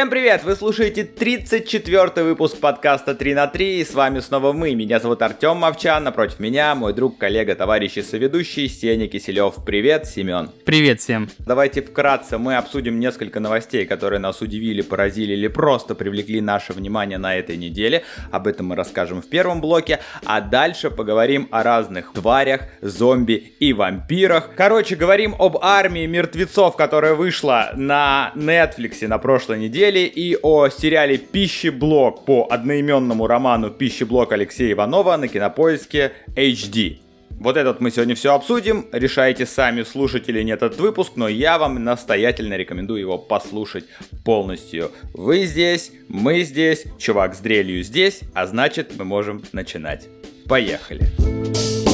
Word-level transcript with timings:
Всем 0.00 0.08
привет! 0.08 0.44
Вы 0.44 0.56
слушаете 0.56 1.04
34 1.04 2.24
выпуск 2.24 2.56
подкаста 2.56 3.14
3 3.14 3.34
на 3.34 3.46
3 3.46 3.80
и 3.80 3.84
с 3.84 3.92
вами 3.92 4.20
снова 4.20 4.54
мы. 4.54 4.74
Меня 4.74 4.98
зовут 4.98 5.20
Артем 5.20 5.58
Мовчан, 5.58 6.04
напротив 6.04 6.40
меня 6.40 6.74
мой 6.74 6.94
друг, 6.94 7.18
коллега, 7.18 7.54
товарищ 7.54 7.98
и 7.98 8.02
соведущий 8.02 8.66
Сеня 8.66 9.08
Киселев. 9.08 9.56
Привет, 9.66 10.06
Семен. 10.06 10.48
Привет 10.64 11.00
всем. 11.00 11.28
Давайте 11.40 11.82
вкратце 11.82 12.38
мы 12.38 12.56
обсудим 12.56 12.98
несколько 12.98 13.40
новостей, 13.40 13.84
которые 13.84 14.20
нас 14.20 14.40
удивили, 14.40 14.80
поразили 14.80 15.34
или 15.34 15.48
просто 15.48 15.94
привлекли 15.94 16.40
наше 16.40 16.72
внимание 16.72 17.18
на 17.18 17.36
этой 17.36 17.58
неделе. 17.58 18.02
Об 18.30 18.46
этом 18.46 18.68
мы 18.68 18.76
расскажем 18.76 19.20
в 19.20 19.28
первом 19.28 19.60
блоке, 19.60 20.00
а 20.24 20.40
дальше 20.40 20.90
поговорим 20.90 21.46
о 21.50 21.62
разных 21.62 22.14
тварях, 22.14 22.62
зомби 22.80 23.34
и 23.60 23.74
вампирах. 23.74 24.52
Короче, 24.56 24.96
говорим 24.96 25.34
об 25.38 25.58
армии 25.60 26.06
мертвецов, 26.06 26.74
которая 26.74 27.12
вышла 27.12 27.72
на 27.76 28.32
Netflix 28.34 29.06
на 29.06 29.18
прошлой 29.18 29.58
неделе 29.58 29.89
недели 29.90 30.06
и 30.06 30.36
о 30.40 30.68
сериале 30.68 31.18
«Пищеблок» 31.18 32.24
по 32.24 32.46
одноименному 32.50 33.26
роману 33.26 33.70
«Пищеблок» 33.70 34.32
Алексея 34.32 34.72
Иванова 34.72 35.16
на 35.16 35.28
кинопоиске 35.28 36.12
HD. 36.36 36.98
Вот 37.30 37.56
этот 37.56 37.80
мы 37.80 37.90
сегодня 37.90 38.14
все 38.14 38.34
обсудим. 38.34 38.86
Решайте 38.92 39.46
сами, 39.46 39.82
слушать 39.82 40.28
или 40.28 40.42
нет 40.42 40.62
этот 40.62 40.78
выпуск, 40.78 41.12
но 41.16 41.26
я 41.26 41.58
вам 41.58 41.82
настоятельно 41.82 42.54
рекомендую 42.54 43.00
его 43.00 43.18
послушать 43.18 43.84
полностью. 44.24 44.90
Вы 45.14 45.46
здесь, 45.46 45.90
мы 46.08 46.42
здесь, 46.42 46.84
чувак 46.98 47.34
с 47.34 47.38
дрелью 47.38 47.82
здесь, 47.82 48.20
а 48.34 48.46
значит 48.46 48.92
мы 48.98 49.04
можем 49.04 49.42
начинать. 49.52 50.08
Поехали! 50.46 51.00
Поехали! 51.18 51.89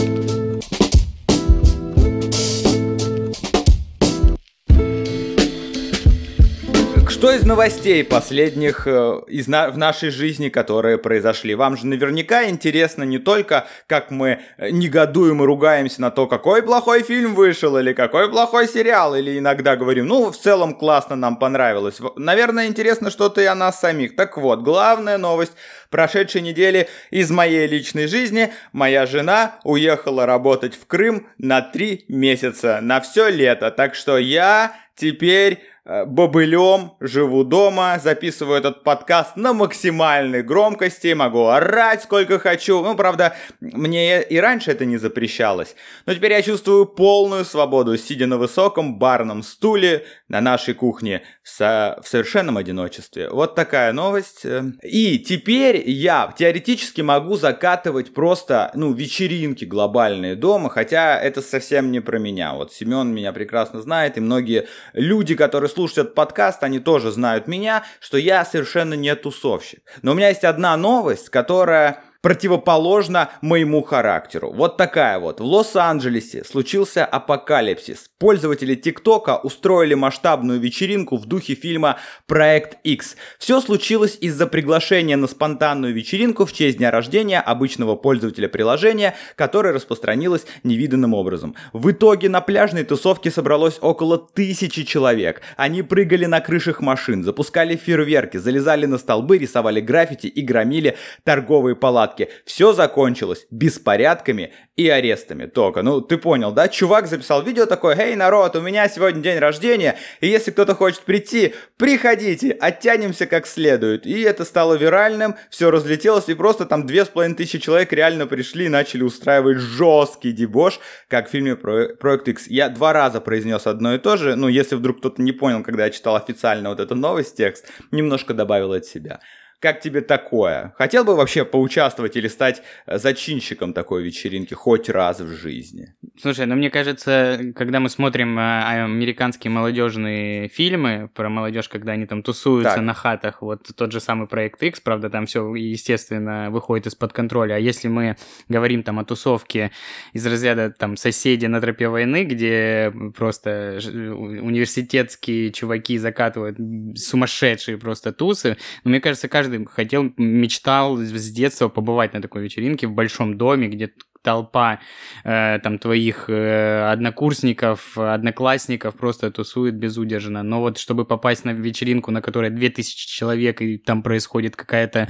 Что 7.26 7.34
из 7.34 7.44
новостей 7.44 8.04
последних 8.04 8.86
э, 8.86 9.20
из 9.26 9.48
на, 9.48 9.68
в 9.70 9.76
нашей 9.76 10.10
жизни, 10.10 10.48
которые 10.48 10.96
произошли? 10.96 11.56
Вам 11.56 11.76
же 11.76 11.84
наверняка 11.84 12.48
интересно 12.48 13.02
не 13.02 13.18
только, 13.18 13.66
как 13.88 14.12
мы 14.12 14.38
э, 14.58 14.70
негодуем 14.70 15.42
и 15.42 15.44
ругаемся 15.44 16.00
на 16.02 16.12
то, 16.12 16.28
какой 16.28 16.62
плохой 16.62 17.02
фильм 17.02 17.34
вышел, 17.34 17.76
или 17.78 17.94
какой 17.94 18.30
плохой 18.30 18.68
сериал, 18.68 19.16
или 19.16 19.38
иногда 19.38 19.74
говорим, 19.74 20.06
ну, 20.06 20.30
в 20.30 20.38
целом 20.38 20.72
классно, 20.72 21.16
нам 21.16 21.36
понравилось. 21.36 21.98
Наверное, 22.14 22.68
интересно 22.68 23.10
что-то 23.10 23.40
и 23.40 23.46
о 23.46 23.56
нас 23.56 23.80
самих. 23.80 24.14
Так 24.14 24.36
вот, 24.36 24.62
главная 24.62 25.18
новость 25.18 25.54
прошедшей 25.90 26.42
недели 26.42 26.86
из 27.10 27.28
моей 27.32 27.66
личной 27.66 28.06
жизни. 28.06 28.52
Моя 28.70 29.04
жена 29.04 29.56
уехала 29.64 30.26
работать 30.26 30.76
в 30.76 30.86
Крым 30.86 31.26
на 31.38 31.60
три 31.60 32.04
месяца, 32.06 32.78
на 32.80 33.00
все 33.00 33.30
лето. 33.30 33.72
Так 33.72 33.96
что 33.96 34.16
я 34.16 34.76
теперь 34.94 35.60
бобылем, 35.86 36.92
живу 37.00 37.44
дома, 37.44 38.00
записываю 38.02 38.58
этот 38.58 38.82
подкаст 38.82 39.36
на 39.36 39.52
максимальной 39.52 40.42
громкости, 40.42 41.12
могу 41.12 41.46
орать 41.46 42.02
сколько 42.02 42.38
хочу. 42.38 42.82
Ну, 42.82 42.96
правда, 42.96 43.36
мне 43.60 44.22
и 44.22 44.38
раньше 44.38 44.72
это 44.72 44.84
не 44.84 44.96
запрещалось. 44.96 45.76
Но 46.04 46.14
теперь 46.14 46.32
я 46.32 46.42
чувствую 46.42 46.86
полную 46.86 47.44
свободу, 47.44 47.96
сидя 47.96 48.26
на 48.26 48.36
высоком 48.36 48.98
барном 48.98 49.42
стуле 49.42 50.04
на 50.28 50.40
нашей 50.40 50.74
кухне 50.74 51.22
со, 51.42 51.98
в 52.02 52.08
совершенном 52.08 52.56
одиночестве. 52.56 53.30
Вот 53.30 53.54
такая 53.54 53.92
новость. 53.92 54.44
И 54.82 55.18
теперь 55.18 55.88
я 55.88 56.32
теоретически 56.36 57.00
могу 57.00 57.36
закатывать 57.36 58.12
просто, 58.12 58.70
ну, 58.74 58.92
вечеринки 58.92 59.64
глобальные 59.64 60.34
дома, 60.34 60.68
хотя 60.68 61.18
это 61.18 61.42
совсем 61.42 61.92
не 61.92 62.00
про 62.00 62.18
меня. 62.18 62.54
Вот 62.54 62.72
Семен 62.72 63.14
меня 63.14 63.32
прекрасно 63.32 63.80
знает, 63.80 64.16
и 64.16 64.20
многие 64.20 64.66
люди, 64.92 65.34
которые 65.34 65.70
слушают 65.70 65.98
этот 65.98 66.14
подкаст, 66.14 66.62
они 66.62 66.80
тоже 66.80 67.10
знают 67.10 67.46
меня, 67.46 67.84
что 68.00 68.18
я 68.18 68.44
совершенно 68.44 68.94
не 68.94 69.14
тусовщик. 69.14 69.80
Но 70.02 70.12
у 70.12 70.14
меня 70.14 70.28
есть 70.28 70.44
одна 70.44 70.76
новость, 70.76 71.30
которая 71.30 72.02
противоположно 72.22 73.30
моему 73.40 73.82
характеру. 73.82 74.52
Вот 74.52 74.76
такая 74.76 75.18
вот. 75.18 75.40
В 75.40 75.44
Лос-Анджелесе 75.44 76.44
случился 76.44 77.04
апокалипсис. 77.04 78.10
Пользователи 78.18 78.74
ТикТока 78.74 79.36
устроили 79.36 79.94
масштабную 79.94 80.60
вечеринку 80.60 81.16
в 81.16 81.26
духе 81.26 81.54
фильма 81.54 81.98
«Проект 82.26 82.78
X». 82.84 83.16
Все 83.38 83.60
случилось 83.60 84.18
из-за 84.20 84.46
приглашения 84.46 85.16
на 85.16 85.26
спонтанную 85.26 85.94
вечеринку 85.94 86.46
в 86.46 86.52
честь 86.52 86.78
дня 86.78 86.90
рождения 86.90 87.40
обычного 87.40 87.96
пользователя 87.96 88.48
приложения, 88.48 89.14
которое 89.36 89.72
распространилось 89.72 90.46
невиданным 90.62 91.14
образом. 91.14 91.54
В 91.72 91.90
итоге 91.90 92.28
на 92.28 92.40
пляжной 92.40 92.84
тусовке 92.84 93.30
собралось 93.30 93.78
около 93.80 94.18
тысячи 94.18 94.84
человек. 94.84 95.42
Они 95.56 95.82
прыгали 95.82 96.26
на 96.26 96.40
крышах 96.40 96.80
машин, 96.80 97.22
запускали 97.22 97.76
фейерверки, 97.76 98.36
залезали 98.36 98.86
на 98.86 98.98
столбы, 98.98 99.38
рисовали 99.38 99.80
граффити 99.80 100.26
и 100.26 100.42
громили 100.42 100.96
торговые 101.24 101.76
палатки 101.76 102.15
палатке. 102.16 102.28
Все 102.44 102.72
закончилось 102.72 103.46
беспорядками 103.50 104.52
и 104.76 104.88
арестами 104.88 105.46
только. 105.46 105.82
Ну, 105.82 106.00
ты 106.00 106.18
понял, 106.18 106.52
да? 106.52 106.68
Чувак 106.68 107.06
записал 107.06 107.42
видео 107.42 107.66
такое, 107.66 107.96
«Эй, 107.96 108.14
народ, 108.14 108.56
у 108.56 108.60
меня 108.60 108.88
сегодня 108.88 109.22
день 109.22 109.38
рождения, 109.38 109.96
и 110.20 110.28
если 110.28 110.50
кто-то 110.50 110.74
хочет 110.74 111.00
прийти, 111.00 111.54
приходите, 111.78 112.50
оттянемся 112.50 113.26
как 113.26 113.46
следует». 113.46 114.06
И 114.06 114.20
это 114.22 114.44
стало 114.44 114.74
виральным, 114.74 115.34
все 115.50 115.70
разлетелось, 115.70 116.28
и 116.28 116.34
просто 116.34 116.66
там 116.66 116.86
две 116.86 117.04
с 117.04 117.08
половиной 117.08 117.36
тысячи 117.36 117.58
человек 117.58 117.92
реально 117.92 118.26
пришли 118.26 118.66
и 118.66 118.68
начали 118.68 119.02
устраивать 119.02 119.58
жесткий 119.58 120.32
дебош, 120.32 120.80
как 121.08 121.28
в 121.28 121.30
фильме 121.30 121.56
про 121.56 121.88
Проект 122.00 122.28
X. 122.28 122.46
Я 122.48 122.68
два 122.68 122.92
раза 122.92 123.20
произнес 123.20 123.66
одно 123.66 123.94
и 123.94 123.98
то 123.98 124.16
же, 124.16 124.36
ну, 124.36 124.48
если 124.48 124.76
вдруг 124.76 124.98
кто-то 124.98 125.22
не 125.22 125.32
понял, 125.32 125.62
когда 125.62 125.84
я 125.84 125.90
читал 125.90 126.16
официально 126.16 126.68
вот 126.68 126.80
эту 126.80 126.94
новость, 126.94 127.36
текст, 127.36 127.66
немножко 127.90 128.34
добавил 128.34 128.72
от 128.72 128.84
себя. 128.84 129.20
Как 129.60 129.80
тебе 129.80 130.02
такое? 130.02 130.74
Хотел 130.76 131.04
бы 131.04 131.16
вообще 131.16 131.44
поучаствовать 131.44 132.16
или 132.16 132.28
стать 132.28 132.62
э, 132.86 132.98
зачинщиком 132.98 133.72
такой 133.72 134.02
вечеринки 134.02 134.52
хоть 134.52 134.90
раз 134.90 135.20
в 135.20 135.34
жизни? 135.34 135.94
Слушай, 136.20 136.46
ну 136.46 136.56
мне 136.56 136.70
кажется, 136.70 137.40
когда 137.54 137.80
мы 137.80 137.88
смотрим 137.88 138.38
э, 138.38 138.82
американские 138.84 139.50
молодежные 139.50 140.48
фильмы 140.48 141.10
про 141.14 141.30
молодежь, 141.30 141.68
когда 141.70 141.92
они 141.92 142.06
там 142.06 142.22
тусуются 142.22 142.74
так. 142.74 142.82
на 142.82 142.92
хатах, 142.92 143.40
вот 143.40 143.68
тот 143.74 143.92
же 143.92 144.00
самый 144.00 144.28
проект 144.28 144.62
X, 144.62 144.80
правда, 144.80 145.08
там 145.08 145.24
все, 145.24 145.54
естественно, 145.54 146.50
выходит 146.50 146.88
из-под 146.88 147.14
контроля. 147.14 147.54
А 147.54 147.58
если 147.58 147.88
мы 147.88 148.16
говорим 148.48 148.82
там 148.82 148.98
о 148.98 149.04
тусовке 149.04 149.70
из 150.12 150.26
разряда 150.26 150.70
там 150.70 150.98
соседи 150.98 151.46
на 151.46 151.62
тропе 151.62 151.88
войны, 151.88 152.24
где 152.24 152.92
просто 153.16 153.78
университетские 153.82 155.50
чуваки 155.52 155.96
закатывают 155.96 156.58
сумасшедшие 156.98 157.78
просто 157.78 158.12
тусы, 158.12 158.58
ну, 158.84 158.90
мне 158.90 159.00
кажется, 159.00 159.28
каждый 159.28 159.45
каждый 159.46 159.66
хотел, 159.66 160.12
мечтал 160.16 160.96
с 160.98 161.30
детства 161.30 161.68
побывать 161.68 162.14
на 162.14 162.22
такой 162.22 162.42
вечеринке 162.42 162.86
в 162.86 162.92
большом 162.92 163.38
доме, 163.38 163.68
где 163.68 163.92
толпа 164.22 164.80
э, 165.24 165.60
там 165.62 165.78
твоих 165.78 166.28
э, 166.28 166.90
однокурсников, 166.90 167.96
одноклассников 167.96 168.96
просто 168.96 169.30
тусует 169.30 169.76
безудержно. 169.76 170.42
Но 170.42 170.60
вот 170.60 170.78
чтобы 170.78 171.04
попасть 171.04 171.44
на 171.44 171.52
вечеринку, 171.52 172.10
на 172.10 172.20
которой 172.20 172.50
2000 172.50 173.06
человек, 173.06 173.62
и 173.62 173.78
там 173.78 174.02
происходит 174.02 174.56
какая-то 174.56 175.08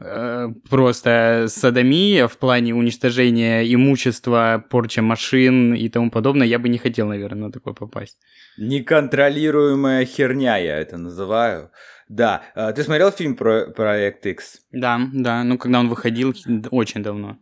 э, 0.00 0.48
просто 0.70 1.46
садомия 1.48 2.28
в 2.28 2.38
плане 2.38 2.74
уничтожения 2.74 3.62
имущества, 3.74 4.64
порча 4.70 5.02
машин 5.02 5.74
и 5.74 5.90
тому 5.90 6.10
подобное, 6.10 6.46
я 6.46 6.58
бы 6.58 6.70
не 6.70 6.78
хотел, 6.78 7.08
наверное, 7.08 7.48
на 7.48 7.52
такое 7.52 7.74
попасть. 7.74 8.16
Неконтролируемая 8.56 10.06
херня 10.06 10.56
я 10.56 10.78
это 10.78 10.96
называю. 10.96 11.70
Да, 12.08 12.42
а, 12.54 12.72
ты 12.72 12.82
смотрел 12.84 13.10
фильм 13.10 13.36
про 13.36 13.66
Проект 13.66 14.24
X? 14.26 14.60
Да, 14.70 15.00
да, 15.12 15.42
ну 15.44 15.58
когда 15.58 15.80
он 15.80 15.88
выходил 15.88 16.34
очень 16.70 17.02
давно. 17.02 17.38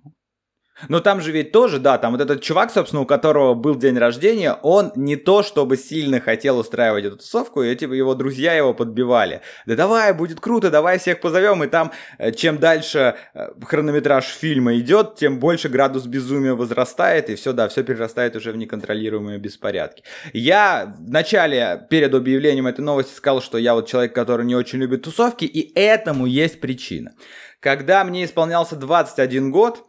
Но 0.88 1.00
там 1.00 1.20
же 1.20 1.30
ведь 1.30 1.52
тоже, 1.52 1.78
да, 1.78 1.98
там 1.98 2.12
вот 2.12 2.20
этот 2.20 2.42
чувак, 2.42 2.72
собственно, 2.72 3.02
у 3.02 3.06
которого 3.06 3.54
был 3.54 3.76
день 3.76 3.96
рождения, 3.96 4.54
он 4.62 4.92
не 4.96 5.16
то 5.16 5.42
чтобы 5.42 5.76
сильно 5.76 6.20
хотел 6.20 6.58
устраивать 6.58 7.04
эту 7.04 7.16
тусовку, 7.18 7.62
и 7.62 7.74
типа 7.76 7.92
его 7.92 8.14
друзья 8.14 8.54
его 8.54 8.74
подбивали. 8.74 9.40
Да 9.66 9.76
давай, 9.76 10.12
будет 10.12 10.40
круто, 10.40 10.70
давай 10.70 10.98
всех 10.98 11.20
позовем, 11.20 11.62
и 11.62 11.68
там 11.68 11.92
э, 12.18 12.32
чем 12.32 12.58
дальше 12.58 13.14
э, 13.34 13.48
хронометраж 13.64 14.24
фильма 14.24 14.76
идет, 14.78 15.14
тем 15.16 15.38
больше 15.38 15.68
градус 15.68 16.06
безумия 16.06 16.54
возрастает, 16.54 17.30
и 17.30 17.36
все, 17.36 17.52
да, 17.52 17.68
все 17.68 17.84
перерастает 17.84 18.34
уже 18.36 18.52
в 18.52 18.56
неконтролируемые 18.56 19.38
беспорядки. 19.38 20.02
Я 20.32 20.94
в 20.98 21.10
начале, 21.10 21.86
перед 21.88 22.12
объявлением 22.14 22.66
этой 22.66 22.80
новости, 22.80 23.14
сказал, 23.14 23.40
что 23.40 23.58
я 23.58 23.74
вот 23.74 23.86
человек, 23.88 24.14
который 24.14 24.44
не 24.44 24.56
очень 24.56 24.80
любит 24.80 25.02
тусовки, 25.02 25.44
и 25.44 25.72
этому 25.78 26.26
есть 26.26 26.60
причина. 26.60 27.14
Когда 27.60 28.04
мне 28.04 28.24
исполнялся 28.24 28.76
21 28.76 29.50
год, 29.50 29.86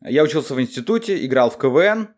я 0.00 0.22
учился 0.22 0.54
в 0.54 0.60
институте, 0.60 1.24
играл 1.24 1.50
в 1.50 1.58
КВН, 1.58 2.14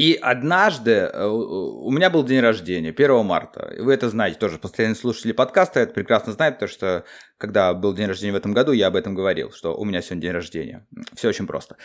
и 0.00 0.14
однажды 0.14 0.92
э, 0.92 1.26
у 1.26 1.90
меня 1.90 2.08
был 2.08 2.24
день 2.24 2.40
рождения, 2.40 2.88
1 2.88 3.22
марта. 3.22 3.74
Вы 3.78 3.92
это 3.92 4.08
знаете 4.08 4.38
тоже, 4.38 4.56
постоянные 4.56 4.96
слушатели 4.96 5.32
подкаста 5.32 5.80
это 5.80 5.92
прекрасно 5.92 6.32
знают, 6.32 6.56
потому 6.56 6.70
что 6.70 7.04
когда 7.36 7.74
был 7.74 7.92
день 7.92 8.06
рождения 8.06 8.32
в 8.32 8.36
этом 8.36 8.54
году, 8.54 8.72
я 8.72 8.86
об 8.86 8.96
этом 8.96 9.14
говорил, 9.14 9.52
что 9.52 9.76
у 9.76 9.84
меня 9.84 10.00
сегодня 10.00 10.22
день 10.22 10.32
рождения. 10.32 10.86
Все 11.14 11.28
очень 11.28 11.46
просто. 11.46 11.76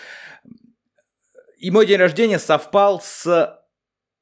И 1.58 1.72
мой 1.72 1.86
день 1.86 2.00
рождения 2.00 2.40
совпал 2.40 3.02
с 3.02 3.60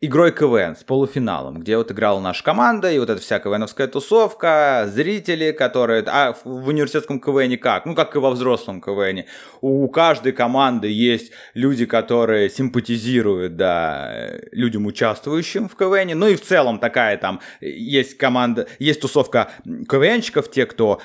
игрой 0.06 0.34
КВН, 0.34 0.76
с 0.76 0.84
полуфиналом, 0.84 1.62
где 1.62 1.78
вот 1.78 1.90
играла 1.90 2.20
наша 2.20 2.44
команда, 2.44 2.92
и 2.92 3.00
вот 3.00 3.10
эта 3.10 3.22
вся 3.22 3.40
КВНовская 3.40 3.88
тусовка, 3.88 4.84
зрители, 4.92 5.52
которые... 5.52 6.04
А 6.08 6.36
в 6.44 6.68
университетском 6.68 7.22
КВНе 7.22 7.58
как? 7.58 7.86
Ну, 7.86 7.96
как 7.96 8.14
и 8.16 8.20
во 8.20 8.32
взрослом 8.32 8.82
КВНе. 8.82 9.28
У 9.62 9.88
каждой 9.88 10.34
команды 10.34 10.90
есть 10.90 11.32
люди, 11.54 11.86
которые 11.86 12.50
симпатизируют, 12.50 13.56
да, 13.56 14.30
людям, 14.52 14.86
участвующим 14.88 15.70
в 15.70 15.76
КВНе. 15.78 16.16
Ну 16.16 16.28
и 16.28 16.36
в 16.36 16.42
целом 16.42 16.80
такая 16.80 17.16
там 17.18 17.40
есть 17.62 18.18
команда, 18.18 18.68
есть 18.80 19.00
тусовка 19.00 19.52
КВНщиков, 19.88 20.52
те, 20.52 20.66
кто 20.66 21.00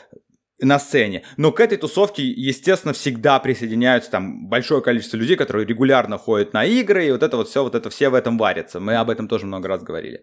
на 0.60 0.78
сцене. 0.78 1.24
Но 1.36 1.52
к 1.52 1.60
этой 1.60 1.78
тусовке, 1.78 2.24
естественно, 2.24 2.92
всегда 2.92 3.38
присоединяются 3.38 4.10
там 4.10 4.48
большое 4.48 4.82
количество 4.82 5.16
людей, 5.16 5.36
которые 5.36 5.66
регулярно 5.66 6.18
ходят 6.18 6.52
на 6.52 6.64
игры, 6.64 7.06
и 7.06 7.10
вот 7.12 7.22
это 7.22 7.36
вот 7.36 7.48
все, 7.48 7.62
вот 7.62 7.74
это 7.74 7.90
все 7.90 8.08
в 8.08 8.14
этом 8.14 8.38
варятся. 8.38 8.80
Мы 8.80 8.96
об 8.96 9.10
этом 9.10 9.28
тоже 9.28 9.46
много 9.46 9.68
раз 9.68 9.82
говорили. 9.82 10.22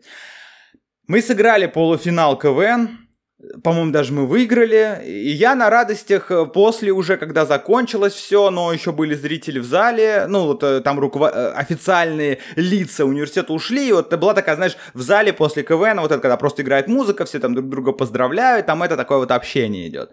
Мы 1.08 1.22
сыграли 1.22 1.68
полуфинал 1.68 2.38
КВН, 2.38 3.05
по-моему, 3.64 3.92
даже 3.92 4.14
мы 4.14 4.26
выиграли. 4.26 5.02
И 5.06 5.30
я 5.30 5.56
на 5.56 5.70
радостях 5.70 6.32
э, 6.32 6.46
после 6.46 6.92
уже, 6.92 7.18
когда 7.18 7.46
закончилось 7.46 8.14
все, 8.14 8.50
но 8.50 8.72
еще 8.72 8.92
были 8.92 9.14
зрители 9.14 9.60
в 9.60 9.66
зале, 9.66 10.26
ну, 10.28 10.46
вот 10.46 10.64
э, 10.64 10.82
там 10.82 11.00
руковод... 11.00 11.34
Э, 11.36 11.52
официальные 11.52 12.40
лица 12.56 13.06
университета 13.06 13.52
ушли, 13.54 13.90
и 13.90 13.92
вот 13.92 14.14
была 14.16 14.34
такая, 14.34 14.56
знаешь, 14.56 14.78
в 14.94 15.02
зале 15.02 15.34
после 15.34 15.64
КВН, 15.64 16.00
вот 16.00 16.12
это 16.12 16.22
когда 16.22 16.38
просто 16.38 16.62
играет 16.62 16.88
музыка, 16.88 17.26
все 17.26 17.40
там 17.40 17.54
друг 17.54 17.70
друга 17.70 17.92
поздравляют, 17.92 18.68
там 18.68 18.84
это 18.84 18.96
такое 18.96 19.18
вот 19.18 19.32
общение 19.32 19.88
идет. 19.90 20.12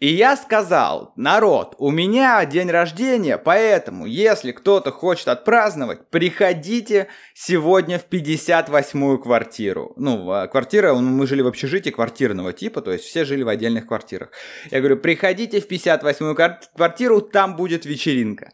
И 0.00 0.08
я 0.08 0.36
сказал, 0.36 1.12
народ, 1.16 1.76
у 1.78 1.90
меня 1.90 2.44
день 2.44 2.68
рождения, 2.68 3.38
поэтому, 3.38 4.06
если 4.06 4.50
кто-то 4.50 4.90
хочет 4.90 5.28
отпраздновать, 5.28 6.10
приходите 6.10 7.06
сегодня 7.32 8.00
в 8.00 8.08
58-ю 8.08 9.18
квартиру. 9.18 9.92
Ну, 9.96 10.30
а 10.32 10.48
квартира, 10.48 10.94
мы 10.94 11.26
жили 11.28 11.42
в 11.42 11.46
общежитии 11.46 11.90
квартирного 11.90 12.52
типа, 12.52 12.82
то 12.82 12.92
есть 12.92 13.04
все 13.04 13.24
жили 13.24 13.44
в 13.44 13.48
отдельных 13.48 13.86
квартирах. 13.86 14.30
Я 14.70 14.80
говорю, 14.80 14.96
приходите 14.96 15.60
в 15.60 15.70
58-ю 15.70 16.34
квартиру, 16.74 17.20
там 17.20 17.54
будет 17.54 17.86
вечеринка. 17.86 18.50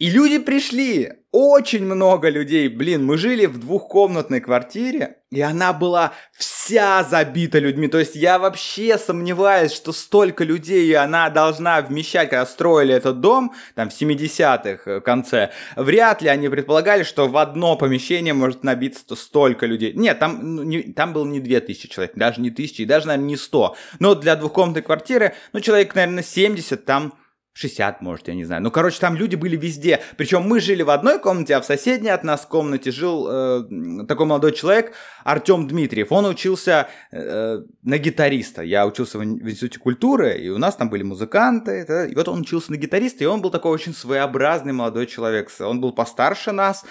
И 0.00 0.08
люди 0.08 0.38
пришли, 0.38 1.12
очень 1.30 1.84
много 1.84 2.30
людей. 2.30 2.68
Блин, 2.68 3.04
мы 3.04 3.18
жили 3.18 3.44
в 3.44 3.60
двухкомнатной 3.60 4.40
квартире, 4.40 5.18
и 5.30 5.42
она 5.42 5.74
была 5.74 6.14
вся 6.32 7.04
забита 7.04 7.58
людьми. 7.58 7.86
То 7.86 7.98
есть 7.98 8.16
я 8.16 8.38
вообще 8.38 8.96
сомневаюсь, 8.96 9.72
что 9.72 9.92
столько 9.92 10.42
людей 10.42 10.96
она 10.96 11.28
должна 11.28 11.82
вмещать, 11.82 12.30
когда 12.30 12.46
строили 12.46 12.94
этот 12.94 13.20
дом, 13.20 13.52
там, 13.74 13.90
в 13.90 13.92
70-х 13.92 14.90
э, 14.90 15.00
конце. 15.02 15.50
Вряд 15.76 16.22
ли 16.22 16.30
они 16.30 16.48
предполагали, 16.48 17.02
что 17.02 17.28
в 17.28 17.36
одно 17.36 17.76
помещение 17.76 18.32
может 18.32 18.64
набиться 18.64 19.14
столько 19.14 19.66
людей. 19.66 19.92
Нет, 19.92 20.18
там, 20.18 20.66
не, 20.66 20.94
там 20.94 21.12
было 21.12 21.26
не 21.26 21.40
2000 21.40 21.88
человек, 21.90 22.12
даже 22.14 22.40
не 22.40 22.48
1000, 22.48 22.82
и 22.82 22.86
даже, 22.86 23.06
наверное, 23.06 23.28
не 23.28 23.36
100. 23.36 23.76
Но 23.98 24.14
для 24.14 24.34
двухкомнатной 24.34 24.82
квартиры, 24.82 25.34
ну, 25.52 25.60
человек, 25.60 25.94
наверное, 25.94 26.22
70 26.22 26.86
там 26.86 27.12
60, 27.52 28.00
может, 28.00 28.28
я 28.28 28.34
не 28.34 28.44
знаю. 28.44 28.62
Ну, 28.62 28.70
короче, 28.70 29.00
там 29.00 29.16
люди 29.16 29.34
были 29.34 29.56
везде. 29.56 30.00
Причем 30.16 30.42
мы 30.42 30.60
жили 30.60 30.82
в 30.82 30.90
одной 30.90 31.18
комнате, 31.18 31.56
а 31.56 31.60
в 31.60 31.64
соседней 31.64 32.10
от 32.10 32.22
нас 32.22 32.46
комнате 32.46 32.92
жил 32.92 33.26
э, 33.28 34.04
такой 34.06 34.26
молодой 34.26 34.52
человек, 34.52 34.94
Артем 35.24 35.66
Дмитриев. 35.66 36.12
Он 36.12 36.26
учился 36.26 36.88
э, 37.10 37.58
на 37.82 37.98
гитариста. 37.98 38.62
Я 38.62 38.86
учился 38.86 39.18
в, 39.18 39.22
в 39.22 39.24
Институте 39.24 39.80
культуры, 39.80 40.38
и 40.38 40.48
у 40.48 40.58
нас 40.58 40.76
там 40.76 40.90
были 40.90 41.02
музыканты. 41.02 41.84
Да, 41.86 42.06
и 42.06 42.14
вот 42.14 42.28
он 42.28 42.42
учился 42.42 42.70
на 42.70 42.76
гитариста, 42.76 43.24
и 43.24 43.26
он 43.26 43.42
был 43.42 43.50
такой 43.50 43.72
очень 43.72 43.94
своеобразный 43.94 44.72
молодой 44.72 45.06
человек. 45.06 45.50
Он 45.58 45.80
был 45.80 45.92
постарше 45.92 46.52
нас. 46.52 46.84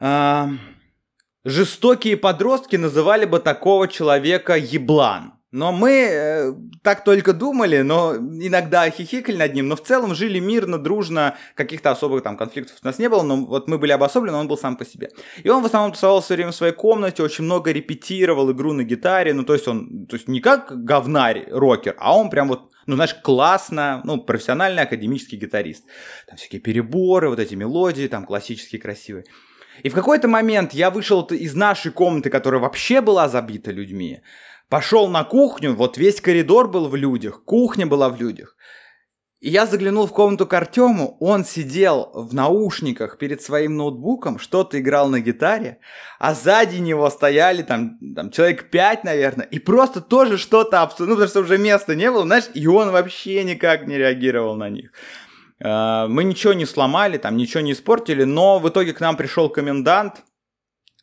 Э, 0.00 0.46
жестокие 1.44 2.16
подростки 2.16 2.76
называли 2.76 3.26
бы 3.26 3.38
такого 3.38 3.86
человека 3.86 4.56
еблан. 4.56 5.34
Но 5.52 5.70
мы 5.70 6.08
э, 6.10 6.54
так 6.82 7.04
только 7.04 7.34
думали, 7.34 7.82
но 7.82 8.16
иногда 8.16 8.88
хихикали 8.88 9.36
над 9.36 9.52
ним, 9.52 9.68
но 9.68 9.76
в 9.76 9.82
целом 9.82 10.14
жили 10.14 10.38
мирно, 10.38 10.78
дружно, 10.78 11.36
каких-то 11.54 11.90
особых 11.90 12.22
там 12.22 12.38
конфликтов 12.38 12.78
у 12.82 12.86
нас 12.86 12.98
не 12.98 13.10
было, 13.10 13.22
но 13.22 13.44
вот 13.44 13.68
мы 13.68 13.76
были 13.76 13.92
обособлены, 13.92 14.38
он 14.38 14.48
был 14.48 14.56
сам 14.56 14.78
по 14.78 14.86
себе. 14.86 15.10
И 15.44 15.50
он 15.50 15.62
в 15.62 15.66
основном 15.66 15.92
тусовался 15.92 16.24
все 16.24 16.34
время 16.36 16.52
в 16.52 16.56
своей 16.56 16.72
комнате, 16.72 17.22
очень 17.22 17.44
много 17.44 17.70
репетировал 17.70 18.50
игру 18.50 18.72
на 18.72 18.82
гитаре, 18.82 19.34
ну 19.34 19.44
то 19.44 19.52
есть 19.52 19.68
он, 19.68 20.06
то 20.06 20.16
есть 20.16 20.26
не 20.26 20.40
как 20.40 20.84
говнарь, 20.84 21.46
рокер, 21.50 21.96
а 21.98 22.16
он 22.16 22.30
прям 22.30 22.48
вот 22.48 22.70
ну, 22.86 22.96
знаешь, 22.96 23.14
классно, 23.14 24.00
ну, 24.02 24.20
профессиональный 24.20 24.82
академический 24.82 25.38
гитарист. 25.38 25.84
Там 26.26 26.36
всякие 26.36 26.60
переборы, 26.60 27.28
вот 27.28 27.38
эти 27.38 27.54
мелодии, 27.54 28.08
там 28.08 28.24
классические, 28.24 28.80
красивые. 28.80 29.24
И 29.82 29.88
в 29.88 29.94
какой-то 29.94 30.26
момент 30.26 30.74
я 30.74 30.90
вышел 30.90 31.22
из 31.22 31.54
нашей 31.54 31.92
комнаты, 31.92 32.28
которая 32.28 32.60
вообще 32.60 33.00
была 33.00 33.28
забита 33.28 33.70
людьми, 33.70 34.20
Пошел 34.72 35.06
на 35.08 35.22
кухню, 35.22 35.74
вот 35.74 35.98
весь 35.98 36.22
коридор 36.22 36.66
был 36.66 36.88
в 36.88 36.96
людях, 36.96 37.44
кухня 37.44 37.86
была 37.86 38.08
в 38.08 38.18
людях. 38.18 38.56
И 39.38 39.50
я 39.50 39.66
заглянул 39.66 40.06
в 40.06 40.12
комнату 40.12 40.46
к 40.46 40.54
Артему, 40.54 41.18
он 41.20 41.44
сидел 41.44 42.10
в 42.14 42.32
наушниках 42.32 43.18
перед 43.18 43.42
своим 43.42 43.76
ноутбуком, 43.76 44.38
что-то 44.38 44.80
играл 44.80 45.10
на 45.10 45.20
гитаре, 45.20 45.76
а 46.18 46.32
сзади 46.32 46.78
него 46.78 47.10
стояли 47.10 47.62
там, 47.62 47.98
там 48.16 48.30
человек 48.30 48.70
пять, 48.70 49.04
наверное, 49.04 49.44
и 49.44 49.58
просто 49.58 50.00
тоже 50.00 50.38
что-то 50.38 50.80
абсолютно, 50.80 51.06
ну, 51.06 51.14
потому 51.16 51.28
что 51.28 51.40
уже 51.40 51.58
места 51.58 51.94
не 51.94 52.10
было, 52.10 52.22
знаешь, 52.22 52.48
и 52.54 52.66
он 52.66 52.92
вообще 52.92 53.44
никак 53.44 53.86
не 53.86 53.98
реагировал 53.98 54.56
на 54.56 54.70
них. 54.70 54.92
А, 55.62 56.08
мы 56.08 56.24
ничего 56.24 56.54
не 56.54 56.64
сломали, 56.64 57.18
там 57.18 57.36
ничего 57.36 57.60
не 57.60 57.72
испортили, 57.72 58.24
но 58.24 58.58
в 58.58 58.66
итоге 58.70 58.94
к 58.94 59.00
нам 59.00 59.18
пришел 59.18 59.50
комендант, 59.50 60.22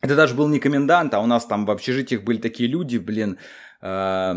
это 0.01 0.15
даже 0.15 0.35
был 0.35 0.47
не 0.47 0.59
комендант, 0.59 1.13
а 1.13 1.19
у 1.19 1.25
нас 1.25 1.45
там 1.45 1.65
в 1.65 1.71
общежитиях 1.71 2.23
были 2.23 2.37
такие 2.37 2.69
люди, 2.69 2.97
блин, 2.97 3.37
э, 3.81 4.35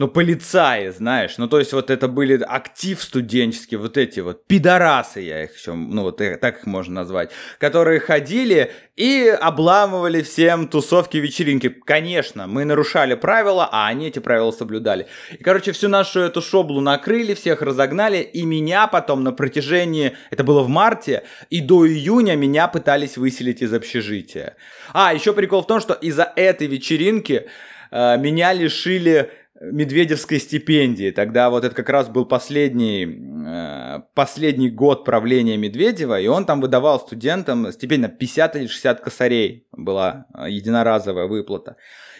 ну, 0.00 0.08
полицаи, 0.08 0.88
знаешь. 0.88 1.36
Ну, 1.36 1.46
то 1.46 1.58
есть, 1.58 1.74
вот 1.74 1.90
это 1.90 2.08
были 2.08 2.42
актив 2.42 3.02
студенческий, 3.02 3.76
вот 3.76 3.98
эти 3.98 4.20
вот 4.20 4.46
пидорасы, 4.46 5.20
я 5.20 5.44
их 5.44 5.54
еще, 5.54 5.74
ну, 5.74 6.04
вот 6.04 6.16
так 6.16 6.60
их 6.60 6.66
можно 6.66 7.02
назвать, 7.02 7.32
которые 7.58 8.00
ходили 8.00 8.72
и 8.96 9.28
обламывали 9.28 10.22
всем 10.22 10.68
тусовки, 10.68 11.18
вечеринки. 11.18 11.68
Конечно, 11.68 12.46
мы 12.46 12.64
нарушали 12.64 13.12
правила, 13.12 13.68
а 13.70 13.88
они 13.88 14.06
эти 14.06 14.20
правила 14.20 14.52
соблюдали. 14.52 15.06
И, 15.32 15.44
короче, 15.44 15.72
всю 15.72 15.88
нашу 15.88 16.20
эту 16.20 16.40
шоблу 16.40 16.80
накрыли, 16.80 17.34
всех 17.34 17.60
разогнали, 17.60 18.22
и 18.22 18.46
меня 18.46 18.86
потом 18.86 19.22
на 19.22 19.32
протяжении, 19.32 20.16
это 20.30 20.44
было 20.44 20.62
в 20.62 20.68
марте, 20.68 21.24
и 21.50 21.60
до 21.60 21.86
июня 21.86 22.36
меня 22.36 22.68
пытались 22.68 23.18
выселить 23.18 23.60
из 23.60 23.74
общежития. 23.74 24.56
А, 24.94 25.12
еще 25.12 25.34
прикол 25.34 25.60
в 25.60 25.66
том, 25.66 25.78
что 25.78 25.92
из-за 25.92 26.32
этой 26.36 26.68
вечеринки 26.68 27.48
э, 27.90 28.16
меня 28.16 28.54
лишили 28.54 29.30
Медведевской 29.60 30.40
стипендии. 30.40 31.10
Тогда 31.10 31.50
вот 31.50 31.64
это 31.64 31.74
как 31.74 31.90
раз 31.90 32.08
был 32.08 32.24
последний, 32.24 33.04
э, 33.46 34.00
последний 34.14 34.70
год 34.70 35.04
правления 35.04 35.58
Медведева, 35.58 36.18
и 36.18 36.28
он 36.28 36.46
там 36.46 36.62
выдавал 36.62 36.98
студентам 36.98 37.70
стипендию 37.70 38.10
на 38.10 38.16
50 38.16 38.56
или 38.56 38.66
60 38.66 39.00
косарей 39.00 39.66
была 39.72 40.26
э, 40.34 40.50
единоразовая 40.50 41.26
выплата. 41.26 41.76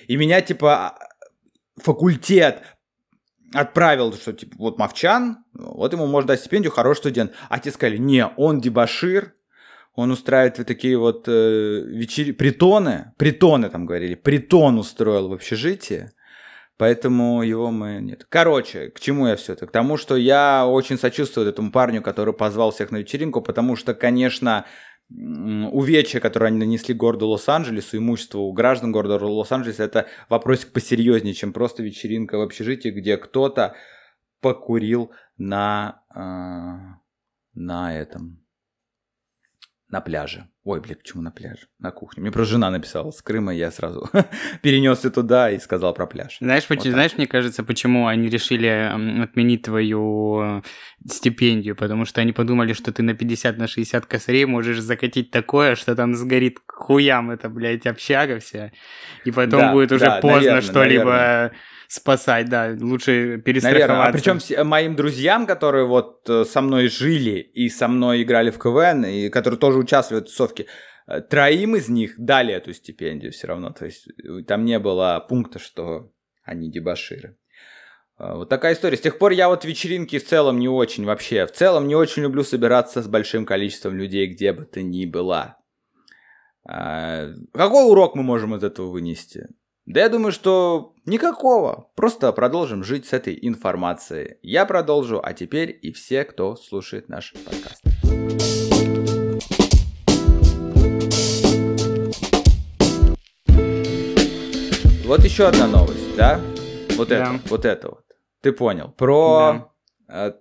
И 0.06 0.16
меня 0.16 0.42
типа 0.42 0.98
факультет 1.76 2.62
отправил, 3.54 4.12
что 4.12 4.34
типа 4.34 4.56
вот 4.58 4.78
Мовчан, 4.78 5.38
вот 5.54 5.92
ему 5.94 6.06
можно 6.06 6.28
дать 6.28 6.40
стипендию, 6.40 6.72
хороший 6.72 6.98
студент. 6.98 7.32
А 7.48 7.58
те 7.58 7.70
сказали, 7.70 7.96
не, 7.96 8.26
он 8.36 8.60
дебашир, 8.60 9.32
он 9.94 10.10
устраивает 10.10 10.58
вот 10.58 10.66
такие 10.66 10.98
вот 10.98 11.24
э, 11.26 11.80
вечери... 11.86 12.32
притоны, 12.32 13.12
притоны 13.16 13.70
там 13.70 13.86
говорили, 13.86 14.14
притон 14.14 14.78
устроил 14.78 15.28
в 15.28 15.32
общежитии, 15.32 16.10
Поэтому 16.80 17.42
его 17.42 17.70
мы 17.70 18.00
нет. 18.00 18.24
Короче, 18.30 18.88
к 18.88 19.00
чему 19.00 19.26
я 19.26 19.36
все 19.36 19.52
это? 19.52 19.66
К 19.66 19.70
тому, 19.70 19.98
что 19.98 20.16
я 20.16 20.66
очень 20.66 20.96
сочувствую 20.96 21.46
этому 21.46 21.70
парню, 21.70 22.00
который 22.00 22.32
позвал 22.32 22.70
всех 22.70 22.90
на 22.90 22.96
вечеринку, 22.96 23.42
потому 23.42 23.76
что, 23.76 23.92
конечно, 23.92 24.64
увечья, 25.10 26.20
которые 26.20 26.46
они 26.46 26.58
нанесли 26.60 26.94
городу 26.94 27.28
Лос-Анджелесу, 27.28 27.98
имуществу 27.98 28.50
граждан 28.52 28.92
города 28.92 29.22
Лос-Анджелеса, 29.22 29.84
это 29.84 30.06
вопросик 30.30 30.72
посерьезнее, 30.72 31.34
чем 31.34 31.52
просто 31.52 31.82
вечеринка 31.82 32.38
в 32.38 32.40
общежитии, 32.40 32.88
где 32.88 33.18
кто-то 33.18 33.74
покурил 34.40 35.12
на, 35.36 36.02
э, 36.14 36.20
на 37.52 37.94
этом, 37.94 38.42
на 39.90 40.00
пляже. 40.00 40.48
Ой, 40.62 40.80
блин, 40.80 40.96
почему 40.98 41.22
на 41.22 41.30
пляже? 41.30 41.66
На 41.78 41.90
кухне. 41.90 42.22
Мне 42.22 42.30
просто 42.30 42.52
жена 42.52 42.70
написала 42.70 43.10
с 43.10 43.22
Крыма, 43.22 43.54
я 43.54 43.70
сразу 43.70 44.08
перенесся 44.62 45.10
туда 45.10 45.50
и 45.50 45.58
сказал 45.58 45.94
про 45.94 46.06
пляж. 46.06 46.36
Знаешь, 46.40 46.64
вот 46.68 46.78
почему, 46.78 46.92
знаешь, 46.92 47.16
мне 47.16 47.26
кажется, 47.26 47.64
почему 47.64 48.06
они 48.06 48.28
решили 48.28 49.22
отменить 49.22 49.62
твою 49.62 50.62
стипендию? 51.06 51.76
Потому 51.76 52.04
что 52.04 52.20
они 52.20 52.32
подумали, 52.32 52.72
что 52.72 52.92
ты 52.92 53.02
на 53.02 53.14
50 53.14 53.58
на 53.58 53.66
60 53.66 54.06
косарей 54.06 54.44
можешь 54.44 54.80
закатить 54.80 55.30
такое, 55.30 55.74
что 55.74 55.96
там 55.96 56.14
сгорит 56.14 56.58
хуям 56.66 57.30
это, 57.30 57.48
блядь, 57.48 57.86
общага 57.86 58.38
вся. 58.38 58.72
И 59.24 59.30
потом 59.30 59.60
да, 59.60 59.72
будет 59.72 59.92
уже 59.92 60.04
да, 60.04 60.20
поздно 60.20 60.60
что-либо 60.60 61.52
спасать, 61.90 62.48
да, 62.48 62.76
лучше 62.80 63.38
перестраховаться. 63.38 63.88
Наверное. 63.88 64.08
А 64.08 64.12
причем 64.12 64.66
моим 64.68 64.94
друзьям, 64.94 65.44
которые 65.44 65.86
вот 65.86 66.22
э, 66.30 66.44
со 66.44 66.60
мной 66.60 66.86
жили 66.88 67.40
и 67.40 67.68
со 67.68 67.88
мной 67.88 68.22
играли 68.22 68.50
в 68.50 68.58
КВН, 68.58 69.04
и 69.04 69.28
которые 69.28 69.58
тоже 69.58 69.78
участвовали 69.78 70.22
в 70.22 70.26
тусовке, 70.26 70.66
э, 71.08 71.20
троим 71.20 71.74
из 71.74 71.88
них 71.88 72.14
дали 72.16 72.54
эту 72.54 72.72
стипендию 72.74 73.32
все 73.32 73.48
равно. 73.48 73.70
То 73.70 73.86
есть 73.86 74.06
э, 74.06 74.44
там 74.46 74.64
не 74.64 74.78
было 74.78 75.24
пункта, 75.28 75.58
что 75.58 76.12
они 76.44 76.70
дебаширы. 76.70 77.34
Вот 78.18 78.48
такая 78.50 78.74
история. 78.74 78.96
С 78.96 79.00
тех 79.00 79.18
пор 79.18 79.32
я 79.32 79.48
вот 79.48 79.64
вечеринки 79.64 80.18
в 80.18 80.26
целом 80.26 80.60
не 80.60 80.68
очень 80.68 81.06
вообще. 81.06 81.46
В 81.46 81.52
целом 81.52 81.88
не 81.88 81.96
очень 81.96 82.22
люблю 82.22 82.44
собираться 82.44 83.02
с 83.02 83.08
большим 83.08 83.46
количеством 83.46 83.96
людей, 83.96 84.26
где 84.28 84.52
бы 84.52 84.64
ты 84.64 84.82
ни 84.82 85.06
была. 85.06 85.56
А, 86.68 87.30
какой 87.52 87.90
урок 87.90 88.14
мы 88.14 88.22
можем 88.22 88.54
из 88.54 88.62
этого 88.62 88.90
вынести? 88.90 89.48
Да 89.92 90.02
я 90.02 90.08
думаю, 90.08 90.30
что 90.30 90.94
никакого. 91.04 91.90
Просто 91.96 92.32
продолжим 92.32 92.84
жить 92.84 93.06
с 93.06 93.12
этой 93.12 93.36
информацией. 93.42 94.36
Я 94.40 94.64
продолжу, 94.64 95.20
а 95.20 95.32
теперь 95.32 95.76
и 95.82 95.90
все, 95.90 96.22
кто 96.24 96.54
слушает 96.54 97.08
наш 97.08 97.34
подкаст. 97.44 97.82
Вот 105.04 105.24
еще 105.24 105.48
одна 105.48 105.66
новость, 105.66 106.14
да? 106.16 106.40
Вот 106.96 107.08
да. 107.08 107.16
это, 107.16 107.48
вот 107.48 107.64
это 107.64 107.88
вот. 107.88 108.04
Ты 108.42 108.52
понял. 108.52 108.92
Про 108.92 109.72
да. 110.06 110.28
э, 110.28 110.32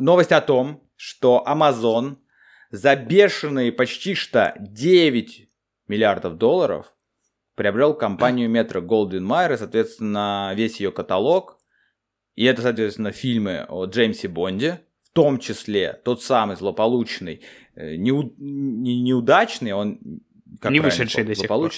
новость 0.00 0.32
о 0.32 0.40
том, 0.40 0.82
что 0.96 1.44
Amazon 1.46 2.16
за 2.70 2.96
бешеные 2.96 3.70
почти 3.70 4.14
что 4.14 4.54
9 4.58 5.50
миллиардов 5.88 6.38
долларов 6.38 6.94
приобрел 7.62 7.94
компанию 7.94 8.50
Metro 8.50 8.84
Goldwyn 8.84 9.24
Mayer, 9.24 9.54
и, 9.54 9.56
соответственно, 9.56 10.52
весь 10.56 10.80
ее 10.80 10.90
каталог. 10.90 11.58
И 12.34 12.44
это, 12.44 12.60
соответственно, 12.60 13.12
фильмы 13.12 13.66
о 13.68 13.84
Джеймсе 13.84 14.26
Бонде, 14.26 14.80
в 15.04 15.12
том 15.12 15.38
числе 15.38 16.00
тот 16.04 16.24
самый 16.24 16.56
злополучный, 16.56 17.42
э, 17.76 17.94
неу, 17.94 18.34
не, 18.36 19.00
неудачный, 19.00 19.74
он 19.74 20.00
как 20.60 20.72
не 20.72 20.80
вышедший 20.80 21.22
до 21.22 21.36
сих 21.36 21.46
пор 21.46 21.70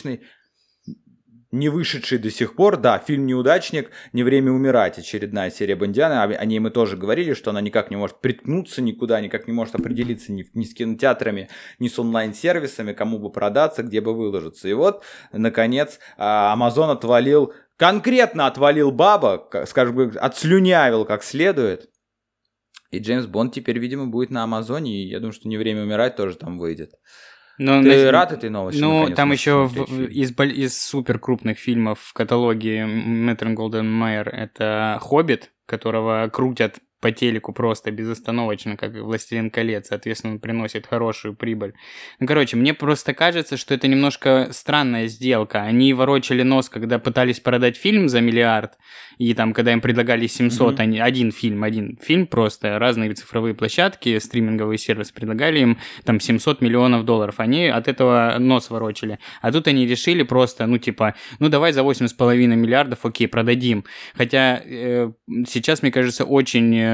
не 1.55 1.69
вышедший 1.69 2.19
до 2.19 2.31
сих 2.31 2.57
пор, 2.57 2.77
да, 2.77 2.99
фильм 2.99 3.27
«Неудачник», 3.27 3.91
«Не 4.13 4.25
время 4.25 4.51
умирать», 4.51 4.99
очередная 4.99 5.51
серия 5.51 5.77
Бондиана, 5.77 6.23
о 6.23 6.45
ней 6.45 6.59
мы 6.59 6.71
тоже 6.71 6.97
говорили, 6.97 7.33
что 7.33 7.51
она 7.51 7.61
никак 7.61 7.91
не 7.91 7.97
может 7.97 8.21
приткнуться 8.21 8.83
никуда, 8.83 9.21
никак 9.21 9.47
не 9.47 9.53
может 9.53 9.75
определиться 9.77 10.33
ни, 10.33 10.45
ни 10.53 10.65
с 10.65 10.75
кинотеатрами, 10.75 11.49
ни 11.79 11.89
с 11.89 11.99
онлайн-сервисами, 11.99 12.93
кому 12.93 13.19
бы 13.19 13.31
продаться, 13.31 13.85
где 13.85 14.01
бы 14.01 14.15
выложиться. 14.15 14.69
И 14.69 14.73
вот, 14.73 15.05
наконец, 15.33 16.01
а, 16.19 16.55
Amazon 16.57 16.91
отвалил, 16.91 17.55
конкретно 17.77 18.47
отвалил 18.47 18.91
баба, 18.91 19.49
скажем, 19.67 20.13
отслюнявил 20.21 21.05
как 21.05 21.23
следует, 21.23 21.89
и 22.91 22.99
Джеймс 22.99 23.27
Бонд 23.27 23.55
теперь, 23.55 23.79
видимо, 23.79 24.07
будет 24.07 24.31
на 24.31 24.45
Амазоне, 24.45 24.93
и 24.93 25.09
я 25.09 25.19
думаю, 25.19 25.33
что 25.33 25.49
«Не 25.49 25.57
время 25.57 25.83
умирать» 25.83 26.17
тоже 26.17 26.37
там 26.37 26.59
выйдет. 26.59 26.93
Но 27.59 27.83
Ты 27.83 28.07
на... 28.07 28.13
рад 28.13 28.33
этой 28.33 28.51
новости? 28.51 28.81
Ну, 28.81 29.11
там 29.15 29.33
еще 29.33 29.67
в, 29.67 30.07
из, 30.07 30.33
из 30.39 30.83
супер 30.83 31.19
крупных 31.19 31.59
фильмов 31.59 32.01
в 32.01 32.13
каталоге 32.13 32.87
Мэтрон 32.87 33.55
Голден 33.55 33.91
Майер 33.91 34.29
это 34.29 34.99
«Хоббит», 35.01 35.53
которого 35.67 36.29
крутят 36.33 36.79
по 37.05 37.13
телеку 37.13 37.53
просто 37.53 37.91
безостановочно, 37.91 38.79
как 38.79 38.95
«Властелин 38.95 39.51
колец», 39.51 39.89
соответственно, 39.89 40.33
он 40.33 40.39
приносит 40.39 40.87
хорошую 40.87 41.35
прибыль. 41.35 41.75
Ну, 42.19 42.27
короче, 42.27 42.57
мне 42.57 42.73
просто 42.73 43.13
кажется, 43.13 43.59
что 43.59 43.75
это 43.75 43.89
немножко 43.89 44.49
странная 44.53 45.07
сделка. 45.09 45.61
Они 45.61 45.93
ворочали 45.93 46.43
нос, 46.43 46.71
когда 46.71 46.99
пытались 46.99 47.41
продать 47.41 47.77
фильм 47.77 48.09
за 48.09 48.23
миллиард, 48.23 48.79
и 49.19 49.35
там, 49.35 49.53
когда 49.53 49.75
им 49.75 49.83
предлагали 49.83 50.27
700, 50.27 50.79
mm-hmm. 50.79 50.83
они, 50.83 50.99
один 50.99 51.31
фильм, 51.31 51.63
один 51.63 51.99
фильм 52.03 52.27
просто, 52.27 52.79
разные 52.79 53.13
цифровые 53.13 53.55
площадки, 53.55 54.19
стриминговый 54.19 54.79
сервис 54.79 55.11
предлагали 55.13 55.59
им 55.59 55.79
там 56.05 56.21
700 56.21 56.63
миллионов 56.63 57.05
долларов. 57.05 57.35
Они 57.37 57.67
от 57.67 57.87
этого 57.87 58.37
нос 58.39 58.71
ворочали. 58.71 59.19
А 59.43 59.53
тут 59.53 59.69
они 59.69 59.87
решили 59.87 60.23
просто, 60.23 60.67
ну, 60.67 60.79
типа, 60.79 61.15
ну, 61.39 61.51
давай 61.51 61.75
за 61.75 61.83
8,5 61.83 62.35
миллиардов, 62.57 63.05
окей, 63.05 63.29
продадим. 63.29 63.85
Хотя 64.15 64.63
э, 64.65 65.13
сейчас, 65.47 65.83
мне 65.83 65.93
кажется, 65.93 66.25
очень 66.25 66.94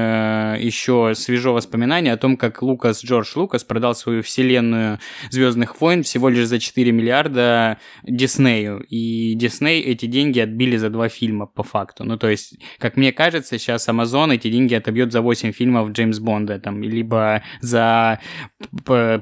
еще 0.59 1.13
свежо 1.15 1.53
воспоминание 1.53 2.13
о 2.13 2.17
том, 2.17 2.37
как 2.37 2.61
Лукас, 2.61 3.03
Джордж 3.03 3.31
Лукас 3.35 3.63
продал 3.63 3.95
свою 3.95 4.23
вселенную 4.23 4.99
Звездных 5.29 5.79
войн 5.79 6.03
всего 6.03 6.29
лишь 6.29 6.47
за 6.47 6.59
4 6.59 6.91
миллиарда 6.91 7.77
Диснею. 8.03 8.85
И 8.89 9.33
Дисней 9.35 9.81
эти 9.81 10.05
деньги 10.05 10.39
отбили 10.39 10.77
за 10.77 10.89
два 10.89 11.09
фильма, 11.09 11.45
по 11.45 11.63
факту. 11.63 12.03
Ну, 12.03 12.17
то 12.17 12.29
есть, 12.29 12.57
как 12.77 12.97
мне 12.97 13.11
кажется, 13.11 13.57
сейчас 13.57 13.87
Amazon 13.87 14.33
эти 14.33 14.49
деньги 14.49 14.73
отобьет 14.73 15.11
за 15.11 15.21
8 15.21 15.51
фильмов 15.51 15.91
Джеймс 15.91 16.19
Бонда, 16.19 16.59
там, 16.59 16.81
либо 16.81 17.43
за 17.61 18.19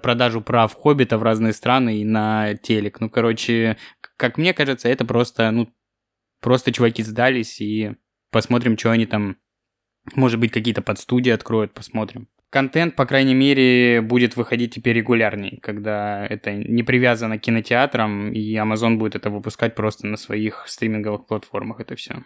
продажу 0.02 0.42
прав 0.42 0.74
Хоббита 0.74 1.18
в 1.18 1.24
разные 1.24 1.54
страны 1.54 2.02
и 2.02 2.06
на 2.06 2.56
телек. 2.56 3.00
Ну, 3.00 3.10
короче, 3.10 3.78
как 4.18 4.38
мне 4.38 4.54
кажется, 4.54 4.90
это 4.90 5.06
просто, 5.06 5.52
ну, 5.52 5.70
просто 6.42 6.72
чуваки 6.72 7.04
сдались 7.04 7.62
и 7.62 7.96
посмотрим, 8.32 8.78
что 8.78 8.92
они 8.92 9.06
там 9.06 9.38
может 10.16 10.40
быть, 10.40 10.52
какие-то 10.52 10.82
подстудии 10.82 11.32
откроют, 11.32 11.74
посмотрим. 11.74 12.28
Контент, 12.50 12.96
по 12.96 13.06
крайней 13.06 13.36
мере, 13.36 14.02
будет 14.02 14.36
выходить 14.36 14.74
теперь 14.74 14.98
регулярней, 14.98 15.60
когда 15.62 16.26
это 16.26 16.52
не 16.52 16.82
привязано 16.82 17.38
к 17.38 17.42
кинотеатрам, 17.42 18.32
и 18.32 18.56
Amazon 18.56 18.96
будет 18.96 19.16
это 19.16 19.30
выпускать 19.30 19.76
просто 19.76 20.08
на 20.08 20.18
своих 20.18 20.64
стриминговых 20.68 21.28
платформах, 21.28 21.80
это 21.80 21.96
все. 21.96 22.24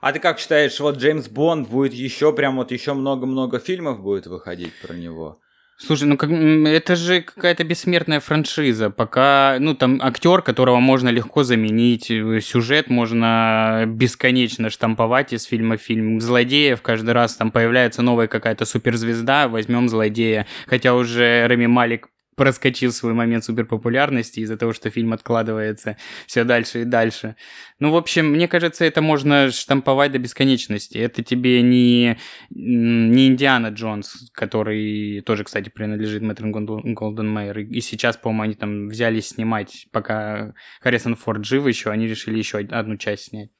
А 0.00 0.12
ты 0.12 0.20
как 0.20 0.38
считаешь, 0.38 0.78
вот 0.78 0.98
Джеймс 0.98 1.28
Бонд 1.28 1.68
будет 1.68 1.92
еще 1.92 2.32
прям 2.32 2.56
вот 2.56 2.70
еще 2.70 2.94
много-много 2.94 3.58
фильмов 3.58 4.00
будет 4.00 4.28
выходить 4.28 4.72
про 4.80 4.94
него? 4.94 5.40
Слушай, 5.80 6.08
ну 6.08 6.16
как, 6.16 6.28
это 6.32 6.96
же 6.96 7.22
какая-то 7.22 7.62
бессмертная 7.62 8.18
франшиза. 8.18 8.90
Пока, 8.90 9.58
ну 9.60 9.76
там 9.76 10.00
актер, 10.02 10.42
которого 10.42 10.80
можно 10.80 11.08
легко 11.08 11.44
заменить, 11.44 12.10
э, 12.10 12.40
сюжет 12.40 12.90
можно 12.90 13.84
бесконечно 13.86 14.70
штамповать 14.70 15.32
из 15.32 15.44
фильма 15.44 15.76
в 15.76 15.80
фильм. 15.80 16.20
Злодеев 16.20 16.82
каждый 16.82 17.12
раз 17.12 17.36
там 17.36 17.52
появляется 17.52 18.02
новая 18.02 18.26
какая-то 18.26 18.64
суперзвезда, 18.64 19.46
возьмем 19.46 19.88
злодея. 19.88 20.46
Хотя 20.66 20.94
уже 20.94 21.46
Рами 21.46 21.66
Малик 21.66 22.08
проскочил 22.38 22.92
свой 22.92 23.12
момент 23.12 23.44
суперпопулярности 23.44 24.40
из-за 24.40 24.56
того, 24.56 24.72
что 24.72 24.88
фильм 24.88 25.12
откладывается 25.12 25.98
все 26.26 26.44
дальше 26.44 26.82
и 26.82 26.84
дальше. 26.84 27.36
Ну, 27.80 27.90
в 27.90 27.96
общем, 27.96 28.30
мне 28.30 28.48
кажется, 28.48 28.84
это 28.84 29.02
можно 29.02 29.50
штамповать 29.50 30.12
до 30.12 30.18
бесконечности. 30.18 30.96
Это 30.96 31.22
тебе 31.22 31.60
не, 31.60 32.16
не 32.48 33.26
Индиана 33.26 33.66
Джонс, 33.66 34.30
который 34.32 35.20
тоже, 35.22 35.44
кстати, 35.44 35.68
принадлежит 35.68 36.22
Мэтрин 36.22 36.52
Голден 36.94 37.28
Майер. 37.28 37.58
И 37.58 37.80
сейчас, 37.80 38.16
по-моему, 38.16 38.42
они 38.42 38.54
там 38.54 38.88
взялись 38.88 39.28
снимать, 39.28 39.88
пока 39.92 40.54
Харрисон 40.80 41.16
Форд 41.16 41.44
жив 41.44 41.66
еще, 41.66 41.90
они 41.90 42.06
решили 42.06 42.38
еще 42.38 42.58
одну 42.58 42.96
часть 42.96 43.24
снять. 43.24 43.50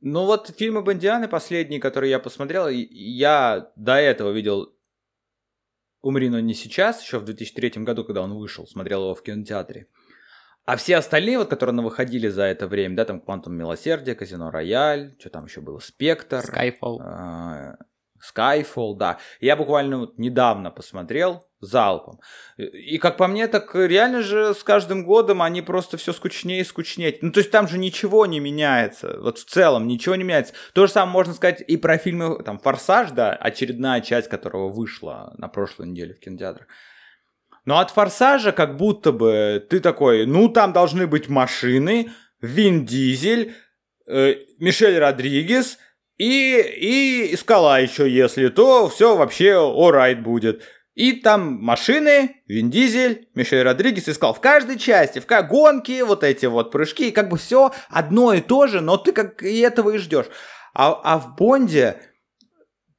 Ну 0.00 0.24
вот 0.24 0.50
фильмы 0.58 0.82
Бондианы 0.82 1.28
последние, 1.28 1.80
которые 1.80 2.10
я 2.10 2.18
посмотрел, 2.18 2.68
я 2.68 3.70
до 3.76 3.94
этого 3.94 4.32
видел 4.32 4.74
«Умри, 6.02 6.28
но 6.28 6.40
не 6.40 6.54
сейчас», 6.54 7.02
еще 7.02 7.18
в 7.18 7.24
2003 7.24 7.82
году, 7.84 8.04
когда 8.04 8.22
он 8.22 8.34
вышел, 8.34 8.66
смотрел 8.66 9.02
его 9.02 9.14
в 9.14 9.22
кинотеатре. 9.22 9.88
А 10.64 10.76
все 10.76 10.96
остальные, 10.96 11.38
вот, 11.38 11.48
которые 11.48 11.74
выходили 11.82 12.28
за 12.28 12.42
это 12.42 12.66
время, 12.66 12.96
да, 12.96 13.04
там 13.06 13.20
«Квантум 13.20 13.54
милосердия», 13.54 14.14
«Казино 14.14 14.50
Рояль», 14.50 15.16
что 15.18 15.30
там 15.30 15.46
еще 15.46 15.62
было, 15.62 15.78
«Спектр». 15.78 16.42
«Скайфолл». 16.42 17.00
Skyfall, 18.22 18.96
да. 18.96 19.18
Я 19.40 19.56
буквально 19.56 19.98
вот 19.98 20.18
недавно 20.18 20.70
посмотрел 20.70 21.44
залпом. 21.60 22.20
И 22.56 22.98
как 22.98 23.16
по 23.16 23.26
мне, 23.26 23.48
так 23.48 23.74
реально 23.74 24.22
же 24.22 24.54
с 24.54 24.62
каждым 24.62 25.04
годом 25.04 25.42
они 25.42 25.62
просто 25.62 25.96
все 25.96 26.12
скучнее 26.12 26.60
и 26.60 26.64
скучнее. 26.64 27.16
Ну, 27.20 27.32
то 27.32 27.40
есть 27.40 27.50
там 27.50 27.66
же 27.68 27.78
ничего 27.78 28.26
не 28.26 28.40
меняется. 28.40 29.18
Вот 29.20 29.38
в 29.38 29.44
целом 29.44 29.86
ничего 29.88 30.14
не 30.14 30.24
меняется. 30.24 30.54
То 30.72 30.86
же 30.86 30.92
самое 30.92 31.12
можно 31.12 31.34
сказать 31.34 31.62
и 31.66 31.76
про 31.76 31.98
фильмы, 31.98 32.42
там, 32.42 32.58
«Форсаж», 32.58 33.10
да, 33.10 33.32
очередная 33.32 34.00
часть 34.00 34.28
которого 34.28 34.68
вышла 34.68 35.34
на 35.36 35.48
прошлой 35.48 35.88
неделе 35.88 36.14
в 36.14 36.20
кинотеатрах. 36.20 36.68
Но 37.64 37.78
от 37.78 37.90
«Форсажа» 37.90 38.52
как 38.52 38.76
будто 38.76 39.12
бы 39.12 39.64
ты 39.68 39.80
такой, 39.80 40.26
ну, 40.26 40.48
там 40.48 40.72
должны 40.72 41.06
быть 41.06 41.28
машины, 41.28 42.10
Вин 42.40 42.86
Дизель, 42.86 43.54
э, 44.06 44.36
Мишель 44.58 44.98
Родригес– 44.98 45.78
и, 46.18 47.30
и 47.30 47.36
скала 47.36 47.78
еще, 47.78 48.10
если, 48.10 48.48
то 48.48 48.88
все 48.88 49.16
вообще 49.16 49.54
орайт 49.56 50.22
будет. 50.22 50.62
И 50.94 51.12
там 51.12 51.62
машины, 51.62 52.42
Вин 52.48 52.70
Дизель, 52.70 53.28
Мишель 53.34 53.62
Родригес 53.62 54.08
искал 54.08 54.34
в 54.34 54.40
каждой 54.40 54.78
части, 54.78 55.20
в 55.20 55.26
гонки, 55.48 56.02
вот 56.02 56.24
эти 56.24 56.46
вот 56.46 56.72
прыжки, 56.72 57.12
как 57.12 57.28
бы 57.28 57.38
все 57.38 57.72
одно 57.88 58.32
и 58.32 58.40
то 58.40 58.66
же, 58.66 58.80
но 58.80 58.96
ты 58.96 59.12
как 59.12 59.44
и 59.44 59.60
этого 59.60 59.90
и 59.90 59.98
ждешь. 59.98 60.26
А, 60.74 61.00
а 61.04 61.18
в 61.20 61.36
Бонде 61.36 62.02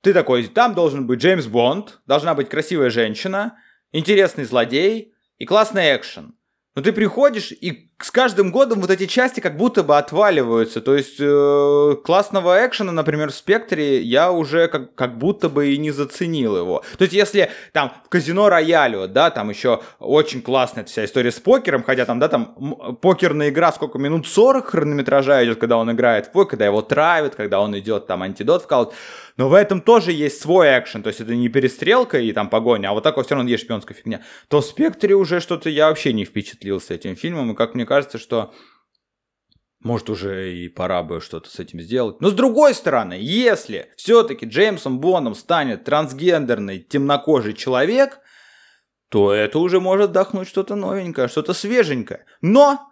ты 0.01 0.13
такой, 0.13 0.47
там 0.47 0.75
должен 0.75 1.07
быть 1.07 1.19
Джеймс 1.19 1.47
Бонд, 1.47 1.99
должна 2.05 2.35
быть 2.35 2.47
красивая 2.47 2.89
женщина, 2.89 3.57
интересный 3.91 4.45
злодей 4.45 5.13
и 5.37 5.45
классный 5.45 5.93
экшен. 5.93 6.37
Но 6.75 6.81
ты 6.81 6.93
приходишь, 6.93 7.51
и 7.51 7.88
с 8.01 8.11
каждым 8.11 8.51
годом 8.51 8.79
вот 8.79 8.89
эти 8.91 9.07
части 9.07 9.41
как 9.41 9.57
будто 9.57 9.83
бы 9.83 9.97
отваливаются. 9.97 10.79
То 10.79 10.95
есть 10.95 11.17
э, 11.19 11.95
классного 12.03 12.65
экшена, 12.65 12.93
например, 12.93 13.29
в 13.29 13.35
Спектре 13.35 14.01
я 14.01 14.31
уже 14.31 14.69
как, 14.69 14.95
как 14.95 15.17
будто 15.17 15.49
бы 15.49 15.73
и 15.73 15.77
не 15.77 15.91
заценил 15.91 16.55
его. 16.55 16.83
То 16.97 17.03
есть 17.03 17.13
если 17.13 17.51
там 17.73 17.91
в 18.05 18.09
Казино 18.09 18.47
Роялю, 18.47 19.07
да, 19.09 19.31
там 19.31 19.49
еще 19.49 19.81
очень 19.99 20.41
классная 20.41 20.85
вся 20.85 21.03
история 21.03 21.31
с 21.31 21.39
покером, 21.41 21.83
хотя 21.83 22.05
там, 22.05 22.19
да, 22.19 22.29
там 22.29 22.97
покерная 23.01 23.49
игра 23.49 23.73
сколько 23.73 23.97
минут 23.97 24.27
40 24.27 24.67
хронометража 24.67 25.43
идет, 25.43 25.59
когда 25.59 25.77
он 25.77 25.91
играет 25.91 26.27
в 26.27 26.31
покер, 26.31 26.51
когда 26.51 26.65
его 26.67 26.81
травят, 26.81 27.35
когда 27.35 27.59
он 27.59 27.77
идет 27.77 28.07
там 28.07 28.23
антидот 28.23 28.63
вкалывать. 28.63 28.95
Но 29.39 29.47
в 29.47 29.53
этом 29.53 29.79
тоже 29.79 30.11
есть 30.11 30.41
свой 30.41 30.67
экшен, 30.67 31.01
то 31.01 31.07
есть 31.07 31.21
это 31.21 31.33
не 31.33 31.47
перестрелка 31.47 32.19
и 32.19 32.33
там 32.33 32.49
погоня, 32.49 32.89
а 32.89 32.93
вот 32.93 33.03
так 33.03 33.15
вот 33.15 33.25
все 33.25 33.35
равно 33.35 33.49
есть 33.49 33.63
шпионская 33.63 33.95
фигня. 33.95 34.21
То 34.49 34.59
в 34.59 34.65
«Спектре» 34.65 35.15
уже 35.15 35.39
что-то 35.39 35.69
я 35.69 35.87
вообще 35.87 36.11
не 36.11 36.25
впечатлился 36.25 36.93
этим 36.93 37.15
фильмом, 37.15 37.53
и 37.53 37.55
как 37.55 37.73
мне 37.73 37.85
кажется, 37.89 38.17
что 38.17 38.53
может, 39.81 40.09
уже 40.09 40.55
и 40.55 40.69
пора 40.69 41.03
бы 41.03 41.21
что-то 41.21 41.49
с 41.49 41.59
этим 41.59 41.79
сделать. 41.79 42.21
Но 42.21 42.29
с 42.29 42.33
другой 42.33 42.73
стороны, 42.73 43.17
если 43.19 43.91
все-таки 43.97 44.45
Джеймсом 44.45 44.99
Бондом 44.99 45.35
станет 45.35 45.85
трансгендерный 45.85 46.79
темнокожий 46.79 47.53
человек, 47.53 48.19
то 49.09 49.33
это 49.33 49.59
уже 49.59 49.79
может 49.79 50.09
вдохнуть 50.09 50.47
что-то 50.47 50.75
новенькое, 50.75 51.29
что-то 51.29 51.53
свеженькое. 51.53 52.25
Но 52.41 52.89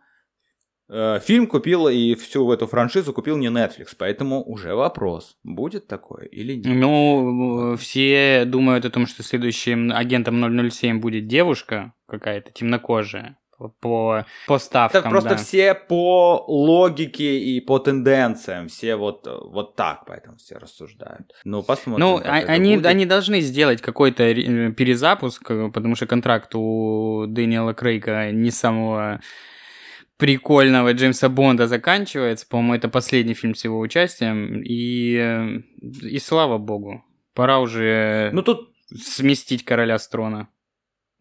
Э, 0.90 1.20
фильм 1.22 1.48
купил 1.48 1.88
и 1.90 2.16
всю 2.16 2.50
эту 2.52 2.66
франшизу 2.66 3.12
купил 3.12 3.38
не 3.38 3.48
Netflix, 3.48 3.90
поэтому 3.98 4.42
уже 4.44 4.74
вопрос, 4.74 5.38
будет 5.44 5.88
такое 5.88 6.26
или 6.26 6.56
нет. 6.56 6.66
Ну, 6.66 7.76
все 7.76 8.46
думают 8.46 8.86
о 8.86 8.90
том, 8.90 9.06
что 9.06 9.22
следующим 9.22 9.92
агентом 9.92 10.42
007 10.70 11.00
будет 11.00 11.28
девушка 11.28 11.94
какая-то 12.08 12.52
темнокожая 12.52 13.38
по, 13.80 14.26
по 14.46 14.60
ставкам. 14.60 15.00
Это 15.00 15.10
просто 15.10 15.30
да. 15.30 15.36
все 15.38 15.74
по 15.74 16.46
логике 16.48 17.40
и 17.40 17.60
по 17.60 17.80
тенденциям, 17.80 18.68
все 18.68 18.96
вот, 18.96 19.26
вот 19.26 19.76
так, 19.76 20.04
поэтому 20.06 20.38
все 20.38 20.58
рассуждают. 20.58 21.34
Ну, 21.44 21.64
посмотрим. 21.64 22.06
Ну, 22.06 22.18
а, 22.18 22.36
они, 22.36 22.78
они 22.78 23.06
должны 23.06 23.42
сделать 23.42 23.82
какой-то 23.82 24.24
э, 24.24 24.72
перезапуск, 24.72 25.48
потому 25.74 25.96
что 25.96 26.06
контракт 26.06 26.54
у 26.56 27.26
Дэниела 27.28 27.74
Крейга 27.74 28.32
не 28.32 28.52
самого 28.52 29.22
прикольного 30.18 30.94
Джеймса 30.94 31.30
Бонда 31.30 31.68
заканчивается. 31.68 32.48
По-моему, 32.48 32.76
это 32.76 32.90
последний 32.90 33.34
фильм 33.34 33.56
с 33.56 33.64
его 33.64 33.80
участием. 33.80 34.62
И, 34.64 35.16
э, 35.16 35.62
и 35.82 36.20
слава 36.20 36.58
богу, 36.58 37.04
пора 37.34 37.60
уже 37.60 38.30
ну, 38.34 38.44
тут... 38.44 38.72
сместить 38.96 39.66
короля 39.66 39.98
с 39.98 40.08
трона. 40.08 40.50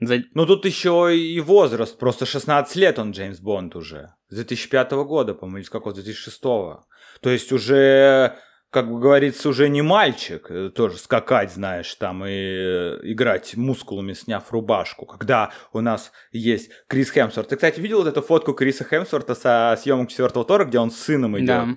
За... 0.00 0.18
Ну 0.34 0.46
тут 0.46 0.66
еще 0.66 1.16
и 1.16 1.40
возраст, 1.40 1.98
просто 1.98 2.26
16 2.26 2.76
лет 2.76 2.98
он 2.98 3.12
Джеймс 3.12 3.40
Бонд 3.40 3.76
уже. 3.76 4.14
С 4.28 4.34
2005 4.34 4.92
года, 4.92 5.34
по-моему, 5.34 5.58
или 5.58 5.64
с 5.64 5.70
какого 5.70 5.94
2006. 5.94 6.40
То 6.40 6.80
есть 7.24 7.52
уже 7.52 8.36
как 8.70 8.90
бы 8.90 9.00
говорится, 9.00 9.48
уже 9.48 9.68
не 9.70 9.80
мальчик, 9.80 10.50
э, 10.50 10.68
тоже 10.68 10.98
скакать, 10.98 11.50
знаешь, 11.50 11.94
там 11.94 12.26
и 12.26 12.30
э, 12.30 12.98
играть 13.04 13.56
мускулами, 13.56 14.12
сняв 14.12 14.52
рубашку, 14.52 15.06
когда 15.06 15.50
у 15.72 15.80
нас 15.80 16.12
есть 16.30 16.70
Крис 16.86 17.10
Хемсворт. 17.10 17.48
Ты, 17.48 17.56
кстати, 17.56 17.80
видел 17.80 17.98
вот 17.98 18.08
эту 18.08 18.20
фотку 18.20 18.52
Криса 18.52 18.84
Хемсворта 18.84 19.34
со 19.34 19.78
съемок 19.80 20.10
четвертого 20.10 20.44
Тора, 20.44 20.64
где 20.64 20.78
он 20.78 20.90
с 20.90 20.96
сыном 20.96 21.38
идет? 21.38 21.46
Да. 21.46 21.68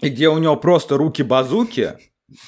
И 0.00 0.10
где 0.10 0.28
у 0.28 0.38
него 0.38 0.56
просто 0.56 0.96
руки-базуки, 0.96 1.94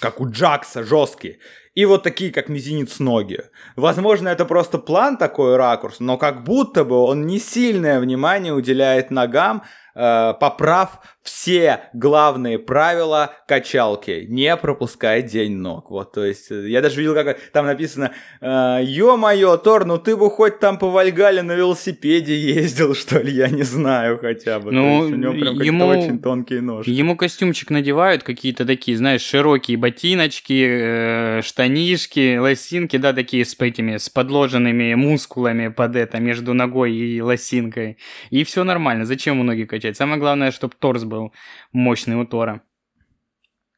как 0.01 0.21
у 0.21 0.31
Джакса, 0.31 0.85
жесткие, 0.85 1.41
и 1.77 1.85
вот 1.85 2.03
такие, 2.03 2.33
как 2.33 2.49
мизинец 2.49 2.99
ноги. 2.99 3.43
Возможно, 3.77 4.29
это 4.29 4.47
просто 4.47 4.79
план 4.79 5.19
такой 5.19 5.57
ракурс, 5.57 6.01
но 6.01 6.17
как 6.17 6.43
будто 6.43 6.85
бы 6.85 6.97
он 6.97 7.27
не 7.27 7.39
сильное 7.39 8.01
внимание 8.01 8.55
уделяет 8.55 9.11
ногам, 9.11 9.63
э, 9.97 10.35
поправ 10.39 11.01
все 11.23 11.81
главные 11.93 12.59
правила 12.59 13.33
качалки. 13.49 14.27
Не 14.29 14.57
пропускай 14.57 15.23
день 15.23 15.57
ног. 15.57 15.91
Вот, 15.91 16.13
то 16.13 16.25
есть, 16.25 16.53
э, 16.53 16.69
я 16.69 16.81
даже 16.81 17.01
видел, 17.01 17.15
как 17.15 17.39
там 17.53 17.67
написано, 17.67 18.13
э, 18.41 18.81
ё-моё, 18.85 19.57
Тор, 19.57 19.85
ну 19.87 19.99
ты 19.99 20.17
бы 20.17 20.31
хоть 20.31 20.61
там 20.61 20.79
по 20.79 20.89
Вальгале 20.89 21.43
на 21.43 21.53
велосипеде 21.53 22.39
ездил, 22.39 22.95
что 22.95 23.19
ли, 23.19 23.33
я 23.33 23.49
не 23.49 23.63
знаю 23.65 24.19
хотя 24.21 24.61
бы. 24.61 24.71
Ну, 24.71 25.03
есть, 25.03 25.13
у 25.15 25.17
него 25.17 25.33
прям 25.33 25.61
ему, 25.61 25.87
очень 25.87 26.21
тонкие 26.21 26.61
ножки. 26.61 26.91
Ему 26.91 27.17
костюмчик 27.17 27.71
надевают 27.71 28.23
какие-то 28.23 28.65
такие, 28.65 28.97
знаешь, 28.97 29.23
широкие 29.23 29.77
ботиночки, 29.77 30.67
э, 30.69 31.43
штанишки, 31.43 32.37
лосинки, 32.37 32.97
да, 32.99 33.13
такие 33.13 33.45
с 33.45 33.57
этими, 33.59 33.97
с 33.97 34.09
подложенными 34.09 34.95
мускулами 34.95 35.69
под 35.69 35.97
это, 35.97 36.21
между 36.21 36.55
ногой 36.55 36.95
и 36.95 37.21
лосинкой. 37.21 37.99
И 38.31 38.45
все 38.45 38.63
нормально. 38.63 39.07
Зачем 39.07 39.35
ему 39.35 39.45
ноги 39.45 39.65
качать? 39.87 39.97
Самое 39.97 40.19
главное, 40.19 40.51
чтобы 40.51 40.75
торс 40.79 41.05
был 41.05 41.33
мощный 41.73 42.17
у 42.17 42.27
Тора. 42.27 42.63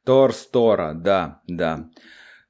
Тор 0.05 0.33
Стора, 0.33 0.93
да, 0.93 1.41
да. 1.47 1.89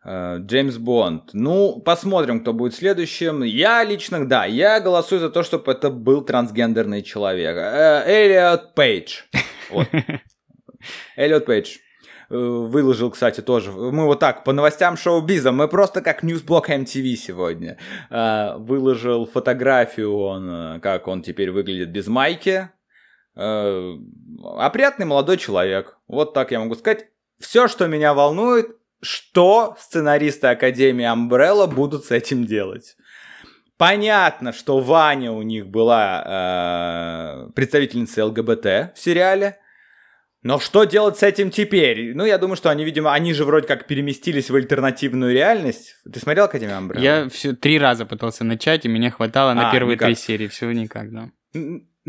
Э, 0.05 0.37
Джеймс 0.39 0.77
Бонд. 0.77 1.31
Ну, 1.33 1.81
посмотрим, 1.81 2.41
кто 2.41 2.53
будет 2.53 2.73
следующим. 2.73 3.43
Я 3.43 3.83
лично, 3.83 4.27
да, 4.27 4.45
я 4.45 4.79
голосую 4.79 5.19
за 5.19 5.29
то, 5.29 5.43
чтобы 5.43 5.71
это 5.71 5.89
был 5.89 6.21
трансгендерный 6.21 7.01
человек. 7.01 7.57
Э, 7.57 8.03
Эллиот 8.05 8.75
Пейдж. 8.75 9.23
Вот. 9.71 9.87
Эллиот 11.15 11.45
Пейдж 11.45 11.77
э, 12.29 12.35
выложил, 12.35 13.11
кстати, 13.11 13.41
тоже. 13.41 13.71
Мы 13.71 14.05
вот 14.05 14.19
так, 14.19 14.43
по 14.43 14.53
новостям 14.53 14.97
шоу-биза, 14.97 15.51
мы 15.51 15.67
просто 15.67 16.01
как 16.01 16.23
News 16.23 16.46
блок 16.46 16.69
MTV 16.69 17.15
сегодня. 17.15 17.77
Выложил 18.09 19.27
фотографию 19.27 20.15
он, 20.15 20.79
как 20.81 21.07
он 21.07 21.21
теперь 21.21 21.51
выглядит 21.51 21.91
без 21.91 22.07
майки. 22.07 22.69
Э, 23.39 23.97
опрятный 24.57 25.05
молодой 25.05 25.37
человек. 25.37 25.97
Вот 26.07 26.33
так 26.33 26.51
я 26.51 26.59
могу 26.59 26.75
сказать. 26.75 27.07
Все, 27.39 27.69
что 27.69 27.87
меня 27.87 28.13
волнует, 28.13 28.75
что 29.01 29.77
сценаристы 29.79 30.47
Академии 30.47 31.05
Umbrella 31.05 31.73
будут 31.73 32.03
с 32.03 32.11
этим 32.11 32.45
делать. 32.45 32.97
Понятно, 33.77 34.51
что 34.51 34.79
Ваня 34.81 35.31
у 35.31 35.41
них 35.41 35.67
была 35.67 37.47
э, 37.47 37.51
представительницей 37.53 38.23
ЛГБТ 38.23 38.65
в 38.93 38.93
сериале. 38.97 39.57
Но 40.41 40.59
что 40.59 40.83
делать 40.83 41.17
с 41.17 41.23
этим 41.23 41.49
теперь? 41.49 42.13
Ну, 42.13 42.25
я 42.25 42.37
думаю, 42.37 42.57
что 42.57 42.69
они, 42.69 42.83
видимо, 42.83 43.13
они 43.13 43.33
же 43.33 43.45
вроде 43.45 43.67
как 43.67 43.87
переместились 43.87 44.49
в 44.49 44.55
альтернативную 44.55 45.33
реальность. 45.33 45.95
Ты 46.11 46.19
смотрел 46.19 46.45
Академию 46.45 46.77
Umbrella? 46.77 47.01
Я 47.01 47.29
все 47.29 47.53
три 47.53 47.79
раза 47.79 48.05
пытался 48.05 48.43
начать, 48.43 48.83
и 48.83 48.89
меня 48.89 49.11
хватало 49.11 49.53
на 49.53 49.69
а, 49.69 49.71
первые 49.71 49.95
никак. 49.95 50.07
три 50.07 50.15
серии. 50.15 50.47
Все 50.47 50.69
никак, 50.71 51.11
да. 51.13 51.29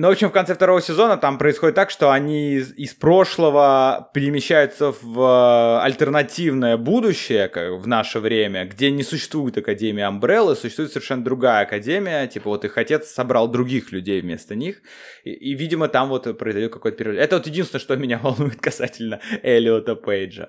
Ну, 0.01 0.09
в 0.09 0.13
общем, 0.13 0.31
в 0.31 0.33
конце 0.33 0.55
второго 0.55 0.81
сезона 0.81 1.19
там 1.19 1.37
происходит 1.37 1.75
так, 1.75 1.91
что 1.91 2.11
они 2.11 2.55
из, 2.55 2.73
из 2.73 2.95
прошлого 2.95 4.09
перемещаются 4.15 4.95
в 5.03 5.21
э, 5.21 5.85
альтернативное 5.85 6.79
будущее, 6.79 7.49
как 7.49 7.73
в 7.73 7.87
наше 7.87 8.19
время, 8.19 8.65
где 8.65 8.91
не 8.91 9.03
существует 9.03 9.59
Академия 9.59 10.07
Амбреллы, 10.07 10.57
существует 10.57 10.91
совершенно 10.91 11.23
другая 11.23 11.67
Академия, 11.67 12.27
типа 12.29 12.49
вот 12.49 12.65
их 12.65 12.79
отец 12.79 13.11
собрал 13.11 13.47
других 13.47 13.93
людей 13.93 14.23
вместо 14.23 14.55
них, 14.55 14.81
и, 15.25 15.33
и 15.33 15.55
видимо, 15.55 15.87
там 15.89 16.09
вот 16.09 16.39
произойдет 16.39 16.73
какой-то 16.73 16.97
перерыв. 16.97 17.21
Это 17.21 17.37
вот 17.37 17.47
единственное, 17.47 17.83
что 17.83 17.95
меня 17.99 18.19
волнует 18.23 18.59
касательно 18.59 19.21
Эллиота 19.43 19.97
Пейджа. 19.97 20.49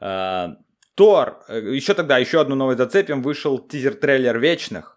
Uh, 0.00 0.54
Тор, 0.94 1.42
э, 1.48 1.74
еще 1.74 1.94
тогда, 1.94 2.18
еще 2.18 2.40
одну 2.40 2.54
новость 2.54 2.78
зацепим, 2.78 3.22
вышел 3.22 3.58
тизер-трейлер 3.58 4.38
Вечных, 4.38 4.93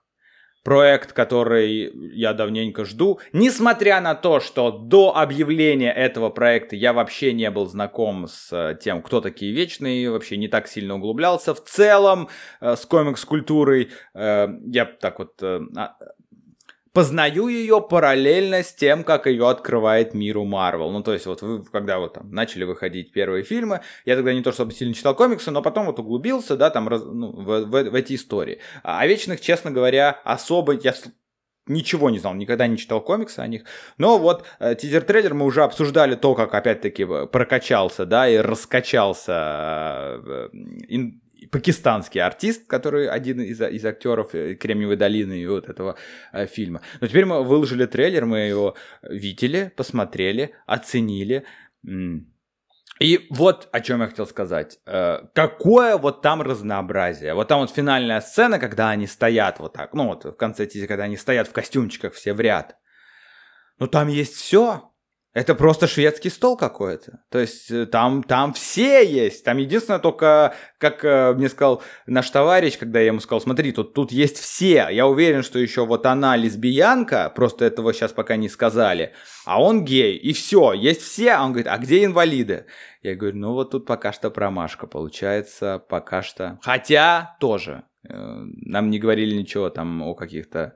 проект, 0.64 1.14
который 1.14 1.92
я 2.14 2.34
давненько 2.34 2.86
жду. 2.86 3.20
Несмотря 3.34 4.02
на 4.02 4.16
то, 4.16 4.40
что 4.40 4.72
до 4.72 5.16
объявления 5.16 5.94
этого 5.94 6.30
проекта 6.30 6.76
я 6.76 6.94
вообще 6.94 7.34
не 7.34 7.50
был 7.50 7.68
знаком 7.68 8.28
с 8.28 8.50
э, 8.52 8.78
тем, 8.80 9.02
кто 9.02 9.22
такие 9.22 9.54
вечные, 9.54 10.12
вообще 10.12 10.38
не 10.38 10.48
так 10.48 10.68
сильно 10.68 10.96
углублялся. 10.96 11.54
В 11.54 11.64
целом, 11.64 12.30
э, 12.60 12.76
с 12.76 12.86
комикс-культурой 12.86 13.92
э, 14.14 14.48
я 14.66 14.86
так 14.86 15.20
вот 15.20 15.42
а, 15.42 15.96
познаю 16.98 17.48
ее 17.48 17.80
параллельно 17.80 18.64
с 18.64 18.74
тем, 18.74 19.04
как 19.04 19.28
ее 19.28 19.48
открывает 19.48 20.16
миру 20.16 20.46
Марвел. 20.46 20.90
Ну, 20.90 21.04
то 21.04 21.14
есть, 21.14 21.28
вот 21.28 21.44
вы, 21.44 21.64
когда 21.64 22.00
вот 22.00 22.16
там 22.16 22.32
начали 22.32 22.64
выходить 22.64 23.12
первые 23.12 23.44
фильмы, 23.44 23.82
я 24.06 24.16
тогда 24.16 24.34
не 24.34 24.42
то 24.42 24.52
чтобы 24.52 24.72
сильно 24.72 24.96
читал 24.96 25.14
комиксы, 25.14 25.52
но 25.52 25.62
потом 25.62 25.86
вот 25.86 26.00
углубился, 26.00 26.58
да, 26.58 26.72
там, 26.72 26.88
раз, 26.88 27.04
ну, 27.06 27.32
в, 27.32 27.66
в, 27.66 27.70
в 27.70 27.94
эти 27.94 28.16
истории. 28.16 28.62
А 28.82 29.02
о 29.02 29.06
Вечных, 29.06 29.42
честно 29.42 29.70
говоря, 29.70 30.20
особо 30.24 30.74
я 30.74 30.96
ничего 31.68 32.10
не 32.10 32.18
знал, 32.18 32.34
никогда 32.34 32.66
не 32.66 32.78
читал 32.78 33.00
комиксы 33.00 33.42
о 33.42 33.48
них. 33.48 33.66
Но 34.00 34.18
вот 34.18 34.46
э, 34.58 34.74
тизер-трейлер 34.74 35.36
мы 35.36 35.46
уже 35.46 35.64
обсуждали 35.64 36.16
то, 36.16 36.34
как 36.34 36.56
опять-таки 36.56 37.06
прокачался, 37.32 38.08
да, 38.08 38.28
и 38.28 38.38
раскачался 38.38 40.20
э, 40.26 40.50
ин, 40.88 41.22
пакистанский 41.52 42.22
артист, 42.22 42.68
который 42.68 43.08
один 43.08 43.42
из, 43.42 43.62
из 43.62 43.86
актеров 43.86 44.34
э, 44.34 44.56
Кремниевой 44.56 44.96
долины 44.96 45.40
и 45.40 45.48
вот 45.48 45.70
этого 45.70 45.96
э, 46.34 46.48
фильма. 46.48 46.82
Но 47.02 47.08
теперь 47.08 47.26
мы 47.26 47.44
выложили 47.44 47.86
трейлер, 47.86 48.26
мы 48.26 48.40
его 48.40 48.76
видели, 49.04 49.72
посмотрели, 49.76 50.56
оценили. 50.66 51.46
И 53.00 53.28
вот 53.30 53.70
о 53.72 53.82
чем 53.82 54.02
я 54.02 54.08
хотел 54.08 54.26
сказать. 54.26 54.80
Э, 54.86 55.20
какое 55.34 55.98
вот 55.98 56.22
там 56.22 56.42
разнообразие. 56.42 57.34
Вот 57.34 57.48
там 57.48 57.60
вот 57.60 57.72
финальная 57.72 58.22
сцена, 58.22 58.60
когда 58.60 58.90
они 58.90 59.08
стоят 59.08 59.60
вот 59.60 59.74
так, 59.74 59.94
ну 59.94 60.08
вот 60.08 60.26
в 60.26 60.34
конце 60.34 60.66
тизера, 60.66 60.88
когда 60.88 61.04
они 61.04 61.18
стоят 61.18 61.48
в 61.48 61.54
костюмчиках 61.54 62.14
все 62.14 62.34
в 62.34 62.40
ряд. 62.40 62.78
но 63.80 63.88
там 63.88 64.08
есть 64.08 64.36
все. 64.36 64.92
Это 65.38 65.54
просто 65.54 65.86
шведский 65.86 66.32
стол 66.32 66.58
какой-то. 66.58 67.20
То 67.30 67.38
есть 67.38 67.70
э, 67.70 67.86
там, 67.86 68.24
там 68.24 68.54
все 68.54 69.06
есть. 69.06 69.46
Там 69.46 69.60
единственное 69.60 70.00
только, 70.00 70.56
как 70.80 71.06
э, 71.06 71.36
мне 71.36 71.48
сказал 71.48 71.84
наш 72.08 72.28
товарищ, 72.32 72.80
когда 72.80 73.02
я 73.02 73.08
ему 73.08 73.20
сказал, 73.20 73.40
смотри, 73.40 73.72
тут, 73.72 73.94
тут 73.94 74.12
есть 74.12 74.40
все. 74.40 74.88
Я 74.90 75.06
уверен, 75.06 75.44
что 75.44 75.60
еще 75.60 75.86
вот 75.86 76.08
она 76.08 76.36
лесбиянка, 76.36 77.32
просто 77.36 77.66
этого 77.66 77.94
сейчас 77.94 78.14
пока 78.14 78.36
не 78.36 78.50
сказали, 78.50 79.14
а 79.46 79.62
он 79.62 79.86
гей, 79.86 80.18
и 80.18 80.34
все, 80.34 80.74
есть 80.74 81.04
все. 81.04 81.34
А 81.34 81.44
он 81.44 81.52
говорит, 81.52 81.68
а 81.68 81.78
где 81.78 82.04
инвалиды? 82.04 82.66
Я 83.04 83.14
говорю, 83.14 83.38
ну 83.38 83.54
вот 83.54 83.70
тут 83.70 83.86
пока 83.86 84.14
что 84.14 84.32
промашка 84.32 84.88
получается, 84.88 85.78
пока 85.88 86.24
что. 86.24 86.58
Хотя 86.64 87.38
тоже. 87.40 87.84
Э, 88.10 88.16
нам 88.16 88.90
не 88.90 88.98
говорили 88.98 89.36
ничего 89.36 89.70
там 89.70 90.02
о 90.02 90.16
каких-то 90.16 90.74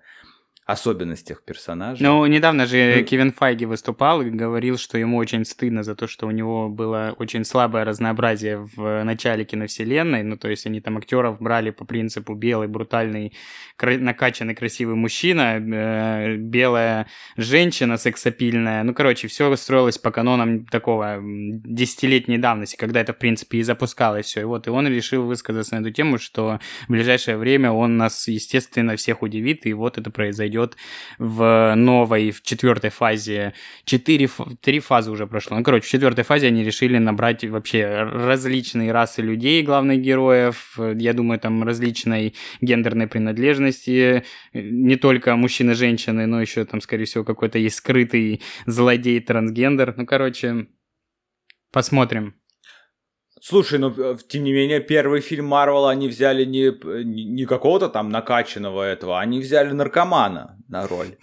особенностях 0.71 1.43
персонажа. 1.43 2.03
Ну, 2.03 2.25
недавно 2.25 2.65
же 2.65 2.95
ну... 2.97 3.03
Кевин 3.03 3.31
Файги 3.31 3.65
выступал 3.65 4.21
и 4.21 4.29
говорил, 4.29 4.77
что 4.77 4.97
ему 4.97 5.17
очень 5.17 5.45
стыдно 5.45 5.83
за 5.83 5.95
то, 5.95 6.07
что 6.07 6.27
у 6.27 6.31
него 6.31 6.69
было 6.69 7.15
очень 7.19 7.43
слабое 7.45 7.83
разнообразие 7.85 8.67
в 8.75 9.03
начале 9.03 9.45
киновселенной. 9.45 10.23
Ну, 10.23 10.37
то 10.37 10.49
есть 10.49 10.65
они 10.65 10.81
там 10.81 10.97
актеров 10.97 11.41
брали 11.41 11.71
по 11.71 11.85
принципу 11.85 12.33
белый, 12.33 12.67
брутальный, 12.67 13.33
кра- 13.75 13.97
накачанный, 13.97 14.55
красивый 14.55 14.95
мужчина, 14.95 15.57
э- 15.59 16.35
белая 16.37 17.07
женщина 17.37 17.97
сексапильная. 17.97 18.83
Ну, 18.83 18.93
короче, 18.93 19.27
все 19.27 19.53
строилось 19.55 19.97
по 19.97 20.11
канонам 20.11 20.65
такого 20.65 21.19
десятилетней 21.21 22.37
давности, 22.37 22.77
когда 22.77 23.01
это, 23.01 23.13
в 23.13 23.17
принципе, 23.17 23.57
и 23.57 23.63
запускалось 23.63 24.27
все. 24.27 24.41
И 24.41 24.45
вот, 24.45 24.67
и 24.67 24.69
он 24.69 24.87
решил 24.87 25.25
высказаться 25.25 25.75
на 25.75 25.81
эту 25.81 25.91
тему, 25.91 26.17
что 26.17 26.59
в 26.87 26.91
ближайшее 26.91 27.37
время 27.37 27.71
он 27.71 27.97
нас, 27.97 28.27
естественно, 28.27 28.95
всех 28.95 29.21
удивит, 29.21 29.65
и 29.65 29.73
вот 29.73 29.97
это 29.97 30.11
произойдет 30.11 30.60
идет 30.61 30.77
в 31.17 31.73
новой, 31.75 32.31
в 32.31 32.41
четвертой 32.41 32.89
фазе. 32.89 33.53
Четыре, 33.85 34.29
три 34.61 34.79
фазы 34.79 35.11
уже 35.11 35.27
прошло. 35.27 35.57
Ну, 35.57 35.63
короче, 35.63 35.87
в 35.87 35.89
четвертой 35.89 36.23
фазе 36.23 36.47
они 36.47 36.63
решили 36.63 36.97
набрать 36.97 37.43
вообще 37.43 38.03
различные 38.03 38.91
расы 38.91 39.21
людей, 39.21 39.63
главных 39.63 40.01
героев. 40.01 40.77
Я 40.77 41.13
думаю, 41.13 41.39
там 41.39 41.63
различной 41.63 42.35
гендерной 42.61 43.07
принадлежности. 43.07 44.23
Не 44.53 44.95
только 44.95 45.35
мужчины, 45.35 45.73
женщины, 45.73 46.25
но 46.25 46.41
еще 46.41 46.65
там, 46.65 46.81
скорее 46.81 47.05
всего, 47.05 47.23
какой-то 47.23 47.57
есть 47.57 47.77
скрытый 47.77 48.41
злодей 48.65 49.19
трансгендер. 49.19 49.93
Ну, 49.97 50.05
короче, 50.05 50.67
посмотрим. 51.71 52.40
Слушай, 53.41 53.79
ну, 53.79 53.91
э, 53.97 54.17
тем 54.27 54.43
не 54.43 54.53
менее, 54.53 54.79
первый 54.79 55.21
фильм 55.21 55.47
Марвела 55.47 55.89
они 55.89 56.07
взяли 56.07 56.45
не, 56.45 56.71
не 57.03 57.45
какого-то 57.45 57.89
там 57.89 58.09
накачанного 58.09 58.83
этого, 58.83 59.19
они 59.19 59.39
взяли 59.39 59.71
наркомана 59.71 60.57
на 60.67 60.87
роль. 60.87 61.17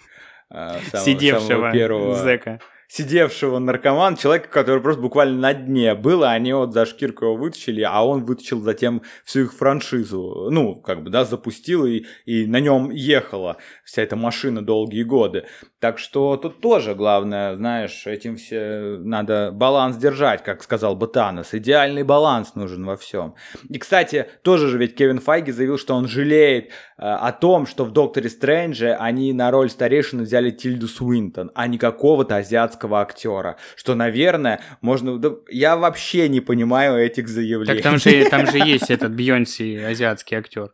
Э, 0.49 0.79
самого, 0.91 1.05
Сидевшего 1.05 1.47
самого 1.47 1.71
первого. 1.71 2.15
зэка 2.15 2.59
сидевшего 2.89 3.59
наркоман, 3.59 4.17
человека, 4.17 4.49
который 4.49 4.81
просто 4.81 5.01
буквально 5.01 5.39
на 5.39 5.53
дне 5.53 5.93
был, 5.93 6.23
а 6.23 6.31
они 6.31 6.53
вот 6.53 6.73
за 6.73 6.85
шкирку 6.87 7.25
его 7.25 7.35
вытащили, 7.35 7.83
а 7.83 8.03
он 8.03 8.25
вытащил 8.25 8.61
затем 8.61 9.03
всю 9.23 9.41
их 9.41 9.53
франшизу, 9.53 10.49
ну, 10.49 10.75
как 10.75 11.03
бы, 11.03 11.11
да, 11.11 11.23
запустил 11.23 11.85
и, 11.85 12.05
и 12.25 12.47
на 12.47 12.59
нем 12.59 12.89
ехала 12.89 13.57
вся 13.85 14.01
эта 14.01 14.15
машина 14.15 14.65
долгие 14.65 15.03
годы. 15.03 15.45
Так 15.79 15.97
что 15.97 16.35
тут 16.37 16.61
тоже 16.61 16.93
главное, 16.95 17.55
знаешь, 17.55 18.05
этим 18.05 18.35
все 18.35 18.97
надо 18.99 19.51
баланс 19.53 19.97
держать, 19.97 20.43
как 20.43 20.61
сказал 20.63 20.95
бы 20.95 21.07
Танос. 21.07 21.53
Идеальный 21.53 22.03
баланс 22.03 22.55
нужен 22.55 22.85
во 22.85 22.97
всем. 22.97 23.35
И, 23.69 23.77
кстати, 23.77 24.27
тоже 24.43 24.67
же 24.67 24.77
ведь 24.77 24.95
Кевин 24.95 25.19
Файги 25.19 25.51
заявил, 25.51 25.77
что 25.77 25.95
он 25.95 26.07
жалеет 26.07 26.65
э, 26.65 26.69
о 26.97 27.31
том, 27.31 27.65
что 27.65 27.85
в 27.85 27.91
Докторе 27.91 28.29
Стрэнджа 28.29 28.97
они 28.99 29.31
на 29.33 29.51
роль 29.51 29.69
старейшины 29.69 30.23
взяли 30.23 30.51
Тильду 30.51 30.87
Суинтон, 30.87 31.51
а 31.55 31.67
не 31.67 31.77
какого-то 31.77 32.35
азиатского 32.35 32.69
азиатского 32.69 33.01
актера, 33.01 33.57
что, 33.75 33.95
наверное, 33.95 34.61
можно... 34.81 35.17
Да, 35.17 35.31
я 35.49 35.77
вообще 35.77 36.29
не 36.29 36.41
понимаю 36.41 36.97
этих 36.97 37.27
заявлений. 37.27 37.81
Так 37.81 37.83
там 37.83 37.97
же, 37.97 38.29
там 38.29 38.47
же 38.47 38.57
есть 38.65 38.89
этот 38.89 39.11
Бьонси, 39.11 39.77
азиатский 39.77 40.37
актер, 40.37 40.73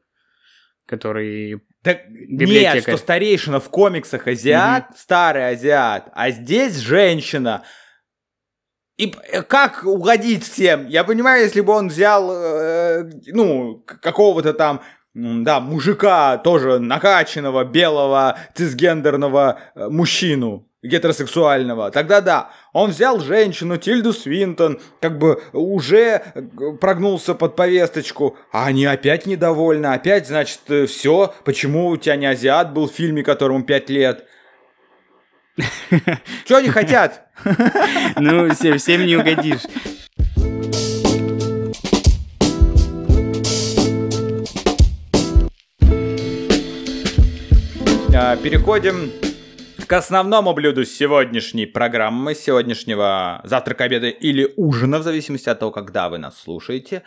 который 0.85 1.61
так 1.85 1.99
нет, 2.09 2.81
что 2.81 2.97
старейшина 2.97 3.59
в 3.59 3.69
комиксах 3.69 4.25
азиат, 4.25 4.89
mm 4.89 4.97
старый 4.97 5.49
азиат, 5.49 6.09
а 6.13 6.31
здесь 6.31 6.77
женщина. 6.77 7.63
И 8.97 9.13
как 9.47 9.83
угодить 9.83 10.43
всем? 10.43 10.87
Я 10.87 11.03
понимаю, 11.03 11.43
если 11.43 11.61
бы 11.61 11.73
он 11.73 11.89
взял, 11.89 12.31
э, 12.31 13.11
ну, 13.27 13.83
какого-то 13.85 14.53
там, 14.53 14.81
да, 15.13 15.59
мужика, 15.59 16.37
тоже 16.37 16.79
накачанного, 16.79 17.63
белого, 17.65 18.39
цисгендерного 18.55 19.59
э, 19.75 19.87
мужчину, 19.87 20.67
гетеросексуального, 20.85 21.91
тогда 21.91 22.21
да, 22.21 22.51
он 22.73 22.91
взял 22.91 23.19
женщину, 23.19 23.77
Тильду 23.77 24.13
Свинтон, 24.13 24.79
как 25.01 25.17
бы 25.17 25.41
уже 25.53 26.21
э, 26.33 26.41
прогнулся 26.79 27.35
под 27.35 27.55
повесточку, 27.55 28.37
а 28.51 28.67
они 28.67 28.85
опять 28.85 29.25
недовольны, 29.25 29.87
опять, 29.87 30.27
значит, 30.27 30.61
э, 30.69 30.85
все, 30.85 31.33
почему 31.43 31.87
у 31.87 31.97
тебя 31.97 32.15
не 32.15 32.25
азиат 32.25 32.73
был 32.73 32.89
в 32.89 32.93
фильме, 32.93 33.23
которому 33.23 33.63
пять 33.63 33.89
лет? 33.89 34.25
Что 36.45 36.57
они 36.57 36.69
хотят? 36.69 37.27
Ну, 38.17 38.49
всем, 38.51 38.77
всем 38.77 39.05
не 39.05 39.15
угодишь. 39.15 39.61
А, 48.17 48.37
переходим 48.37 49.11
к 49.85 49.93
основному 49.93 50.53
блюду 50.53 50.83
сегодняшней 50.85 51.65
программы, 51.65 52.33
сегодняшнего 52.33 53.41
завтрака, 53.43 53.83
обеда 53.83 54.07
или 54.07 54.51
ужина, 54.57 54.99
в 54.99 55.03
зависимости 55.03 55.49
от 55.49 55.59
того, 55.59 55.71
когда 55.71 56.09
вы 56.09 56.17
нас 56.17 56.37
слушаете. 56.37 57.03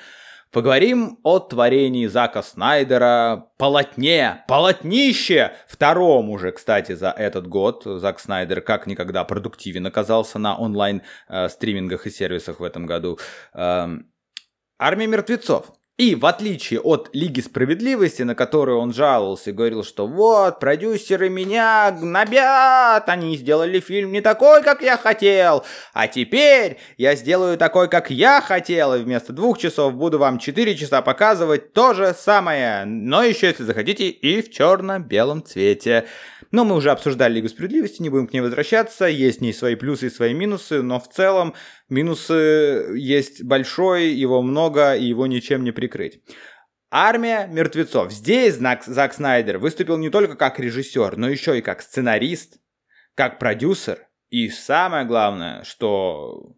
Поговорим 0.50 1.18
о 1.24 1.40
творении 1.40 2.06
Зака 2.06 2.42
Снайдера, 2.42 3.48
полотне, 3.58 4.44
полотнище, 4.48 5.52
втором 5.66 6.30
уже, 6.30 6.52
кстати, 6.52 6.94
за 6.94 7.10
этот 7.10 7.46
год. 7.46 7.82
Зак 7.84 8.20
Снайдер 8.20 8.60
как 8.60 8.86
никогда 8.86 9.24
продуктивен 9.24 9.86
оказался 9.86 10.38
на 10.38 10.56
онлайн-стримингах 10.56 12.06
э, 12.06 12.08
и 12.08 12.12
сервисах 12.12 12.60
в 12.60 12.64
этом 12.64 12.86
году. 12.86 13.18
Э, 13.52 13.88
Армия 14.78 15.06
мертвецов. 15.08 15.72
И 15.98 16.14
в 16.14 16.26
отличие 16.26 16.78
от 16.78 17.10
Лиги 17.12 17.40
Справедливости, 17.40 18.22
на 18.22 18.36
которую 18.36 18.78
он 18.78 18.94
жаловался 18.94 19.50
и 19.50 19.52
говорил, 19.52 19.82
что 19.82 20.06
вот, 20.06 20.60
продюсеры 20.60 21.28
меня 21.28 21.90
гнобят, 21.90 23.08
они 23.08 23.36
сделали 23.36 23.80
фильм 23.80 24.12
не 24.12 24.20
такой, 24.20 24.62
как 24.62 24.80
я 24.80 24.96
хотел, 24.96 25.64
а 25.92 26.06
теперь 26.06 26.78
я 26.98 27.16
сделаю 27.16 27.58
такой, 27.58 27.88
как 27.88 28.12
я 28.12 28.40
хотел, 28.40 28.94
и 28.94 29.02
вместо 29.02 29.32
двух 29.32 29.58
часов 29.58 29.94
буду 29.94 30.20
вам 30.20 30.38
четыре 30.38 30.76
часа 30.76 31.02
показывать 31.02 31.72
то 31.72 31.94
же 31.94 32.14
самое, 32.16 32.84
но 32.84 33.24
еще, 33.24 33.48
если 33.48 33.64
захотите, 33.64 34.08
и 34.08 34.40
в 34.40 34.52
черно-белом 34.52 35.42
цвете. 35.42 36.06
Но 36.50 36.64
мы 36.64 36.76
уже 36.76 36.90
обсуждали 36.90 37.34
Лигу 37.34 37.48
Справедливости, 37.48 38.00
не 38.00 38.08
будем 38.08 38.26
к 38.26 38.32
ней 38.32 38.40
возвращаться. 38.40 39.04
Есть 39.04 39.40
в 39.40 39.42
ней 39.42 39.52
свои 39.52 39.74
плюсы 39.74 40.06
и 40.06 40.10
свои 40.10 40.32
минусы, 40.32 40.80
но 40.80 40.98
в 40.98 41.08
целом 41.08 41.54
минусы 41.88 42.92
есть 42.96 43.42
большой, 43.42 44.08
его 44.08 44.42
много, 44.42 44.94
и 44.94 45.04
его 45.04 45.26
ничем 45.26 45.64
не 45.64 45.72
прикрыть. 45.72 46.22
Армия 46.90 47.46
мертвецов. 47.46 48.12
Здесь 48.12 48.56
Зак, 48.56 48.84
Зак 48.84 49.12
Снайдер 49.12 49.58
выступил 49.58 49.98
не 49.98 50.08
только 50.08 50.36
как 50.36 50.58
режиссер, 50.58 51.16
но 51.16 51.28
еще 51.28 51.58
и 51.58 51.62
как 51.62 51.82
сценарист, 51.82 52.58
как 53.14 53.38
продюсер. 53.38 54.06
И 54.30 54.48
самое 54.48 55.04
главное, 55.04 55.64
что 55.64 56.54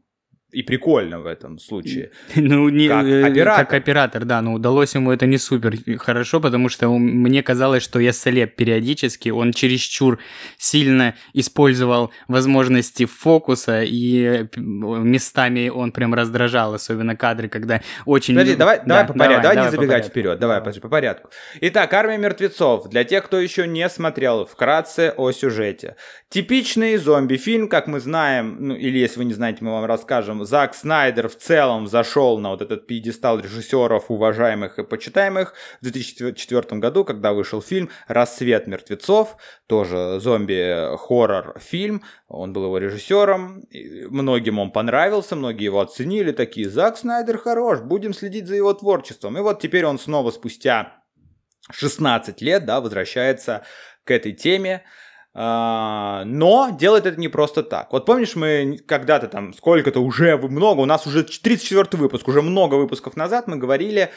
и 0.53 0.63
прикольно 0.63 1.21
в 1.21 1.27
этом 1.27 1.59
случае. 1.59 2.11
Ну, 2.51 2.69
не, 2.69 2.89
как 2.89 3.05
э, 3.05 3.25
оператор. 3.25 3.67
Как 3.67 3.75
оператор, 3.75 4.25
да, 4.25 4.43
но 4.43 4.55
удалось 4.55 4.95
ему 4.95 5.13
это 5.13 5.27
не 5.27 5.39
супер 5.39 5.77
хорошо, 5.99 6.41
потому 6.41 6.69
что 6.69 6.89
мне 6.89 7.43
казалось, 7.43 7.83
что 7.83 8.01
я 8.01 8.13
слеп 8.13 8.57
периодически, 8.57 9.29
он 9.29 9.53
чересчур 9.53 10.19
сильно 10.59 11.15
использовал 11.35 12.11
возможности 12.29 13.05
фокуса, 13.05 13.83
и 13.83 14.47
местами 14.57 15.69
он 15.69 15.93
прям 15.93 16.15
раздражал, 16.15 16.75
особенно 16.75 17.17
кадры, 17.17 17.49
когда 17.49 17.83
очень... 18.07 18.35
Подожди, 18.35 18.57
давай, 18.57 18.79
да, 18.79 18.85
давай 18.85 19.07
по 19.07 19.13
порядку, 19.15 19.43
давай, 19.43 19.55
давай 19.55 19.67
не 19.67 19.71
забегать 19.71 20.07
вперед, 20.07 20.39
давай, 20.39 20.59
подожди, 20.59 20.81
по 20.81 20.89
порядку. 20.89 21.31
Итак, 21.61 21.93
«Армия 21.93 22.19
мертвецов», 22.19 22.89
для 22.89 23.05
тех, 23.05 23.25
кто 23.25 23.39
еще 23.39 23.67
не 23.67 23.89
смотрел, 23.89 24.47
вкратце 24.47 25.13
о 25.17 25.31
сюжете. 25.33 25.97
Типичный 26.29 26.97
зомби-фильм, 26.97 27.69
как 27.69 27.87
мы 27.87 28.01
знаем, 28.01 28.57
ну 28.61 28.75
или 28.75 28.99
если 28.99 29.19
вы 29.19 29.25
не 29.27 29.35
знаете, 29.35 29.59
мы 29.61 29.73
вам 29.73 29.85
расскажем, 29.85 30.40
Зак 30.45 30.75
Снайдер 30.75 31.29
в 31.29 31.37
целом 31.37 31.87
зашел 31.87 32.39
на 32.39 32.51
вот 32.51 32.63
этот 32.63 32.87
пьедестал 32.87 33.39
режиссеров, 33.39 34.11
уважаемых 34.11 34.79
и 34.79 34.85
почитаемых 34.85 35.55
в 35.81 35.83
2004 35.85 36.81
году, 36.81 37.05
когда 37.05 37.33
вышел 37.33 37.63
фильм 37.63 37.91
«Рассвет 38.09 38.67
мертвецов», 38.67 39.37
тоже 39.67 40.19
зомби-хоррор 40.21 41.59
фильм, 41.61 42.03
он 42.29 42.53
был 42.53 42.65
его 42.65 42.79
режиссером, 42.79 43.65
многим 44.11 44.59
он 44.59 44.71
понравился, 44.71 45.37
многие 45.37 45.65
его 45.65 45.81
оценили, 45.81 46.33
такие 46.33 46.69
«Зак 46.69 46.99
Снайдер 46.99 47.39
хорош, 47.39 47.81
будем 47.81 48.13
следить 48.13 48.47
за 48.47 48.57
его 48.57 48.73
творчеством». 48.75 49.39
И 49.39 49.41
вот 49.41 49.61
теперь 49.61 49.85
он 49.85 49.99
снова 49.99 50.31
спустя 50.31 51.01
16 51.71 52.41
лет, 52.41 52.65
да, 52.65 52.81
возвращается 52.81 53.65
к 54.05 54.11
этой 54.11 54.33
теме, 54.33 54.85
но 55.33 56.77
делает 56.79 57.07
это 57.07 57.21
не 57.21 57.29
просто 57.29 57.63
так. 57.63 57.93
Вот 57.93 58.05
помнишь, 58.05 58.35
мы 58.35 58.81
когда-то 58.87 59.29
там, 59.29 59.55
сколько-то 59.55 60.01
уже 60.01 60.37
много, 60.37 60.81
у 60.81 60.87
нас 60.87 61.07
уже 61.07 61.23
34 61.23 61.87
выпуск, 61.93 62.27
уже 62.27 62.43
много 62.43 62.75
выпусков 62.75 63.17
назад 63.17 63.47
мы 63.47 63.57
говорили 63.57 64.11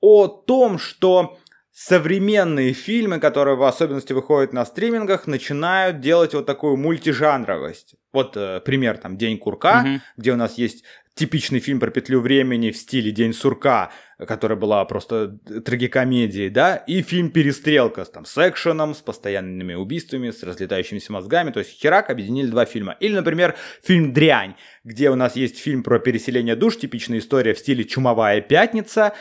о 0.00 0.26
том, 0.26 0.78
что 0.78 1.38
современные 1.72 2.72
фильмы, 2.72 3.20
которые 3.20 3.56
в 3.56 3.62
особенности 3.62 4.12
выходят 4.12 4.52
на 4.52 4.64
стримингах, 4.66 5.26
начинают 5.26 6.00
делать 6.00 6.34
вот 6.34 6.46
такую 6.46 6.76
мультижанровость. 6.76 7.94
Вот 8.12 8.36
э, 8.36 8.60
пример 8.60 8.98
там 8.98 9.16
«День 9.16 9.38
курка», 9.38 9.82
угу. 9.84 10.00
где 10.16 10.32
у 10.32 10.36
нас 10.36 10.58
есть 10.58 10.84
типичный 11.14 11.60
фильм 11.60 11.80
про 11.80 11.90
петлю 11.90 12.20
времени 12.20 12.70
в 12.70 12.76
стиле 12.76 13.12
«День 13.12 13.32
сурка», 13.32 13.92
которая 14.26 14.58
была 14.58 14.84
просто 14.84 15.38
трагикомедией, 15.64 16.50
да, 16.50 16.76
и 16.76 17.02
фильм 17.02 17.30
«Перестрелка» 17.30 18.04
там, 18.04 18.24
с 18.24 18.48
экшеном, 18.48 18.94
с 18.94 19.00
постоянными 19.00 19.74
убийствами, 19.74 20.30
с 20.30 20.42
разлетающимися 20.42 21.12
мозгами, 21.12 21.50
то 21.50 21.60
есть 21.60 21.80
херак 21.80 22.10
объединили 22.10 22.48
два 22.48 22.64
фильма. 22.64 22.96
Или, 23.00 23.14
например, 23.14 23.56
фильм 23.82 24.12
«Дрянь», 24.12 24.54
где 24.84 25.10
у 25.10 25.14
нас 25.14 25.36
есть 25.36 25.58
фильм 25.58 25.82
про 25.82 25.98
переселение 25.98 26.56
душ, 26.56 26.78
типичная 26.78 27.18
история 27.18 27.54
в 27.54 27.58
стиле 27.58 27.84
«Чумовая 27.84 28.40
пятница», 28.40 29.12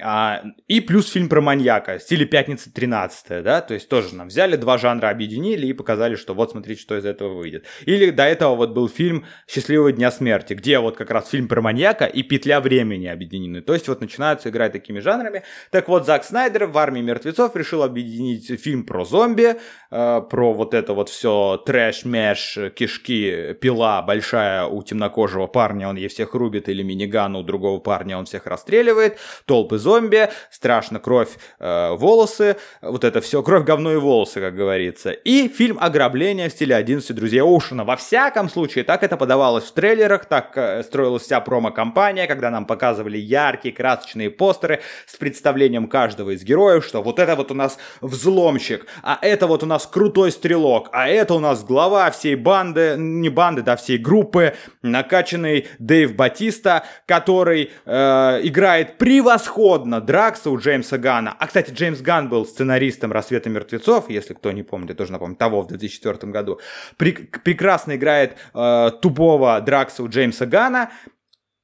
а, 0.00 0.42
и 0.68 0.80
плюс 0.80 1.10
фильм 1.10 1.28
про 1.28 1.40
маньяка 1.40 1.98
в 1.98 2.02
стиле 2.02 2.24
«Пятница 2.24 2.72
13 2.72 3.42
да, 3.42 3.60
то 3.60 3.74
есть 3.74 3.88
тоже 3.88 4.14
нам 4.14 4.28
взяли 4.28 4.56
два 4.56 4.78
жанра, 4.78 5.08
объединили 5.08 5.66
и 5.66 5.72
показали, 5.74 6.16
что 6.16 6.34
вот 6.34 6.52
смотрите, 6.52 6.80
что 6.80 6.96
из 6.96 7.04
этого 7.04 7.34
выйдет. 7.34 7.66
Или 7.84 8.10
до 8.10 8.24
этого 8.24 8.56
вот 8.56 8.70
был 8.70 8.88
фильм 8.88 9.26
«Счастливого 9.46 9.92
дня 9.92 10.10
смерти», 10.10 10.54
где 10.54 10.78
вот 10.78 10.96
как 10.96 11.10
раз 11.10 11.28
фильм 11.28 11.46
про 11.46 11.60
маньяка 11.60 12.06
и 12.06 12.22
«Петля 12.22 12.60
времени» 12.60 13.06
объединены. 13.06 13.60
То 13.60 13.74
есть 13.74 13.86
вот 13.88 14.00
начинаются 14.00 14.48
играть 14.48 14.72
такими 14.72 14.98
жанрами. 14.98 15.42
Так 15.70 15.88
вот, 15.88 16.06
Зак 16.06 16.24
Снайдер 16.24 16.66
в 16.66 16.78
«Армии 16.78 17.00
мертвецов» 17.00 17.54
решил 17.54 17.82
объединить 17.82 18.60
фильм 18.60 18.84
про 18.84 19.04
зомби, 19.04 19.56
э, 19.90 20.20
про 20.30 20.52
вот 20.54 20.72
это 20.74 20.94
вот 20.94 21.10
все 21.10 21.62
трэш, 21.64 22.04
мэш, 22.04 22.58
кишки, 22.74 23.52
пила 23.60 24.00
большая 24.02 24.64
у 24.64 24.82
темнокожего 25.02 25.46
парня, 25.48 25.88
он 25.88 25.96
ей 25.96 26.08
всех 26.08 26.34
рубит, 26.34 26.68
или 26.68 26.82
миниган 26.82 27.34
у 27.34 27.42
другого 27.42 27.80
парня, 27.80 28.18
он 28.18 28.24
всех 28.24 28.46
расстреливает, 28.46 29.18
толпы 29.46 29.78
зомби, 29.78 30.28
страшно 30.50 31.00
кровь, 31.00 31.30
э, 31.58 31.94
волосы, 31.96 32.56
вот 32.80 33.04
это 33.04 33.20
все, 33.20 33.42
кровь, 33.42 33.64
говно 33.64 33.92
и 33.92 33.96
волосы, 33.96 34.40
как 34.40 34.54
говорится. 34.54 35.10
И 35.10 35.48
фильм 35.48 35.78
«Ограбление» 35.80 36.48
в 36.48 36.52
стиле 36.52 36.76
11 36.76 37.16
друзей 37.16 37.40
Оушена. 37.40 37.84
Во 37.84 37.96
всяком 37.96 38.48
случае, 38.48 38.84
так 38.84 39.02
это 39.02 39.16
подавалось 39.16 39.64
в 39.64 39.72
трейлерах, 39.72 40.26
так 40.26 40.52
э, 40.56 40.82
строилась 40.84 41.22
вся 41.22 41.40
промо-компания, 41.40 42.26
когда 42.26 42.50
нам 42.50 42.64
показывали 42.64 43.18
яркие 43.18 43.74
красочные 43.74 44.30
постеры 44.30 44.80
с 45.06 45.16
представлением 45.16 45.88
каждого 45.88 46.30
из 46.30 46.44
героев, 46.44 46.84
что 46.84 47.02
вот 47.02 47.18
это 47.18 47.34
вот 47.34 47.50
у 47.50 47.54
нас 47.54 47.78
взломщик, 48.00 48.86
а 49.02 49.18
это 49.20 49.46
вот 49.46 49.62
у 49.62 49.66
нас 49.66 49.86
крутой 49.86 50.30
стрелок, 50.30 50.88
а 50.92 51.08
это 51.08 51.34
у 51.34 51.40
нас 51.40 51.64
глава 51.64 52.10
всей 52.10 52.36
банды, 52.36 52.94
не 52.98 53.30
банды, 53.30 53.62
да, 53.62 53.76
всей 53.76 53.98
группы, 53.98 54.54
накачанный 54.92 55.66
Дэйв 55.78 56.14
Батиста, 56.14 56.84
который 57.06 57.70
э, 57.84 58.40
играет 58.44 58.98
превосходно 58.98 60.00
Дракса 60.00 60.50
у 60.50 60.58
Джеймса 60.58 60.98
Гана. 60.98 61.34
А, 61.38 61.46
кстати, 61.46 61.72
Джеймс 61.72 62.00
Ган 62.00 62.28
был 62.28 62.46
сценаристом 62.46 63.10
«Рассвета 63.12 63.50
мертвецов», 63.50 64.08
если 64.08 64.34
кто 64.34 64.52
не 64.52 64.62
помнит, 64.62 64.90
я 64.90 64.94
тоже 64.94 65.12
напомню, 65.12 65.36
того 65.36 65.62
в 65.62 65.66
2004 65.66 66.30
году. 66.32 66.60
Прек- 66.98 67.40
прекрасно 67.42 67.96
играет 67.96 68.36
э, 68.54 68.90
тупого 69.00 69.60
Дракса 69.60 70.02
у 70.02 70.08
Джеймса 70.08 70.46
Гана, 70.46 70.90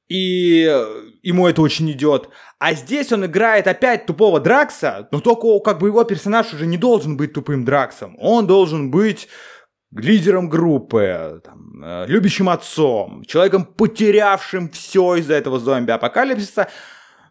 и 0.09 0.61
ему 1.21 1.47
это 1.47 1.61
очень 1.61 1.89
идет. 1.91 2.29
А 2.57 2.73
здесь 2.73 3.11
он 3.11 3.25
играет 3.25 3.67
опять 3.67 4.07
тупого 4.07 4.39
Дракса, 4.39 5.07
но 5.11 5.21
только 5.21 5.59
как 5.59 5.79
бы 5.79 5.87
его 5.87 6.03
персонаж 6.03 6.51
уже 6.53 6.65
не 6.65 6.77
должен 6.77 7.15
быть 7.15 7.33
тупым 7.33 7.63
Драксом. 7.63 8.17
Он 8.19 8.47
должен 8.47 8.89
быть 8.89 9.29
лидером 9.91 10.49
группы, 10.49 11.41
там, 11.43 11.83
э, 11.83 12.05
любящим 12.07 12.49
отцом, 12.49 13.23
человеком, 13.25 13.65
потерявшим 13.65 14.69
все 14.69 15.15
из-за 15.15 15.33
этого 15.35 15.59
зомби-апокалипсиса. 15.59 16.69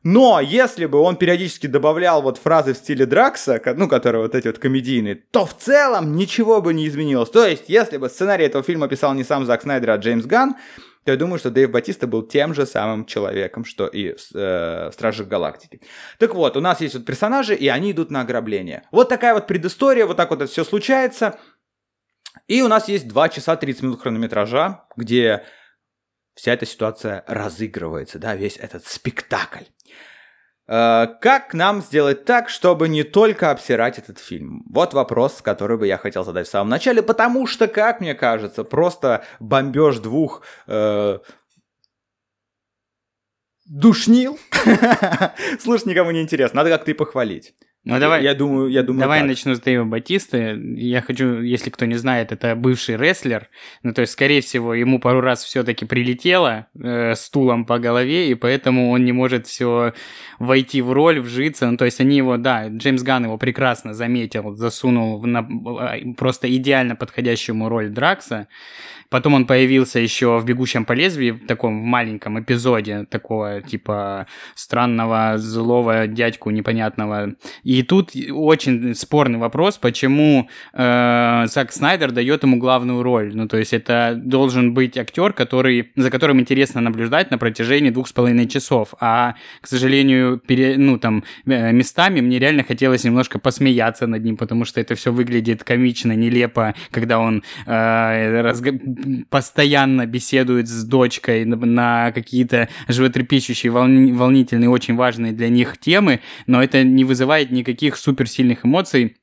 Но 0.05 0.41
если 0.41 0.87
бы 0.87 0.99
он 0.99 1.17
периодически 1.17 1.67
добавлял 1.67 2.23
вот 2.23 2.39
фразы 2.39 2.73
в 2.73 2.77
стиле 2.77 3.05
Дракса, 3.05 3.61
ну, 3.77 3.89
которые 3.89 4.23
вот 4.23 4.35
эти 4.35 4.47
вот 4.47 4.59
комедийные, 4.59 5.17
то 5.17 5.45
в 5.45 5.57
целом 5.57 6.17
ничего 6.17 6.63
бы 6.63 6.73
не 6.73 6.87
изменилось. 6.87 7.31
То 7.31 7.47
есть, 7.47 7.65
если 7.69 7.97
бы 7.97 8.09
сценарий 8.09 8.45
этого 8.45 8.63
фильма 8.63 8.89
писал 8.89 9.15
не 9.15 9.25
сам 9.25 9.45
Зак 9.45 9.63
Снайдер, 9.63 9.91
а 9.91 9.97
Джеймс 9.97 10.25
Ганн, 10.25 10.55
то 11.05 11.13
я 11.13 11.17
думаю, 11.17 11.39
что 11.39 11.51
Дэйв 11.51 11.71
Батиста 11.71 12.07
был 12.07 12.23
тем 12.23 12.55
же 12.55 12.67
самым 12.67 13.07
человеком, 13.07 13.65
что 13.65 13.87
и 13.87 14.15
э, 14.35 14.91
Стражи 14.93 15.25
Галактики. 15.25 15.81
Так 16.19 16.35
вот, 16.35 16.57
у 16.57 16.61
нас 16.61 16.81
есть 16.81 16.95
вот 16.95 17.07
персонажи, 17.07 17.55
и 17.55 17.67
они 17.69 17.93
идут 17.93 18.11
на 18.11 18.21
ограбление. 18.21 18.83
Вот 18.93 19.09
такая 19.09 19.35
вот 19.35 19.47
предыстория, 19.47 20.07
вот 20.07 20.17
так 20.17 20.31
вот 20.31 20.43
это 20.43 20.51
все 20.51 20.65
случается. 20.65 21.39
И 22.49 22.63
у 22.63 22.69
нас 22.69 22.89
есть 22.89 23.07
2 23.07 23.29
часа 23.29 23.57
30 23.57 23.83
минут 23.83 24.03
хронометража, 24.03 24.85
где 24.97 25.45
вся 26.35 26.55
эта 26.55 26.67
ситуация 26.67 27.23
разыгрывается, 27.27 28.19
да, 28.19 28.35
весь 28.35 28.57
этот 28.57 28.87
спектакль. 28.87 29.65
Э, 30.67 31.07
как 31.21 31.53
нам 31.53 31.83
сделать 31.83 32.25
так, 32.25 32.49
чтобы 32.49 32.89
не 32.89 33.03
только 33.03 33.51
обсирать 33.51 33.99
этот 33.99 34.19
фильм? 34.19 34.65
Вот 34.71 34.95
вопрос, 34.95 35.43
который 35.43 35.77
бы 35.77 35.87
я 35.87 35.99
хотел 35.99 36.25
задать 36.25 36.49
в 36.49 36.51
самом 36.51 36.71
начале, 36.71 37.03
потому 37.03 37.47
что, 37.47 37.69
как 37.69 38.01
мне 38.01 38.15
кажется, 38.15 38.65
просто 38.65 39.25
бомбеж 39.41 39.99
двух 39.99 40.43
э, 40.67 41.19
душнил. 43.67 44.39
Слушай, 45.61 45.89
никому 45.89 46.13
не 46.13 46.23
интересно, 46.23 46.59
надо 46.59 46.71
как-то 46.71 46.91
и 46.91 46.95
похвалить. 46.95 47.55
Ну, 47.85 47.99
давай, 47.99 48.23
я 48.23 48.35
думаю, 48.35 48.69
я 48.69 48.83
думаю 48.83 49.01
давай 49.01 49.21
так. 49.21 49.29
начну 49.29 49.55
с 49.55 49.61
Дэйва 49.61 49.85
Батисты. 49.85 50.61
Я 50.77 51.01
хочу, 51.01 51.41
если 51.41 51.71
кто 51.71 51.87
не 51.87 51.95
знает, 51.95 52.33
это 52.33 52.55
бывший 52.55 52.97
рестлер. 52.97 53.49
Ну, 53.83 53.95
то 53.95 54.03
есть, 54.03 54.13
скорее 54.13 54.41
всего, 54.43 54.75
ему 54.75 55.01
пару 55.01 55.21
раз 55.21 55.43
все-таки 55.45 55.87
прилетело 55.87 56.67
э, 56.79 57.15
стулом 57.15 57.65
по 57.65 57.79
голове, 57.79 58.31
и 58.31 58.35
поэтому 58.35 58.91
он 58.91 59.05
не 59.05 59.13
может 59.13 59.47
все 59.47 59.95
войти 60.39 60.83
в 60.83 60.93
роль, 60.93 61.21
вжиться. 61.21 61.71
Ну, 61.71 61.77
то 61.77 61.85
есть, 61.85 62.01
они 62.01 62.17
его, 62.17 62.37
да, 62.37 62.69
Джеймс 62.69 63.03
Ган 63.03 63.25
его 63.25 63.39
прекрасно 63.39 63.95
заметил, 63.95 64.55
засунул 64.55 65.19
в 65.19 65.27
на, 65.27 65.49
э, 65.95 66.13
просто 66.15 66.55
идеально 66.55 66.95
подходящему 66.95 67.69
роль 67.69 67.89
Дракса. 67.89 68.49
Потом 69.11 69.35
он 69.35 69.47
появился 69.47 70.01
еще 70.01 70.39
в 70.39 70.45
«Бегущем 70.45 70.85
по 70.85 70.93
лезвию», 70.93 71.37
в 71.37 71.47
таком 71.47 71.81
в 71.81 71.85
маленьком 71.85 72.39
эпизоде 72.41 73.07
такого, 73.11 73.63
типа, 73.63 74.27
странного, 74.55 75.39
злого 75.39 76.07
дядьку 76.07 76.51
непонятного. 76.51 77.35
И 77.69 77.83
тут 77.83 78.13
очень 78.33 78.95
спорный 78.95 79.39
вопрос, 79.39 79.77
почему 79.77 80.49
э, 80.73 81.45
Зак 81.49 81.71
Снайдер 81.71 82.13
дает 82.13 82.43
ему 82.43 82.57
главную 82.57 83.03
роль. 83.03 83.33
Ну, 83.35 83.47
то 83.47 83.59
есть 83.59 83.75
это 83.75 84.15
должен 84.17 84.73
быть 84.73 84.97
актер, 84.97 85.35
который, 85.35 85.91
за 85.95 86.11
которым 86.11 86.41
интересно 86.41 86.81
наблюдать 86.81 87.31
на 87.31 87.37
протяжении 87.37 87.91
двух 87.91 88.09
с 88.09 88.13
половиной 88.15 88.49
часов. 88.49 88.95
А, 89.01 89.35
к 89.61 89.67
сожалению, 89.67 90.39
пере, 90.39 90.79
ну, 90.79 90.99
там, 90.99 91.25
э, 91.45 91.73
местами 91.73 92.23
мне 92.23 92.39
реально 92.39 92.65
хотелось 92.65 93.05
немножко 93.05 93.39
посмеяться 93.39 94.07
над 94.07 94.25
ним, 94.25 94.39
потому 94.39 94.65
что 94.65 94.81
это 94.81 94.95
все 94.95 95.13
выглядит 95.13 95.63
комично, 95.63 96.13
нелепо, 96.13 96.75
когда 96.91 97.19
он 97.19 97.43
э, 97.67 98.41
разг 98.41 98.67
постоянно 99.29 100.07
беседует 100.07 100.69
с 100.69 100.85
дочкой 100.85 101.45
на, 101.45 101.57
на 101.57 102.13
какие-то 102.13 102.71
животрепещущие, 102.89 103.71
волни, 103.71 104.13
волнительные, 104.13 104.71
очень 104.71 104.97
важные 104.97 105.33
для 105.33 105.51
них 105.51 105.77
темы, 105.77 106.21
но 106.47 106.63
это 106.63 106.83
не 106.83 107.05
вызывает 107.05 107.58
никаких 107.59 107.97
суперсильных 107.97 108.65
эмоций 108.65 109.17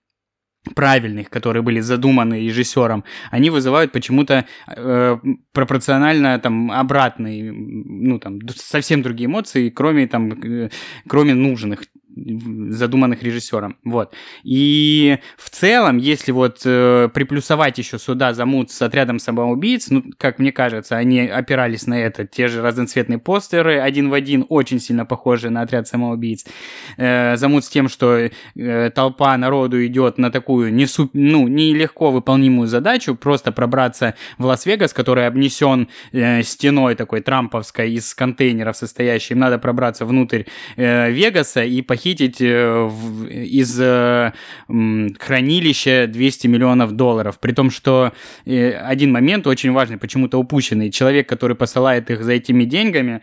правильных, 0.73 1.29
которые 1.29 1.61
были 1.61 1.79
задуманы 1.79 2.47
режиссером, 2.47 3.03
они 3.31 3.49
вызывают 3.49 3.91
почему-то 3.91 4.45
э, 4.67 5.17
пропорционально 5.51 6.39
там 6.39 6.71
обратные, 6.71 7.51
ну 7.51 8.19
там 8.19 8.39
совсем 8.55 9.01
другие 9.01 9.27
эмоции, 9.27 9.69
кроме 9.69 10.07
там, 10.07 10.31
э, 10.31 10.69
кроме 11.07 11.33
нужных 11.33 11.83
задуманных 12.15 13.23
режиссером. 13.23 13.77
Вот. 13.83 14.13
И 14.43 15.17
в 15.37 15.49
целом, 15.49 15.97
если 15.97 16.31
вот 16.31 16.61
э, 16.65 17.09
приплюсовать 17.13 17.77
еще 17.77 17.99
сюда 17.99 18.33
замут 18.33 18.71
с 18.71 18.81
отрядом 18.81 19.19
самоубийц, 19.19 19.89
ну, 19.89 20.03
как 20.17 20.39
мне 20.39 20.51
кажется, 20.51 20.95
они 20.95 21.21
опирались 21.21 21.87
на 21.87 21.99
это. 21.99 22.25
Те 22.25 22.47
же 22.47 22.61
разноцветные 22.61 23.19
постеры, 23.19 23.79
один 23.79 24.09
в 24.09 24.13
один, 24.13 24.45
очень 24.49 24.79
сильно 24.79 25.05
похожие 25.05 25.51
на 25.51 25.61
отряд 25.61 25.87
самоубийц. 25.87 26.45
Э, 26.97 27.35
замут 27.35 27.65
с 27.65 27.69
тем, 27.69 27.89
что 27.89 28.29
э, 28.55 28.89
толпа 28.91 29.37
народу 29.37 29.85
идет 29.85 30.17
на 30.17 30.31
такую 30.31 30.73
не 30.73 30.85
суп, 30.85 31.11
ну, 31.13 31.47
нелегко 31.47 32.11
выполнимую 32.11 32.67
задачу, 32.67 33.15
просто 33.15 33.51
пробраться 33.51 34.15
в 34.37 34.45
Лас-Вегас, 34.45 34.93
который 34.93 35.27
обнесен 35.27 35.89
э, 36.11 36.43
стеной 36.43 36.95
такой 36.95 37.21
трамповской 37.21 37.91
из 37.91 38.13
контейнеров 38.15 38.77
состоящей. 38.77 39.33
Им 39.33 39.39
надо 39.39 39.57
пробраться 39.59 40.05
внутрь 40.05 40.43
э, 40.77 41.11
Вегаса 41.11 41.63
и 41.63 41.81
похитить 41.81 42.04
похитить 42.05 42.39
э, 42.39 42.89
из 43.31 43.79
э, 43.81 44.31
хранилища 45.19 46.07
200 46.07 46.47
миллионов 46.47 46.91
долларов. 46.91 47.39
При 47.39 47.51
том, 47.51 47.71
что 47.71 48.13
э, 48.45 48.71
один 48.73 49.11
момент 49.11 49.47
очень 49.47 49.71
важный, 49.71 49.97
почему-то 49.97 50.37
упущенный. 50.37 50.91
Человек, 50.91 51.27
который 51.27 51.55
посылает 51.55 52.11
их 52.11 52.23
за 52.23 52.33
этими 52.33 52.63
деньгами, 52.63 53.21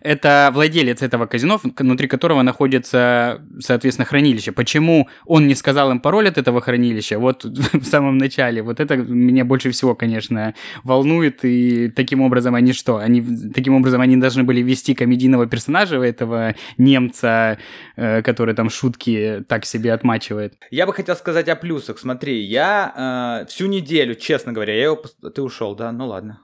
Это 0.00 0.50
владелец 0.52 1.02
этого 1.02 1.26
казино, 1.26 1.60
внутри 1.62 2.08
которого 2.08 2.42
находится, 2.42 3.42
соответственно, 3.60 4.06
хранилище. 4.06 4.52
Почему 4.52 5.08
он 5.26 5.46
не 5.46 5.54
сказал 5.54 5.90
им 5.90 6.00
пароль 6.00 6.28
от 6.28 6.38
этого 6.38 6.60
хранилища? 6.60 7.18
Вот 7.18 7.44
в 7.72 7.84
самом 7.84 8.18
начале. 8.18 8.62
Вот 8.62 8.80
это 8.80 8.96
меня 8.96 9.44
больше 9.44 9.70
всего, 9.70 9.94
конечно, 9.94 10.54
волнует. 10.84 11.44
И 11.44 11.88
таким 11.88 12.20
образом 12.22 12.54
они 12.54 12.72
что? 12.72 12.96
Они, 12.96 13.22
таким 13.54 13.74
образом 13.74 14.00
они 14.00 14.16
должны 14.16 14.44
были 14.44 14.62
ввести 14.62 14.94
комедийного 14.94 15.46
персонажа, 15.46 16.02
этого 16.02 16.54
немца, 16.78 17.58
э, 17.96 18.22
который 18.22 18.54
там 18.54 18.70
шутки 18.70 19.44
так 19.48 19.64
себе 19.64 19.92
отмачивает. 19.92 20.54
Я 20.70 20.86
бы 20.86 20.92
хотел 20.92 21.16
сказать 21.16 21.48
о 21.48 21.56
плюсах. 21.56 21.98
Смотри, 21.98 22.40
я 22.42 23.42
э, 23.42 23.46
всю 23.48 23.66
неделю, 23.66 24.14
честно 24.14 24.52
говоря, 24.52 24.74
я 24.74 24.84
его... 24.84 25.02
Ты 25.34 25.42
ушел, 25.42 25.74
да? 25.74 25.92
Ну 25.92 26.06
ладно. 26.06 26.40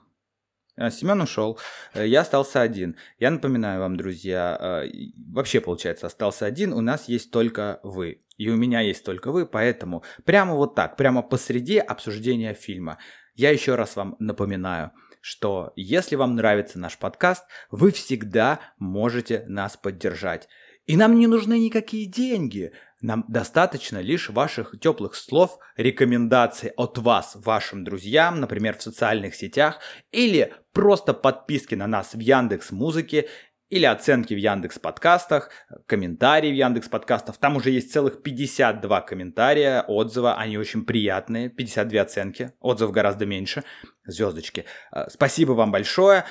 Э, 0.79 0.91
Семен 0.91 1.21
ушел, 1.21 1.59
э, 1.95 2.07
я 2.07 2.21
остался 2.21 2.63
один. 2.63 2.97
Я 3.19 3.31
напоминаю 3.31 3.81
вам, 3.81 3.97
друзья, 3.97 4.85
э, 4.85 4.91
вообще, 5.33 5.61
получается, 5.61 6.07
остался 6.07 6.47
один, 6.47 6.73
у 6.73 6.81
нас 6.81 7.09
есть 7.09 7.31
только 7.31 7.81
вы. 7.83 8.21
И 8.37 8.49
у 8.49 8.57
меня 8.57 8.81
есть 8.81 9.05
только 9.05 9.33
вы, 9.33 9.47
поэтому 9.47 10.05
прямо 10.25 10.55
вот 10.55 10.77
так, 10.77 10.97
прямо 10.97 11.23
посреди 11.23 11.79
обсуждения 11.79 12.55
фильма, 12.55 12.99
я 13.35 13.51
еще 13.51 13.75
раз 13.75 13.97
вам 13.97 14.15
напоминаю, 14.21 14.93
что 15.21 15.73
если 15.75 16.15
вам 16.15 16.37
нравится 16.37 16.79
наш 16.79 16.97
подкаст, 16.97 17.45
вы 17.71 17.91
всегда 17.91 18.61
можете 18.79 19.45
нас 19.49 19.77
поддержать. 19.77 20.49
И 20.87 20.97
нам 20.97 21.19
не 21.19 21.27
нужны 21.27 21.59
никакие 21.59 22.07
деньги. 22.07 22.73
Нам 23.01 23.25
достаточно 23.29 23.99
лишь 23.99 24.29
ваших 24.29 24.75
теплых 24.81 25.15
слов, 25.15 25.59
рекомендаций 25.77 26.71
от 26.71 26.99
вас 26.99 27.37
вашим 27.37 27.85
друзьям, 27.85 28.41
например, 28.41 28.77
в 28.77 28.83
социальных 28.83 29.37
сетях, 29.37 29.79
или 30.11 30.55
просто 30.73 31.15
подписки 31.15 31.77
на 31.77 31.87
нас 31.87 32.15
в 32.15 32.19
Яндекс 32.19 32.73
Музыке, 32.73 33.29
или 33.71 33.85
оценки 33.85 34.35
в 34.35 34.39
Яндекс 34.39 34.79
Подкастах, 34.79 35.51
комментарии 35.87 36.51
в 36.51 36.55
Яндекс 36.55 36.89
Подкастах. 36.89 37.37
Там 37.37 37.57
уже 37.57 37.71
есть 37.71 37.93
целых 37.93 38.23
52 38.23 39.01
комментария, 39.03 39.83
отзыва, 39.83 40.35
они 40.35 40.57
очень 40.57 40.85
приятные, 40.85 41.51
52 41.51 42.01
оценки, 42.01 42.53
отзывов 42.61 42.93
гораздо 42.93 43.27
меньше, 43.27 43.65
звездочки. 44.05 44.65
Э, 44.91 45.09
спасибо 45.11 45.53
вам 45.53 45.71
большое. 45.71 46.25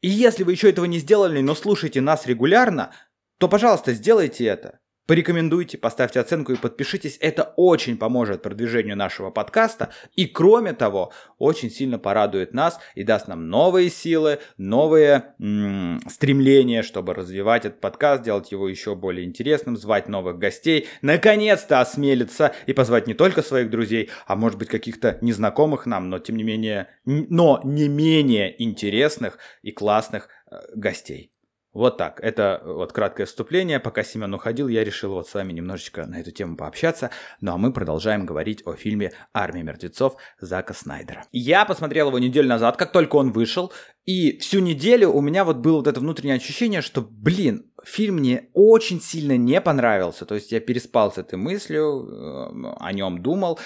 И 0.00 0.08
если 0.08 0.44
вы 0.44 0.52
еще 0.52 0.70
этого 0.70 0.86
не 0.86 0.98
сделали, 0.98 1.40
но 1.42 1.54
слушаете 1.54 2.00
нас 2.00 2.26
регулярно, 2.26 2.92
то, 3.38 3.48
пожалуйста, 3.48 3.92
сделайте 3.92 4.46
это. 4.46 4.79
Порекомендуйте, 5.10 5.76
поставьте 5.76 6.20
оценку 6.20 6.52
и 6.52 6.56
подпишитесь. 6.56 7.18
Это 7.20 7.52
очень 7.56 7.98
поможет 7.98 8.42
продвижению 8.42 8.96
нашего 8.96 9.32
подкаста. 9.32 9.90
И 10.14 10.26
кроме 10.26 10.72
того, 10.72 11.12
очень 11.36 11.68
сильно 11.68 11.98
порадует 11.98 12.54
нас 12.54 12.78
и 12.94 13.02
даст 13.02 13.26
нам 13.26 13.48
новые 13.48 13.90
силы, 13.90 14.38
новые 14.56 15.34
м- 15.40 16.00
стремления, 16.08 16.84
чтобы 16.84 17.12
развивать 17.12 17.64
этот 17.64 17.80
подкаст, 17.80 18.22
делать 18.22 18.52
его 18.52 18.68
еще 18.68 18.94
более 18.94 19.26
интересным, 19.26 19.76
звать 19.76 20.06
новых 20.06 20.38
гостей. 20.38 20.86
Наконец-то 21.02 21.80
осмелиться 21.80 22.52
и 22.66 22.72
позвать 22.72 23.08
не 23.08 23.14
только 23.14 23.42
своих 23.42 23.68
друзей, 23.68 24.10
а 24.28 24.36
может 24.36 24.60
быть 24.60 24.68
каких-то 24.68 25.18
незнакомых 25.22 25.86
нам, 25.86 26.08
но 26.08 26.20
тем 26.20 26.36
не 26.36 26.44
менее, 26.44 26.86
но 27.04 27.60
не 27.64 27.88
менее 27.88 28.62
интересных 28.62 29.38
и 29.62 29.72
классных 29.72 30.28
э, 30.52 30.60
гостей. 30.76 31.32
Вот 31.72 31.98
так. 31.98 32.18
Это 32.20 32.60
вот 32.64 32.92
краткое 32.92 33.26
вступление. 33.26 33.78
Пока 33.78 34.02
Семен 34.02 34.34
уходил, 34.34 34.66
я 34.66 34.82
решил 34.82 35.12
вот 35.12 35.28
с 35.28 35.34
вами 35.34 35.52
немножечко 35.52 36.04
на 36.04 36.20
эту 36.20 36.32
тему 36.32 36.56
пообщаться. 36.56 37.10
Ну 37.40 37.52
а 37.52 37.58
мы 37.58 37.72
продолжаем 37.72 38.26
говорить 38.26 38.62
о 38.66 38.74
фильме 38.74 39.12
«Армия 39.32 39.62
мертвецов» 39.62 40.16
Зака 40.40 40.74
Снайдера. 40.74 41.26
Я 41.30 41.64
посмотрел 41.64 42.08
его 42.08 42.18
неделю 42.18 42.48
назад, 42.48 42.76
как 42.76 42.90
только 42.90 43.16
он 43.16 43.30
вышел. 43.30 43.72
И 44.04 44.38
всю 44.38 44.58
неделю 44.58 45.10
у 45.10 45.20
меня 45.20 45.44
вот 45.44 45.58
было 45.58 45.76
вот 45.76 45.86
это 45.86 46.00
внутреннее 46.00 46.36
ощущение, 46.36 46.80
что, 46.80 47.02
блин, 47.02 47.70
фильм 47.84 48.16
мне 48.16 48.48
очень 48.52 49.00
сильно 49.00 49.36
не 49.36 49.60
понравился. 49.60 50.26
То 50.26 50.34
есть 50.34 50.50
я 50.50 50.58
переспал 50.58 51.12
с 51.12 51.18
этой 51.18 51.36
мыслью, 51.36 52.08
э, 52.08 52.74
о 52.80 52.92
нем 52.92 53.22
думал. 53.22 53.60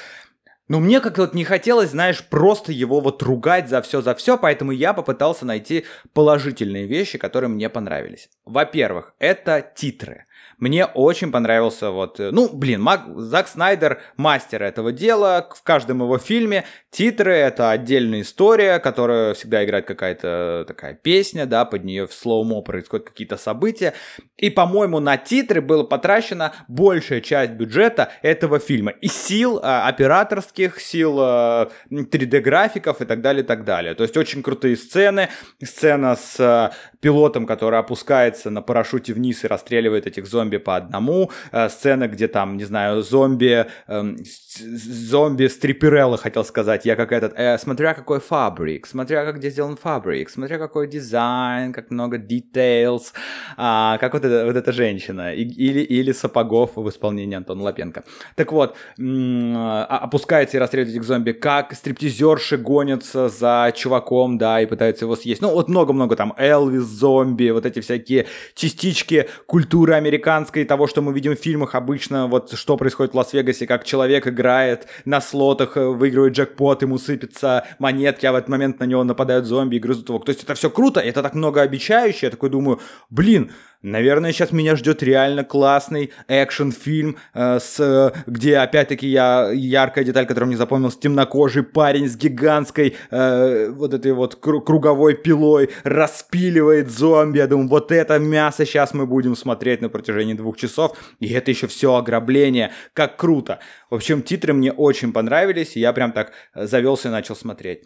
Но 0.66 0.81
мне 0.81 1.00
как-то 1.00 1.22
вот 1.22 1.35
не 1.35 1.44
хотелось, 1.44 1.90
знаешь, 1.90 2.24
просто 2.24 2.72
его 2.72 3.00
вот 3.00 3.22
ругать 3.22 3.68
за 3.68 3.83
все, 3.83 4.00
за 4.00 4.14
все, 4.14 4.38
поэтому 4.38 4.72
я 4.72 4.94
попытался 4.94 5.44
найти 5.44 5.85
положительные 6.14 6.87
вещи, 6.87 7.18
которые 7.18 7.50
мне 7.50 7.68
понравились. 7.68 8.31
Во-первых, 8.46 9.14
это 9.18 9.72
титры. 9.74 10.24
Мне 10.58 10.86
очень 10.86 11.32
понравился 11.32 11.90
вот, 11.90 12.20
э, 12.20 12.30
ну, 12.30 12.48
блин, 12.48 12.82
Мак, 12.82 13.02
Зак 13.16 13.48
Снайдер 13.48 14.00
мастер 14.16 14.62
этого 14.62 14.92
дела, 14.92 15.48
в 15.54 15.62
каждом 15.62 16.02
его 16.02 16.18
фильме 16.18 16.64
титры— 16.90 17.32
это 17.34 17.70
отдельная 17.70 18.20
история, 18.20 18.78
которая 18.78 19.34
всегда 19.34 19.64
играет 19.64 19.86
какая-то 19.86 20.64
такая 20.66 20.94
песня, 20.94 21.46
да, 21.46 21.64
под 21.64 21.84
нее 21.84 22.06
в 22.06 22.12
слоумо 22.12 22.62
происходят 22.62 23.08
какие-то 23.08 23.36
события, 23.36 23.94
и, 24.36 24.50
по-моему, 24.50 25.00
на 25.00 25.16
титры 25.16 25.60
было 25.60 25.82
потрачена 25.82 26.52
большая 26.68 27.20
часть 27.20 27.52
бюджета 27.52 28.12
этого 28.22 28.58
фильма, 28.58 28.92
и 28.92 29.08
сил 29.08 29.60
а, 29.62 29.88
операторских, 29.88 30.80
сил 30.80 31.16
а, 31.20 31.70
3D-графиков 31.90 33.00
и 33.00 33.04
так 33.04 33.20
далее, 33.20 33.42
и 33.42 33.46
так 33.46 33.64
далее. 33.64 33.94
То 33.94 34.02
есть 34.04 34.16
очень 34.16 34.42
крутые 34.42 34.76
сцены, 34.76 35.28
сцена 35.62 36.16
с 36.16 36.36
а, 36.38 36.72
пилотом, 37.00 37.46
который 37.46 37.78
опускается 37.78 38.50
на 38.50 38.62
парашюте 38.62 39.12
вниз 39.12 39.44
и 39.44 39.46
расстреливает 39.46 40.06
этих 40.06 40.26
зомби 40.26 40.43
по 40.52 40.76
одному, 40.76 41.30
э, 41.52 41.68
сцена, 41.68 42.09
где 42.09 42.28
там, 42.28 42.57
не 42.57 42.64
знаю, 42.64 43.02
зомби, 43.02 43.66
э, 43.88 44.14
зомби 44.57 45.46
стриперелла, 45.46 46.16
хотел 46.16 46.44
сказать, 46.44 46.87
я 46.87 46.96
как 46.96 47.12
этот, 47.12 47.33
э, 47.37 47.59
смотря 47.59 47.94
какой 47.94 48.20
фабрик, 48.20 48.87
смотря 48.87 49.24
как 49.24 49.37
где 49.37 49.50
сделан 49.50 49.76
фабрик, 49.76 50.30
смотря 50.30 50.59
какой 50.59 50.88
дизайн, 50.88 51.72
как 51.72 51.90
много 51.90 52.18
details, 52.18 53.12
а, 53.57 53.98
как 53.98 54.12
вот, 54.14 54.24
это, 54.24 54.46
вот 54.46 54.57
эта 54.57 54.72
женщина, 54.72 55.35
и, 55.35 55.42
или, 55.42 55.80
или 55.80 56.12
сапогов 56.12 56.76
в 56.76 56.88
исполнении 56.88 57.37
Антона 57.37 57.62
Лапенко. 57.62 58.04
Так 58.37 58.52
вот, 58.52 58.76
а, 58.98 59.98
опускается 60.02 60.57
и 60.57 60.61
расстреливает 60.61 60.96
этих 60.96 61.04
зомби, 61.04 61.33
как 61.33 61.74
стриптизерши 61.74 62.57
гонятся 62.57 63.28
за 63.28 63.72
чуваком, 63.74 64.38
да, 64.38 64.61
и 64.61 64.66
пытаются 64.66 65.04
его 65.04 65.16
съесть. 65.16 65.42
Ну, 65.42 65.50
вот 65.50 65.68
много-много 65.68 66.16
там, 66.16 66.35
Элвис, 66.37 66.83
зомби, 66.83 67.50
вот 67.50 67.66
эти 67.66 67.80
всякие 67.80 68.26
частички 68.54 69.28
культуры 69.46 69.94
американской, 70.35 70.64
того, 70.64 70.87
что 70.87 71.03
мы 71.03 71.12
видим 71.12 71.37
в 71.37 71.40
фильмах 71.40 71.75
обычно, 71.75 72.27
вот 72.27 72.53
что 72.53 72.77
происходит 72.77 73.14
в 73.14 73.16
Лас-Вегасе, 73.16 73.66
как 73.66 73.85
человек 73.85 74.27
играет 74.27 74.87
на 75.05 75.20
слотах, 75.20 75.77
э, 75.77 75.87
выигрывает 75.87 76.35
джекпот, 76.35 76.83
ему 76.83 76.99
сыпятся 76.99 77.66
монетки, 77.79 78.27
а 78.27 78.33
в 78.33 78.35
этот 78.35 78.49
момент 78.49 78.81
на 78.81 78.85
него 78.85 79.05
нападают 79.05 79.47
зомби 79.47 79.77
и 79.77 79.79
грызут 79.79 80.09
его. 80.09 80.18
То 80.18 80.31
есть 80.31 80.42
это 80.42 80.55
все 80.55 80.70
круто, 80.70 81.01
это 81.01 81.23
так 81.23 81.35
многообещающе, 81.35 82.27
я 82.27 82.31
такой 82.31 82.51
думаю, 82.51 82.81
блин, 83.11 83.51
Наверное, 83.85 84.33
сейчас 84.33 84.51
меня 84.51 84.77
ждет 84.77 85.03
реально 85.03 85.44
классный 85.44 86.11
экшен-фильм, 86.27 87.18
э, 87.35 87.59
с, 87.61 88.14
где, 88.27 88.57
опять-таки, 88.57 89.07
я, 89.07 89.51
яркая 89.53 90.05
деталь, 90.05 90.27
которую 90.27 90.49
мне 90.49 90.57
запомнился, 90.57 90.99
темнокожий 90.99 91.62
парень 91.62 92.09
с 92.09 92.16
гигантской 92.16 92.97
э, 93.11 93.68
вот 93.68 93.92
этой 93.92 94.12
вот 94.12 94.37
круговой 94.37 95.14
пилой 95.14 95.68
распиливает 95.83 96.90
зомби. 96.90 97.37
Я 97.37 97.47
думаю, 97.47 97.68
вот 97.68 97.92
это 97.92 98.18
мясо 98.18 98.64
сейчас 98.64 98.94
мы 98.94 99.07
будем 99.07 99.37
смотреть 99.37 99.83
на 99.83 99.90
протяжении 99.90 100.33
двух 100.33 100.57
часов. 100.57 100.97
И 101.20 101.31
это 101.31 101.51
еще 101.51 101.66
все 101.66 101.94
ограбление. 101.94 102.73
Как 102.94 103.18
круто. 103.18 103.59
В 103.90 103.97
общем, 103.97 104.23
титры 104.23 104.55
мне 104.55 104.73
очень 104.73 105.12
понравились, 105.12 105.77
и 105.77 105.81
я 105.81 105.92
прям 105.92 106.12
так 106.12 106.33
завелся 106.55 107.09
и 107.09 107.12
начал 107.12 107.37
смотреть. 107.37 107.83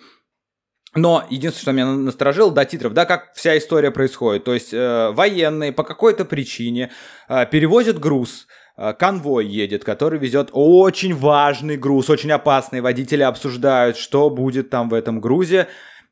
Но 0.94 1.24
единственное, 1.28 1.62
что 1.62 1.72
меня 1.72 1.86
насторожило 1.86 2.50
до 2.50 2.64
титров, 2.64 2.94
да, 2.94 3.04
как 3.04 3.34
вся 3.34 3.58
история 3.58 3.90
происходит. 3.90 4.44
То 4.44 4.54
есть 4.54 4.72
э, 4.72 5.10
военные 5.12 5.72
по 5.72 5.84
какой-то 5.84 6.24
причине 6.24 6.90
э, 7.28 7.44
перевозят 7.46 7.98
груз, 7.98 8.46
э, 8.76 8.94
конвой 8.94 9.46
едет, 9.46 9.84
который 9.84 10.18
везет 10.18 10.48
очень 10.52 11.14
важный 11.14 11.76
груз, 11.76 12.08
очень 12.08 12.32
опасный. 12.32 12.80
Водители 12.80 13.22
обсуждают, 13.22 13.98
что 13.98 14.30
будет 14.30 14.70
там 14.70 14.88
в 14.88 14.94
этом 14.94 15.20
грузе. 15.20 15.68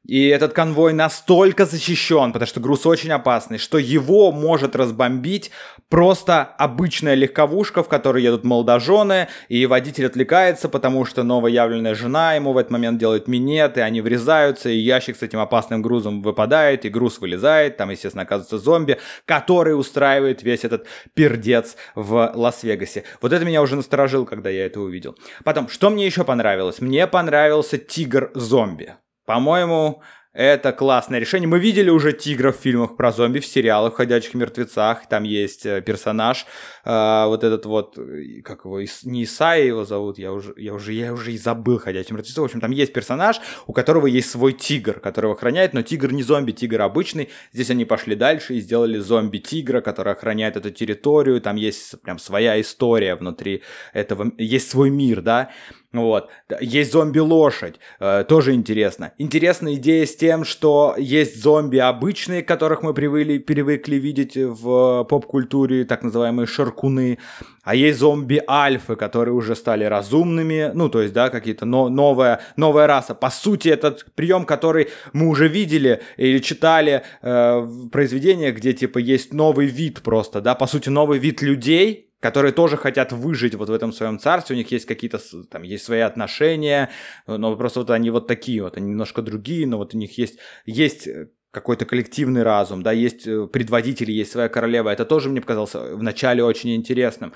И 0.07 0.29
этот 0.29 0.53
конвой 0.53 0.93
настолько 0.93 1.67
защищен, 1.67 2.33
потому 2.33 2.47
что 2.47 2.61
груз 2.61 2.87
очень 2.87 3.11
опасный, 3.11 3.59
что 3.59 3.77
его 3.77 4.31
может 4.31 4.77
разбомбить 4.77 5.51
просто 5.89 6.43
обычная 6.43 7.15
легковушка, 7.15 7.83
в 7.83 7.89
которой 7.89 8.23
едут 8.23 8.45
молодожены, 8.45 9.27
и 9.49 9.67
водитель 9.67 10.07
отвлекается, 10.07 10.69
потому 10.69 11.05
что 11.05 11.25
новоявленная 11.25 11.95
жена 11.97 12.35
ему 12.35 12.53
в 12.53 12.59
этот 12.59 12.71
момент 12.71 12.99
делает 12.99 13.27
минет, 13.27 13.79
и 13.79 13.81
они 13.81 14.01
врезаются, 14.01 14.69
и 14.69 14.77
ящик 14.77 15.17
с 15.17 15.23
этим 15.23 15.41
опасным 15.41 15.83
грузом 15.83 16.23
выпадает, 16.23 16.85
и 16.85 16.89
груз 16.89 17.19
вылезает, 17.19 17.77
там, 17.77 17.91
естественно, 17.91 18.23
оказывается 18.23 18.59
зомби, 18.59 18.99
который 19.25 19.79
устраивает 19.79 20.43
весь 20.43 20.65
этот 20.65 20.87
пердец 21.15 21.77
в 21.97 22.33
Лас-Вегасе. 22.35 23.03
Вот 23.21 23.33
это 23.33 23.45
меня 23.45 23.61
уже 23.61 23.75
насторожил, 23.75 24.25
когда 24.25 24.51
я 24.51 24.67
это 24.67 24.81
увидел. 24.81 25.17
Потом, 25.43 25.69
что 25.69 25.91
мне 25.91 26.07
еще 26.07 26.23
понравилось? 26.23 26.81
Мне 26.81 27.09
понравился 27.09 27.77
тигр-зомби. 27.77 28.95
По-моему, 29.27 30.03
Это 30.37 30.73
классное 30.73 31.19
решение. 31.19 31.49
Мы 31.49 31.59
видели 31.59 31.89
уже 31.89 32.13
тигров 32.13 32.59
в 32.59 32.61
фильмах 32.61 32.95
про 32.99 33.11
зомби, 33.11 33.39
в 33.39 33.47
сериалах 33.47 33.95
«Ходячих 33.95 34.35
мертвецах». 34.35 35.09
Там 35.09 35.23
есть 35.23 35.65
э, 35.65 35.81
персонаж, 35.81 36.45
э, 36.85 37.25
вот 37.27 37.43
этот 37.43 37.65
вот, 37.65 37.97
э, 37.97 38.43
как 38.45 38.67
его, 38.67 38.81
не 39.05 39.25
Исаи 39.25 39.69
его 39.69 39.87
зовут, 39.87 40.19
я 40.19 40.35
уже, 40.35 40.53
я 40.59 40.75
уже, 40.75 40.93
я 40.93 41.15
уже 41.15 41.33
и 41.33 41.39
забыл 41.39 41.79
«Ходячих 41.79 42.11
мертвецов». 42.11 42.43
В 42.43 42.45
общем, 42.45 42.61
там 42.61 42.71
есть 42.71 42.93
персонаж, 42.93 43.41
у 43.67 43.73
которого 43.73 44.07
есть 44.07 44.29
свой 44.29 44.53
тигр, 44.53 45.01
которого 45.01 45.33
охраняет, 45.33 45.73
но 45.73 45.81
тигр 45.81 46.13
не 46.13 46.23
зомби, 46.23 46.53
тигр 46.53 46.83
обычный. 46.83 47.31
Здесь 47.55 47.71
они 47.71 47.87
пошли 47.87 48.15
дальше 48.15 48.57
и 48.57 48.61
сделали 48.61 48.99
зомби-тигра, 48.99 49.81
который 49.81 50.13
охраняет 50.13 50.59
эту 50.59 50.71
территорию. 50.71 51.41
Там 51.41 51.57
есть 51.57 51.99
прям 52.03 52.19
своя 52.19 52.61
история 52.61 53.15
внутри 53.15 53.63
этого, 53.95 54.31
есть 54.37 54.71
свой 54.71 54.91
мир, 54.91 55.23
да. 55.23 55.49
Вот. 55.93 56.29
Есть 56.61 56.93
зомби-лошадь, 56.93 57.77
э, 58.01 58.25
тоже 58.29 58.55
интересно. 58.55 59.13
Интересная 59.19 59.75
идея 59.75 60.05
с 60.05 60.15
тем, 60.15 60.45
что 60.45 60.95
есть 60.99 61.41
зомби 61.43 61.79
обычные, 61.79 62.43
которых 62.43 62.83
мы 62.83 62.93
привыкли, 62.93 63.39
привыкли 63.39 63.97
видеть 63.97 64.37
в 64.37 65.05
поп-культуре, 65.05 65.85
так 65.85 66.03
называемые 66.03 66.47
шаркуны. 66.47 67.19
А 67.63 67.75
есть 67.75 67.99
зомби-альфы, 67.99 68.95
которые 68.95 69.35
уже 69.35 69.57
стали 69.57 69.85
разумными, 69.85 70.71
ну, 70.75 70.89
то 70.89 71.03
есть, 71.03 71.13
да, 71.13 71.31
какие-то 71.31 71.67
но, 71.67 71.89
новая, 71.89 72.41
новая 72.57 72.87
раса. 72.87 73.15
По 73.15 73.31
сути, 73.31 73.69
этот 73.69 74.07
прием, 74.15 74.45
который 74.45 74.89
мы 75.13 75.29
уже 75.29 75.49
видели 75.49 76.03
или 76.17 76.39
читали 76.39 77.03
э, 77.23 77.59
в 77.59 77.89
произведениях, 77.89 78.57
где, 78.57 78.73
типа, 78.73 78.99
есть 78.99 79.33
новый 79.33 79.67
вид 79.67 80.03
просто, 80.03 80.41
да, 80.41 80.55
по 80.55 80.67
сути, 80.67 80.91
новый 80.91 81.19
вид 81.19 81.43
людей, 81.43 82.11
которые 82.21 82.53
тоже 82.53 82.77
хотят 82.77 83.13
выжить 83.13 83.55
вот 83.55 83.69
в 83.69 83.73
этом 83.73 83.93
своем 83.93 84.19
царстве, 84.19 84.55
у 84.55 84.59
них 84.59 84.71
есть 84.71 84.87
какие-то, 84.87 85.19
там, 85.51 85.63
есть 85.63 85.85
свои 85.85 86.01
отношения, 86.01 86.91
но 87.27 87.57
просто 87.57 87.81
вот 87.81 87.91
они 87.91 88.11
вот 88.11 88.27
такие 88.27 88.63
вот, 88.63 88.77
они 88.77 88.91
немножко 88.91 89.23
другие, 89.23 89.67
но 89.67 89.79
вот 89.79 89.95
у 89.95 89.99
них 89.99 90.19
есть, 90.19 90.39
есть 90.65 91.07
э, 91.07 91.29
какой-то 91.51 91.85
коллективный 91.85 92.43
разум, 92.43 92.83
да, 92.83 92.93
есть 92.93 93.27
э, 93.27 93.47
предводители, 93.47 94.13
есть 94.13 94.33
своя 94.33 94.49
королева. 94.49 94.91
Это 94.91 95.05
тоже 95.05 95.29
мне 95.29 95.41
показалось 95.41 95.75
вначале 95.75 96.45
очень 96.45 96.75
интересным. 96.75 97.33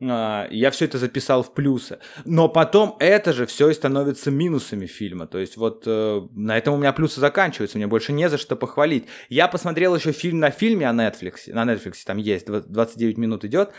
А, 0.00 0.46
я 0.50 0.70
все 0.70 0.84
это 0.84 0.98
записал 0.98 1.42
в 1.42 1.52
плюсы. 1.52 1.98
Но 2.24 2.48
потом 2.48 2.96
это 3.00 3.32
же 3.32 3.46
все 3.46 3.68
и 3.68 3.74
становится 3.74 4.30
минусами 4.30 4.86
фильма. 4.86 5.26
То 5.26 5.38
есть 5.38 5.56
вот 5.56 5.82
э, 5.86 6.22
на 6.32 6.56
этом 6.56 6.74
у 6.74 6.76
меня 6.78 6.92
плюсы 6.92 7.20
заканчиваются, 7.20 7.78
мне 7.78 7.86
больше 7.86 8.12
не 8.12 8.28
за 8.28 8.38
что 8.38 8.56
похвалить. 8.56 9.06
Я 9.28 9.48
посмотрел 9.48 9.94
еще 9.94 10.12
фильм 10.12 10.38
на 10.38 10.50
фильме 10.50 10.90
на 10.92 11.08
Netflix, 11.08 11.52
на 11.52 11.64
Netflix 11.64 11.94
там 12.06 12.18
есть, 12.18 12.46
29 12.46 13.18
минут 13.18 13.44
идет. 13.44 13.72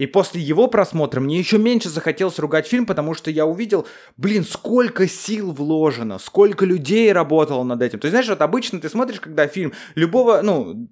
И 0.00 0.06
после 0.06 0.40
его 0.40 0.66
просмотра 0.66 1.20
мне 1.20 1.38
еще 1.38 1.58
меньше 1.58 1.90
захотелось 1.90 2.38
ругать 2.38 2.66
фильм, 2.66 2.86
потому 2.86 3.12
что 3.12 3.30
я 3.30 3.44
увидел, 3.44 3.86
блин, 4.16 4.44
сколько 4.44 5.06
сил 5.06 5.52
вложено, 5.52 6.18
сколько 6.18 6.64
людей 6.64 7.12
работало 7.12 7.64
над 7.64 7.82
этим. 7.82 7.98
То 7.98 8.06
есть, 8.06 8.12
знаешь, 8.12 8.28
вот 8.30 8.40
обычно 8.40 8.80
ты 8.80 8.88
смотришь, 8.88 9.20
когда 9.20 9.46
фильм 9.46 9.74
любого, 9.96 10.40
ну, 10.40 10.88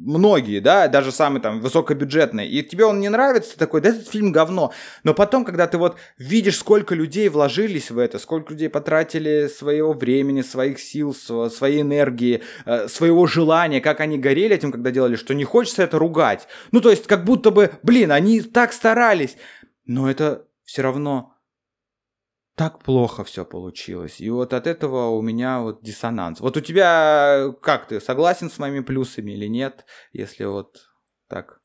многие, 0.00 0.60
да, 0.60 0.88
даже 0.88 1.12
самый 1.12 1.40
там 1.40 1.60
высокобюджетный, 1.60 2.48
и 2.48 2.62
тебе 2.62 2.84
он 2.84 3.00
не 3.00 3.08
нравится, 3.08 3.52
ты 3.52 3.58
такой, 3.58 3.80
да 3.80 3.90
этот 3.90 4.08
фильм 4.08 4.32
говно. 4.32 4.72
Но 5.04 5.14
потом, 5.14 5.44
когда 5.44 5.66
ты 5.66 5.78
вот 5.78 5.96
видишь, 6.18 6.58
сколько 6.58 6.94
людей 6.94 7.28
вложились 7.28 7.90
в 7.90 7.98
это, 7.98 8.18
сколько 8.18 8.52
людей 8.52 8.68
потратили 8.68 9.48
своего 9.48 9.92
времени, 9.92 10.42
своих 10.42 10.80
сил, 10.80 11.14
своей 11.14 11.82
энергии, 11.82 12.42
э, 12.64 12.88
своего 12.88 13.26
желания, 13.26 13.80
как 13.80 14.00
они 14.00 14.18
горели 14.18 14.56
этим, 14.56 14.72
когда 14.72 14.90
делали, 14.90 15.16
что 15.16 15.34
не 15.34 15.44
хочется 15.44 15.82
это 15.82 15.98
ругать. 15.98 16.48
Ну, 16.72 16.80
то 16.80 16.90
есть, 16.90 17.06
как 17.06 17.24
будто 17.24 17.50
бы, 17.50 17.70
блин, 17.82 18.12
они 18.12 18.40
так 18.40 18.72
старались, 18.72 19.36
но 19.86 20.10
это 20.10 20.46
все 20.64 20.82
равно 20.82 21.29
так 22.60 22.78
плохо 22.80 23.24
все 23.24 23.46
получилось. 23.46 24.20
И 24.20 24.28
вот 24.28 24.52
от 24.52 24.66
этого 24.66 25.08
у 25.08 25.22
меня 25.22 25.60
вот 25.60 25.82
диссонанс. 25.82 26.40
Вот 26.40 26.58
у 26.58 26.60
тебя 26.60 27.54
как 27.62 27.88
ты, 27.88 28.02
согласен 28.02 28.50
с 28.50 28.58
моими 28.58 28.80
плюсами 28.80 29.32
или 29.32 29.46
нет, 29.46 29.86
если 30.12 30.44
вот 30.44 30.76
так? 31.26 31.59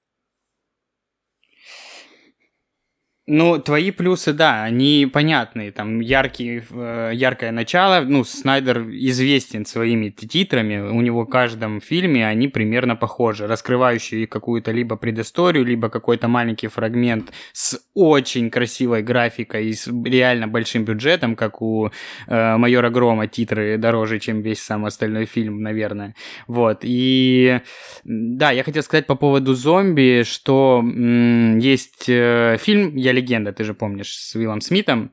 Ну, 3.28 3.58
твои 3.58 3.90
плюсы, 3.90 4.34
да, 4.34 4.64
они 4.64 5.10
понятные. 5.12 5.72
Там 5.72 6.00
яркий, 6.00 6.62
э, 6.70 7.12
яркое 7.12 7.52
начало. 7.52 8.02
Ну, 8.02 8.24
Снайдер 8.24 8.84
известен 8.92 9.66
своими 9.66 10.10
титрами. 10.10 10.78
У 10.78 11.02
него 11.02 11.24
в 11.24 11.30
каждом 11.30 11.82
фильме 11.82 12.28
они 12.28 12.48
примерно 12.48 12.96
похожи. 12.96 13.48
Раскрывающие 13.48 14.28
какую-то 14.28 14.72
либо 14.72 14.96
предысторию, 14.96 15.66
либо 15.66 15.90
какой-то 15.90 16.28
маленький 16.28 16.68
фрагмент 16.68 17.34
с 17.52 17.80
очень 17.96 18.52
красивой 18.52 19.02
графикой 19.02 19.70
и 19.70 19.74
с 19.74 19.88
реально 19.88 20.48
большим 20.48 20.86
бюджетом, 20.86 21.36
как 21.36 21.64
у 21.64 21.90
э, 22.28 22.58
Майора 22.58 22.92
Грома 22.92 23.26
титры 23.26 23.80
дороже, 23.80 24.20
чем 24.20 24.42
весь 24.42 24.62
сам 24.62 24.86
остальной 24.86 25.26
фильм, 25.26 25.64
наверное. 25.64 26.14
Вот. 26.46 26.82
И 26.84 27.60
да, 28.04 28.52
я 28.52 28.64
хотел 28.64 28.84
сказать 28.84 29.08
по 29.08 29.16
поводу 29.16 29.56
зомби, 29.56 30.22
что 30.28 30.82
м- 30.84 31.58
есть 31.58 32.06
э, 32.08 32.58
фильм, 32.60 32.96
я 32.96 33.15
легенда, 33.16 33.52
ты 33.54 33.64
же 33.64 33.74
помнишь, 33.74 34.16
с 34.16 34.36
Уиллом 34.36 34.62
Смитом. 34.62 35.12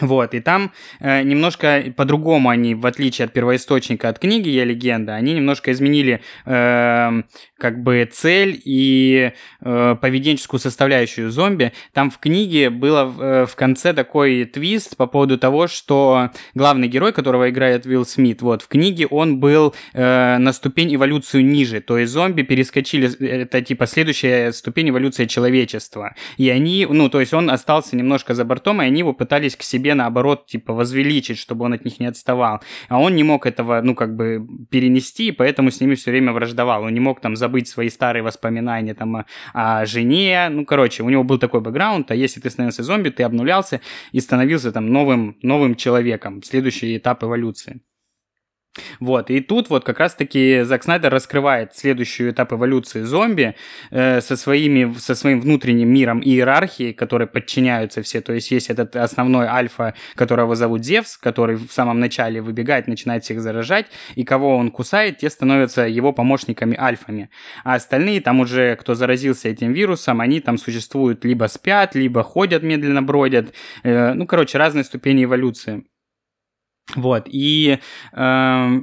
Вот, 0.00 0.32
и 0.32 0.40
там 0.40 0.72
э, 1.00 1.22
немножко 1.22 1.92
по-другому 1.94 2.48
они, 2.48 2.74
в 2.74 2.86
отличие 2.86 3.26
от 3.26 3.34
первоисточника, 3.34 4.08
от 4.08 4.18
книги 4.18 4.48
«Я 4.48 4.64
легенда», 4.64 5.14
они 5.14 5.34
немножко 5.34 5.70
изменили 5.70 6.22
э, 6.46 7.22
как 7.62 7.80
бы 7.80 8.10
цель 8.12 8.60
и 8.64 9.30
э, 9.60 9.96
поведенческую 10.00 10.58
составляющую 10.58 11.30
зомби. 11.30 11.72
Там 11.92 12.10
в 12.10 12.18
книге 12.18 12.70
было 12.70 13.14
э, 13.16 13.46
в 13.48 13.54
конце 13.54 13.92
такой 13.94 14.46
твист 14.46 14.96
по 14.96 15.06
поводу 15.06 15.38
того, 15.38 15.68
что 15.68 16.30
главный 16.54 16.88
герой, 16.88 17.12
которого 17.12 17.48
играет 17.50 17.86
Уилл 17.86 18.04
Смит, 18.04 18.42
вот, 18.42 18.62
в 18.62 18.66
книге 18.66 19.06
он 19.06 19.38
был 19.38 19.76
э, 19.92 20.38
на 20.38 20.52
ступень 20.52 20.92
эволюцию 20.92 21.44
ниже, 21.44 21.80
то 21.80 21.98
есть 21.98 22.12
зомби 22.12 22.42
перескочили, 22.42 23.08
это 23.24 23.62
типа 23.62 23.86
следующая 23.86 24.50
ступень 24.50 24.90
эволюции 24.90 25.26
человечества. 25.26 26.16
И 26.38 26.48
они, 26.48 26.84
ну, 26.90 27.08
то 27.08 27.20
есть 27.20 27.32
он 27.32 27.48
остался 27.48 27.94
немножко 27.94 28.34
за 28.34 28.44
бортом, 28.44 28.82
и 28.82 28.86
они 28.86 28.98
его 28.98 29.12
пытались 29.12 29.54
к 29.54 29.62
себе 29.62 29.94
наоборот, 29.94 30.46
типа, 30.46 30.72
возвеличить, 30.72 31.38
чтобы 31.38 31.64
он 31.66 31.74
от 31.74 31.84
них 31.84 32.00
не 32.00 32.06
отставал. 32.06 32.60
А 32.88 32.98
он 32.98 33.14
не 33.14 33.22
мог 33.22 33.46
этого, 33.46 33.80
ну, 33.82 33.94
как 33.94 34.16
бы 34.16 34.44
перенести, 34.68 35.30
поэтому 35.30 35.70
с 35.70 35.80
ними 35.80 35.94
все 35.94 36.10
время 36.10 36.32
враждовал. 36.32 36.82
Он 36.82 36.92
не 36.92 37.00
мог 37.00 37.20
там 37.20 37.36
забыть 37.52 37.68
свои 37.68 37.90
старые 37.90 38.22
воспоминания 38.22 38.94
там 38.94 39.26
о, 39.52 39.86
жене. 39.86 40.48
Ну, 40.50 40.64
короче, 40.64 41.02
у 41.02 41.10
него 41.10 41.24
был 41.24 41.38
такой 41.38 41.60
бэкграунд, 41.60 42.10
а 42.10 42.14
если 42.14 42.40
ты 42.40 42.50
становился 42.50 42.82
зомби, 42.82 43.10
ты 43.10 43.24
обнулялся 43.24 43.80
и 44.12 44.20
становился 44.20 44.72
там 44.72 44.86
новым, 44.86 45.36
новым 45.42 45.74
человеком. 45.74 46.42
Следующий 46.42 46.96
этап 46.96 47.22
эволюции. 47.24 47.80
Вот, 49.00 49.30
и 49.30 49.40
тут 49.40 49.68
вот 49.68 49.84
как 49.84 49.98
раз-таки 49.98 50.62
Зак 50.62 50.84
Снайдер 50.84 51.12
раскрывает 51.12 51.74
следующий 51.74 52.30
этап 52.30 52.54
эволюции 52.54 53.02
зомби 53.02 53.54
э, 53.90 54.20
со, 54.22 54.36
своими, 54.36 54.94
со 54.98 55.14
своим 55.14 55.40
внутренним 55.40 55.88
миром 55.92 56.22
иерархии, 56.22 56.92
которые 56.92 57.28
подчиняются 57.28 58.02
все. 58.02 58.22
То 58.22 58.32
есть 58.32 58.50
есть 58.50 58.70
этот 58.70 58.96
основной 58.96 59.46
альфа, 59.46 59.94
которого 60.14 60.56
зовут 60.56 60.84
Зевс, 60.84 61.18
который 61.18 61.56
в 61.56 61.70
самом 61.70 62.00
начале 62.00 62.40
выбегает, 62.40 62.88
начинает 62.88 63.24
всех 63.24 63.42
заражать, 63.42 63.86
и 64.14 64.24
кого 64.24 64.56
он 64.56 64.70
кусает, 64.70 65.18
те 65.18 65.28
становятся 65.28 65.82
его 65.82 66.12
помощниками 66.12 66.74
альфами. 66.78 67.28
А 67.64 67.74
остальные 67.74 68.22
там 68.22 68.40
уже, 68.40 68.76
кто 68.76 68.94
заразился 68.94 69.48
этим 69.48 69.72
вирусом, 69.72 70.22
они 70.22 70.40
там 70.40 70.56
существуют 70.56 71.24
либо 71.26 71.44
спят, 71.46 71.94
либо 71.94 72.22
ходят 72.22 72.62
медленно, 72.62 73.02
бродят. 73.02 73.52
Э, 73.82 74.14
ну, 74.14 74.26
короче, 74.26 74.56
разные 74.56 74.84
ступени 74.84 75.24
эволюции. 75.24 75.84
Вот, 76.94 77.26
и 77.26 77.78
э, 78.12 78.80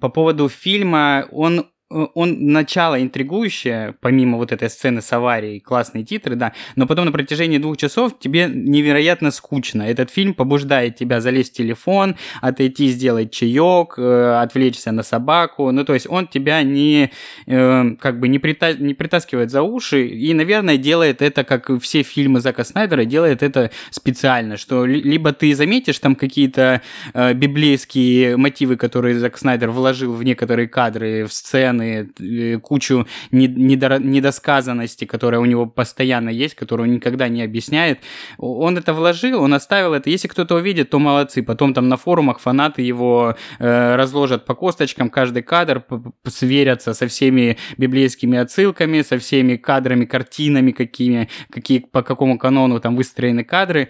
по 0.00 0.08
поводу 0.08 0.48
фильма, 0.48 1.26
он 1.30 1.71
он 2.14 2.46
начало 2.46 3.00
интригующее, 3.00 3.94
помимо 4.00 4.38
вот 4.38 4.52
этой 4.52 4.70
сцены 4.70 5.02
с 5.02 5.12
аварией, 5.12 5.60
классные 5.60 6.04
титры, 6.04 6.36
да, 6.36 6.52
но 6.76 6.86
потом 6.86 7.06
на 7.06 7.12
протяжении 7.12 7.58
двух 7.58 7.76
часов 7.76 8.18
тебе 8.18 8.48
невероятно 8.52 9.30
скучно. 9.30 9.82
Этот 9.82 10.10
фильм 10.10 10.34
побуждает 10.34 10.96
тебя 10.96 11.20
залезть 11.20 11.54
в 11.54 11.56
телефон, 11.56 12.16
отойти, 12.40 12.88
сделать 12.88 13.30
чаек, 13.30 13.94
э, 13.98 14.40
отвлечься 14.40 14.92
на 14.92 15.02
собаку, 15.02 15.70
ну, 15.70 15.84
то 15.84 15.94
есть 15.94 16.06
он 16.08 16.26
тебя 16.26 16.62
не, 16.62 17.10
э, 17.46 17.90
как 18.00 18.20
бы 18.20 18.28
не, 18.28 18.38
прита 18.38 18.74
не 18.74 18.94
притаскивает 18.94 19.50
за 19.50 19.62
уши 19.62 20.06
и, 20.06 20.34
наверное, 20.34 20.76
делает 20.76 21.22
это, 21.22 21.44
как 21.44 21.70
все 21.80 22.02
фильмы 22.02 22.40
Зака 22.40 22.64
Снайдера, 22.64 23.04
делает 23.04 23.42
это 23.42 23.70
специально, 23.90 24.56
что 24.56 24.86
либо 24.86 25.32
ты 25.32 25.54
заметишь 25.54 25.98
там 25.98 26.14
какие-то 26.14 26.82
э, 27.14 27.34
библейские 27.34 28.36
мотивы, 28.36 28.76
которые 28.76 29.18
Зак 29.18 29.38
Снайдер 29.38 29.70
вложил 29.70 30.12
в 30.12 30.22
некоторые 30.22 30.68
кадры, 30.68 31.26
в 31.26 31.32
сцены, 31.32 31.81
стороны, 31.82 32.10
э, 32.20 32.58
кучу 32.58 33.06
недосказанности, 33.30 35.04
которая 35.04 35.40
у 35.40 35.44
него 35.44 35.66
постоянно 35.66 36.30
есть, 36.30 36.54
которую 36.54 36.88
он 36.88 36.94
никогда 36.94 37.28
не 37.28 37.42
объясняет. 37.42 38.00
Он 38.38 38.78
это 38.78 38.94
вложил, 38.94 39.42
он 39.42 39.54
оставил 39.54 39.94
это. 39.94 40.10
Если 40.10 40.28
кто-то 40.28 40.56
увидит, 40.56 40.90
то 40.90 40.98
молодцы. 40.98 41.42
Потом 41.42 41.74
там 41.74 41.88
на 41.88 41.96
форумах 41.96 42.38
фанаты 42.40 42.82
его 42.82 43.36
э, 43.58 43.96
разложат 43.96 44.44
по 44.44 44.54
косточкам 44.54 45.10
каждый 45.10 45.42
кадр, 45.42 45.84
сверятся 46.26 46.94
со 46.94 47.06
всеми 47.06 47.56
библейскими 47.76 48.38
отсылками, 48.38 49.02
со 49.02 49.18
всеми 49.18 49.56
кадрами, 49.56 50.04
картинами, 50.04 50.72
какими, 50.72 51.28
какие, 51.50 51.78
по 51.78 52.02
какому 52.02 52.38
канону 52.38 52.80
там 52.80 52.96
выстроены 52.96 53.44
кадры. 53.44 53.88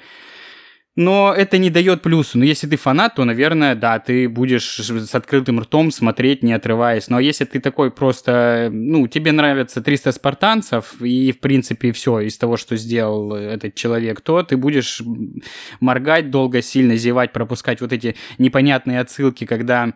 Но 0.94 1.32
это 1.34 1.56
не 1.56 1.70
дает 1.70 2.02
плюсу. 2.02 2.38
Но 2.38 2.44
если 2.44 2.66
ты 2.66 2.76
фанат, 2.76 3.14
то, 3.14 3.24
наверное, 3.24 3.74
да, 3.74 3.98
ты 3.98 4.28
будешь 4.28 4.78
с 4.78 5.14
открытым 5.14 5.60
ртом 5.60 5.90
смотреть, 5.90 6.42
не 6.42 6.52
отрываясь. 6.52 7.08
Но 7.08 7.18
если 7.18 7.46
ты 7.46 7.60
такой 7.60 7.90
просто, 7.90 8.68
ну, 8.70 9.06
тебе 9.08 9.32
нравятся 9.32 9.80
300 9.80 10.12
спартанцев, 10.12 11.00
и, 11.00 11.32
в 11.32 11.40
принципе, 11.40 11.92
все 11.92 12.20
из 12.20 12.36
того, 12.36 12.58
что 12.58 12.76
сделал 12.76 13.34
этот 13.34 13.74
человек, 13.74 14.20
то 14.20 14.42
ты 14.42 14.58
будешь 14.58 15.00
моргать 15.80 16.30
долго, 16.30 16.60
сильно 16.60 16.96
зевать, 16.96 17.32
пропускать 17.32 17.80
вот 17.80 17.92
эти 17.92 18.14
непонятные 18.36 19.00
отсылки, 19.00 19.46
когда 19.46 19.94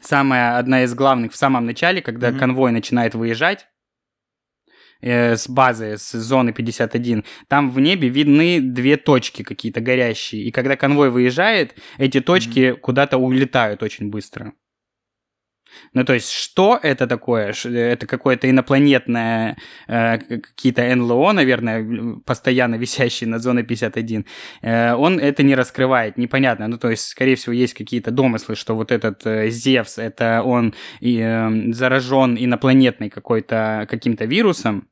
самая 0.00 0.56
одна 0.56 0.84
из 0.84 0.94
главных 0.94 1.32
в 1.32 1.36
самом 1.36 1.66
начале, 1.66 2.00
когда 2.00 2.30
mm-hmm. 2.30 2.38
конвой 2.38 2.72
начинает 2.72 3.14
выезжать, 3.14 3.66
э, 5.00 5.36
с 5.36 5.48
базы, 5.48 5.96
с 5.96 6.12
зоны 6.12 6.52
51, 6.52 7.24
там 7.48 7.70
в 7.70 7.80
небе 7.80 8.08
видны 8.08 8.60
две 8.60 8.96
точки 8.96 9.42
какие-то 9.42 9.80
горящие. 9.80 10.42
И 10.42 10.50
когда 10.50 10.76
конвой 10.76 11.10
выезжает, 11.10 11.74
эти 11.98 12.20
точки 12.20 12.58
mm-hmm. 12.58 12.76
куда-то 12.76 13.18
улетают 13.18 13.82
очень 13.82 14.10
быстро. 14.10 14.52
Ну, 15.94 16.04
то 16.04 16.14
есть, 16.14 16.30
что 16.30 16.78
это 16.82 17.06
такое? 17.06 17.52
Это 17.64 18.06
какое-то 18.06 18.48
инопланетное, 18.48 19.56
э, 19.88 20.18
какие-то 20.18 20.94
НЛО, 20.94 21.32
наверное, 21.32 22.16
постоянно 22.24 22.76
висящие 22.76 23.28
над 23.28 23.42
зоной 23.42 23.62
51. 23.62 24.26
Э, 24.62 24.94
он 24.94 25.18
это 25.18 25.42
не 25.42 25.54
раскрывает, 25.54 26.18
непонятно. 26.18 26.68
Ну, 26.68 26.78
то 26.78 26.90
есть, 26.90 27.06
скорее 27.06 27.34
всего, 27.34 27.52
есть 27.52 27.74
какие-то 27.74 28.10
домыслы, 28.10 28.56
что 28.56 28.74
вот 28.74 28.92
этот 28.92 29.26
э, 29.26 29.50
Зевс, 29.50 29.98
это 29.98 30.42
он 30.44 30.74
и, 31.00 31.18
э, 31.18 31.72
заражен 31.72 32.36
инопланетной 32.36 33.10
какой-то, 33.10 33.86
каким-то 33.90 34.24
вирусом, 34.24 34.88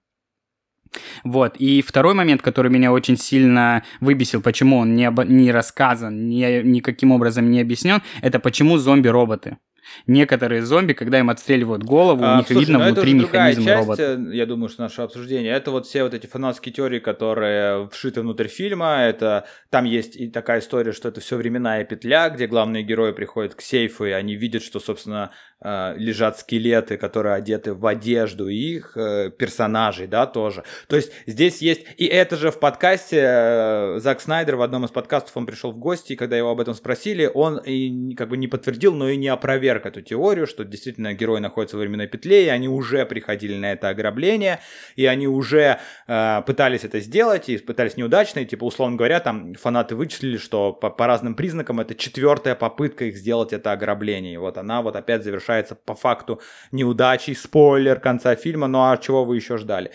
вот. 1.24 1.57
И 1.57 1.83
второй 1.83 2.14
момент, 2.14 2.43
который 2.43 2.70
меня 2.70 2.93
очень 2.93 3.16
сильно 3.16 3.83
выбесил, 4.01 4.41
почему 4.43 4.79
он 4.79 4.95
не, 4.95 5.05
об... 5.05 5.22
не 5.24 5.53
рассказан, 5.53 6.29
ни, 6.29 6.62
никаким 6.62 7.12
образом 7.12 7.51
не 7.51 7.61
объяснен, 7.61 8.03
это 8.22 8.39
почему 8.41 8.79
зомби-роботы. 8.79 9.59
Некоторые 10.07 10.62
зомби, 10.62 10.93
когда 10.93 11.18
им 11.18 11.30
отстреливают 11.30 11.82
голову, 11.82 12.22
а, 12.24 12.34
у 12.34 12.36
них 12.39 12.47
слушай, 12.47 12.61
видно 12.61 12.78
ну 12.78 12.84
внутри 12.86 13.14
механизм 13.14 13.64
часть, 13.64 13.80
робота. 13.80 14.20
Я 14.32 14.47
думаю, 14.47 14.68
что 14.68 14.82
наше 14.82 15.03
обсуждение, 15.03 15.53
это 15.53 15.70
вот 15.70 15.86
все 15.86 16.03
вот 16.03 16.14
эти 16.14 16.26
фанатские 16.26 16.72
теории, 16.72 16.99
которые 16.99 17.89
вшиты 17.91 18.20
внутрь 18.20 18.49
фильма. 18.49 19.03
Это 19.03 19.47
там 19.70 19.84
есть 19.84 20.16
и 20.16 20.28
такая 20.28 20.61
история, 20.61 20.93
что 20.93 21.09
это 21.09 21.20
все 21.20 21.36
временная 21.36 21.84
петля, 21.84 22.30
где 22.30 22.47
главные 22.47 22.82
герои 22.82 23.12
приходят 23.12 23.55
к 23.55 23.61
сейфу, 23.61 24.05
и 24.05 24.11
они 24.11 24.34
видят, 24.36 24.62
что, 24.62 24.80
собственно, 24.80 25.30
э, 25.61 25.95
лежат 25.97 26.39
скелеты, 26.39 26.97
которые 26.97 27.34
одеты 27.34 27.74
в 27.74 27.86
одежду 27.86 28.49
их 28.49 28.97
э, 28.97 29.30
персонажей, 29.30 30.07
да, 30.07 30.26
тоже. 30.26 30.64
То 30.89 30.97
есть 30.97 31.12
здесь 31.26 31.62
есть... 31.62 31.86
И 31.97 32.07
это 32.07 32.36
же 32.36 32.51
в 32.51 32.59
подкасте 32.59 33.20
э, 33.20 33.99
Зак 33.99 34.20
Снайдер 34.20 34.57
в 34.57 34.62
одном 34.62 34.84
из 34.84 34.91
подкастов, 34.91 35.36
он 35.36 35.47
пришел 35.47 35.72
в 35.72 35.78
гости, 35.78 36.12
и 36.12 36.16
когда 36.16 36.36
его 36.36 36.51
об 36.51 36.61
этом 36.61 36.74
спросили, 36.74 37.30
он 37.32 37.59
и 37.59 38.14
как 38.14 38.28
бы 38.28 38.36
не 38.36 38.49
подтвердил, 38.49 38.95
но 38.95 39.09
и 39.09 39.16
не 39.16 39.28
опроверг 39.28 39.78
эту 39.87 40.01
теорию, 40.01 40.47
что 40.47 40.64
действительно 40.64 41.14
герои 41.14 41.41
находятся 41.41 41.76
в 41.76 41.81
временной 41.81 42.07
петле, 42.07 42.47
и 42.47 42.49
они 42.49 42.68
уже 42.68 43.07
приходили 43.07 43.57
на 43.57 43.72
это 43.72 43.89
ограбление, 43.89 44.61
и 44.97 45.07
они 45.07 45.26
уже 45.29 45.79
э, 46.07 46.43
пытались 46.47 46.85
это 46.85 47.01
сделать, 47.01 47.49
и 47.49 47.59
пытались 47.59 47.97
неудачно, 47.97 48.41
и 48.41 48.47
типа, 48.47 48.64
условно 48.64 48.97
говоря, 48.97 49.20
там 49.20 49.55
фанаты 49.55 49.97
вычислили, 49.97 50.37
что 50.37 50.72
по, 50.72 50.91
по 50.91 51.07
разным 51.07 51.35
признакам 51.35 51.81
это 51.81 51.95
четвертая 51.95 52.55
попытка 52.55 53.07
их 53.07 53.16
сделать 53.16 53.53
это 53.53 53.72
ограбление. 53.72 54.35
И 54.35 54.39
вот 54.39 54.59
она 54.59 54.83
вот 54.83 54.97
опять 54.97 55.24
завершается 55.24 55.74
по 55.74 55.95
факту 55.95 56.41
неудачей, 56.72 57.35
спойлер 57.35 58.01
конца 58.01 58.35
фильма, 58.37 58.66
ну 58.66 58.91
а 58.91 58.97
чего 58.97 59.24
вы 59.24 59.37
еще 59.37 59.57
ждали? 59.59 59.93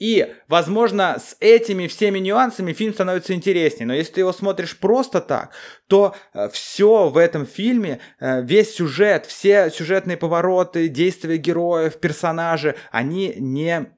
И, 0.00 0.34
возможно, 0.48 1.18
с 1.20 1.36
этими 1.40 1.86
всеми 1.86 2.18
нюансами 2.18 2.72
фильм 2.72 2.94
становится 2.94 3.34
интереснее. 3.34 3.86
Но 3.86 3.94
если 3.94 4.14
ты 4.14 4.20
его 4.20 4.32
смотришь 4.32 4.76
просто 4.76 5.20
так, 5.20 5.50
то 5.88 6.16
э, 6.32 6.48
все 6.48 7.10
в 7.10 7.18
этом 7.18 7.46
фильме, 7.46 8.00
э, 8.18 8.42
весь 8.42 8.74
сюжет, 8.74 9.26
все 9.26 9.70
сюжетные 9.70 10.16
повороты, 10.16 10.88
действия 10.88 11.36
героев, 11.36 12.00
персонажи, 12.00 12.76
они 12.90 13.34
не 13.36 13.92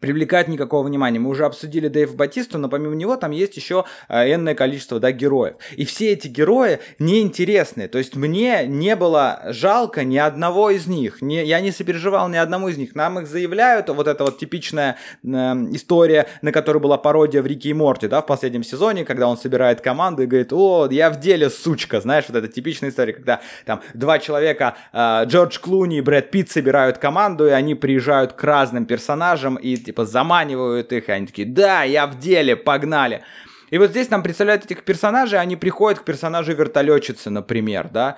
привлекать 0.00 0.48
никакого 0.48 0.86
внимания. 0.86 1.18
Мы 1.18 1.30
уже 1.30 1.44
обсудили 1.44 1.88
Дэйва 1.88 2.14
Батисту, 2.14 2.58
но 2.58 2.68
помимо 2.68 2.94
него 2.94 3.16
там 3.16 3.30
есть 3.30 3.56
еще 3.56 3.84
э, 4.08 4.34
энное 4.34 4.54
количество 4.54 4.98
да, 4.98 5.12
героев. 5.12 5.56
И 5.76 5.84
все 5.84 6.12
эти 6.12 6.26
герои 6.26 6.80
неинтересные. 6.98 7.86
То 7.88 7.98
есть 7.98 8.16
мне 8.16 8.66
не 8.66 8.96
было 8.96 9.42
жалко 9.48 10.02
ни 10.04 10.16
одного 10.16 10.70
из 10.70 10.86
них. 10.86 11.20
Не, 11.20 11.44
я 11.44 11.60
не 11.60 11.70
сопереживал 11.70 12.28
ни 12.28 12.36
одному 12.36 12.68
из 12.68 12.78
них. 12.78 12.94
Нам 12.94 13.20
их 13.20 13.26
заявляют. 13.26 13.88
Вот 13.90 14.08
эта 14.08 14.24
вот 14.24 14.38
типичная 14.38 14.96
э, 15.22 15.28
история, 15.28 16.26
на 16.40 16.50
которой 16.50 16.78
была 16.78 16.96
пародия 16.96 17.42
в 17.42 17.46
Рике 17.46 17.68
и 17.68 17.74
Морте, 17.74 18.08
да, 18.08 18.22
в 18.22 18.26
последнем 18.26 18.62
сезоне, 18.62 19.04
когда 19.04 19.28
он 19.28 19.36
собирает 19.36 19.82
команду 19.82 20.22
и 20.22 20.26
говорит, 20.26 20.52
о, 20.52 20.88
я 20.90 21.10
в 21.10 21.20
деле, 21.20 21.50
сучка. 21.50 22.00
Знаешь, 22.00 22.24
вот 22.28 22.36
эта 22.36 22.48
типичная 22.48 22.88
история, 22.88 23.12
когда 23.12 23.40
там 23.66 23.82
два 23.92 24.18
человека, 24.18 24.76
э, 24.92 25.24
Джордж 25.26 25.58
Клуни 25.60 25.98
и 25.98 26.00
Брэд 26.00 26.30
Питт 26.30 26.50
собирают 26.50 26.96
команду, 26.96 27.46
и 27.46 27.50
они 27.50 27.74
приезжают 27.74 28.32
к 28.32 28.42
разным 28.42 28.86
персонажам 28.86 29.56
и 29.56 29.89
типа 29.90 30.04
заманивают 30.04 30.92
их, 30.92 31.08
и 31.08 31.12
они 31.12 31.26
такие, 31.26 31.48
да, 31.48 31.82
я 31.82 32.06
в 32.06 32.18
деле, 32.18 32.54
погнали. 32.54 33.24
И 33.72 33.78
вот 33.78 33.90
здесь 33.90 34.10
нам 34.10 34.22
представляют 34.22 34.64
этих 34.64 34.84
персонажей, 34.84 35.40
они 35.40 35.56
приходят 35.56 36.00
к 36.00 36.04
персонажу 36.04 36.52
вертолетчицы, 36.54 37.30
например, 37.30 37.88
да. 37.88 38.16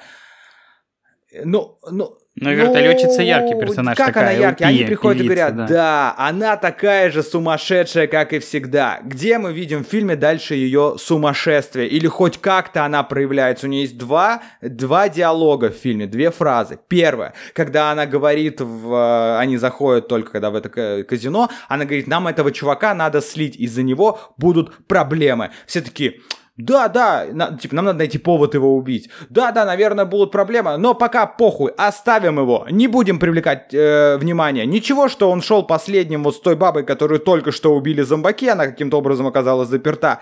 Ну, 1.44 1.78
ну, 1.90 2.18
но 2.34 2.50
вертолетчица 2.50 3.18
ну, 3.18 3.26
яркий 3.26 3.54
персонаж. 3.60 3.96
Как 3.96 4.06
такая, 4.06 4.30
она 4.30 4.32
яркий? 4.32 4.64
Они 4.64 4.84
приходят 4.84 5.18
певица, 5.18 5.32
и 5.32 5.36
говорят, 5.36 5.56
да. 5.56 5.66
да, 5.66 6.14
она 6.16 6.56
такая 6.56 7.10
же 7.10 7.22
сумасшедшая, 7.22 8.06
как 8.06 8.32
и 8.32 8.38
всегда. 8.38 9.00
Где 9.04 9.36
мы 9.36 9.52
видим 9.52 9.84
в 9.84 9.86
фильме 9.86 10.16
дальше 10.16 10.54
ее 10.54 10.96
сумасшествие? 10.98 11.88
Или 11.88 12.06
хоть 12.06 12.38
как-то 12.38 12.86
она 12.86 13.02
проявляется? 13.02 13.66
У 13.66 13.68
нее 13.68 13.82
есть 13.82 13.98
два, 13.98 14.42
два 14.62 15.10
диалога 15.10 15.70
в 15.70 15.74
фильме, 15.74 16.06
две 16.06 16.30
фразы. 16.30 16.78
Первое, 16.88 17.34
когда 17.52 17.90
она 17.90 18.06
говорит, 18.06 18.62
в, 18.62 18.92
э, 18.94 19.38
они 19.38 19.58
заходят 19.58 20.08
только 20.08 20.32
когда 20.32 20.50
в 20.50 20.54
это 20.54 21.04
казино, 21.04 21.50
она 21.68 21.84
говорит, 21.84 22.06
нам 22.06 22.28
этого 22.28 22.50
чувака 22.50 22.94
надо 22.94 23.20
слить, 23.20 23.56
из-за 23.56 23.82
него 23.82 24.18
будут 24.38 24.86
проблемы. 24.86 25.50
Все 25.66 25.82
такие, 25.82 26.20
да, 26.64 26.88
да, 26.88 27.26
на, 27.32 27.56
типа, 27.56 27.74
нам 27.74 27.84
надо 27.86 27.98
найти 27.98 28.18
повод 28.18 28.54
его 28.54 28.76
убить. 28.76 29.10
Да, 29.30 29.52
да, 29.52 29.64
наверное, 29.64 30.04
будут 30.04 30.30
проблемы, 30.30 30.76
но 30.76 30.94
пока 30.94 31.26
похуй, 31.26 31.72
оставим 31.76 32.38
его, 32.38 32.66
не 32.70 32.88
будем 32.88 33.18
привлекать 33.18 33.74
э, 33.74 34.16
внимание. 34.18 34.66
Ничего, 34.66 35.08
что 35.08 35.30
он 35.30 35.42
шел 35.42 35.64
последним 35.64 36.24
вот 36.24 36.36
с 36.36 36.40
той 36.40 36.56
бабой, 36.56 36.84
которую 36.84 37.20
только 37.20 37.52
что 37.52 37.74
убили 37.74 38.02
зомбаки, 38.02 38.48
она 38.48 38.66
каким-то 38.66 38.98
образом 38.98 39.26
оказалась 39.26 39.68
заперта. 39.68 40.20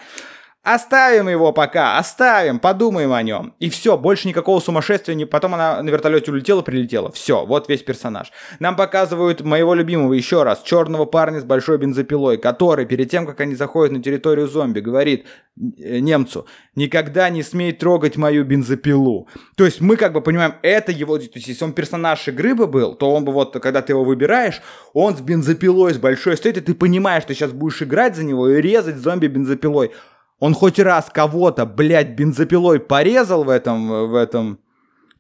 Оставим 0.63 1.27
его 1.31 1.53
пока, 1.53 1.97
оставим, 1.97 2.59
подумаем 2.59 3.15
о 3.15 3.23
нем. 3.23 3.55
И 3.61 3.71
все, 3.71 3.97
больше 3.97 4.29
никакого 4.29 4.61
сумасшествия. 4.61 5.15
Не... 5.15 5.25
Потом 5.25 5.55
она 5.55 5.83
на 5.83 5.89
вертолете 5.89 6.31
улетела, 6.31 6.61
прилетела. 6.61 7.11
Все, 7.13 7.47
вот 7.47 7.71
весь 7.71 7.83
персонаж. 7.83 8.31
Нам 8.59 8.77
показывают 8.77 9.41
моего 9.41 9.73
любимого 9.73 10.13
еще 10.13 10.43
раз, 10.43 10.61
черного 10.63 11.07
парня 11.07 11.41
с 11.41 11.45
большой 11.45 11.79
бензопилой, 11.79 12.37
который 12.37 12.85
перед 12.85 13.11
тем, 13.11 13.27
как 13.27 13.41
они 13.41 13.55
заходят 13.55 13.97
на 13.97 14.03
территорию 14.03 14.49
зомби, 14.49 14.81
говорит 14.81 15.25
э, 15.57 15.99
немцу, 16.01 16.47
никогда 16.75 17.31
не 17.31 17.43
смей 17.43 17.73
трогать 17.73 18.19
мою 18.19 18.45
бензопилу. 18.45 19.29
То 19.57 19.65
есть 19.65 19.81
мы 19.81 19.97
как 19.97 20.13
бы 20.13 20.21
понимаем, 20.21 20.57
это 20.61 20.93
его, 20.93 21.17
то 21.17 21.25
есть 21.37 21.49
если 21.49 21.65
он 21.65 21.73
персонаж 21.73 22.29
игры 22.29 22.55
бы 22.55 22.67
был, 22.67 22.95
то 22.95 23.11
он 23.11 23.25
бы 23.25 23.33
вот, 23.33 23.55
когда 23.63 23.81
ты 23.81 23.95
его 23.95 24.05
выбираешь, 24.05 24.61
он 24.93 25.17
с 25.17 25.23
бензопилой, 25.23 25.95
с 25.95 25.99
большой 25.99 26.37
стоит, 26.37 26.59
и 26.59 26.61
ты 26.61 26.75
понимаешь, 26.75 27.23
что 27.23 27.35
сейчас 27.35 27.53
будешь 27.53 27.81
играть 27.81 28.15
за 28.15 28.25
него 28.25 28.47
и 28.51 28.61
резать 28.61 28.97
зомби 28.97 29.27
бензопилой. 29.27 29.93
Он 30.41 30.55
хоть 30.55 30.79
раз 30.79 31.09
кого-то, 31.13 31.65
блядь, 31.67 32.11
бензопилой 32.17 32.81
порезал 32.81 33.45
в 33.45 33.49
этом, 33.49 34.11
в 34.11 34.15
этом... 34.15 34.59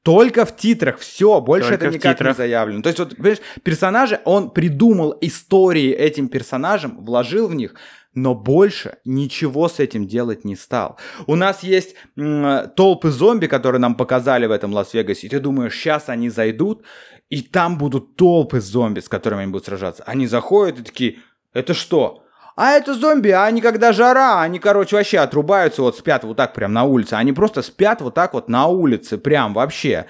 Только 0.02 0.46
в 0.46 0.56
титрах, 0.56 0.96
все, 0.98 1.42
больше 1.42 1.68
Только 1.68 1.86
это 1.88 1.94
никак 1.94 2.16
титрах. 2.16 2.34
не 2.34 2.36
заявлено. 2.38 2.82
То 2.82 2.88
есть, 2.88 2.98
вот, 2.98 3.14
понимаешь, 3.16 3.38
персонажи, 3.62 4.18
он 4.24 4.50
придумал 4.50 5.14
истории 5.20 5.90
этим 5.90 6.28
персонажам, 6.28 7.04
вложил 7.04 7.48
в 7.48 7.54
них, 7.54 7.74
но 8.14 8.34
больше 8.34 8.96
ничего 9.04 9.68
с 9.68 9.78
этим 9.78 10.06
делать 10.06 10.42
не 10.46 10.56
стал. 10.56 10.96
У 11.26 11.36
нас 11.36 11.62
есть 11.62 11.96
м- 12.16 12.70
толпы 12.70 13.10
зомби, 13.10 13.46
которые 13.46 13.78
нам 13.78 13.94
показали 13.94 14.46
в 14.46 14.52
этом 14.52 14.72
Лас-Вегасе, 14.72 15.26
и 15.26 15.30
ты 15.30 15.38
думаешь, 15.38 15.74
сейчас 15.78 16.08
они 16.08 16.30
зайдут, 16.30 16.82
и 17.28 17.42
там 17.42 17.76
будут 17.76 18.16
толпы 18.16 18.60
зомби, 18.62 19.00
с 19.00 19.08
которыми 19.10 19.42
они 19.42 19.52
будут 19.52 19.66
сражаться. 19.66 20.02
Они 20.06 20.26
заходят 20.26 20.80
и 20.80 20.82
такие, 20.82 21.18
это 21.52 21.74
что? 21.74 22.24
А 22.56 22.72
это 22.72 22.94
зомби, 22.94 23.30
а 23.30 23.44
они 23.44 23.60
когда 23.60 23.92
жара, 23.92 24.40
они, 24.42 24.58
короче, 24.58 24.96
вообще 24.96 25.18
отрубаются, 25.18 25.82
вот 25.82 25.96
спят 25.96 26.24
вот 26.24 26.36
так 26.36 26.52
прям 26.52 26.72
на 26.72 26.84
улице. 26.84 27.14
Они 27.14 27.32
просто 27.32 27.62
спят 27.62 28.00
вот 28.00 28.14
так 28.14 28.34
вот 28.34 28.48
на 28.48 28.66
улице, 28.66 29.18
прям 29.18 29.54
вообще. 29.54 30.06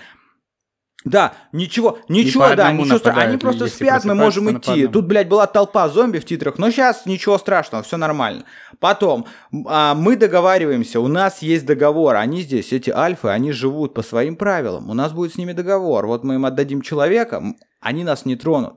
Да, 1.04 1.32
ничего, 1.52 1.98
ничего, 2.08 2.54
да, 2.54 2.72
ничего 2.72 2.98
страшного. 2.98 3.28
Они 3.28 3.38
просто 3.38 3.68
спят, 3.68 4.04
мы 4.04 4.14
можем 4.14 4.58
идти. 4.58 4.86
Тут, 4.86 5.06
блядь, 5.06 5.28
была 5.28 5.46
толпа 5.46 5.88
зомби 5.88 6.18
в 6.18 6.26
титрах, 6.26 6.58
но 6.58 6.70
сейчас 6.70 7.06
ничего 7.06 7.38
страшного, 7.38 7.82
все 7.82 7.96
нормально. 7.96 8.44
Потом, 8.80 9.26
а, 9.66 9.94
мы 9.94 10.16
договариваемся, 10.16 11.00
у 11.00 11.08
нас 11.08 11.40
есть 11.40 11.64
договор, 11.64 12.16
они 12.16 12.42
здесь, 12.42 12.72
эти 12.72 12.90
альфы, 12.90 13.28
они 13.28 13.52
живут 13.52 13.94
по 13.94 14.02
своим 14.02 14.36
правилам, 14.36 14.90
у 14.90 14.94
нас 14.94 15.12
будет 15.12 15.32
с 15.32 15.38
ними 15.38 15.54
договор. 15.54 16.06
Вот 16.06 16.22
мы 16.22 16.34
им 16.34 16.44
отдадим 16.44 16.82
человека, 16.82 17.42
они 17.80 18.04
нас 18.04 18.26
не 18.26 18.36
тронут. 18.36 18.74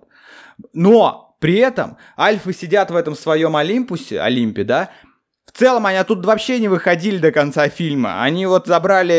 Но 0.72 1.33
при 1.44 1.58
этом 1.58 1.98
альфы 2.18 2.54
сидят 2.54 2.90
в 2.90 2.96
этом 2.96 3.16
своем 3.18 3.58
Олимпусе, 3.58 4.22
Олимпе, 4.22 4.64
да, 4.64 4.92
В 5.46 5.52
целом 5.52 5.86
они 5.86 5.98
оттуда 5.98 6.26
вообще 6.26 6.58
не 6.58 6.70
выходили 6.70 7.18
до 7.18 7.34
конца 7.34 7.68
фильма. 7.68 8.24
Они 8.24 8.46
вот 8.46 8.68
забрали 8.68 9.14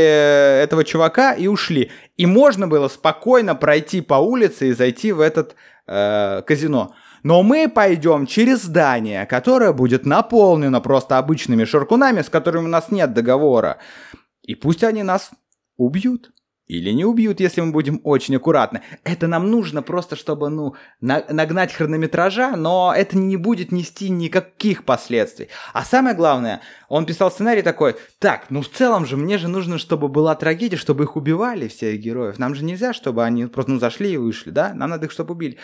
этого 0.62 0.84
чувака 0.84 1.34
и 1.34 1.48
ушли. 1.48 1.90
И 2.16 2.24
можно 2.24 2.66
было 2.66 2.88
спокойно 2.88 3.54
пройти 3.54 4.00
по 4.00 4.14
улице 4.14 4.68
и 4.68 4.72
зайти 4.72 5.12
в 5.12 5.20
этот 5.20 5.54
э, 5.86 6.40
казино. 6.46 6.94
Но 7.22 7.42
мы 7.42 7.68
пойдем 7.68 8.26
через 8.26 8.62
здание, 8.62 9.26
которое 9.26 9.74
будет 9.74 10.06
наполнено 10.06 10.80
просто 10.80 11.18
обычными 11.18 11.66
шаркунами, 11.66 12.22
с 12.22 12.30
которыми 12.30 12.64
у 12.64 12.68
нас 12.68 12.90
нет 12.90 13.12
договора. 13.12 13.76
И 14.40 14.54
пусть 14.54 14.82
они 14.82 15.02
нас 15.02 15.30
убьют. 15.76 16.30
Или 16.66 16.92
не 16.92 17.04
убьют, 17.04 17.40
если 17.40 17.60
мы 17.60 17.72
будем 17.72 18.00
очень 18.04 18.36
аккуратны. 18.36 18.80
Это 19.04 19.26
нам 19.26 19.50
нужно 19.50 19.82
просто, 19.82 20.16
чтобы, 20.16 20.48
ну, 20.48 20.74
на 21.00 21.22
нагнать 21.28 21.74
хронометража, 21.74 22.56
но 22.56 22.94
это 22.96 23.18
не 23.18 23.36
будет 23.36 23.70
нести 23.70 24.08
никаких 24.08 24.84
последствий. 24.84 25.48
А 25.74 25.84
самое 25.84 26.16
главное, 26.16 26.62
он 26.88 27.06
писал 27.06 27.30
сценарий 27.30 27.62
такой, 27.62 27.96
так, 28.18 28.46
ну 28.50 28.62
в 28.62 28.68
целом 28.68 29.06
же 29.06 29.16
мне 29.16 29.38
же 29.38 29.48
нужно, 29.48 29.78
чтобы 29.78 30.08
была 30.08 30.34
трагедия, 30.34 30.76
чтобы 30.76 31.04
их 31.04 31.16
убивали, 31.16 31.68
всех 31.68 31.98
героев. 31.98 32.38
Нам 32.38 32.54
же 32.54 32.64
нельзя, 32.64 32.92
чтобы 32.92 33.24
они 33.24 33.46
просто, 33.46 33.72
ну, 33.72 33.78
зашли 33.78 34.12
и 34.12 34.16
вышли, 34.16 34.50
да? 34.50 34.72
Нам 34.74 34.90
надо 34.90 35.06
их, 35.06 35.12
чтобы 35.12 35.34
убили. 35.34 35.56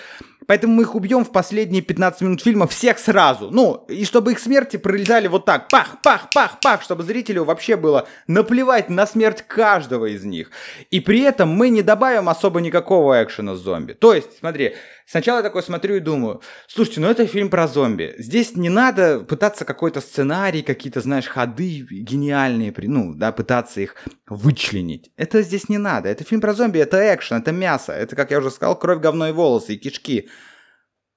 Поэтому 0.47 0.75
мы 0.75 0.83
их 0.83 0.95
убьем 0.95 1.25
в 1.25 1.31
последние 1.31 1.83
15 1.83 2.23
минут 2.23 2.43
фильма 2.43 2.67
всех 2.67 2.99
сразу. 2.99 3.51
Ну, 3.51 3.85
и 3.89 4.05
чтобы 4.05 4.33
их 4.33 4.39
смерти 4.39 4.77
пролетали 4.77 5.29
вот 5.29 5.45
так, 5.45 5.69
пах, 5.69 6.01
пах, 6.03 6.31
пах, 6.31 6.61
пах, 6.61 6.83
чтобы 6.83 7.03
зрителю 7.05 7.45
вообще 7.45 7.77
было 7.77 8.09
наплевать 8.27 8.91
на 8.91 9.07
смерть 9.07 9.43
каждого 9.47 10.07
из 10.07 10.25
них. 10.25 10.51
И 10.91 11.01
при 11.01 11.21
этом 11.21 11.51
мы 11.51 11.69
не 11.69 11.83
добавим 11.83 12.29
особо 12.29 12.61
никакого 12.61 13.23
экшена 13.23 13.55
с 13.55 13.61
зомби. 13.61 13.93
То 13.93 14.15
есть, 14.15 14.39
смотри, 14.39 14.75
сначала 15.11 15.39
я 15.39 15.43
такой 15.43 15.63
смотрю 15.63 15.97
и 15.97 16.01
думаю, 16.01 16.41
слушайте, 16.69 17.01
ну 17.01 17.09
это 17.09 17.27
фильм 17.27 17.51
про 17.51 17.67
зомби. 17.67 18.15
Здесь 18.19 18.57
не 18.57 18.69
надо 18.69 19.21
пытаться 19.21 19.65
какой-то 19.65 20.01
сценарий, 20.01 20.63
какие-то, 20.63 21.01
знаешь, 21.01 21.27
ходы 21.27 21.87
гениальные, 21.91 22.73
ну, 22.77 23.15
да, 23.15 23.33
пытаться 23.33 23.81
их 23.81 23.97
вычленить. 24.29 25.11
Это 25.17 25.43
здесь 25.43 25.69
не 25.69 25.79
надо. 25.79 26.09
Это 26.09 26.25
фильм 26.25 26.41
про 26.41 26.55
зомби, 26.55 26.79
это 26.79 27.15
экшен, 27.15 27.39
это 27.39 27.53
мясо. 27.53 27.93
Это, 27.93 28.17
как 28.17 28.31
я 28.31 28.39
уже 28.39 28.51
сказал, 28.51 28.79
кровь, 28.79 29.01
говно 29.01 29.29
и 29.29 29.33
волосы, 29.33 29.75
и 29.75 29.79
кишки. 29.79 30.29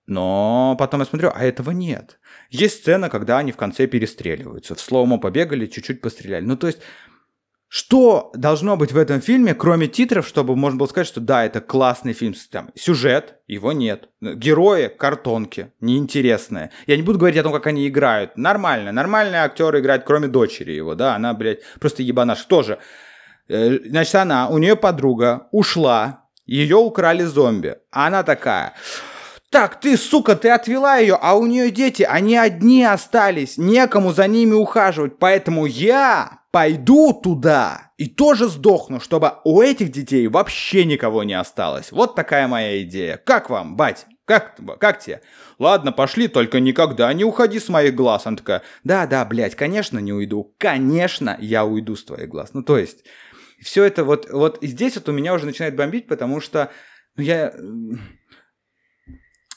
Но 0.05 0.75
потом 0.77 0.99
я 0.99 1.05
смотрю, 1.05 1.31
а 1.33 1.43
этого 1.43 1.71
нет. 1.71 2.19
Есть 2.49 2.81
сцена, 2.81 3.09
когда 3.09 3.37
они 3.37 3.51
в 3.51 3.57
конце 3.57 3.87
перестреливаются. 3.87 4.75
В 4.75 4.81
слоумо 4.81 5.17
побегали, 5.17 5.65
чуть-чуть 5.67 6.01
постреляли. 6.01 6.43
Ну, 6.43 6.57
то 6.57 6.67
есть, 6.67 6.79
что 7.73 8.29
должно 8.35 8.77
быть 8.77 8.91
в 8.91 8.97
этом 8.99 9.19
фильме, 9.19 9.55
кроме 9.55 9.87
титров, 9.87 10.27
чтобы 10.27 10.55
можно 10.55 10.77
было 10.77 10.85
сказать, 10.85 11.07
что 11.07 11.19
да, 11.19 11.43
это 11.43 11.59
классный 11.59 12.13
фильм. 12.13 12.35
Там, 12.51 12.69
сюжет, 12.75 13.39
его 13.47 13.71
нет. 13.71 14.09
Герои, 14.21 14.89
картонки, 14.95 15.73
неинтересные. 15.81 16.69
Я 16.85 16.97
не 16.97 17.01
буду 17.01 17.17
говорить 17.17 17.39
о 17.39 17.41
том, 17.41 17.51
как 17.51 17.65
они 17.65 17.87
играют. 17.87 18.37
Нормально, 18.37 18.91
нормальные 18.91 19.41
актеры 19.41 19.79
играют, 19.79 20.03
кроме 20.03 20.27
дочери 20.27 20.71
его, 20.71 20.93
да, 20.93 21.15
она, 21.15 21.33
блядь, 21.33 21.63
просто 21.79 22.03
ебанаш. 22.03 22.43
Тоже. 22.43 22.77
Э, 23.49 23.79
значит, 23.83 24.13
она, 24.13 24.49
у 24.49 24.59
нее 24.59 24.75
подруга 24.75 25.47
ушла, 25.51 26.25
ее 26.45 26.75
украли 26.75 27.23
зомби. 27.23 27.77
Она 27.89 28.21
такая, 28.21 28.73
так, 29.49 29.79
ты, 29.79 29.97
сука, 29.97 30.35
ты 30.35 30.51
отвела 30.51 30.97
ее, 30.97 31.17
а 31.19 31.33
у 31.33 31.47
нее 31.47 31.71
дети, 31.71 32.03
они 32.03 32.37
одни 32.37 32.83
остались, 32.83 33.57
некому 33.57 34.13
за 34.13 34.27
ними 34.27 34.53
ухаживать, 34.53 35.17
поэтому 35.17 35.65
я 35.65 36.42
пойду 36.53 37.13
туда 37.13 37.93
и 37.97 38.07
тоже 38.07 38.47
сдохну, 38.47 38.99
чтобы 38.99 39.33
у 39.43 39.59
этих 39.59 39.91
детей 39.91 40.27
вообще 40.27 40.85
никого 40.85 41.23
не 41.23 41.33
осталось. 41.33 41.91
Вот 41.91 42.13
такая 42.13 42.47
моя 42.47 42.83
идея. 42.83 43.17
Как 43.17 43.49
вам, 43.49 43.75
бать? 43.75 44.05
Как, 44.25 44.59
как 44.79 44.99
тебе? 44.99 45.21
Ладно, 45.57 45.91
пошли, 45.91 46.27
только 46.27 46.59
никогда 46.59 47.11
не 47.11 47.25
уходи 47.25 47.59
с 47.59 47.69
моих 47.69 47.95
глаз. 47.95 48.27
Она 48.27 48.37
такая, 48.37 48.61
да-да, 48.83 49.25
блядь, 49.25 49.55
конечно 49.55 49.97
не 49.97 50.13
уйду. 50.13 50.53
Конечно, 50.59 51.35
я 51.41 51.65
уйду 51.65 51.95
с 51.95 52.05
твоих 52.05 52.29
глаз. 52.29 52.51
Ну, 52.53 52.61
то 52.61 52.77
есть, 52.77 53.03
все 53.59 53.83
это 53.83 54.03
вот, 54.03 54.29
вот 54.29 54.59
здесь 54.61 54.93
вот 54.93 55.09
у 55.09 55.11
меня 55.11 55.33
уже 55.33 55.47
начинает 55.47 55.75
бомбить, 55.75 56.05
потому 56.05 56.39
что 56.39 56.69
ну, 57.15 57.23
я 57.23 57.51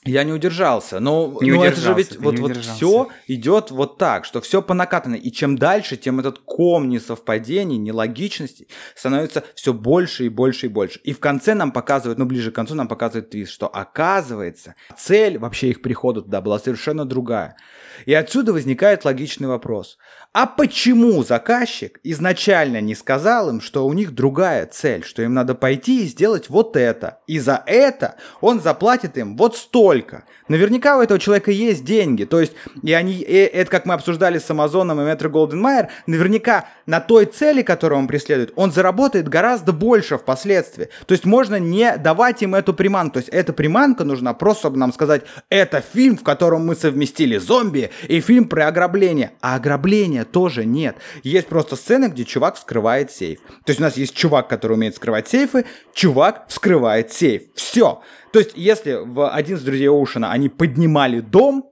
я 0.06 0.24
не 0.24 0.32
удержался, 0.32 1.00
но, 1.00 1.38
не 1.40 1.50
но 1.50 1.60
удержался, 1.60 1.68
это 1.68 1.80
же 1.80 1.94
ведь 1.94 2.16
вот, 2.18 2.38
вот 2.38 2.56
все 2.56 3.08
идет 3.26 3.70
вот 3.70 3.98
так, 3.98 4.24
что 4.24 4.40
все 4.40 4.62
по 4.62 4.74
накатанной. 4.74 5.18
И 5.18 5.32
чем 5.32 5.56
дальше, 5.56 5.96
тем 5.96 6.20
этот 6.20 6.38
ком 6.38 6.88
несовпадений, 6.88 7.76
нелогичностей 7.76 8.68
становится 8.94 9.44
все 9.54 9.72
больше 9.72 10.26
и 10.26 10.28
больше 10.28 10.66
и 10.66 10.68
больше. 10.68 11.00
И 11.04 11.12
в 11.12 11.20
конце 11.20 11.54
нам 11.54 11.72
показывают, 11.72 12.18
ну 12.18 12.24
ближе 12.24 12.50
к 12.50 12.54
концу 12.54 12.74
нам 12.74 12.88
показывают 12.88 13.30
твист, 13.30 13.52
что 13.52 13.66
оказывается 13.66 14.74
цель 14.96 15.38
вообще 15.38 15.70
их 15.70 15.82
прихода 15.82 16.22
туда 16.22 16.40
была 16.40 16.58
совершенно 16.58 17.04
другая. 17.04 17.56
И 18.04 18.14
отсюда 18.14 18.52
возникает 18.52 19.04
логичный 19.04 19.48
вопрос. 19.48 19.98
А 20.36 20.44
почему 20.44 21.24
заказчик 21.24 21.98
изначально 22.02 22.82
не 22.82 22.94
сказал 22.94 23.48
им, 23.48 23.62
что 23.62 23.86
у 23.86 23.94
них 23.94 24.14
другая 24.14 24.66
цель, 24.66 25.02
что 25.02 25.22
им 25.22 25.32
надо 25.32 25.54
пойти 25.54 26.04
и 26.04 26.06
сделать 26.06 26.50
вот 26.50 26.76
это, 26.76 27.20
и 27.26 27.38
за 27.38 27.62
это 27.64 28.16
он 28.42 28.60
заплатит 28.60 29.16
им 29.16 29.38
вот 29.38 29.56
столько? 29.56 30.24
Наверняка 30.48 30.98
у 30.98 31.00
этого 31.00 31.18
человека 31.18 31.50
есть 31.50 31.86
деньги, 31.86 32.24
то 32.24 32.38
есть, 32.38 32.52
и 32.82 32.92
они, 32.92 33.14
и 33.14 33.34
это 33.34 33.70
как 33.70 33.86
мы 33.86 33.94
обсуждали 33.94 34.38
с 34.38 34.50
Амазоном 34.50 35.00
и 35.00 35.04
Метро 35.04 35.30
Голден 35.30 35.58
Майер, 35.58 35.88
наверняка 36.06 36.66
на 36.84 37.00
той 37.00 37.24
цели, 37.24 37.62
которую 37.62 38.00
он 38.00 38.06
преследует, 38.06 38.52
он 38.56 38.72
заработает 38.72 39.28
гораздо 39.28 39.72
больше 39.72 40.18
впоследствии. 40.18 40.90
То 41.06 41.12
есть 41.12 41.24
можно 41.24 41.58
не 41.58 41.96
давать 41.96 42.42
им 42.42 42.54
эту 42.54 42.74
приманку, 42.74 43.14
то 43.14 43.18
есть 43.20 43.30
эта 43.30 43.54
приманка 43.54 44.04
нужна 44.04 44.34
просто, 44.34 44.64
чтобы 44.64 44.76
нам 44.76 44.92
сказать, 44.92 45.22
это 45.48 45.80
фильм, 45.80 46.18
в 46.18 46.22
котором 46.22 46.66
мы 46.66 46.76
совместили 46.76 47.38
зомби 47.38 47.90
и 48.06 48.20
фильм 48.20 48.44
про 48.44 48.68
ограбление, 48.68 49.32
а 49.40 49.54
ограбление 49.54 50.25
тоже 50.30 50.64
нет. 50.64 50.96
Есть 51.22 51.46
просто 51.46 51.76
сцены, 51.76 52.06
где 52.06 52.24
чувак 52.24 52.56
вскрывает 52.56 53.10
сейф. 53.10 53.40
То 53.64 53.70
есть 53.70 53.80
у 53.80 53.82
нас 53.82 53.96
есть 53.96 54.14
чувак, 54.14 54.48
который 54.48 54.74
умеет 54.74 54.94
вскрывать 54.94 55.28
сейфы, 55.28 55.64
чувак 55.94 56.46
вскрывает 56.48 57.12
сейф. 57.12 57.42
Все. 57.54 58.02
То 58.32 58.40
есть 58.40 58.52
если 58.54 58.98
в 59.02 59.30
«Один 59.30 59.56
из 59.56 59.62
друзей 59.62 59.88
Оушена» 59.88 60.30
они 60.30 60.48
поднимали 60.48 61.20
дом, 61.20 61.70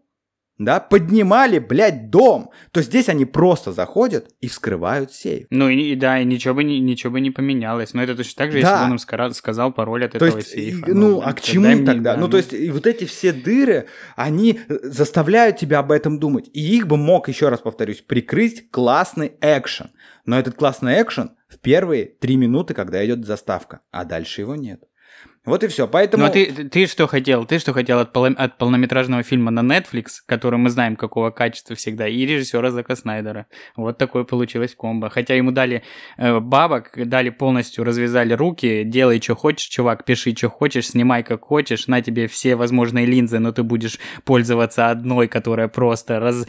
да, 0.57 0.79
поднимали, 0.79 1.59
блядь, 1.59 2.11
дом, 2.11 2.51
то 2.71 2.81
здесь 2.81 3.09
они 3.09 3.25
просто 3.25 3.73
заходят 3.73 4.31
и 4.41 4.47
вскрывают 4.47 5.13
сейф. 5.13 5.49
Ну 5.51 5.69
и 5.69 5.97
да, 5.97 6.21
и 6.21 6.25
ничего 6.25 6.55
бы, 6.55 6.65
ничего 6.65 7.15
бы 7.15 7.21
не 7.21 7.33
поменялось. 7.33 7.93
Но 7.93 8.03
это 8.03 8.15
точно 8.15 8.45
так 8.45 8.53
же, 8.53 8.61
да. 8.63 8.69
если 8.69 8.79
бы 8.79 8.85
он 8.85 9.25
им 9.27 9.35
сказал 9.35 9.73
пароль 9.73 10.05
от 10.05 10.13
то 10.13 10.19
этого 10.19 10.39
есть, 10.39 10.51
сейфа. 10.51 10.87
Ну, 10.89 10.95
ну 10.95 11.23
а 11.25 11.33
к 11.33 11.41
чему 11.41 11.67
мне, 11.67 11.85
тогда? 11.85 12.15
Да, 12.15 12.21
ну, 12.21 12.27
ну, 12.27 12.31
то 12.31 12.37
есть, 12.37 12.53
и 12.53 12.71
вот 12.71 12.87
эти 12.87 13.05
все 13.05 13.33
дыры, 13.33 13.89
они 14.15 14.61
э, 14.69 14.79
заставляют 14.85 15.57
тебя 15.57 15.81
об 15.81 15.91
этом 15.91 16.21
думать. 16.21 16.49
И 16.53 16.77
их 16.77 16.87
бы 16.87 16.97
мог, 16.97 17.29
еще 17.29 17.49
раз 17.49 17.61
повторюсь, 17.61 18.01
прикрыть 18.01 18.71
классный 18.71 19.33
экшен. 19.41 19.91
Но 20.25 20.39
этот 20.39 20.55
классный 20.55 21.03
экшен 21.03 21.33
в 21.49 21.59
первые 21.59 22.07
три 22.07 22.37
минуты, 22.37 22.75
когда 22.75 23.05
идет 23.05 23.27
заставка, 23.27 23.81
а 23.91 24.05
дальше 24.05 24.43
его 24.43 24.55
нет. 24.55 24.85
Вот 25.47 25.63
и 25.63 25.69
все. 25.69 25.87
Поэтому... 25.87 26.25
Ну 26.25 26.31
а 26.31 26.33
ты, 26.33 26.47
ты 26.47 26.87
что 26.87 27.07
хотел? 27.07 27.45
Ты 27.45 27.59
что 27.59 27.75
хотел 27.75 27.99
от, 27.99 28.15
пол... 28.15 28.27
от 28.27 28.57
полнометражного 28.57 29.23
фильма 29.23 29.51
на 29.51 29.61
Netflix, 29.61 30.07
который 30.25 30.59
мы 30.59 30.71
знаем 30.71 30.97
какого 30.97 31.31
качества 31.31 31.77
всегда, 31.77 32.09
и 32.09 32.25
режиссера 32.25 32.71
Зака 32.71 32.97
Снайдера. 32.97 33.47
Вот 33.77 33.99
такое 33.99 34.25
получилось 34.25 34.75
комбо. 34.75 35.11
Хотя 35.11 35.35
ему 35.35 35.51
дали 35.51 35.83
э, 36.17 36.41
бабок, 36.41 36.93
дали 36.97 37.29
полностью, 37.29 37.85
развязали 37.85 38.33
руки, 38.33 38.85
делай, 38.85 39.21
что 39.21 39.35
хочешь, 39.35 39.69
чувак, 39.69 40.07
пиши, 40.07 40.35
что 40.35 40.49
хочешь, 40.49 40.89
снимай, 40.89 41.23
как 41.23 41.43
хочешь, 41.43 41.89
на 41.89 42.01
тебе 42.01 42.27
все 42.27 42.57
возможные 42.57 43.05
линзы, 43.05 43.39
но 43.39 43.53
ты 43.53 43.63
будешь 43.63 43.99
пользоваться 44.25 44.89
одной, 44.89 45.29
которая 45.29 45.69
просто 45.69 46.21
раз... 46.21 46.47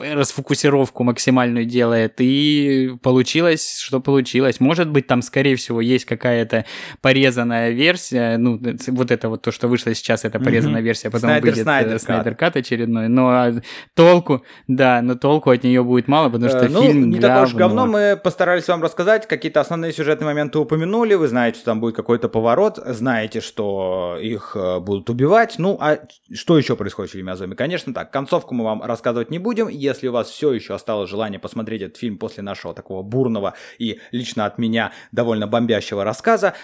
расфокусировку 0.00 1.02
максимальную 1.02 1.64
делает. 1.64 2.14
И 2.18 2.92
получилось, 3.02 3.78
что 3.80 3.98
получилось. 4.00 4.60
Может 4.60 4.88
быть, 4.88 5.08
там, 5.08 5.20
скорее 5.20 5.56
всего, 5.56 5.80
есть 5.80 6.04
какая-то 6.04 6.64
порезанная 7.00 7.70
версия, 7.70 8.19
ну, 8.38 8.60
вот 8.88 9.10
это 9.10 9.28
вот 9.28 9.42
то, 9.42 9.52
что 9.52 9.68
вышло 9.68 9.94
сейчас, 9.94 10.24
это 10.24 10.38
порезанная 10.38 10.80
mm-hmm. 10.80 10.84
версия, 10.84 11.10
потом 11.10 11.30
Снайдер, 11.30 11.50
выйдет 11.50 11.62
Снайдер, 11.62 11.98
Снайдер 11.98 12.34
Кат. 12.34 12.56
Очередной, 12.56 13.08
но 13.08 13.28
а, 13.28 13.52
толку, 13.94 14.44
да, 14.68 15.02
но 15.02 15.14
толку 15.14 15.50
от 15.50 15.62
нее 15.62 15.82
будет 15.82 16.08
мало, 16.08 16.28
потому 16.28 16.48
что 16.48 16.64
э, 16.64 16.68
ну, 16.68 16.82
фильм 16.82 17.10
не 17.10 17.20
такое 17.20 17.44
уж 17.44 17.54
говно, 17.54 17.86
мы 17.86 18.20
постарались 18.22 18.68
вам 18.68 18.82
рассказать, 18.82 19.26
какие-то 19.26 19.60
основные 19.60 19.92
сюжетные 19.92 20.26
моменты 20.26 20.58
упомянули, 20.58 21.14
вы 21.14 21.28
знаете, 21.28 21.56
что 21.56 21.66
там 21.66 21.80
будет 21.80 21.96
какой-то 21.96 22.28
поворот, 22.28 22.78
знаете, 22.84 23.40
что 23.40 24.18
их 24.20 24.52
э, 24.54 24.80
будут 24.80 25.10
убивать, 25.10 25.54
ну, 25.58 25.78
а 25.80 25.98
что 26.32 26.58
еще 26.58 26.76
происходит 26.76 27.10
в 27.10 27.14
фильме 27.14 27.32
о 27.32 27.40
Конечно 27.54 27.94
так, 27.94 28.12
концовку 28.12 28.54
мы 28.54 28.64
вам 28.64 28.82
рассказывать 28.82 29.30
не 29.30 29.38
будем, 29.38 29.68
если 29.68 30.08
у 30.08 30.12
вас 30.12 30.28
все 30.28 30.52
еще 30.52 30.74
осталось 30.74 31.10
желание 31.10 31.38
посмотреть 31.38 31.82
этот 31.82 31.96
фильм 31.96 32.18
после 32.18 32.42
нашего 32.42 32.74
такого 32.74 33.02
бурного 33.02 33.54
и 33.78 34.00
лично 34.12 34.46
от 34.46 34.58
меня 34.58 34.92
довольно 35.12 35.46
бомбящего 35.46 36.04
рассказа, 36.04 36.54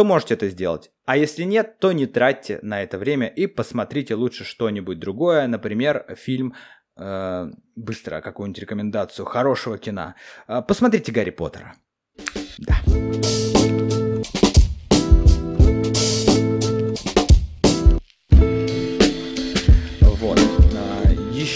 то 0.00 0.04
можете 0.04 0.32
это 0.32 0.48
сделать. 0.48 0.90
А 1.04 1.18
если 1.18 1.42
нет, 1.42 1.78
то 1.78 1.92
не 1.92 2.06
тратьте 2.06 2.58
на 2.62 2.82
это 2.82 2.96
время 2.96 3.26
и 3.26 3.46
посмотрите 3.46 4.14
лучше 4.14 4.44
что-нибудь 4.44 4.98
другое, 4.98 5.46
например, 5.46 6.06
фильм 6.16 6.54
э, 6.96 7.50
быстро 7.76 8.22
какую-нибудь 8.22 8.62
рекомендацию 8.62 9.26
хорошего 9.26 9.76
кино. 9.76 10.14
Э, 10.48 10.62
посмотрите 10.66 11.12
Гарри 11.12 11.32
Поттера. 11.32 11.74
Да. 12.56 13.59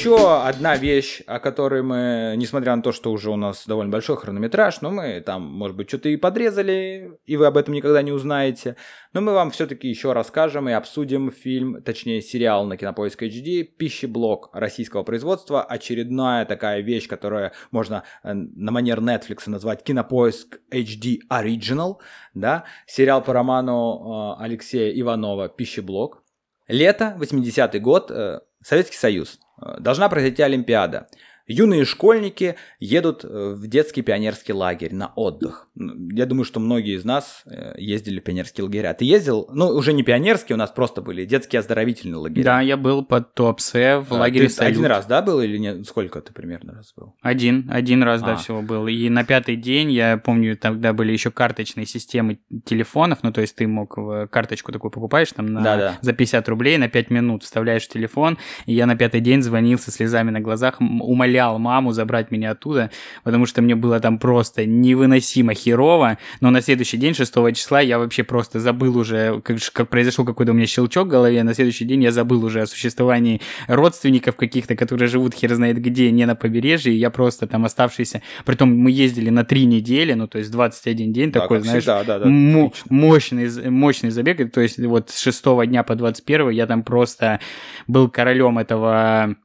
Еще 0.05 0.43
одна 0.43 0.77
вещь, 0.77 1.23
о 1.27 1.39
которой 1.39 1.83
мы, 1.83 2.35
несмотря 2.37 2.77
на 2.77 2.83
то, 2.83 2.93
что 2.93 3.11
уже 3.11 3.31
у 3.31 3.37
нас 3.37 3.67
довольно 3.67 3.91
большой 3.91 4.19
хронометраж, 4.19 4.83
но 4.83 4.91
мы 4.91 5.23
там, 5.23 5.43
может 5.43 5.79
быть, 5.79 5.89
что-то 5.89 6.11
и 6.11 6.17
подрезали, 6.17 7.19
и 7.25 7.39
вы 7.39 7.47
об 7.47 7.57
этом 7.57 7.73
никогда 7.73 8.03
не 8.03 8.13
узнаете, 8.13 8.77
но 9.15 9.23
мы 9.23 9.33
вам 9.33 9.51
все-таки 9.51 9.89
еще 9.89 10.13
расскажем 10.13 10.69
и 10.69 10.73
обсудим 10.73 11.31
фильм, 11.31 11.83
точнее 11.83 12.21
сериал 12.21 12.67
на 12.67 12.77
Кинопоиск 12.77 13.23
HD 13.23 13.63
«Пищеблок» 13.63 14.51
российского 14.53 15.05
производства. 15.05 15.63
Очередная 15.63 16.45
такая 16.45 16.83
вещь, 16.83 17.09
которая 17.09 17.53
можно 17.71 18.03
э, 18.23 18.35
на 18.35 18.73
манер 18.73 19.01
Netflix 19.01 19.49
назвать 19.49 19.85
«Кинопоиск 19.85 20.61
HD 20.71 21.21
Original». 21.31 21.97
Да? 22.35 22.65
Сериал 22.87 23.23
по 23.25 23.33
роману 23.33 24.37
э, 24.39 24.43
Алексея 24.45 24.93
Иванова 25.01 25.49
«Пищеблок». 25.49 26.21
Лето, 26.67 27.17
80-й 27.19 27.79
год, 27.79 28.11
э, 28.11 28.41
Советский 28.65 28.97
Союз. 28.97 29.39
Должна 29.79 30.09
произойти 30.09 30.43
Олимпиада. 30.43 31.07
Юные 31.47 31.85
школьники 31.85 32.57
едут 32.81 33.23
э, 33.23 33.55
в 33.55 33.67
детский 33.67 34.01
пионерский 34.01 34.55
лагерь 34.55 34.95
на 34.95 35.09
отдых. 35.15 35.69
Я 35.75 36.25
думаю, 36.25 36.45
что 36.45 36.59
многие 36.59 36.97
из 36.97 37.05
нас 37.05 37.43
э, 37.45 37.75
ездили 37.77 38.19
в 38.21 38.25
пионерские 38.25 38.65
лагеря. 38.65 38.95
Ты 38.95 39.05
ездил? 39.05 39.47
Ну, 39.53 39.67
уже 39.67 39.93
не 39.93 40.03
пионерские, 40.03 40.57
у 40.57 40.59
нас 40.59 40.71
просто 40.71 41.03
были 41.03 41.27
детские 41.27 41.61
оздоровительные 41.61 42.17
лагеря. 42.17 42.45
Да, 42.45 42.61
я 42.63 42.79
был 42.79 43.05
под 43.05 43.35
Туапсе 43.35 43.99
в 43.99 44.13
а, 44.13 44.21
лагере 44.21 44.49
ты 44.49 44.65
один 44.65 44.87
раз, 44.87 45.05
да, 45.05 45.21
был 45.21 45.41
или 45.43 45.59
нет? 45.59 45.87
Сколько 45.87 46.23
ты 46.23 46.33
примерно 46.33 46.73
раз 46.73 46.95
был? 46.97 47.15
Один, 47.21 47.69
один 47.71 48.03
раз, 48.03 48.23
а. 48.23 48.27
да, 48.27 48.37
всего 48.37 48.63
был. 48.63 48.87
И 48.87 49.11
на 49.11 49.25
пятый 49.25 49.57
день, 49.57 49.93
я 49.93 50.17
помню, 50.17 50.57
тогда 50.57 50.95
были 50.95 51.13
еще 51.13 51.31
карточные 51.31 51.85
системы 51.85 52.39
телефонов, 52.65 53.19
ну, 53.23 53.33
то 53.33 53.43
есть 53.43 53.55
ты 53.55 53.67
мог 53.67 53.99
карточку 54.31 54.73
такую 54.73 54.91
покупаешь 54.91 55.31
там 55.33 55.47
на, 55.53 55.63
да 55.63 55.79
-да. 55.79 55.93
за 56.01 56.15
50 56.15 56.49
рублей 56.49 56.79
на 56.79 56.89
5 56.89 57.11
минут, 57.11 57.43
вставляешь 57.43 57.87
телефон, 57.87 58.39
и 58.65 58.73
я 58.73 58.87
на 58.87 58.97
пятый 58.97 59.21
день 59.21 59.43
звонил 59.43 59.79
со 59.79 59.91
слезами 59.91 60.31
на 60.31 60.41
глазах, 60.41 60.81
умолял 60.81 61.34
умолял 61.35 61.59
маму 61.59 61.93
забрать 61.93 62.31
меня 62.31 62.53
оттуда, 62.53 62.91
потому 63.25 63.47
что 63.47 63.63
мне 63.63 63.75
было 63.75 64.01
там 64.01 64.19
просто 64.19 64.67
невыносимо 64.67 65.55
херово, 65.55 66.19
но 66.41 66.51
на 66.51 66.61
следующий 66.61 66.97
день, 66.97 67.15
6 67.15 67.33
числа, 67.55 67.81
я 67.81 67.99
вообще 67.99 68.23
просто 68.23 68.61
забыл 68.61 68.97
уже, 68.97 69.41
как, 69.41 69.59
как 69.73 69.89
произошел 69.89 70.25
какой-то 70.25 70.53
у 70.53 70.55
меня 70.55 70.67
щелчок 70.67 71.07
в 71.07 71.11
голове, 71.11 71.43
на 71.43 71.55
следующий 71.55 71.85
день 71.85 72.05
я 72.05 72.13
забыл 72.13 72.45
уже 72.45 72.63
о 72.63 72.67
существовании 72.67 73.41
родственников 73.67 74.37
каких-то, 74.37 74.77
которые 74.77 75.09
живут 75.09 75.35
хер 75.35 75.55
знает 75.55 75.81
где, 75.81 76.11
не 76.11 76.27
на 76.27 76.37
побережье, 76.37 76.95
я 76.97 77.11
просто 77.11 77.47
там 77.47 77.65
оставшийся, 77.65 78.23
притом 78.45 78.77
мы 78.77 78.91
ездили 78.91 79.31
на 79.31 79.45
три 79.45 79.65
недели, 79.67 80.15
ну 80.15 80.27
то 80.29 80.39
есть 80.39 80.51
21 80.51 81.13
день, 81.13 81.33
да, 81.33 81.41
такой, 81.41 81.61
знаешь, 81.61 81.83
всегда, 81.83 82.05
да, 82.05 82.19
да, 82.19 82.27
мощный, 82.27 83.71
мощный 83.71 84.11
забег, 84.11 84.53
то 84.53 84.61
есть 84.61 84.79
вот 84.79 85.11
с 85.11 85.21
6 85.21 85.45
дня 85.67 85.83
по 85.83 85.95
21 85.95 86.51
я 86.51 86.67
там 86.67 86.83
просто 86.83 87.41
был 87.87 88.09
королем 88.09 88.59
этого 88.59 89.37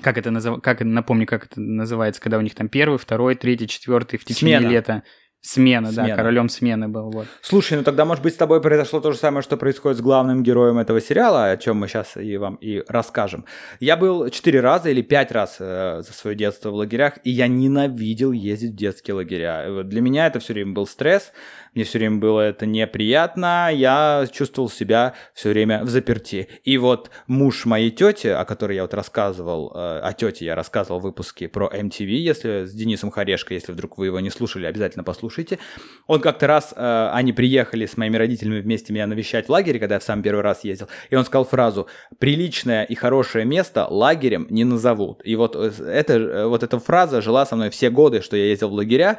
как 0.00 0.18
это 0.18 0.30
называется, 0.30 0.62
как 0.62 0.80
напомню, 0.80 1.26
как 1.26 1.46
это 1.46 1.60
называется, 1.60 2.20
когда 2.20 2.38
у 2.38 2.40
них 2.40 2.54
там 2.54 2.68
первый, 2.68 2.98
второй, 2.98 3.34
третий, 3.34 3.68
четвертый 3.68 4.18
в 4.18 4.24
течение 4.24 4.58
Смена. 4.58 4.70
лета. 4.70 5.02
Смена, 5.44 5.90
Смена, 5.90 6.08
да, 6.08 6.14
королем 6.14 6.48
смены 6.48 6.86
был. 6.86 7.10
Вот. 7.10 7.26
Слушай, 7.40 7.76
ну 7.76 7.82
тогда, 7.82 8.04
может 8.04 8.22
быть, 8.22 8.34
с 8.34 8.36
тобой 8.36 8.62
произошло 8.62 9.00
то 9.00 9.10
же 9.10 9.18
самое, 9.18 9.42
что 9.42 9.56
происходит 9.56 9.98
с 9.98 10.00
главным 10.00 10.44
героем 10.44 10.78
этого 10.78 11.00
сериала, 11.00 11.50
о 11.50 11.56
чем 11.56 11.78
мы 11.78 11.88
сейчас 11.88 12.16
и 12.16 12.36
вам 12.36 12.54
и 12.56 12.84
расскажем. 12.86 13.44
Я 13.80 13.96
был 13.96 14.28
четыре 14.30 14.60
раза 14.60 14.90
или 14.90 15.02
пять 15.02 15.32
раз 15.32 15.56
э, 15.58 16.02
за 16.06 16.12
свое 16.12 16.36
детство 16.36 16.70
в 16.70 16.74
лагерях, 16.74 17.14
и 17.24 17.30
я 17.30 17.48
ненавидел 17.48 18.30
ездить 18.30 18.74
в 18.74 18.76
детские 18.76 19.14
лагеря. 19.14 19.82
Для 19.82 20.00
меня 20.00 20.28
это 20.28 20.38
все 20.38 20.52
время 20.52 20.74
был 20.74 20.86
стресс 20.86 21.32
мне 21.74 21.84
все 21.84 21.98
время 21.98 22.18
было 22.18 22.40
это 22.40 22.66
неприятно, 22.66 23.70
я 23.72 24.26
чувствовал 24.30 24.68
себя 24.68 25.14
все 25.32 25.50
время 25.50 25.82
в 25.84 25.88
заперти. 25.88 26.48
И 26.64 26.76
вот 26.76 27.10
муж 27.26 27.64
моей 27.64 27.90
тети, 27.90 28.26
о 28.26 28.44
которой 28.44 28.76
я 28.76 28.82
вот 28.82 28.92
рассказывал, 28.92 29.72
э, 29.74 30.00
о 30.00 30.12
тете 30.12 30.44
я 30.44 30.54
рассказывал 30.54 31.00
в 31.00 31.04
выпуске 31.04 31.48
про 31.48 31.70
MTV, 31.72 32.06
если 32.06 32.64
с 32.66 32.72
Денисом 32.72 33.10
Харешко, 33.10 33.54
если 33.54 33.72
вдруг 33.72 33.96
вы 33.96 34.06
его 34.06 34.20
не 34.20 34.28
слушали, 34.28 34.66
обязательно 34.66 35.02
послушайте. 35.02 35.58
Он 36.06 36.20
как-то 36.20 36.46
раз, 36.46 36.74
э, 36.76 37.10
они 37.12 37.32
приехали 37.32 37.86
с 37.86 37.96
моими 37.96 38.18
родителями 38.18 38.60
вместе 38.60 38.92
меня 38.92 39.06
навещать 39.06 39.46
в 39.46 39.50
лагере, 39.50 39.78
когда 39.80 39.94
я 39.94 40.00
в 40.00 40.04
самый 40.04 40.22
первый 40.22 40.42
раз 40.42 40.64
ездил, 40.64 40.88
и 41.08 41.16
он 41.16 41.24
сказал 41.24 41.46
фразу 41.46 41.86
«приличное 42.18 42.84
и 42.84 42.94
хорошее 42.94 43.46
место 43.46 43.86
лагерем 43.88 44.46
не 44.50 44.64
назовут». 44.64 45.22
И 45.24 45.36
вот, 45.36 45.56
э, 45.56 45.72
это, 45.86 46.48
вот 46.48 46.62
эта 46.62 46.78
фраза 46.78 47.22
жила 47.22 47.46
со 47.46 47.56
мной 47.56 47.70
все 47.70 47.88
годы, 47.88 48.20
что 48.20 48.36
я 48.36 48.46
ездил 48.46 48.68
в 48.68 48.74
лагеря. 48.74 49.18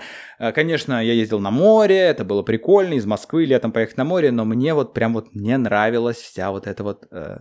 Конечно, 0.53 1.03
я 1.03 1.13
ездил 1.13 1.39
на 1.39 1.49
море, 1.49 1.97
это 1.97 2.23
было 2.23 2.42
прикольно, 2.43 2.93
из 2.93 3.05
Москвы 3.05 3.45
летом 3.45 3.71
поехать 3.71 3.97
на 3.97 4.03
море, 4.03 4.31
но 4.31 4.45
мне 4.45 4.73
вот 4.73 4.93
прям 4.93 5.13
вот 5.13 5.33
не 5.33 5.57
нравилась 5.57 6.17
вся 6.17 6.51
вот 6.51 6.67
эта 6.67 6.83
вот 6.83 7.07
э, 7.11 7.39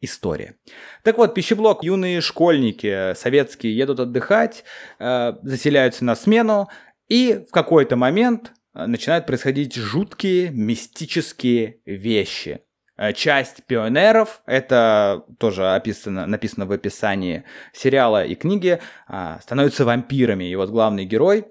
история. 0.00 0.56
Так 1.02 1.18
вот, 1.18 1.34
пищеблок, 1.34 1.84
юные 1.84 2.20
школьники 2.20 3.14
советские 3.14 3.76
едут 3.76 4.00
отдыхать, 4.00 4.64
э, 4.98 5.34
заселяются 5.42 6.04
на 6.04 6.14
смену, 6.16 6.68
и 7.08 7.44
в 7.48 7.50
какой-то 7.50 7.96
момент 7.96 8.52
э, 8.72 8.86
начинают 8.86 9.26
происходить 9.26 9.74
жуткие 9.74 10.50
мистические 10.50 11.80
вещи. 11.84 12.60
Э, 12.96 13.12
часть 13.12 13.64
пионеров, 13.64 14.42
это 14.46 15.24
тоже 15.38 15.74
описано, 15.74 16.26
написано 16.26 16.66
в 16.66 16.72
описании 16.72 17.44
сериала 17.72 18.24
и 18.24 18.34
книги, 18.34 18.80
э, 19.08 19.38
становятся 19.42 19.84
вампирами. 19.84 20.44
И 20.44 20.54
вот 20.54 20.70
главный 20.70 21.04
герой 21.04 21.46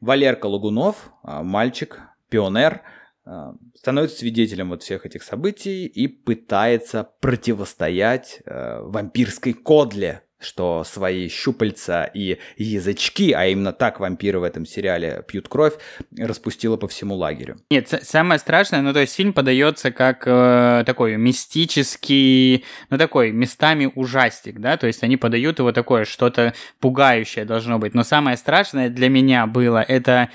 Валерка 0.00 0.46
Лагунов, 0.46 1.10
мальчик, 1.22 2.00
пионер, 2.28 2.82
а, 3.24 3.54
становится 3.74 4.18
свидетелем 4.18 4.70
вот 4.70 4.82
всех 4.82 5.04
этих 5.04 5.22
событий 5.22 5.86
и 5.86 6.06
пытается 6.06 7.08
противостоять 7.20 8.40
э, 8.44 8.80
вампирской 8.82 9.52
кодле, 9.52 10.22
что 10.38 10.84
свои 10.84 11.28
щупальца 11.28 12.04
и 12.04 12.38
язычки, 12.56 13.32
а 13.32 13.46
именно 13.46 13.72
так 13.72 14.00
вампиры 14.00 14.38
в 14.38 14.42
этом 14.44 14.66
сериале 14.66 15.24
пьют 15.26 15.48
кровь, 15.48 15.74
распустила 16.16 16.76
по 16.76 16.86
всему 16.88 17.14
лагерю. 17.16 17.56
Нет, 17.70 17.88
самое 18.02 18.38
страшное, 18.38 18.82
ну 18.82 18.92
то 18.92 19.00
есть 19.00 19.14
фильм 19.14 19.32
подается 19.32 19.90
как 19.90 20.22
э, 20.26 20.84
такой 20.86 21.16
мистический, 21.16 22.64
ну 22.90 22.98
такой 22.98 23.32
местами 23.32 23.90
ужастик, 23.94 24.60
да, 24.60 24.76
то 24.76 24.86
есть 24.86 25.02
они 25.02 25.16
подают 25.16 25.58
его 25.58 25.72
такое, 25.72 26.04
что-то 26.04 26.54
пугающее 26.80 27.44
должно 27.44 27.78
быть. 27.78 27.94
Но 27.94 28.04
самое 28.04 28.36
страшное 28.36 28.88
для 28.88 29.08
меня 29.08 29.46
было 29.46 29.82
это 29.82 30.30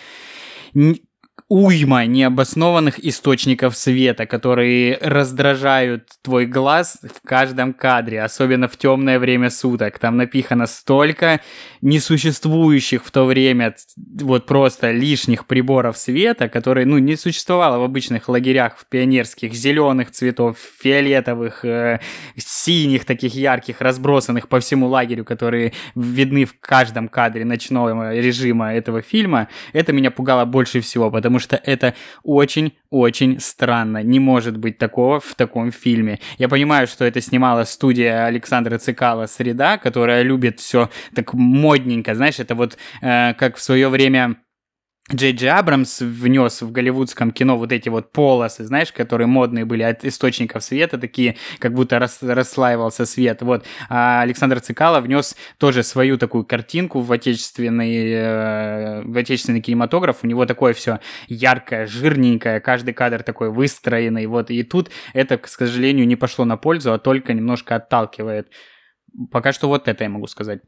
уйма 1.51 2.05
необоснованных 2.05 2.97
источников 3.05 3.75
света, 3.75 4.25
которые 4.25 4.97
раздражают 5.01 6.07
твой 6.21 6.45
глаз 6.45 7.01
в 7.03 7.27
каждом 7.27 7.73
кадре, 7.73 8.23
особенно 8.23 8.69
в 8.69 8.77
темное 8.77 9.19
время 9.19 9.49
суток. 9.49 9.99
Там 9.99 10.15
напихано 10.15 10.65
столько 10.65 11.41
несуществующих 11.81 13.03
в 13.03 13.11
то 13.11 13.25
время 13.25 13.75
вот 13.97 14.45
просто 14.45 14.91
лишних 14.91 15.45
приборов 15.45 15.97
света, 15.97 16.47
которые, 16.47 16.85
ну, 16.85 16.99
не 16.99 17.17
существовало 17.17 17.79
в 17.79 17.83
обычных 17.83 18.29
лагерях 18.29 18.77
в 18.77 18.85
пионерских, 18.85 19.53
зеленых 19.53 20.11
цветов, 20.11 20.57
фиолетовых, 20.81 21.65
э, 21.65 21.99
синих, 22.37 23.03
таких 23.03 23.35
ярких, 23.35 23.81
разбросанных 23.81 24.47
по 24.47 24.61
всему 24.61 24.87
лагерю, 24.87 25.25
которые 25.25 25.73
видны 25.95 26.45
в 26.45 26.57
каждом 26.61 27.09
кадре 27.09 27.43
ночного 27.43 28.15
режима 28.15 28.73
этого 28.73 29.01
фильма. 29.01 29.49
Это 29.73 29.91
меня 29.91 30.11
пугало 30.11 30.45
больше 30.45 30.79
всего, 30.79 31.11
потому 31.11 31.40
что 31.41 31.57
это 31.57 31.93
очень-очень 32.23 33.39
странно. 33.39 34.01
Не 34.03 34.19
может 34.19 34.57
быть 34.57 34.77
такого 34.77 35.19
в 35.19 35.35
таком 35.35 35.71
фильме. 35.71 36.19
Я 36.37 36.47
понимаю, 36.47 36.87
что 36.87 37.03
это 37.03 37.19
снимала 37.19 37.65
студия 37.65 38.25
Александра 38.25 38.77
Цикала 38.77 39.25
«Среда», 39.25 39.77
которая 39.77 40.21
любит 40.21 40.59
все 40.61 40.89
так 41.13 41.33
модненько, 41.33 42.15
знаешь, 42.15 42.39
это 42.39 42.55
вот 42.55 42.77
э, 43.01 43.33
как 43.33 43.57
в 43.57 43.61
свое 43.61 43.89
время 43.89 44.37
Джей 45.09 45.33
Джей 45.33 45.49
Абрамс 45.49 45.99
внес 45.99 46.61
в 46.61 46.71
голливудском 46.71 47.31
кино 47.31 47.57
вот 47.57 47.71
эти 47.71 47.89
вот 47.89 48.11
полосы, 48.11 48.63
знаешь, 48.63 48.93
которые 48.93 49.27
модные 49.27 49.65
были 49.65 49.83
от 49.83 50.05
источников 50.05 50.63
света, 50.63 50.97
такие, 50.97 51.37
как 51.59 51.73
будто 51.73 51.99
рас, 51.99 52.19
расслаивался 52.21 53.05
свет. 53.05 53.41
Вот. 53.41 53.65
А 53.89 54.21
Александр 54.21 54.61
Цикало 54.61 55.01
внес 55.01 55.35
тоже 55.57 55.83
свою 55.83 56.17
такую 56.17 56.45
картинку 56.45 57.01
в 57.01 57.11
отечественный, 57.11 58.11
э, 58.13 59.01
в 59.03 59.17
отечественный 59.17 59.61
кинематограф. 59.61 60.19
У 60.23 60.27
него 60.27 60.45
такое 60.45 60.73
все 60.73 60.99
яркое, 61.27 61.87
жирненькое, 61.87 62.61
каждый 62.61 62.93
кадр 62.93 63.23
такой 63.23 63.49
выстроенный. 63.49 64.27
Вот. 64.27 64.49
И 64.49 64.63
тут 64.63 64.91
это, 65.13 65.37
к 65.37 65.47
сожалению, 65.47 66.07
не 66.07 66.15
пошло 66.15 66.45
на 66.45 66.57
пользу, 66.57 66.93
а 66.93 66.99
только 66.99 67.33
немножко 67.33 67.75
отталкивает. 67.75 68.49
Пока 69.31 69.51
что 69.51 69.67
вот 69.67 69.87
это 69.87 70.03
я 70.03 70.09
могу 70.09 70.27
сказать. 70.27 70.61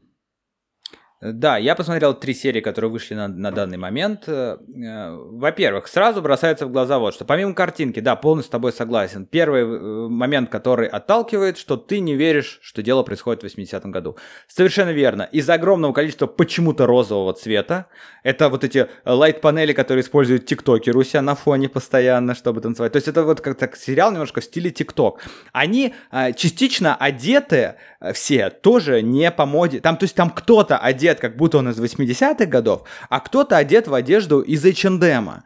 Да, 1.24 1.56
я 1.56 1.74
посмотрел 1.74 2.12
три 2.12 2.34
серии, 2.34 2.60
которые 2.60 2.90
вышли 2.90 3.14
на, 3.14 3.28
на 3.28 3.50
данный 3.50 3.78
момент. 3.78 4.24
Э, 4.26 4.58
э, 4.58 5.10
во-первых, 5.10 5.88
сразу 5.88 6.20
бросается 6.20 6.66
в 6.66 6.70
глаза 6.70 6.98
вот 6.98 7.14
что. 7.14 7.24
Помимо 7.24 7.54
картинки, 7.54 8.00
да, 8.00 8.14
полностью 8.14 8.50
с 8.50 8.52
тобой 8.52 8.72
согласен. 8.74 9.24
Первый 9.24 9.62
э, 9.62 10.08
момент, 10.08 10.50
который 10.50 10.86
отталкивает, 10.86 11.56
что 11.56 11.78
ты 11.78 12.00
не 12.00 12.14
веришь, 12.14 12.58
что 12.62 12.82
дело 12.82 13.02
происходит 13.04 13.42
в 13.42 13.46
80-м 13.46 13.90
году. 13.90 14.18
Совершенно 14.48 14.90
верно. 14.90 15.22
Из-за 15.32 15.54
огромного 15.54 15.94
количества 15.94 16.26
почему-то 16.26 16.86
розового 16.86 17.32
цвета. 17.32 17.86
Это 18.22 18.50
вот 18.50 18.62
эти 18.62 18.88
лайт-панели, 19.06 19.72
которые 19.72 20.02
используют 20.02 20.44
тиктокеры 20.44 20.98
у 20.98 21.22
на 21.22 21.34
фоне 21.34 21.70
постоянно, 21.70 22.34
чтобы 22.34 22.60
танцевать. 22.60 22.92
То 22.92 22.96
есть 22.96 23.08
это 23.08 23.22
вот 23.22 23.40
как 23.40 23.56
так 23.56 23.76
сериал 23.76 24.12
немножко 24.12 24.42
в 24.42 24.44
стиле 24.44 24.70
тикток. 24.70 25.22
Они 25.52 25.94
частично 26.36 26.96
одеты 26.96 27.76
все 28.12 28.50
тоже 28.50 29.02
не 29.02 29.30
по 29.30 29.46
моде. 29.46 29.80
Там, 29.80 29.96
то 29.96 30.04
есть 30.04 30.14
там 30.14 30.30
кто-то 30.30 30.78
одет, 30.78 31.13
как 31.20 31.36
будто 31.36 31.58
он 31.58 31.70
из 31.70 31.78
80-х 31.78 32.46
годов, 32.46 32.88
а 33.08 33.20
кто-то 33.20 33.56
одет 33.56 33.88
в 33.88 33.94
одежду 33.94 34.40
из 34.40 34.64
H&M. 34.64 35.42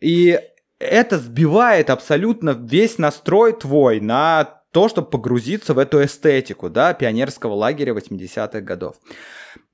И 0.00 0.40
это 0.78 1.18
сбивает 1.18 1.90
абсолютно 1.90 2.50
весь 2.50 2.98
настрой 2.98 3.52
твой 3.52 4.00
на 4.00 4.60
то, 4.72 4.88
чтобы 4.88 5.10
погрузиться 5.10 5.74
в 5.74 5.78
эту 5.78 6.04
эстетику, 6.04 6.70
да, 6.70 6.94
пионерского 6.94 7.54
лагеря 7.54 7.92
80-х 7.92 8.60
годов. 8.60 8.96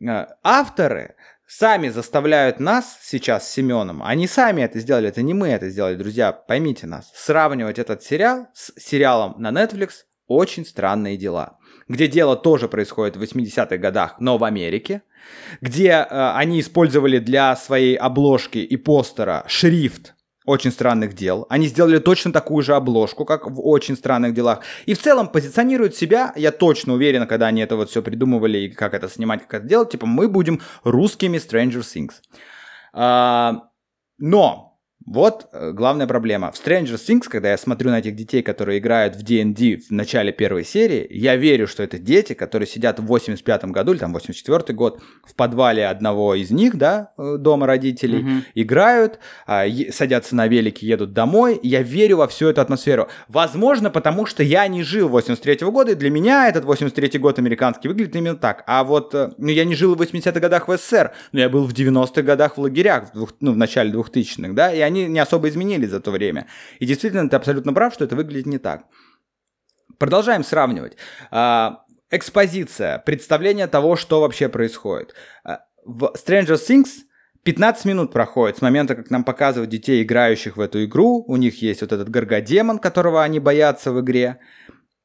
Э, 0.01 0.27
авторы 0.43 1.15
сами 1.47 1.91
заставляют 1.91 2.61
нас 2.61 2.99
сейчас 3.03 3.49
с 3.49 3.53
Семеном, 3.53 4.03
они 4.03 4.27
сами 4.27 4.63
это 4.63 4.81
сделали, 4.81 5.09
это 5.09 5.23
не 5.23 5.35
мы 5.35 5.49
это 5.49 5.69
сделали, 5.69 5.95
друзья, 5.95 6.33
поймите 6.33 6.87
нас, 6.87 7.13
сравнивать 7.15 7.79
этот 7.79 8.03
сериал 8.03 8.49
с 8.53 8.73
сериалом 8.81 9.35
на 9.39 9.51
Netflix 9.51 9.91
«Очень 10.27 10.67
странные 10.67 11.17
дела» 11.17 11.59
где 11.89 12.09
дело 12.09 12.37
тоже 12.37 12.69
происходит 12.69 13.17
в 13.17 13.23
80-х 13.23 13.77
годах, 13.77 14.17
но 14.19 14.39
в 14.39 14.45
Америке, 14.45 15.03
где 15.61 15.89
э, 15.89 16.33
они 16.35 16.61
использовали 16.61 17.19
для 17.19 17.55
своей 17.57 17.97
обложки 17.97 18.59
и 18.59 18.77
постера 18.77 19.45
шрифт 19.47 20.15
очень 20.47 20.71
странных 20.71 21.15
дел. 21.15 21.47
Они 21.51 21.67
сделали 21.67 21.99
точно 21.99 22.33
такую 22.33 22.63
же 22.63 22.75
обложку, 22.75 23.25
как 23.25 23.51
в 23.51 23.61
очень 23.61 23.97
странных 23.97 24.33
делах. 24.33 24.61
И 24.87 24.95
в 24.95 25.03
целом 25.03 25.29
позиционируют 25.29 25.97
себя, 25.97 26.33
я 26.37 26.53
точно 26.53 26.95
уверен, 26.95 27.27
когда 27.27 27.49
они 27.49 27.61
это 27.63 27.77
вот 27.77 27.91
все 27.91 28.01
придумывали 28.01 28.59
и 28.59 28.69
как 28.71 28.95
это 28.95 29.09
снимать, 29.09 29.43
как 29.43 29.61
это 29.61 29.69
делать, 29.69 29.91
типа 29.91 30.07
мы 30.07 30.29
будем 30.29 30.63
русскими 30.85 31.39
Stranger 31.39 31.81
Things. 31.81 32.13
А, 32.93 33.65
но 34.19 34.76
вот 35.07 35.47
э, 35.53 35.71
главная 35.71 36.09
проблема. 36.09 36.51
В 36.51 36.57
Stranger 36.57 36.97
Things, 36.97 37.29
когда 37.29 37.53
я 37.53 37.59
смотрю 37.59 37.91
на 37.91 38.01
этих 38.01 38.17
детей, 38.17 38.43
которые 38.43 38.81
играют 38.81 39.15
в 39.15 39.23
D&D 39.23 39.79
в 39.89 39.91
начале 39.93 40.33
первой 40.33 40.65
серии, 40.65 41.07
я 41.11 41.37
верю, 41.37 41.69
что 41.69 41.85
это 41.85 41.99
дети, 41.99 42.33
которые 42.33 42.67
сидят 42.67 42.99
в 42.99 43.07
85 43.07 43.67
году, 43.67 43.93
или 43.93 43.99
там 44.01 44.13
84 44.13 44.75
год, 44.75 45.01
в 45.25 45.35
подвале 45.37 45.87
одного 45.87 46.35
из 46.35 46.51
них, 46.51 46.77
да, 46.77 47.13
э, 47.17 47.37
дома 47.39 47.69
родителей, 47.69 48.23
mm-hmm. 48.23 48.43
играют, 48.57 49.21
а, 49.47 49.65
садятся 49.93 50.35
на 50.35 50.49
велики, 50.49 50.85
едут 50.85 51.13
домой. 51.13 51.61
Я 51.63 51.83
верю 51.83 52.17
во 52.17 52.27
всю 52.27 52.49
эту 52.49 52.61
атмосферу. 52.61 53.09
Возможно, 53.29 53.91
потому 53.91 54.27
что 54.27 54.43
я 54.43 54.67
не 54.67 54.83
жил 54.83 55.09
83 55.09 55.71
года, 55.71 55.93
и 55.93 55.95
для 55.95 56.11
меня 56.11 56.49
этот 56.49 56.65
83 56.65 57.21
год 57.21 57.39
американский 57.39 57.87
выглядит 57.87 58.17
именно 58.17 58.37
так. 58.37 58.65
А 58.67 58.83
вот, 58.83 59.15
э, 59.15 59.31
ну, 59.39 59.49
я 59.49 59.65
не 59.65 59.77
жил 59.77 59.95
в 59.95 60.03
80-х 60.03 60.41
годах 60.41 60.67
в 60.67 60.77
СССР, 60.77 61.13
но 61.31 61.39
я 61.39 61.49
был 61.49 61.65
в 61.65 61.73
90-х 61.73 62.23
годах 62.23 62.57
в 62.57 62.61
лагерях, 62.61 63.15
в, 63.15 63.29
ну, 63.39 63.53
в 63.53 63.57
начале 63.57 63.93
2000-х, 63.93 64.53
да, 64.53 64.73
и 64.73 64.81
они 64.81 64.96
они 64.97 65.09
не 65.09 65.19
особо 65.19 65.49
изменились 65.49 65.91
за 65.91 66.01
то 66.01 66.11
время. 66.11 66.47
И 66.79 66.87
действительно, 66.87 67.29
ты 67.29 67.37
абсолютно 67.37 67.73
прав, 67.73 67.95
что 67.95 68.05
это 68.05 68.17
выглядит 68.17 68.47
не 68.47 68.59
так. 68.59 68.85
Продолжаем 69.99 70.45
сравнивать. 70.45 70.97
А, 71.31 71.85
экспозиция, 72.11 72.99
представление 72.99 73.67
того, 73.67 73.97
что 73.97 74.21
вообще 74.21 74.49
происходит. 74.49 75.15
А, 75.45 75.61
в 75.85 76.13
Stranger 76.17 76.57
Things 76.57 76.89
15 77.45 77.85
минут 77.85 78.13
проходит 78.13 78.59
с 78.59 78.63
момента, 78.63 78.95
как 78.95 79.11
нам 79.11 79.23
показывают 79.23 79.71
детей, 79.71 80.03
играющих 80.03 80.57
в 80.57 80.61
эту 80.61 80.85
игру. 80.85 81.25
У 81.27 81.37
них 81.37 81.63
есть 81.63 81.81
вот 81.81 81.93
этот 81.93 82.09
горгодемон, 82.09 82.79
которого 82.79 83.23
они 83.23 83.39
боятся 83.39 83.93
в 83.93 84.01
игре. 84.01 84.39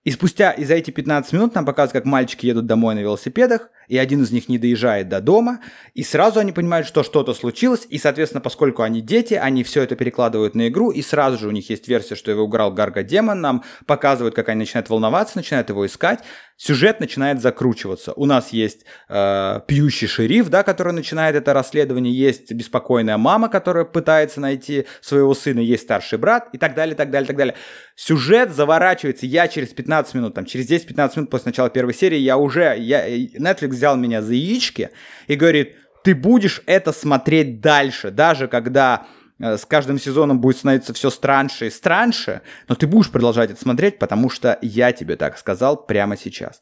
И 0.04 0.10
спустя, 0.10 0.52
и 0.52 0.66
за 0.66 0.74
эти 0.74 0.90
15 0.90 1.34
минут 1.34 1.54
нам 1.54 1.66
показывают, 1.66 2.04
как 2.04 2.06
мальчики 2.06 2.48
едут 2.48 2.66
домой 2.66 2.96
на 2.96 3.00
велосипедах, 3.00 3.70
и 3.92 3.98
один 3.98 4.24
из 4.24 4.32
них 4.32 4.48
не 4.48 4.58
доезжает 4.58 5.10
до 5.10 5.20
дома, 5.20 5.60
и 5.94 6.04
сразу 6.04 6.40
они 6.40 6.54
понимают, 6.54 6.88
что 6.88 7.04
что-то 7.04 7.34
случилось, 7.34 7.86
и, 7.90 7.98
соответственно, 7.98 8.40
поскольку 8.40 8.84
они 8.84 9.02
дети, 9.02 9.34
они 9.34 9.66
все 9.66 9.84
это 9.84 9.98
перекладывают 9.98 10.56
на 10.56 10.70
игру, 10.70 10.92
и 10.92 11.02
сразу 11.02 11.38
же 11.38 11.50
у 11.50 11.52
них 11.52 11.70
есть 11.70 11.90
версия, 11.90 12.16
что 12.16 12.32
его 12.32 12.48
играл 12.48 12.72
Гарга 12.72 13.04
Демон, 13.04 13.42
нам 13.42 13.66
показывают, 13.86 14.34
как 14.34 14.48
они 14.48 14.60
начинают 14.60 14.90
волноваться, 14.90 15.36
начинают 15.36 15.68
его 15.68 15.86
искать, 15.86 16.22
сюжет 16.62 17.00
начинает 17.02 17.42
закручиваться. 17.42 18.14
У 18.14 18.26
нас 18.26 18.54
есть 18.54 18.86
э, 19.10 19.60
пьющий 19.68 20.08
шериф, 20.08 20.48
да, 20.50 20.62
который 20.64 20.94
начинает 20.94 21.36
это 21.36 21.54
расследование, 21.54 22.14
есть 22.14 22.54
беспокойная 22.54 23.18
мама, 23.18 23.50
которая 23.50 23.84
пытается 23.84 24.40
найти 24.40 24.86
своего 25.02 25.34
сына, 25.34 25.60
есть 25.60 25.84
старший 25.84 26.20
брат, 26.20 26.48
и 26.54 26.58
так 26.58 26.76
далее, 26.76 26.96
так 26.96 27.10
далее, 27.10 27.28
так 27.28 27.36
далее. 27.36 27.56
Сюжет 27.96 28.54
заворачивается, 28.54 29.26
я 29.26 29.48
через 29.48 29.70
15 29.70 30.14
минут, 30.14 30.34
там, 30.36 30.46
через 30.46 30.70
10-15 30.70 31.12
минут 31.16 31.30
после 31.30 31.50
начала 31.50 31.70
первой 31.70 31.94
серии, 31.94 32.20
я 32.20 32.38
уже, 32.38 32.76
я, 32.78 33.10
Netflix 33.10 33.81
взял 33.82 33.98
меня 33.98 34.22
за 34.22 34.36
яички 34.36 34.92
и 35.26 35.36
говорит, 35.36 35.76
ты 36.04 36.14
будешь 36.14 36.62
это 36.68 36.92
смотреть 36.94 37.62
дальше, 37.62 38.12
даже 38.12 38.48
когда 38.48 39.08
э, 39.40 39.58
с 39.58 39.66
каждым 39.66 40.00
сезоном 40.00 40.40
будет 40.40 40.58
становиться 40.58 40.94
все 40.94 41.10
страньше 41.10 41.68
и 41.68 41.72
страньше, 41.72 42.42
но 42.68 42.76
ты 42.76 42.86
будешь 42.86 43.10
продолжать 43.10 43.50
это 43.50 43.60
смотреть, 43.60 43.98
потому 43.98 44.30
что 44.30 44.60
я 44.62 44.92
тебе 44.92 45.16
так 45.16 45.40
сказал 45.40 45.84
прямо 45.84 46.16
сейчас. 46.16 46.62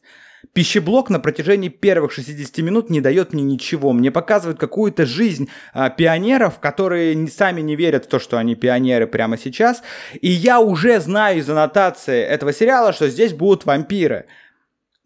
Пищеблок 0.54 1.10
на 1.10 1.20
протяжении 1.20 1.68
первых 1.68 2.12
60 2.12 2.56
минут 2.64 2.88
не 2.88 3.02
дает 3.02 3.34
мне 3.34 3.42
ничего. 3.42 3.92
Мне 3.92 4.10
показывают 4.10 4.58
какую-то 4.58 5.04
жизнь 5.04 5.50
а, 5.74 5.90
пионеров, 5.90 6.58
которые 6.58 7.28
сами 7.28 7.60
не 7.60 7.76
верят 7.76 8.06
в 8.06 8.08
то, 8.08 8.18
что 8.18 8.38
они 8.38 8.54
пионеры 8.54 9.06
прямо 9.06 9.36
сейчас. 9.36 9.82
И 10.22 10.30
я 10.30 10.60
уже 10.60 10.98
знаю 11.00 11.40
из 11.40 11.50
аннотации 11.50 12.22
этого 12.22 12.54
сериала, 12.54 12.94
что 12.94 13.10
здесь 13.10 13.34
будут 13.34 13.66
вампиры. 13.66 14.24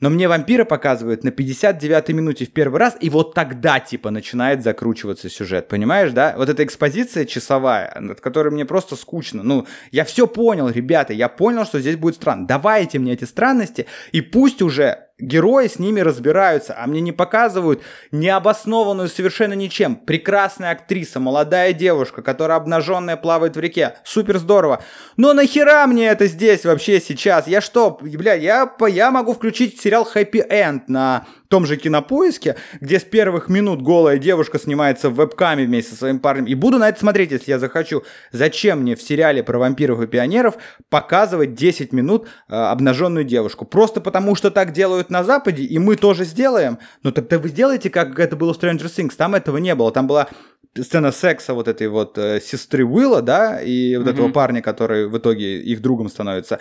Но 0.05 0.11
мне 0.11 0.29
вампира 0.29 0.67
показывают 0.67 1.25
на 1.25 1.31
59-й 1.31 2.13
минуте 2.13 2.45
в 2.45 2.53
первый 2.53 2.79
раз, 2.79 2.95
и 3.01 3.09
вот 3.09 3.33
тогда, 3.33 3.81
типа, 3.81 4.11
начинает 4.11 4.63
закручиваться 4.63 5.31
сюжет, 5.31 5.67
понимаешь, 5.69 6.13
да? 6.13 6.35
Вот 6.37 6.51
эта 6.51 6.63
экспозиция 6.63 7.25
часовая, 7.25 7.97
над 7.99 8.21
которой 8.21 8.51
мне 8.51 8.67
просто 8.67 8.97
скучно. 8.97 9.43
Ну, 9.43 9.67
я 9.93 10.05
все 10.05 10.27
понял, 10.27 10.69
ребята, 10.69 11.15
я 11.15 11.31
понял, 11.31 11.65
что 11.65 11.81
здесь 11.81 11.97
будет 11.97 12.17
странно. 12.17 12.47
Давайте 12.47 12.99
мне 12.99 13.15
эти 13.15 13.25
странности, 13.25 13.87
и 14.13 14.21
пусть 14.21 14.61
уже 14.61 15.09
герои 15.19 15.69
с 15.69 15.79
ними 15.79 16.01
разбираются, 16.01 16.75
а 16.77 16.87
мне 16.87 17.01
не 17.01 17.13
показывают 17.13 17.83
необоснованную 18.11 19.09
совершенно 19.09 19.55
ничем. 19.55 19.97
Прекрасная 19.97 20.73
актриса, 20.73 21.21
молодая 21.21 21.73
девушка, 21.73 22.23
которая 22.23 22.59
обнаженная 22.59 23.17
плавает 23.17 23.57
в 23.57 23.61
реке. 23.61 23.97
Супер 24.05 24.39
здорово. 24.39 24.83
Но 25.17 25.33
нахера 25.33 25.87
мне 25.87 26.07
это 26.09 26.27
здесь 26.27 26.65
вообще 26.65 27.01
сейчас? 27.01 27.47
Я 27.47 27.61
что, 27.61 27.99
бля, 28.01 28.35
я, 28.35 28.73
я 28.89 29.11
могу 29.11 29.35
включить 29.35 29.81
сериал 29.81 30.09
Happy 30.13 30.47
End 30.49 30.83
на 30.89 31.27
том 31.55 31.67
же 31.67 31.77
кинопоиске, 31.77 32.57
где 32.81 32.99
с 32.99 33.05
первых 33.05 33.49
минут 33.49 33.81
голая 33.81 34.19
девушка 34.19 34.59
снимается 34.59 35.09
в 35.09 35.15
вебкаме 35.15 35.67
вместе 35.67 35.93
со 35.93 35.99
своим 35.99 36.19
парнем. 36.19 36.47
И 36.47 36.57
буду 36.57 36.79
на 36.79 36.89
это 36.89 36.99
смотреть, 36.99 37.31
если 37.31 37.53
я 37.53 37.61
захочу. 37.61 38.03
Зачем 38.33 38.81
мне 38.81 38.97
в 38.97 39.03
сериале 39.03 39.45
про 39.45 39.57
вампиров 39.61 40.01
и 40.01 40.09
пионеров 40.09 40.57
показывать 40.89 41.55
10 41.55 41.93
минут 41.93 42.27
э, 42.49 42.57
обнаженную 42.57 43.25
девушку? 43.25 43.67
Просто 43.67 44.01
потому, 44.01 44.35
что 44.35 44.51
так 44.51 44.73
делают 44.73 45.11
на 45.11 45.23
Западе, 45.23 45.63
и 45.63 45.79
мы 45.79 45.95
тоже 45.95 46.25
сделаем. 46.25 46.81
Ну 47.05 47.13
тогда 47.13 47.39
вы 47.39 47.49
сделаете, 47.49 47.89
как 47.89 48.19
это 48.19 48.35
было 48.35 48.53
в 48.53 48.61
Stranger 48.61 48.87
Things. 48.87 49.15
Там 49.17 49.37
этого 49.37 49.59
не 49.59 49.77
было. 49.77 49.93
Там 49.93 50.09
была 50.09 50.27
сцена 50.77 51.13
секса 51.13 51.55
вот 51.55 51.69
этой 51.69 51.87
вот 51.87 52.19
э, 52.19 52.41
сестры 52.41 52.85
Уилла, 52.85 53.23
да, 53.23 53.61
и 53.61 53.97
вот 53.97 54.09
mm-hmm. 54.09 54.11
этого 54.11 54.29
парня, 54.31 54.61
который 54.61 55.07
в 55.07 55.17
итоге 55.17 55.61
их 55.61 55.81
другом 55.81 56.09
становится. 56.09 56.59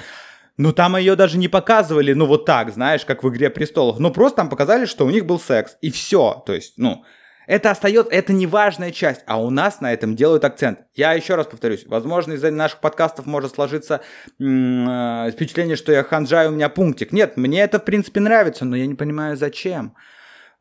Ну, 0.57 0.71
там 0.71 0.95
ее 0.97 1.15
даже 1.15 1.37
не 1.37 1.47
показывали, 1.47 2.13
ну, 2.13 2.25
вот 2.25 2.45
так, 2.45 2.71
знаешь, 2.71 3.05
как 3.05 3.23
в 3.23 3.29
«Игре 3.29 3.49
престолов». 3.49 3.99
Ну, 3.99 4.11
просто 4.11 4.37
там 4.37 4.49
показали, 4.49 4.85
что 4.85 5.05
у 5.05 5.09
них 5.09 5.25
был 5.25 5.39
секс, 5.39 5.77
и 5.81 5.89
все. 5.89 6.43
То 6.45 6.53
есть, 6.53 6.75
ну, 6.77 7.03
это 7.47 7.71
остается, 7.71 8.11
это 8.13 8.33
не 8.33 8.47
важная 8.47 8.91
часть, 8.91 9.21
а 9.25 9.41
у 9.41 9.49
нас 9.49 9.81
на 9.81 9.91
этом 9.91 10.15
делают 10.15 10.45
акцент. 10.45 10.79
Я 10.93 11.13
еще 11.13 11.35
раз 11.35 11.47
повторюсь, 11.47 11.85
возможно, 11.87 12.33
из-за 12.33 12.51
наших 12.51 12.79
подкастов 12.79 13.25
может 13.25 13.55
сложиться 13.55 14.01
м- 14.39 14.87
э, 14.87 15.31
впечатление, 15.31 15.75
что 15.75 15.91
я 15.91 16.03
ханжаю, 16.03 16.51
у 16.51 16.53
меня 16.53 16.69
пунктик. 16.69 17.11
Нет, 17.11 17.35
мне 17.35 17.61
это, 17.61 17.79
в 17.79 17.85
принципе, 17.85 18.19
нравится, 18.19 18.63
но 18.63 18.75
я 18.75 18.85
не 18.85 18.95
понимаю, 18.95 19.35
зачем. 19.35 19.95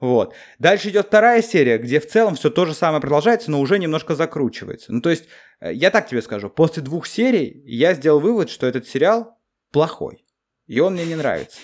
Вот. 0.01 0.35
Дальше 0.59 0.89
идет 0.89 1.07
вторая 1.07 1.43
серия, 1.43 1.79
где 1.79 2.01
в 2.01 2.09
целом 2.09 2.35
все 2.35 2.51
то 2.51 2.65
же 2.67 2.75
самое 2.75 3.01
продолжается, 3.01 3.51
но 3.53 3.61
уже 3.61 3.79
немножко 3.79 4.17
закручивается. 4.17 4.93
Ну, 4.93 5.01
то 5.01 5.11
есть, 5.11 5.29
э, 5.61 5.73
я 5.73 5.91
так 5.91 6.09
тебе 6.09 6.23
скажу, 6.23 6.51
после 6.51 6.83
двух 6.83 7.07
серий 7.07 7.63
я 7.67 7.95
сделал 7.95 8.19
вывод, 8.19 8.51
что 8.51 8.67
этот 8.67 8.89
сериал 8.89 9.39
плохой. 9.73 10.25
И 10.67 10.79
он 10.81 10.95
мне 10.95 11.05
не 11.07 11.17
нравится. 11.17 11.59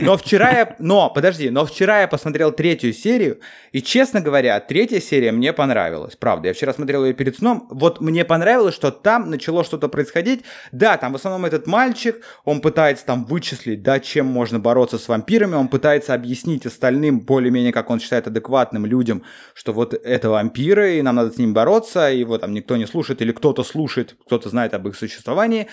Но 0.00 0.16
вчера 0.16 0.50
я... 0.50 0.76
Но, 0.78 1.10
подожди, 1.10 1.50
но 1.50 1.66
вчера 1.66 2.00
я 2.00 2.08
посмотрел 2.08 2.52
третью 2.52 2.94
серию, 2.94 3.40
и, 3.70 3.82
честно 3.82 4.22
говоря, 4.22 4.58
третья 4.60 4.98
серия 4.98 5.30
мне 5.30 5.52
понравилась. 5.52 6.16
Правда, 6.16 6.48
я 6.48 6.54
вчера 6.54 6.72
смотрел 6.72 7.04
ее 7.04 7.12
перед 7.12 7.36
сном. 7.36 7.68
Вот 7.70 8.00
мне 8.00 8.24
понравилось, 8.24 8.74
что 8.74 8.90
там 8.90 9.28
начало 9.28 9.64
что-то 9.64 9.88
происходить. 9.88 10.44
Да, 10.72 10.96
там 10.96 11.12
в 11.12 11.16
основном 11.16 11.44
этот 11.44 11.66
мальчик, 11.66 12.24
он 12.44 12.62
пытается 12.62 13.04
там 13.04 13.26
вычислить, 13.26 13.82
да, 13.82 14.00
чем 14.00 14.24
можно 14.26 14.58
бороться 14.58 14.96
с 14.98 15.06
вампирами, 15.06 15.54
он 15.54 15.68
пытается 15.68 16.14
объяснить 16.14 16.64
остальным, 16.64 17.20
более-менее, 17.20 17.72
как 17.72 17.90
он 17.90 18.00
считает, 18.00 18.26
адекватным 18.26 18.86
людям, 18.86 19.22
что 19.52 19.74
вот 19.74 19.92
это 19.92 20.30
вампиры, 20.30 20.96
и 20.96 21.02
нам 21.02 21.16
надо 21.16 21.30
с 21.30 21.36
ним 21.36 21.52
бороться, 21.52 22.10
и 22.10 22.18
его 22.18 22.38
там 22.38 22.54
никто 22.54 22.76
не 22.78 22.86
слушает, 22.86 23.20
или 23.20 23.32
кто-то 23.32 23.64
слушает, 23.64 24.16
кто-то 24.24 24.48
знает 24.48 24.72
об 24.72 24.88
их 24.88 24.96
существовании. 24.96 25.68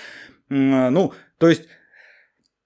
Ну, 0.47 1.11
то 1.37 1.47
есть 1.49 1.63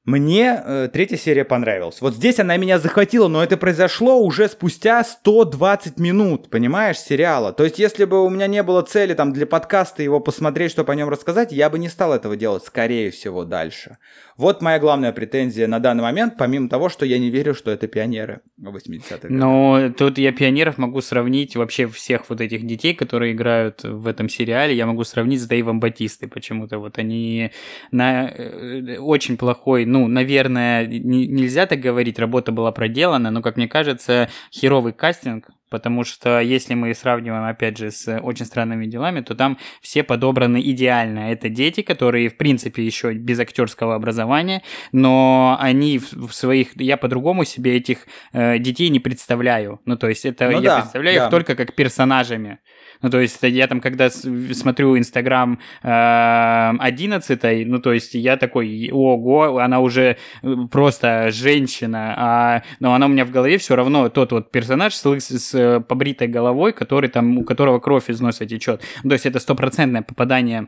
мне 0.10 0.64
э, 0.66 0.90
третья 0.92 1.18
серия 1.18 1.46
понравилась. 1.46 2.02
Вот 2.02 2.16
здесь 2.16 2.40
она 2.40 2.58
меня 2.58 2.80
захватила, 2.80 3.28
но 3.28 3.44
это 3.44 3.58
произошло 3.58 4.20
уже 4.20 4.48
спустя 4.48 5.04
120 5.04 6.00
минут, 6.00 6.50
понимаешь, 6.50 6.98
сериала. 6.98 7.54
То 7.54 7.64
есть, 7.64 7.78
если 7.78 8.06
бы 8.06 8.26
у 8.26 8.30
меня 8.30 8.48
не 8.48 8.64
было 8.64 8.82
цели 8.82 9.14
там 9.14 9.34
для 9.34 9.46
подкаста 9.46 10.02
его 10.02 10.20
посмотреть, 10.20 10.72
чтобы 10.72 10.94
о 10.94 10.96
нем 10.96 11.10
рассказать, 11.10 11.52
я 11.52 11.70
бы 11.70 11.78
не 11.78 11.90
стал 11.90 12.14
этого 12.14 12.36
делать, 12.36 12.64
скорее 12.64 13.12
всего, 13.12 13.46
дальше. 13.46 13.98
Вот 14.40 14.62
моя 14.62 14.80
главная 14.80 15.12
претензия 15.12 15.68
на 15.68 15.80
данный 15.80 16.02
момент, 16.02 16.36
помимо 16.38 16.70
того, 16.70 16.88
что 16.88 17.06
я 17.06 17.20
не 17.20 17.30
верю, 17.30 17.54
что 17.54 17.72
это 17.72 17.90
пионеры 17.90 18.40
80-х 18.58 19.28
годов. 19.28 19.32
Но 19.32 19.90
тут 19.90 20.18
я 20.18 20.32
пионеров 20.32 20.78
могу 20.78 21.02
сравнить 21.02 21.58
вообще 21.58 21.88
всех 21.88 22.30
вот 22.30 22.40
этих 22.40 22.66
детей, 22.66 22.94
которые 22.94 23.34
играют 23.34 23.84
в 23.84 24.08
этом 24.08 24.30
сериале, 24.30 24.74
я 24.78 24.86
могу 24.86 25.04
сравнить 25.04 25.42
с 25.42 25.46
Дэйвом 25.46 25.82
Батистой 25.82 26.30
почему-то. 26.30 26.80
Вот 26.80 26.98
они 26.98 27.52
на 27.92 28.30
э, 28.30 28.98
очень 29.00 29.36
плохой, 29.36 29.84
ну, 29.84 30.08
наверное, 30.08 30.86
не, 30.86 31.28
нельзя 31.28 31.66
так 31.66 31.82
говорить, 31.82 32.18
работа 32.18 32.54
была 32.54 32.72
проделана, 32.72 33.32
но, 33.32 33.42
как 33.42 33.58
мне 33.58 33.68
кажется, 33.68 34.30
херовый 34.54 34.94
кастинг 34.94 35.50
Потому 35.70 36.04
что 36.04 36.40
если 36.40 36.74
мы 36.74 36.94
сравниваем, 36.94 37.46
опять 37.46 37.78
же, 37.78 37.92
с 37.92 38.20
очень 38.20 38.46
странными 38.46 38.86
делами, 38.86 39.22
то 39.22 39.36
там 39.36 39.58
все 39.82 40.04
подобраны 40.04 40.62
идеально. 40.62 41.32
Это 41.32 41.50
дети, 41.50 41.82
которые, 41.82 42.30
в 42.30 42.38
принципе, 42.38 42.84
еще 42.84 43.14
без 43.14 43.40
актерского 43.40 43.96
образования, 43.96 44.64
но 44.92 45.58
они 45.60 46.00
в 46.00 46.32
своих... 46.32 46.70
Я 46.76 46.98
по-другому 46.98 47.46
себе 47.46 47.78
этих 47.78 48.08
э, 48.34 48.58
детей 48.60 48.90
не 48.90 49.00
представляю. 49.00 49.80
Ну, 49.86 49.98
то 49.98 50.10
есть 50.10 50.26
это 50.26 50.50
ну, 50.50 50.62
я 50.62 50.70
да, 50.70 50.80
представляю 50.82 51.20
да. 51.20 51.26
их 51.26 51.32
только 51.32 51.56
как 51.56 51.76
персонажами. 51.76 52.60
Ну, 53.02 53.10
то 53.10 53.20
есть 53.20 53.38
я 53.42 53.68
там, 53.68 53.80
когда 53.80 54.10
смотрю 54.10 54.98
Инстаграм 54.98 55.60
э, 55.84 56.78
11, 56.80 57.68
ну, 57.68 57.80
то 57.80 57.94
есть 57.94 58.14
я 58.14 58.36
такой, 58.36 58.90
ого, 58.92 59.60
она 59.60 59.80
уже 59.80 60.18
э, 60.42 60.56
просто 60.70 61.32
женщина, 61.32 62.14
а, 62.18 62.64
но 62.80 62.94
она 62.94 63.06
у 63.06 63.10
меня 63.10 63.24
в 63.26 63.32
голове 63.32 63.58
все 63.58 63.76
равно 63.76 64.10
тот 64.10 64.32
вот 64.34 64.52
персонаж 64.52 64.94
с, 64.94 65.20
с 65.20 65.54
э, 65.54 65.80
побритой 65.80 66.28
головой, 66.28 66.74
который 66.74 67.10
там, 67.10 67.38
у 67.38 67.44
которого 67.46 67.80
кровь 67.80 68.10
из 68.10 68.20
носа 68.20 68.46
течет. 68.46 68.82
Ну, 69.04 69.10
то 69.10 69.14
есть 69.14 69.26
это 69.26 69.40
стопроцентное 69.40 70.02
попадание 70.02 70.68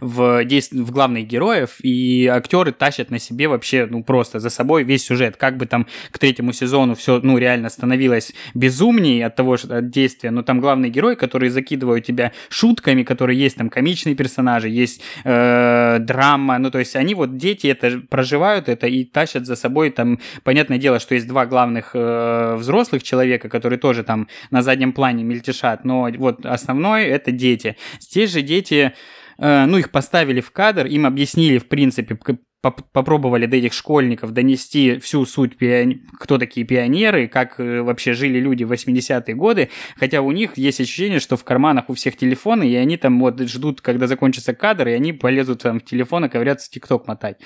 в, 0.00 0.44
действ... 0.44 0.72
в 0.72 0.90
главных 0.90 1.26
героев, 1.26 1.76
и 1.82 2.26
актеры 2.26 2.72
тащат 2.72 3.10
на 3.10 3.18
себе 3.18 3.48
вообще, 3.48 3.86
ну, 3.86 4.02
просто 4.02 4.38
за 4.40 4.50
собой 4.50 4.84
весь 4.84 5.04
сюжет. 5.04 5.36
Как 5.36 5.56
бы 5.56 5.66
там 5.66 5.86
к 6.10 6.18
третьему 6.18 6.52
сезону 6.52 6.94
все, 6.94 7.20
ну, 7.22 7.38
реально 7.38 7.68
становилось 7.68 8.32
безумнее 8.54 9.26
от 9.26 9.36
того, 9.36 9.56
что 9.56 9.78
от 9.78 9.90
действия, 9.90 10.30
но 10.30 10.42
там 10.42 10.60
главный 10.60 10.90
герой, 10.90 11.16
который 11.16 11.48
закидывают 11.48 12.04
тебя 12.04 12.32
шутками, 12.48 13.02
которые 13.02 13.38
есть 13.38 13.56
там 13.56 13.70
комичные 13.70 14.14
персонажи, 14.14 14.68
есть 14.68 15.02
э, 15.24 15.98
драма, 16.00 16.58
ну, 16.58 16.70
то 16.70 16.78
есть 16.78 16.96
они 16.96 17.14
вот, 17.14 17.36
дети 17.36 17.66
это 17.66 18.00
проживают 18.08 18.68
это 18.68 18.86
и 18.86 19.04
тащат 19.04 19.46
за 19.46 19.56
собой 19.56 19.90
там, 19.90 20.18
понятное 20.44 20.78
дело, 20.78 20.98
что 20.98 21.14
есть 21.14 21.26
два 21.26 21.46
главных 21.46 21.90
э, 21.94 22.56
взрослых 22.56 23.02
человека, 23.02 23.48
которые 23.48 23.78
тоже 23.78 24.02
там 24.02 24.28
на 24.50 24.62
заднем 24.62 24.92
плане 24.92 25.24
мельтешат, 25.24 25.84
но 25.84 26.08
вот 26.16 26.44
основной 26.46 27.04
это 27.04 27.32
дети. 27.32 27.76
Здесь 28.00 28.32
же 28.32 28.42
дети 28.42 28.92
ну, 29.38 29.78
их 29.78 29.90
поставили 29.90 30.40
в 30.40 30.50
кадр, 30.50 30.86
им 30.86 31.06
объяснили, 31.06 31.58
в 31.58 31.68
принципе, 31.68 32.18
попробовали 32.60 33.46
до 33.46 33.56
этих 33.56 33.72
школьников 33.72 34.32
донести 34.32 34.98
всю 34.98 35.24
суть, 35.26 35.56
пиони... 35.56 36.02
кто 36.18 36.38
такие 36.38 36.66
пионеры, 36.66 37.28
как 37.28 37.60
э, 37.60 37.82
вообще 37.82 38.14
жили 38.14 38.40
люди 38.40 38.64
в 38.64 38.72
80-е 38.72 39.34
годы, 39.36 39.70
хотя 39.96 40.22
у 40.22 40.32
них 40.32 40.58
есть 40.58 40.80
ощущение, 40.80 41.20
что 41.20 41.36
в 41.36 41.44
карманах 41.44 41.88
у 41.88 41.94
всех 41.94 42.16
телефоны, 42.16 42.68
и 42.68 42.74
они 42.74 42.96
там 42.96 43.20
вот 43.20 43.40
ждут, 43.42 43.80
когда 43.80 44.08
закончится 44.08 44.54
кадр, 44.54 44.88
и 44.88 44.92
они 44.92 45.12
полезут 45.12 45.62
там 45.62 45.78
в 45.78 45.84
телефон 45.84 46.24
и 46.24 46.28
ковыряться 46.28 46.68
тикток 46.68 47.06
мотать. 47.06 47.38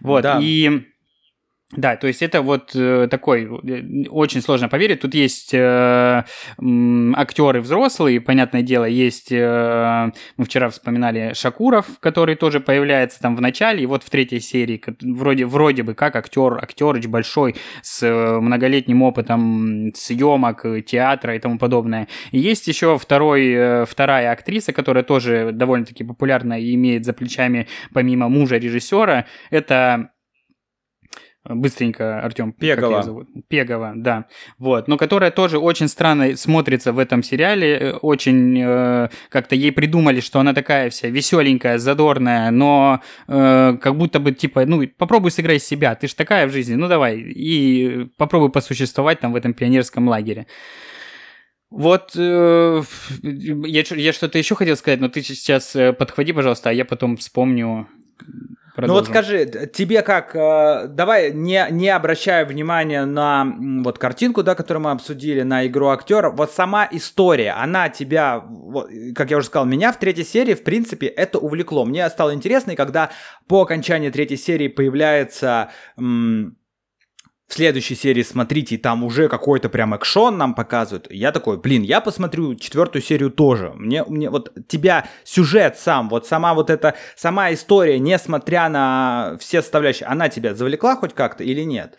Вот, 0.00 0.22
да. 0.22 0.38
и 0.40 0.91
да, 1.74 1.96
то 1.96 2.06
есть 2.06 2.22
это 2.22 2.42
вот 2.42 2.72
э, 2.74 3.08
такой, 3.10 3.44
э, 3.44 4.04
очень 4.10 4.42
сложно 4.42 4.68
поверить. 4.68 5.00
Тут 5.00 5.14
есть 5.14 5.54
э, 5.54 6.22
актеры 7.16 7.60
взрослые, 7.62 8.20
понятное 8.20 8.60
дело, 8.60 8.84
есть, 8.84 9.32
э, 9.32 10.10
мы 10.36 10.44
вчера 10.44 10.68
вспоминали 10.68 11.32
Шакуров, 11.34 11.86
который 12.00 12.34
тоже 12.34 12.60
появляется 12.60 13.20
там 13.20 13.36
в 13.36 13.40
начале, 13.40 13.82
и 13.82 13.86
вот 13.86 14.02
в 14.02 14.10
третьей 14.10 14.40
серии, 14.40 14.82
вроде, 15.00 15.46
вроде 15.46 15.82
бы 15.82 15.94
как 15.94 16.14
актер, 16.14 16.58
актерыч 16.62 17.06
большой, 17.06 17.56
с 17.80 18.02
э, 18.02 18.40
многолетним 18.40 19.02
опытом 19.02 19.92
съемок, 19.94 20.66
театра 20.84 21.36
и 21.36 21.38
тому 21.38 21.58
подобное. 21.58 22.06
И 22.32 22.38
есть 22.38 22.68
еще 22.68 22.98
второй, 22.98 23.86
вторая 23.86 24.32
актриса, 24.32 24.74
которая 24.74 25.04
тоже 25.04 25.52
довольно-таки 25.52 26.04
популярна 26.04 26.60
и 26.60 26.74
имеет 26.74 27.06
за 27.06 27.14
плечами, 27.14 27.66
помимо 27.94 28.28
мужа 28.28 28.58
режиссера, 28.58 29.24
это 29.50 30.10
быстренько, 31.44 32.20
Артем, 32.20 32.52
Пегова. 32.52 33.02
Зовут? 33.02 33.28
Пегова, 33.48 33.92
да. 33.96 34.26
Вот, 34.58 34.88
но 34.88 34.96
которая 34.96 35.30
тоже 35.30 35.58
очень 35.58 35.88
странно 35.88 36.36
смотрится 36.36 36.92
в 36.92 36.98
этом 36.98 37.22
сериале, 37.22 37.78
э, 37.78 37.92
очень 37.94 38.60
э, 38.60 39.08
как-то 39.28 39.54
ей 39.54 39.72
придумали, 39.72 40.20
что 40.20 40.40
она 40.40 40.54
такая 40.54 40.90
вся 40.90 41.08
веселенькая, 41.08 41.78
задорная, 41.78 42.50
но 42.50 43.00
э, 43.26 43.76
как 43.80 43.96
будто 43.96 44.20
бы 44.20 44.32
типа, 44.32 44.66
ну, 44.66 44.86
попробуй 44.86 45.30
сыграй 45.30 45.58
себя, 45.58 45.94
ты 45.94 46.06
ж 46.08 46.14
такая 46.14 46.46
в 46.46 46.52
жизни, 46.52 46.74
ну 46.74 46.88
давай, 46.88 47.18
и 47.18 48.08
попробуй 48.16 48.50
посуществовать 48.50 49.20
там 49.20 49.32
в 49.32 49.36
этом 49.36 49.54
пионерском 49.54 50.08
лагере. 50.08 50.46
Вот 51.70 52.12
э, 52.16 52.82
я, 53.22 53.82
я 53.88 54.12
что-то 54.12 54.38
еще 54.38 54.54
хотел 54.54 54.76
сказать, 54.76 55.00
но 55.00 55.08
ты 55.08 55.22
сейчас 55.22 55.74
э, 55.74 55.94
подхвати, 55.94 56.32
пожалуйста, 56.32 56.68
а 56.68 56.72
я 56.72 56.84
потом 56.84 57.16
вспомню 57.16 57.88
Продолжим. 58.74 58.94
Ну 58.94 59.00
вот 59.00 59.08
скажи, 59.08 59.68
тебе 59.72 60.00
как, 60.02 60.34
э, 60.34 60.86
давай 60.88 61.32
не, 61.32 61.66
не 61.70 61.90
обращая 61.90 62.46
внимания 62.46 63.04
на 63.04 63.46
вот 63.84 63.98
картинку, 63.98 64.42
да, 64.42 64.54
которую 64.54 64.84
мы 64.84 64.92
обсудили, 64.92 65.42
на 65.42 65.66
игру 65.66 65.88
актера, 65.88 66.30
вот 66.30 66.52
сама 66.52 66.88
история, 66.90 67.52
она 67.52 67.90
тебя, 67.90 68.38
вот, 68.38 68.88
как 69.14 69.30
я 69.30 69.36
уже 69.36 69.48
сказал, 69.48 69.66
меня 69.66 69.92
в 69.92 69.98
третьей 69.98 70.24
серии, 70.24 70.54
в 70.54 70.64
принципе, 70.64 71.06
это 71.06 71.38
увлекло. 71.38 71.84
Мне 71.84 72.08
стало 72.08 72.32
интересно, 72.32 72.70
и 72.70 72.76
когда 72.76 73.10
по 73.46 73.62
окончании 73.62 74.10
третьей 74.10 74.38
серии 74.38 74.68
появляется... 74.68 75.70
М- 75.98 76.56
в 77.52 77.54
следующей 77.54 77.96
серии 77.96 78.22
смотрите, 78.22 78.78
там 78.78 79.04
уже 79.04 79.28
какой-то 79.28 79.68
прям 79.68 79.92
экшон 79.92 80.38
нам 80.38 80.54
показывают. 80.54 81.06
Я 81.10 81.32
такой, 81.32 81.58
блин, 81.58 81.82
я 81.82 82.00
посмотрю 82.00 82.54
четвертую 82.54 83.02
серию 83.02 83.30
тоже. 83.30 83.74
Мне, 83.74 84.04
мне 84.04 84.30
вот 84.30 84.54
тебя 84.68 85.04
сюжет 85.22 85.76
сам, 85.78 86.08
вот 86.08 86.26
сама 86.26 86.54
вот 86.54 86.70
эта, 86.70 86.94
сама 87.14 87.52
история, 87.52 87.98
несмотря 87.98 88.70
на 88.70 89.36
все 89.38 89.60
составляющие, 89.60 90.06
она 90.06 90.30
тебя 90.30 90.54
завлекла 90.54 90.96
хоть 90.96 91.12
как-то 91.12 91.44
или 91.44 91.60
нет? 91.60 91.98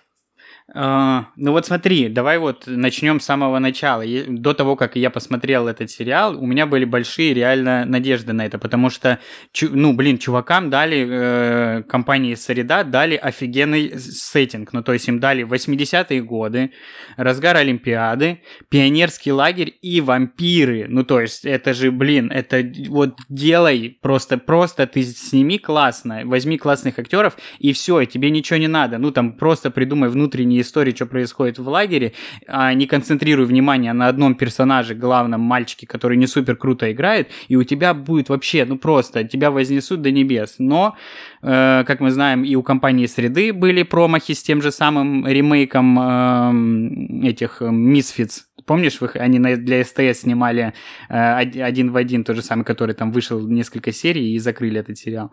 Uh, 0.73 1.25
ну 1.35 1.51
вот 1.51 1.65
смотри, 1.65 2.07
давай 2.07 2.37
вот 2.37 2.63
начнем 2.67 3.19
с 3.19 3.25
самого 3.25 3.59
начала. 3.59 4.03
До 4.27 4.53
того, 4.53 4.77
как 4.77 4.95
я 4.95 5.09
посмотрел 5.09 5.67
этот 5.67 5.91
сериал, 5.91 6.41
у 6.41 6.45
меня 6.45 6.65
были 6.65 6.85
большие 6.85 7.33
реально 7.33 7.83
надежды 7.83 8.31
на 8.31 8.45
это, 8.45 8.57
потому 8.57 8.89
что, 8.89 9.19
ну, 9.61 9.93
блин, 9.93 10.17
чувакам 10.17 10.69
дали, 10.69 11.07
э, 11.09 11.83
компании 11.83 12.35
Среда 12.35 12.85
дали 12.85 13.15
офигенный 13.15 13.99
сеттинг. 13.99 14.71
Ну, 14.71 14.81
то 14.83 14.93
есть 14.93 15.07
им 15.09 15.19
дали 15.19 15.43
80-е 15.43 16.21
годы, 16.21 16.71
разгар 17.17 17.57
Олимпиады, 17.57 18.39
пионерский 18.69 19.33
лагерь 19.33 19.77
и 19.81 19.99
вампиры. 19.99 20.85
Ну, 20.87 21.03
то 21.03 21.19
есть 21.19 21.43
это 21.43 21.73
же, 21.73 21.91
блин, 21.91 22.31
это 22.31 22.63
вот 22.87 23.19
делай 23.27 23.97
просто, 24.01 24.37
просто 24.37 24.87
ты 24.87 25.03
сними 25.03 25.59
классно, 25.59 26.21
возьми 26.23 26.57
классных 26.57 26.97
актеров 26.99 27.37
и 27.59 27.73
все, 27.73 28.05
тебе 28.05 28.29
ничего 28.29 28.57
не 28.57 28.69
надо. 28.69 28.97
Ну, 28.97 29.11
там 29.11 29.33
просто 29.33 29.69
придумай 29.69 30.09
внутренний 30.09 30.52
мне 30.53 30.61
истории, 30.61 30.93
что 30.93 31.05
происходит 31.05 31.57
в 31.57 31.67
лагере, 31.67 32.13
а 32.47 32.73
не 32.73 32.85
концентрируй 32.85 33.45
внимание 33.45 33.93
на 33.93 34.07
одном 34.07 34.35
персонаже, 34.35 34.93
главном 34.93 35.41
мальчике, 35.41 35.87
который 35.87 36.17
не 36.17 36.27
супер 36.27 36.55
круто 36.55 36.91
играет, 36.91 37.29
и 37.47 37.55
у 37.55 37.63
тебя 37.63 37.93
будет 37.93 38.29
вообще, 38.29 38.65
ну 38.65 38.77
просто, 38.77 39.23
тебя 39.23 39.49
вознесут 39.49 40.01
до 40.01 40.11
небес. 40.11 40.55
Но, 40.59 40.95
э, 41.41 41.83
как 41.85 41.99
мы 41.99 42.11
знаем, 42.11 42.43
и 42.43 42.55
у 42.55 42.63
компании 42.63 43.07
Среды 43.07 43.53
были 43.53 43.83
промахи 43.83 44.33
с 44.33 44.43
тем 44.43 44.61
же 44.61 44.71
самым 44.71 45.27
ремейком 45.27 45.99
э, 45.99 47.27
этих 47.27 47.61
Misfits, 47.61 48.41
Помнишь, 48.65 48.99
они 49.15 49.39
для 49.39 49.83
СТС 49.83 50.21
снимали 50.21 50.73
э, 51.09 51.35
один 51.61 51.91
в 51.91 51.97
один, 51.97 52.23
тот 52.23 52.35
же 52.35 52.41
самый, 52.41 52.63
который 52.63 52.95
там 52.95 53.11
вышел 53.11 53.39
несколько 53.47 53.91
серий 53.91 54.33
и 54.33 54.39
закрыли 54.39 54.79
этот 54.79 54.97
сериал. 54.97 55.31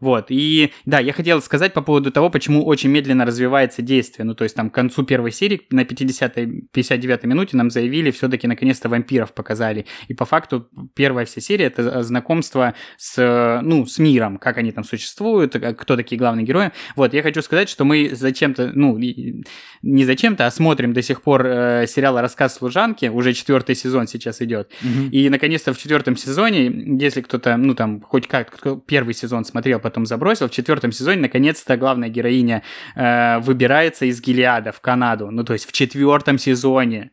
Вот. 0.00 0.26
И 0.28 0.72
да, 0.84 0.98
я 0.98 1.12
хотел 1.12 1.40
сказать 1.42 1.72
по 1.72 1.82
поводу 1.82 2.10
того, 2.10 2.30
почему 2.30 2.64
очень 2.64 2.90
медленно 2.90 3.24
развивается 3.24 3.82
действие. 3.82 4.24
Ну, 4.24 4.34
то 4.34 4.44
есть 4.44 4.56
там 4.56 4.70
к 4.70 4.74
концу 4.74 5.04
первой 5.04 5.32
серии, 5.32 5.60
на 5.70 5.82
50-й, 5.82 6.68
59-й 6.74 7.26
минуте 7.26 7.56
нам 7.56 7.70
заявили, 7.70 8.10
все-таки 8.10 8.46
наконец-то 8.46 8.88
вампиров 8.88 9.32
показали. 9.32 9.86
И 10.08 10.14
по 10.14 10.24
факту 10.24 10.68
первая 10.94 11.26
вся 11.26 11.40
серия 11.40 11.66
это 11.66 12.02
знакомство 12.02 12.74
с, 12.96 13.60
ну, 13.62 13.86
с 13.86 13.98
миром, 13.98 14.38
как 14.38 14.58
они 14.58 14.72
там 14.72 14.84
существуют, 14.84 15.54
кто 15.54 15.96
такие 15.96 16.18
главные 16.18 16.44
герои. 16.44 16.72
Вот, 16.96 17.14
я 17.14 17.22
хочу 17.22 17.42
сказать, 17.42 17.68
что 17.68 17.84
мы 17.84 18.10
зачем-то, 18.12 18.72
ну, 18.74 18.98
не 18.98 20.04
зачем-то, 20.04 20.46
а 20.46 20.50
смотрим 20.50 20.92
до 20.92 21.02
сих 21.02 21.22
пор 21.22 21.46
э, 21.46 21.86
сериал 21.86 22.20
«Рассказ 22.20 22.60
служанки», 22.70 23.06
уже 23.06 23.32
четвертый 23.32 23.74
сезон 23.74 24.06
сейчас 24.06 24.40
идет. 24.40 24.70
Угу. 24.82 25.10
И, 25.10 25.28
наконец-то, 25.28 25.72
в 25.72 25.78
четвертом 25.78 26.16
сезоне, 26.16 26.98
если 27.00 27.20
кто-то, 27.20 27.56
ну, 27.56 27.74
там, 27.74 28.00
хоть 28.00 28.26
как, 28.26 28.58
первый 28.86 29.14
сезон 29.14 29.44
смотрел, 29.44 29.80
потом 29.80 30.06
забросил, 30.06 30.48
в 30.48 30.50
четвертом 30.50 30.92
сезоне, 30.92 31.20
наконец-то, 31.20 31.76
главная 31.76 32.08
героиня 32.08 32.62
э, 32.94 33.40
выбирается 33.40 34.06
из 34.06 34.20
Гелиада 34.20 34.72
в 34.72 34.80
Канаду. 34.80 35.30
Ну, 35.30 35.44
то 35.44 35.52
есть 35.52 35.66
в 35.68 35.72
четвертом 35.72 36.38
сезоне. 36.38 37.10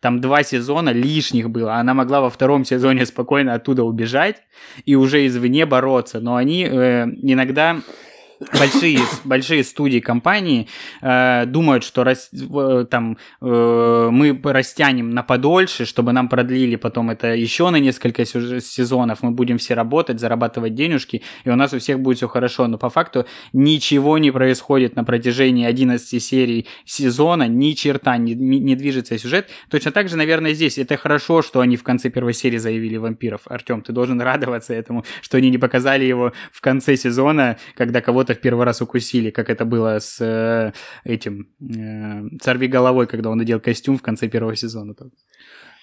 Там 0.00 0.20
два 0.20 0.42
сезона 0.42 0.90
лишних 0.90 1.48
было. 1.48 1.74
Она 1.74 1.94
могла 1.94 2.20
во 2.20 2.28
втором 2.28 2.64
сезоне 2.64 3.06
спокойно 3.06 3.54
оттуда 3.54 3.82
убежать 3.82 4.42
и 4.84 4.94
уже 4.94 5.26
извне 5.26 5.64
бороться. 5.64 6.20
Но 6.20 6.36
они 6.36 6.64
э, 6.64 7.06
иногда 7.22 7.80
большие, 8.58 9.00
большие 9.24 9.64
студии, 9.64 10.00
компании 10.00 10.68
э, 11.02 11.44
думают, 11.46 11.84
что 11.84 12.04
рас, 12.04 12.30
э, 12.32 12.86
там 12.90 13.18
э, 13.40 14.08
мы 14.10 14.40
растянем 14.42 15.10
на 15.10 15.22
подольше, 15.22 15.84
чтобы 15.84 16.12
нам 16.12 16.28
продлили 16.28 16.76
потом 16.76 17.10
это 17.10 17.34
еще 17.34 17.70
на 17.70 17.76
несколько 17.76 18.24
сезонов, 18.24 19.22
мы 19.22 19.30
будем 19.30 19.58
все 19.58 19.74
работать, 19.74 20.20
зарабатывать 20.20 20.74
денежки, 20.74 21.22
и 21.44 21.50
у 21.50 21.56
нас 21.56 21.72
у 21.72 21.78
всех 21.78 22.00
будет 22.00 22.16
все 22.16 22.28
хорошо. 22.28 22.66
Но 22.66 22.78
по 22.78 22.88
факту 22.88 23.26
ничего 23.52 24.18
не 24.18 24.30
происходит 24.30 24.96
на 24.96 25.04
протяжении 25.04 25.66
11 25.66 26.22
серий 26.22 26.66
сезона, 26.84 27.48
ни 27.48 27.72
черта, 27.72 28.16
не, 28.16 28.34
не 28.34 28.74
движется 28.74 29.18
сюжет. 29.18 29.48
Точно 29.70 29.90
так 29.90 30.08
же, 30.08 30.16
наверное, 30.16 30.54
здесь. 30.54 30.78
Это 30.78 30.96
хорошо, 30.96 31.42
что 31.42 31.60
они 31.60 31.76
в 31.76 31.82
конце 31.82 32.10
первой 32.10 32.34
серии 32.34 32.58
заявили 32.58 32.96
вампиров. 32.96 33.42
Артем, 33.46 33.82
ты 33.82 33.92
должен 33.92 34.20
радоваться 34.20 34.72
этому, 34.74 35.04
что 35.20 35.36
они 35.36 35.50
не 35.50 35.58
показали 35.58 36.04
его 36.04 36.32
в 36.52 36.60
конце 36.60 36.96
сезона, 36.96 37.58
когда 37.76 38.00
кого-то 38.00 38.29
кого-то 38.30 38.34
в 38.34 38.42
первый 38.42 38.64
раз 38.64 38.80
укусили, 38.80 39.30
как 39.30 39.50
это 39.50 39.64
было 39.64 39.98
с 39.98 40.20
э, 40.20 40.72
этим 41.04 41.48
э, 41.60 42.38
«Сорви 42.42 42.68
головой», 42.68 43.06
когда 43.06 43.30
он 43.30 43.38
надел 43.38 43.60
костюм 43.60 43.96
в 43.96 44.02
конце 44.02 44.28
первого 44.28 44.56
сезона. 44.56 44.94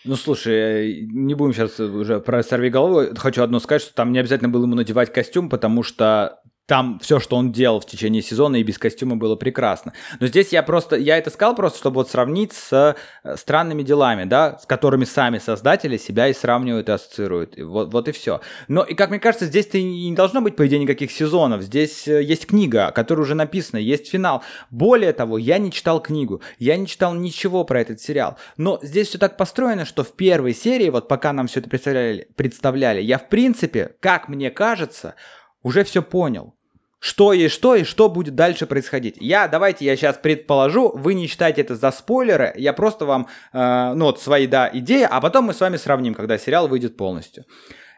Ну, 0.06 0.16
слушай, 0.16 0.54
э, 0.54 1.06
не 1.14 1.36
будем 1.36 1.54
сейчас 1.54 1.80
уже 1.80 2.20
про 2.20 2.44
«Сорви 2.44 2.70
головой». 2.70 3.10
Хочу 3.16 3.44
одно 3.44 3.60
сказать, 3.60 3.82
что 3.82 3.94
там 3.94 4.12
не 4.12 4.20
обязательно 4.20 4.50
было 4.50 4.64
ему 4.64 4.76
надевать 4.76 5.14
костюм, 5.14 5.50
потому 5.50 5.84
что 5.84 6.40
там 6.68 7.00
все, 7.02 7.22
что 7.22 7.38
он 7.38 7.54
делал 7.54 7.80
в 7.80 7.86
течение 7.86 8.22
сезона 8.22 8.58
и 8.58 8.64
без 8.64 8.78
костюма 8.78 9.16
было 9.16 9.38
прекрасно. 9.38 9.94
Но 10.20 10.28
здесь 10.28 10.50
я 10.50 10.62
просто, 10.64 10.98
я 10.98 11.18
это 11.18 11.30
сказал 11.30 11.56
просто, 11.56 11.80
чтобы 11.80 11.96
вот 11.96 12.12
сравнить 12.12 12.52
с 12.52 12.96
э, 13.24 13.36
странными 13.38 13.84
делами, 13.84 14.26
да, 14.26 14.60
с 14.60 14.66
которыми 14.66 15.06
сами 15.06 15.38
создатели 15.38 15.96
себя 15.96 16.28
и 16.28 16.34
сравнивают 16.34 16.90
и 16.90 16.92
ассоциируют. 16.92 17.58
И 17.58 17.64
вот, 17.64 17.94
вот 17.94 18.10
и 18.10 18.12
все. 18.12 18.42
Но, 18.68 18.84
и 18.84 18.96
как 18.96 19.12
мне 19.12 19.20
кажется, 19.20 19.46
здесь-то 19.46 19.82
не 19.82 20.14
должно 20.14 20.42
быть, 20.42 20.58
по 20.58 20.68
идее, 20.68 20.80
никаких 20.80 21.10
сезонов. 21.12 21.62
Здесь 21.62 22.06
э, 22.06 22.22
есть 22.22 22.48
книга, 22.48 22.92
которая 22.92 23.24
уже 23.24 23.34
написана, 23.34 23.80
есть 23.80 24.10
финал. 24.10 24.44
Более 24.70 25.14
того, 25.14 25.38
я 25.38 25.60
не 25.60 25.72
читал 25.72 26.02
книгу, 26.02 26.42
я 26.60 26.76
не 26.76 26.86
читал 26.86 27.14
ничего 27.14 27.64
про 27.64 27.80
этот 27.80 28.02
сериал. 28.02 28.38
Но 28.58 28.78
здесь 28.82 29.08
все 29.08 29.18
так 29.18 29.38
построено, 29.38 29.86
что 29.86 30.04
в 30.04 30.12
первой 30.12 30.54
серии, 30.54 30.90
вот 30.90 31.08
пока 31.08 31.32
нам 31.32 31.48
все 31.48 31.62
это 31.62 31.70
представляли, 31.70 32.28
представляли 32.36 33.02
я, 33.02 33.20
в 33.20 33.30
принципе, 33.30 33.96
как 34.02 34.28
мне 34.28 34.52
кажется, 34.52 35.16
уже 35.64 35.86
все 35.86 36.02
понял 36.02 36.57
что 37.00 37.34
есть 37.34 37.54
что 37.54 37.76
и 37.76 37.84
что 37.84 38.10
будет 38.10 38.36
дальше 38.36 38.66
происходить. 38.66 39.16
Я, 39.20 39.48
давайте 39.48 39.86
я 39.86 39.96
сейчас 39.96 40.18
предположу, 40.18 40.92
вы 40.96 41.14
не 41.14 41.28
считаете 41.28 41.62
это 41.62 41.76
за 41.76 41.92
спойлеры, 41.92 42.54
я 42.58 42.74
просто 42.74 43.06
вам, 43.06 43.28
э, 43.54 43.94
ну 43.94 44.06
вот 44.06 44.22
свои, 44.22 44.48
да, 44.48 44.70
идеи, 44.74 45.08
а 45.10 45.22
потом 45.22 45.46
мы 45.46 45.54
с 45.54 45.60
вами 45.60 45.78
сравним, 45.78 46.14
когда 46.14 46.38
сериал 46.38 46.68
выйдет 46.68 46.98
полностью. 46.98 47.46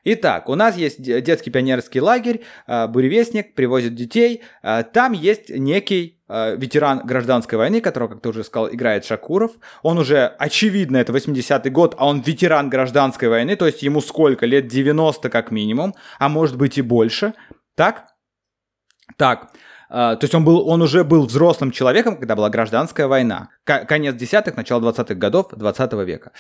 Итак, 0.04 0.48
у 0.50 0.56
нас 0.56 0.78
есть 0.78 1.02
детский 1.02 1.52
пионерский 1.52 2.00
лагерь, 2.00 2.42
э, 2.68 2.88
буревестник, 2.88 3.54
привозят 3.54 3.96
детей, 3.96 4.44
э, 4.64 4.84
там 4.94 5.12
есть 5.14 5.50
некий 5.50 6.20
э, 6.30 6.56
ветеран 6.56 7.02
гражданской 7.06 7.58
войны, 7.58 7.82
которого, 7.82 8.10
как 8.10 8.22
ты 8.22 8.30
уже 8.30 8.44
сказал, 8.44 8.70
играет 8.70 9.04
Шакуров. 9.04 9.52
Он 9.82 9.98
уже, 9.98 10.26
очевидно, 10.40 10.98
это 10.98 11.12
80-й 11.12 11.70
год, 11.70 11.96
а 11.98 12.08
он 12.08 12.22
ветеран 12.22 12.70
гражданской 12.70 13.30
войны, 13.30 13.56
то 13.56 13.66
есть 13.66 13.84
ему 13.84 14.00
сколько? 14.00 14.46
Лет 14.46 14.68
90 14.68 15.30
как 15.30 15.52
минимум, 15.52 15.96
а 16.18 16.30
может 16.30 16.58
быть 16.58 16.78
и 16.78 16.82
больше. 16.82 17.34
Так? 17.76 18.06
Так, 19.18 19.52
Uh, 19.92 20.16
то 20.18 20.20
есть 20.22 20.36
он, 20.36 20.46
был, 20.46 20.70
он 20.70 20.84
уже 20.84 21.04
был 21.04 21.26
взрослым 21.26 21.72
человеком, 21.72 22.18
когда 22.18 22.36
была 22.36 22.52
гражданская 22.52 23.08
война. 23.08 23.50
Конец 23.64 24.14
десятых, 24.14 24.56
начало 24.56 24.82
20-х 24.82 25.16
годов 25.16 25.48
20 25.52 25.94
века. 26.06 26.32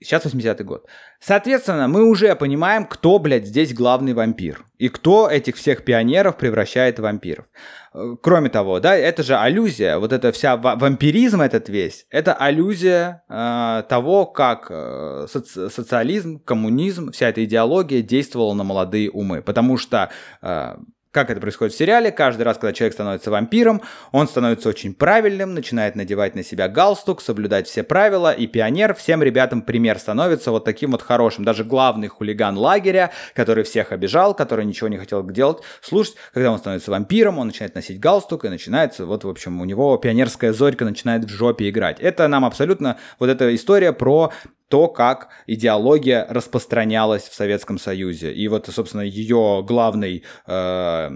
Сейчас 0.00 0.24
80-й 0.24 0.62
год. 0.62 0.86
Соответственно, 1.18 1.88
мы 1.88 2.08
уже 2.08 2.36
понимаем, 2.36 2.86
кто, 2.86 3.18
блядь, 3.18 3.46
здесь 3.46 3.74
главный 3.74 4.14
вампир. 4.14 4.64
И 4.78 4.88
кто 4.88 5.28
этих 5.28 5.56
всех 5.56 5.84
пионеров 5.84 6.36
превращает 6.36 7.00
в 7.00 7.02
вампиров. 7.02 7.46
Э, 7.92 8.14
кроме 8.22 8.48
того, 8.48 8.78
да, 8.78 8.94
это 8.94 9.24
же 9.24 9.36
аллюзия, 9.36 9.98
вот 9.98 10.12
эта 10.12 10.30
вся 10.30 10.56
вампиризм 10.56 11.40
этот 11.40 11.68
весь, 11.68 12.06
это 12.10 12.32
аллюзия 12.32 13.24
э, 13.28 13.82
того, 13.88 14.26
как 14.26 14.68
э, 14.70 15.26
соци 15.28 15.68
социализм, 15.68 16.38
коммунизм, 16.38 17.10
вся 17.10 17.28
эта 17.28 17.44
идеология 17.44 18.00
действовала 18.00 18.54
на 18.54 18.62
молодые 18.62 19.10
умы. 19.10 19.42
Потому 19.42 19.76
что 19.78 20.10
э, 20.42 20.76
как 21.10 21.30
это 21.30 21.40
происходит 21.40 21.74
в 21.74 21.78
сериале, 21.78 22.12
каждый 22.12 22.42
раз, 22.42 22.58
когда 22.58 22.72
человек 22.72 22.94
становится 22.94 23.30
вампиром, 23.30 23.82
он 24.12 24.28
становится 24.28 24.68
очень 24.68 24.94
правильным, 24.94 25.54
начинает 25.54 25.96
надевать 25.96 26.34
на 26.34 26.42
себя 26.42 26.68
галстук, 26.68 27.22
соблюдать 27.22 27.66
все 27.66 27.82
правила, 27.82 28.32
и 28.32 28.46
пионер 28.46 28.94
всем 28.94 29.22
ребятам 29.22 29.62
пример 29.62 29.98
становится 29.98 30.50
вот 30.50 30.64
таким 30.64 30.92
вот 30.92 31.02
хорошим. 31.02 31.44
Даже 31.44 31.64
главный 31.64 32.08
хулиган 32.08 32.58
лагеря, 32.58 33.10
который 33.34 33.64
всех 33.64 33.92
обижал, 33.92 34.34
который 34.34 34.64
ничего 34.64 34.88
не 34.88 34.98
хотел 34.98 35.24
делать, 35.24 35.58
слушать, 35.80 36.16
когда 36.32 36.52
он 36.52 36.58
становится 36.58 36.90
вампиром, 36.90 37.38
он 37.38 37.48
начинает 37.48 37.74
носить 37.74 38.00
галстук, 38.00 38.44
и 38.44 38.48
начинается, 38.48 39.06
вот, 39.06 39.24
в 39.24 39.28
общем, 39.28 39.60
у 39.60 39.64
него 39.64 39.96
пионерская 39.96 40.52
зорька 40.52 40.84
начинает 40.84 41.24
в 41.24 41.28
жопе 41.28 41.70
играть. 41.70 42.00
Это 42.00 42.28
нам 42.28 42.44
абсолютно 42.44 42.98
вот 43.18 43.30
эта 43.30 43.54
история 43.54 43.92
про 43.92 44.32
то, 44.68 44.88
как 44.88 45.28
идеология 45.46 46.26
распространялась 46.28 47.28
в 47.28 47.34
Советском 47.34 47.78
Союзе. 47.78 48.32
И 48.32 48.48
вот, 48.48 48.68
собственно, 48.68 49.02
ее 49.02 49.64
главный 49.66 50.24
э, 50.46 51.10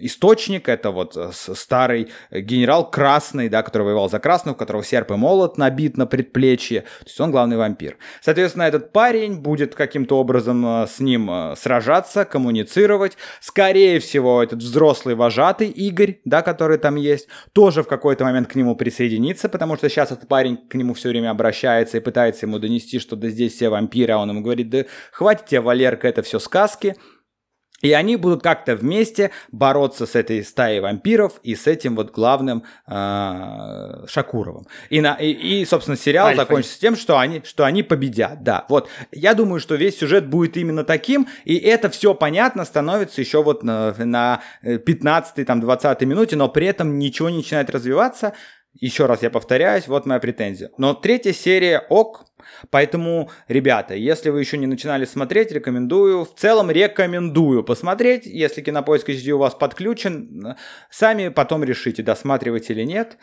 источник 0.00 0.68
это 0.68 0.90
вот 0.90 1.16
старый 1.32 2.08
генерал 2.30 2.90
Красный, 2.90 3.48
да, 3.48 3.62
который 3.62 3.84
воевал 3.84 4.08
за 4.08 4.18
Красную, 4.18 4.54
у 4.54 4.58
которого 4.58 4.84
серп 4.84 5.12
и 5.12 5.14
молот 5.14 5.58
набит 5.58 5.96
на 5.96 6.06
предплечье. 6.06 6.80
То 6.80 7.06
есть 7.06 7.20
он 7.20 7.30
главный 7.30 7.56
вампир. 7.56 7.98
Соответственно, 8.22 8.64
этот 8.64 8.92
парень 8.92 9.40
будет 9.40 9.74
каким-то 9.74 10.18
образом 10.18 10.66
э, 10.66 10.86
с 10.86 10.98
ним 11.00 11.30
э, 11.30 11.54
сражаться, 11.56 12.24
коммуницировать. 12.24 13.16
Скорее 13.40 14.00
всего, 14.00 14.42
этот 14.42 14.60
взрослый 14.60 15.14
вожатый 15.14 15.68
Игорь, 15.68 16.20
да, 16.24 16.42
который 16.42 16.78
там 16.78 16.96
есть, 16.96 17.28
тоже 17.52 17.82
в 17.82 17.88
какой-то 17.88 18.24
момент 18.24 18.48
к 18.48 18.54
нему 18.54 18.76
присоединится, 18.76 19.48
потому 19.48 19.76
что 19.76 19.88
сейчас 19.88 20.10
этот 20.10 20.28
парень 20.28 20.56
к 20.56 20.74
нему 20.74 20.94
все 20.94 21.10
время 21.10 21.30
обращается 21.30 21.98
и 21.98 22.00
пытается 22.00 22.46
ему 22.46 22.58
донести 22.58 22.77
донести, 22.78 22.98
что 22.98 23.16
да 23.16 23.28
здесь 23.28 23.54
все 23.54 23.68
вампиры, 23.68 24.12
а 24.12 24.18
он 24.18 24.30
ему 24.30 24.40
говорит, 24.40 24.70
да 24.70 24.84
хватит 25.12 25.46
тебе, 25.46 25.60
Валерка, 25.60 26.08
это 26.08 26.22
все 26.22 26.38
сказки. 26.38 26.96
И 27.80 27.92
они 27.92 28.16
будут 28.16 28.42
как-то 28.42 28.74
вместе 28.74 29.30
бороться 29.52 30.04
с 30.04 30.16
этой 30.16 30.42
стаей 30.42 30.80
вампиров 30.80 31.38
и 31.44 31.54
с 31.54 31.68
этим 31.68 31.94
вот 31.94 32.10
главным 32.10 32.64
э, 32.88 34.04
Шакуровым. 34.08 34.66
И, 34.90 35.00
на, 35.00 35.14
и, 35.14 35.30
и, 35.30 35.64
собственно, 35.64 35.96
сериал 35.96 36.26
Альфа. 36.26 36.42
закончится 36.42 36.80
тем, 36.80 36.96
что 36.96 37.20
они, 37.20 37.40
что 37.44 37.64
они 37.64 37.84
победят. 37.84 38.42
Да, 38.42 38.66
вот. 38.68 38.88
Я 39.12 39.34
думаю, 39.34 39.60
что 39.60 39.76
весь 39.76 39.96
сюжет 39.96 40.26
будет 40.26 40.56
именно 40.56 40.82
таким, 40.82 41.28
и 41.44 41.54
это 41.54 41.88
все 41.88 42.14
понятно 42.14 42.64
становится 42.64 43.20
еще 43.20 43.44
вот 43.44 43.62
на, 43.62 43.94
на 43.96 44.42
15-20 44.64 45.44
там, 45.44 46.08
минуте, 46.08 46.34
но 46.34 46.48
при 46.48 46.66
этом 46.66 46.98
ничего 46.98 47.30
не 47.30 47.36
начинает 47.36 47.70
развиваться. 47.70 48.32
Еще 48.74 49.06
раз 49.06 49.22
я 49.22 49.30
повторяюсь, 49.30 49.88
вот 49.88 50.06
моя 50.06 50.20
претензия. 50.20 50.70
Но 50.78 50.94
третья 50.94 51.32
серия 51.32 51.84
ок, 51.88 52.26
Поэтому, 52.70 53.30
ребята, 53.46 53.94
если 53.94 54.30
вы 54.30 54.40
еще 54.40 54.58
не 54.58 54.66
начинали 54.66 55.04
смотреть, 55.04 55.52
рекомендую. 55.52 56.24
В 56.24 56.34
целом 56.34 56.70
рекомендую 56.70 57.62
посмотреть. 57.62 58.26
Если 58.26 58.62
Кинопоиск 58.62 59.08
HD 59.08 59.30
у 59.32 59.38
вас 59.38 59.54
подключен, 59.54 60.56
сами 60.90 61.28
потом 61.28 61.64
решите, 61.64 62.02
досматривать 62.02 62.70
или 62.70 62.82
нет. 62.82 63.18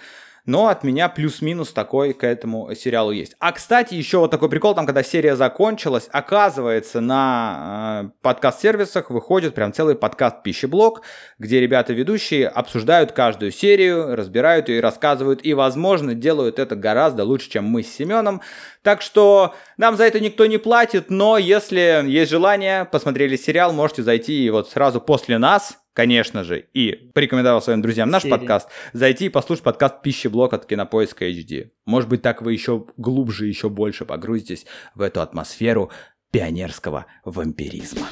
Но 0.45 0.67
от 0.67 0.83
меня 0.83 1.09
плюс-минус 1.09 1.71
такой 1.71 2.13
к 2.13 2.23
этому 2.23 2.73
сериалу 2.75 3.11
есть. 3.11 3.35
А, 3.39 3.51
кстати, 3.51 3.93
еще 3.95 4.19
вот 4.19 4.31
такой 4.31 4.49
прикол, 4.49 4.75
там, 4.75 4.85
когда 4.85 5.03
серия 5.03 5.35
закончилась, 5.35 6.07
оказывается, 6.11 7.01
на 7.01 8.03
э, 8.05 8.09
подкаст-сервисах 8.21 9.09
выходит 9.09 9.55
прям 9.55 9.73
целый 9.73 9.95
подкаст 9.95 10.43
«Пищеблок», 10.43 11.01
где 11.39 11.59
ребята-ведущие 11.59 12.47
обсуждают 12.47 13.11
каждую 13.11 13.51
серию, 13.51 14.15
разбирают 14.15 14.69
ее 14.69 14.77
и 14.77 14.81
рассказывают, 14.81 15.45
и, 15.45 15.53
возможно, 15.53 16.13
делают 16.13 16.59
это 16.59 16.75
гораздо 16.75 17.23
лучше, 17.23 17.49
чем 17.49 17.65
мы 17.65 17.83
с 17.83 17.93
Семеном. 17.93 18.41
Так 18.83 19.01
что 19.01 19.55
нам 19.77 19.97
за 19.97 20.05
это 20.05 20.19
никто 20.19 20.45
не 20.45 20.57
платит, 20.57 21.09
но 21.09 21.37
если 21.37 22.03
есть 22.05 22.31
желание, 22.31 22.85
посмотрели 22.85 23.35
сериал, 23.35 23.73
можете 23.73 24.03
зайти 24.03 24.45
и 24.45 24.49
вот 24.49 24.69
сразу 24.69 25.01
после 25.01 25.37
нас 25.37 25.79
конечно 25.95 26.43
же, 26.43 26.67
и 26.73 26.91
порекомендовал 27.13 27.61
своим 27.61 27.81
друзьям 27.81 28.11
наш 28.11 28.23
Серия. 28.23 28.37
подкаст, 28.37 28.69
зайти 28.93 29.25
и 29.25 29.29
послушать 29.29 29.63
подкаст 29.63 30.03
«Пищеблок» 30.03 30.53
от 30.53 30.65
Кинопоиска 30.67 31.27
HD. 31.27 31.69
Может 31.85 32.09
быть, 32.09 32.21
так 32.21 32.43
вы 32.43 32.53
еще 32.53 32.85
глубже, 32.97 33.47
еще 33.47 33.69
больше 33.69 34.05
погрузитесь 34.05 34.67
в 34.93 35.01
эту 35.01 35.21
атмосферу 35.21 35.89
пионерского 36.31 37.07
вампиризма. 37.23 38.07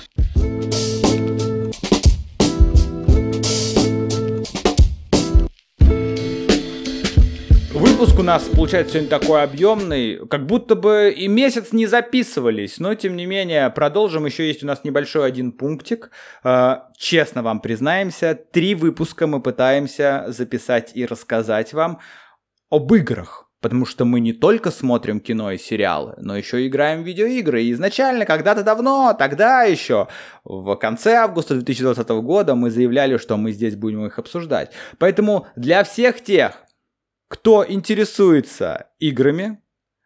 Выпуск 8.03 8.19
у 8.19 8.23
нас 8.23 8.43
получается 8.43 8.95
сегодня 8.95 9.09
такой 9.09 9.43
объемный, 9.43 10.27
как 10.27 10.45
будто 10.45 10.75
бы 10.75 11.09
и 11.15 11.29
месяц 11.29 11.71
не 11.71 11.87
записывались, 11.87 12.77
но 12.77 12.95
тем 12.95 13.15
не 13.15 13.25
менее 13.25 13.69
продолжим. 13.69 14.25
Еще 14.25 14.45
есть 14.45 14.61
у 14.61 14.67
нас 14.67 14.83
небольшой 14.83 15.25
один 15.25 15.53
пунктик. 15.53 16.11
А, 16.43 16.89
честно 16.97 17.43
вам 17.43 17.61
признаемся, 17.61 18.37
три 18.51 18.75
выпуска 18.75 19.25
мы 19.25 19.41
пытаемся 19.41 20.25
записать 20.27 20.91
и 20.93 21.05
рассказать 21.05 21.71
вам 21.71 21.99
об 22.69 22.93
играх. 22.93 23.49
Потому 23.61 23.85
что 23.85 24.03
мы 24.03 24.19
не 24.19 24.33
только 24.33 24.71
смотрим 24.71 25.21
кино 25.21 25.51
и 25.51 25.57
сериалы, 25.57 26.15
но 26.17 26.35
еще 26.35 26.67
играем 26.67 27.03
в 27.03 27.05
видеоигры. 27.05 27.63
И 27.63 27.71
изначально, 27.71 28.25
когда-то 28.25 28.63
давно, 28.63 29.15
тогда 29.17 29.63
еще, 29.63 30.09
в 30.43 30.75
конце 30.75 31.13
августа 31.13 31.53
2020 31.53 32.09
года, 32.09 32.55
мы 32.55 32.69
заявляли, 32.69 33.15
что 33.15 33.37
мы 33.37 33.53
здесь 33.53 33.77
будем 33.77 34.05
их 34.05 34.19
обсуждать. 34.19 34.73
Поэтому 34.97 35.47
для 35.55 35.85
всех 35.85 36.21
тех, 36.21 36.62
кто 37.33 37.65
интересуется 37.67 38.91
играми, 38.99 39.59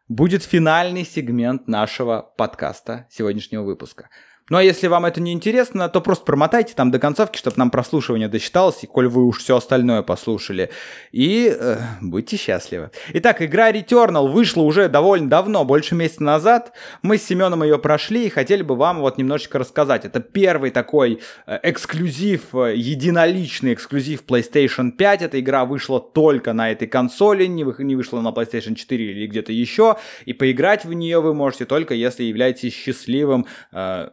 будет 0.07 0.43
финальный 0.43 1.03
сегмент 1.03 1.67
нашего 1.67 2.21
подкаста 2.37 3.05
сегодняшнего 3.11 3.63
выпуска. 3.63 4.09
Ну 4.49 4.57
а 4.57 4.63
если 4.63 4.87
вам 4.87 5.05
это 5.05 5.19
не 5.19 5.33
интересно, 5.33 5.89
то 5.89 5.99
просто 5.99 6.23
промотайте 6.23 6.73
там 6.73 6.89
до 6.89 6.99
концовки, 6.99 7.37
чтобы 7.37 7.57
нам 7.57 7.69
прослушивание 7.69 8.29
досчиталось, 8.29 8.83
и 8.83 8.87
коль 8.87 9.09
вы 9.09 9.25
уж 9.25 9.39
все 9.39 9.57
остальное 9.57 10.03
послушали. 10.03 10.69
И 11.11 11.53
э, 11.53 11.77
будьте 11.99 12.37
счастливы. 12.37 12.91
Итак, 13.13 13.41
игра 13.41 13.71
Returnal 13.71 14.29
вышла 14.29 14.61
уже 14.61 14.87
довольно 14.87 15.29
давно, 15.29 15.65
больше 15.65 15.95
месяца 15.95 16.23
назад. 16.23 16.71
Мы 17.01 17.17
с 17.17 17.23
Семеном 17.23 17.61
ее 17.63 17.77
прошли 17.77 18.27
и 18.27 18.29
хотели 18.29 18.61
бы 18.61 18.77
вам 18.77 19.01
вот 19.01 19.17
немножечко 19.17 19.59
рассказать. 19.59 20.05
Это 20.05 20.21
первый 20.21 20.71
такой 20.71 21.19
э, 21.45 21.59
эксклюзив, 21.63 22.55
э, 22.55 22.73
единоличный 22.77 23.73
эксклюзив 23.73 24.23
PlayStation 24.25 24.91
5. 24.91 25.23
Эта 25.23 25.41
игра 25.41 25.65
вышла 25.65 25.99
только 25.99 26.53
на 26.53 26.71
этой 26.71 26.87
консоли, 26.87 27.47
не, 27.47 27.65
вы, 27.65 27.75
не 27.83 27.97
вышла 27.97 28.21
на 28.21 28.29
PlayStation 28.29 28.75
4 28.75 29.11
или 29.11 29.27
где-то 29.27 29.51
еще. 29.51 29.97
И 30.23 30.31
поиграть 30.31 30.85
в 30.85 30.93
нее 30.93 31.19
вы 31.19 31.33
можете 31.33 31.65
только 31.65 31.93
если 31.93 32.23
являетесь 32.23 32.73
счастливым 32.73 33.45
э, 33.73 34.09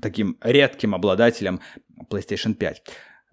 таким 0.00 0.36
редким 0.42 0.94
обладателем 0.94 1.60
PlayStation 2.10 2.54
5. 2.54 2.82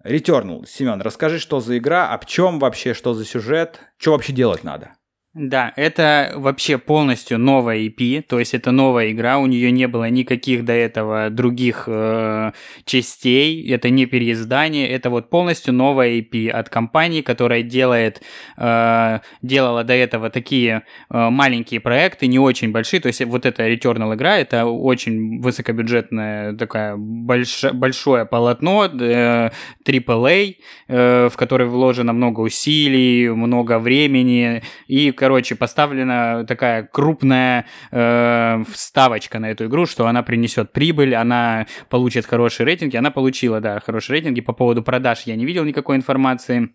Returnal. 0.04 0.66
Семен, 0.66 1.00
расскажи, 1.00 1.38
что 1.38 1.60
за 1.60 1.78
игра, 1.78 2.08
об 2.08 2.24
чем 2.26 2.58
вообще, 2.58 2.94
что 2.94 3.14
за 3.14 3.24
сюжет, 3.24 3.80
что 3.98 4.12
вообще 4.12 4.32
делать 4.32 4.64
надо? 4.64 4.92
Да, 5.34 5.72
это 5.76 6.34
вообще 6.36 6.76
полностью 6.76 7.38
новая 7.38 7.78
EP, 7.78 8.20
то 8.20 8.38
есть 8.38 8.52
это 8.52 8.70
новая 8.70 9.12
игра, 9.12 9.38
у 9.38 9.46
нее 9.46 9.70
не 9.70 9.88
было 9.88 10.10
никаких 10.10 10.62
до 10.66 10.74
этого 10.74 11.30
других 11.30 11.84
э, 11.86 12.52
частей, 12.84 13.66
это 13.72 13.88
не 13.88 14.04
переиздание, 14.04 14.86
это 14.90 15.08
вот 15.08 15.30
полностью 15.30 15.72
новая 15.72 16.20
EP 16.20 16.50
от 16.50 16.68
компании, 16.68 17.22
которая 17.22 17.62
делает, 17.62 18.20
э, 18.58 19.20
делала 19.40 19.84
до 19.84 19.94
этого 19.94 20.28
такие 20.28 20.82
э, 21.08 21.30
маленькие 21.30 21.80
проекты, 21.80 22.26
не 22.26 22.38
очень 22.38 22.70
большие, 22.70 23.00
то 23.00 23.06
есть 23.06 23.24
вот 23.24 23.46
эта 23.46 23.66
Returnal 23.66 24.14
игра, 24.14 24.36
это 24.36 24.66
очень 24.66 25.40
высокобюджетное 25.40 26.54
такое 26.58 26.96
больш, 26.96 27.64
большое 27.72 28.26
полотно, 28.26 28.84
э, 28.84 29.50
AAA, 29.82 30.56
э, 30.88 31.28
в 31.32 31.36
которое 31.38 31.64
вложено 31.70 32.12
много 32.12 32.40
усилий, 32.40 33.30
много 33.30 33.78
времени 33.78 34.62
и 34.88 35.10
короче, 35.22 35.54
поставлена 35.54 36.44
такая 36.48 36.82
крупная 36.82 37.66
э, 37.92 38.64
вставочка 38.72 39.38
на 39.38 39.52
эту 39.52 39.66
игру, 39.66 39.86
что 39.86 40.08
она 40.08 40.24
принесет 40.24 40.72
прибыль, 40.72 41.14
она 41.14 41.66
получит 41.90 42.26
хорошие 42.26 42.66
рейтинги. 42.66 42.96
Она 42.96 43.12
получила, 43.12 43.60
да, 43.60 43.78
хорошие 43.78 44.14
рейтинги. 44.14 44.40
По 44.40 44.52
поводу 44.52 44.82
продаж 44.82 45.22
я 45.26 45.36
не 45.36 45.44
видел 45.44 45.62
никакой 45.62 45.94
информации. 45.94 46.70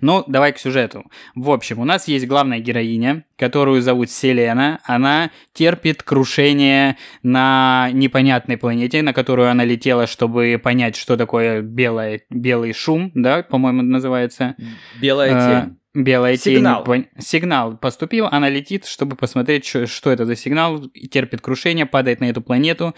Ну, 0.00 0.22
давай 0.28 0.52
к 0.52 0.58
сюжету. 0.58 1.10
В 1.34 1.50
общем, 1.50 1.80
у 1.80 1.84
нас 1.84 2.06
есть 2.06 2.28
главная 2.28 2.60
героиня, 2.60 3.24
которую 3.36 3.82
зовут 3.82 4.12
Селена. 4.12 4.78
Она 4.84 5.32
терпит 5.52 6.04
крушение 6.04 6.98
на 7.24 7.88
непонятной 7.92 8.58
планете, 8.58 9.02
на 9.02 9.12
которую 9.12 9.50
она 9.50 9.64
летела, 9.64 10.06
чтобы 10.06 10.60
понять, 10.62 10.94
что 10.94 11.16
такое 11.16 11.62
белое, 11.62 12.20
белый 12.30 12.72
шум, 12.74 13.10
да, 13.14 13.42
по-моему, 13.42 13.82
называется. 13.82 14.54
Белая 15.00 15.34
э, 15.34 15.64
тень. 15.64 15.79
Белая 15.94 16.36
сигнал. 16.36 16.84
тень. 16.84 17.08
Сигнал 17.18 17.76
поступил, 17.76 18.26
она 18.30 18.48
летит, 18.48 18.86
чтобы 18.86 19.16
посмотреть, 19.16 19.66
что, 19.66 19.86
что 19.86 20.10
это 20.10 20.24
за 20.24 20.36
сигнал, 20.36 20.88
терпит 21.10 21.40
крушение, 21.40 21.86
падает 21.86 22.20
на 22.20 22.26
эту 22.26 22.42
планету. 22.42 22.94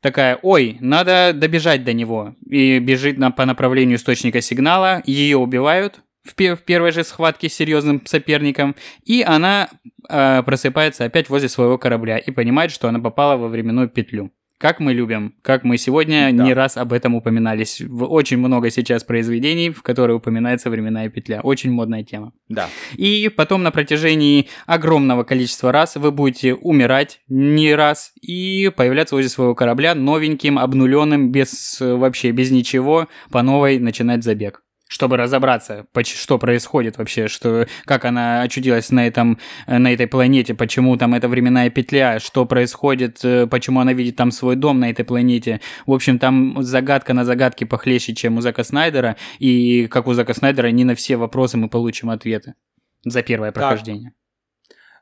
Такая, 0.00 0.38
ой, 0.42 0.76
надо 0.80 1.32
добежать 1.34 1.82
до 1.82 1.94
него. 1.94 2.34
И 2.46 2.78
бежит 2.78 3.16
на, 3.16 3.30
по 3.30 3.46
направлению 3.46 3.96
источника 3.96 4.42
сигнала. 4.42 5.02
Ее 5.06 5.38
убивают 5.38 6.00
в, 6.24 6.34
в 6.34 6.62
первой 6.62 6.92
же 6.92 7.04
схватке 7.04 7.48
с 7.48 7.54
серьезным 7.54 8.04
соперником. 8.04 8.76
И 9.04 9.22
она 9.22 9.70
э, 10.10 10.42
просыпается 10.42 11.06
опять 11.06 11.30
возле 11.30 11.48
своего 11.48 11.78
корабля 11.78 12.18
и 12.18 12.30
понимает, 12.30 12.70
что 12.70 12.88
она 12.88 12.98
попала 12.98 13.38
во 13.38 13.48
временную 13.48 13.88
петлю. 13.88 14.30
Как 14.58 14.80
мы 14.80 14.92
любим, 14.92 15.34
как 15.42 15.64
мы 15.64 15.78
сегодня 15.78 16.30
да. 16.32 16.44
не 16.44 16.54
раз 16.54 16.76
об 16.76 16.92
этом 16.92 17.14
упоминались. 17.14 17.82
Очень 17.82 18.38
много 18.38 18.70
сейчас 18.70 19.04
произведений, 19.04 19.70
в 19.70 19.82
которые 19.82 20.16
упоминается 20.16 20.70
временная 20.70 21.08
петля. 21.08 21.40
Очень 21.42 21.72
модная 21.72 22.04
тема. 22.04 22.32
Да. 22.48 22.68
И 22.96 23.30
потом 23.34 23.62
на 23.62 23.70
протяжении 23.70 24.48
огромного 24.66 25.24
количества 25.24 25.72
раз 25.72 25.96
вы 25.96 26.12
будете 26.12 26.54
умирать 26.54 27.20
не 27.28 27.74
раз 27.74 28.12
и 28.20 28.70
появляться 28.74 29.14
возле 29.14 29.28
своего 29.28 29.54
корабля 29.54 29.94
новеньким, 29.94 30.58
обнуленным, 30.58 31.30
без 31.30 31.78
вообще 31.80 32.30
без 32.30 32.50
ничего, 32.50 33.08
по 33.30 33.42
новой 33.42 33.78
начинать 33.78 34.24
забег 34.24 34.63
чтобы 34.94 35.16
разобраться, 35.16 35.86
что 36.04 36.38
происходит 36.38 36.98
вообще, 36.98 37.26
что, 37.26 37.66
как 37.84 38.04
она 38.04 38.42
очутилась 38.42 38.92
на, 38.92 39.04
этом, 39.04 39.40
на 39.66 39.92
этой 39.92 40.06
планете, 40.06 40.54
почему 40.54 40.96
там 40.96 41.14
эта 41.14 41.26
временная 41.26 41.68
петля, 41.68 42.20
что 42.20 42.46
происходит, 42.46 43.18
э, 43.24 43.48
почему 43.48 43.80
она 43.80 43.92
видит 43.92 44.14
там 44.14 44.30
свой 44.30 44.54
дом 44.54 44.78
на 44.78 44.90
этой 44.90 45.04
планете. 45.04 45.60
В 45.84 45.92
общем, 45.92 46.20
там 46.20 46.62
загадка 46.62 47.12
на 47.12 47.24
загадке 47.24 47.66
похлеще, 47.66 48.14
чем 48.14 48.38
у 48.38 48.40
Зака 48.40 48.62
Снайдера, 48.62 49.16
и 49.40 49.88
как 49.88 50.06
у 50.06 50.12
Зака 50.14 50.32
Снайдера, 50.32 50.68
не 50.68 50.84
на 50.84 50.94
все 50.94 51.16
вопросы 51.16 51.56
мы 51.56 51.68
получим 51.68 52.10
ответы 52.10 52.54
за 53.04 53.24
первое 53.24 53.50
прохождение. 53.50 54.10
Так. 54.10 54.23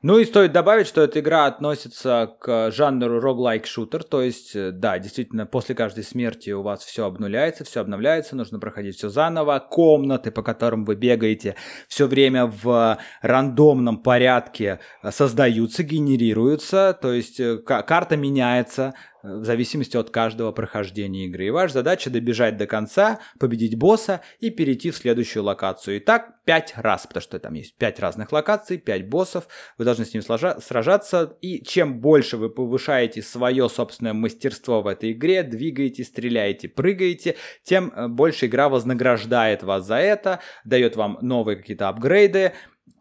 Ну 0.04 0.18
и 0.18 0.24
стоит 0.24 0.50
добавить, 0.50 0.88
что 0.88 1.00
эта 1.00 1.20
игра 1.20 1.46
относится 1.46 2.34
к 2.40 2.72
жанру 2.72 3.20
roguelike 3.20 3.66
шутер, 3.66 4.02
то 4.02 4.20
есть, 4.20 4.56
э, 4.56 4.72
да, 4.72 4.98
действительно, 4.98 5.46
после 5.46 5.76
каждой 5.76 6.02
смерти 6.02 6.50
у 6.50 6.62
вас 6.62 6.84
все 6.84 7.06
обнуляется, 7.06 7.62
все 7.62 7.82
обновляется, 7.82 8.34
нужно 8.34 8.58
проходить 8.58 8.96
все 8.96 9.10
заново, 9.10 9.60
комнаты, 9.60 10.32
по 10.32 10.42
которым 10.42 10.84
вы 10.84 10.96
бегаете, 10.96 11.54
все 11.86 12.08
время 12.08 12.46
в 12.46 12.98
рандомном 13.20 14.02
порядке 14.02 14.80
создаются, 15.08 15.84
генерируются, 15.84 16.98
то 17.00 17.12
есть 17.12 17.38
э, 17.38 17.58
карта 17.58 18.16
меняется, 18.16 18.94
в 19.22 19.44
зависимости 19.44 19.96
от 19.96 20.10
каждого 20.10 20.52
прохождения 20.52 21.26
игры. 21.26 21.46
И 21.46 21.50
ваша 21.50 21.74
задача 21.74 22.10
добежать 22.10 22.56
до 22.56 22.66
конца, 22.66 23.20
победить 23.38 23.76
босса 23.76 24.20
и 24.40 24.50
перейти 24.50 24.90
в 24.90 24.96
следующую 24.96 25.44
локацию. 25.44 25.96
И 25.96 26.00
так 26.00 26.42
пять 26.44 26.74
раз, 26.76 27.06
потому 27.06 27.22
что 27.22 27.38
там 27.38 27.54
есть 27.54 27.76
пять 27.76 28.00
разных 28.00 28.32
локаций, 28.32 28.78
пять 28.78 29.08
боссов, 29.08 29.46
вы 29.78 29.84
должны 29.84 30.04
с 30.04 30.12
ними 30.12 30.22
сражаться, 30.60 31.36
и 31.40 31.62
чем 31.64 32.00
больше 32.00 32.36
вы 32.36 32.50
повышаете 32.50 33.22
свое 33.22 33.68
собственное 33.68 34.12
мастерство 34.12 34.82
в 34.82 34.86
этой 34.86 35.12
игре, 35.12 35.42
двигаете, 35.42 36.04
стреляете, 36.04 36.68
прыгаете, 36.68 37.36
тем 37.62 37.92
э, 37.94 38.08
больше 38.08 38.46
игра 38.46 38.68
вознаграждает 38.68 39.62
вас 39.62 39.86
за 39.86 39.96
это, 39.96 40.40
дает 40.64 40.96
вам 40.96 41.18
новые 41.22 41.56
какие-то 41.56 41.88
апгрейды, 41.88 42.52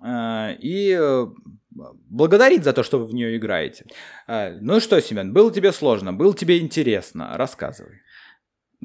э, 0.03 0.55
и 0.59 0.99
э, 1.77 1.83
благодарит 2.09 2.63
за 2.63 2.73
то, 2.73 2.83
что 2.83 2.99
вы 2.99 3.05
в 3.05 3.13
нее 3.13 3.37
играете. 3.37 3.85
А, 4.27 4.51
ну 4.59 4.79
что, 4.79 5.01
Семен, 5.01 5.33
было 5.33 5.51
тебе 5.51 5.71
сложно, 5.71 6.13
было 6.13 6.33
тебе 6.33 6.59
интересно? 6.59 7.31
Рассказывай. 7.35 7.99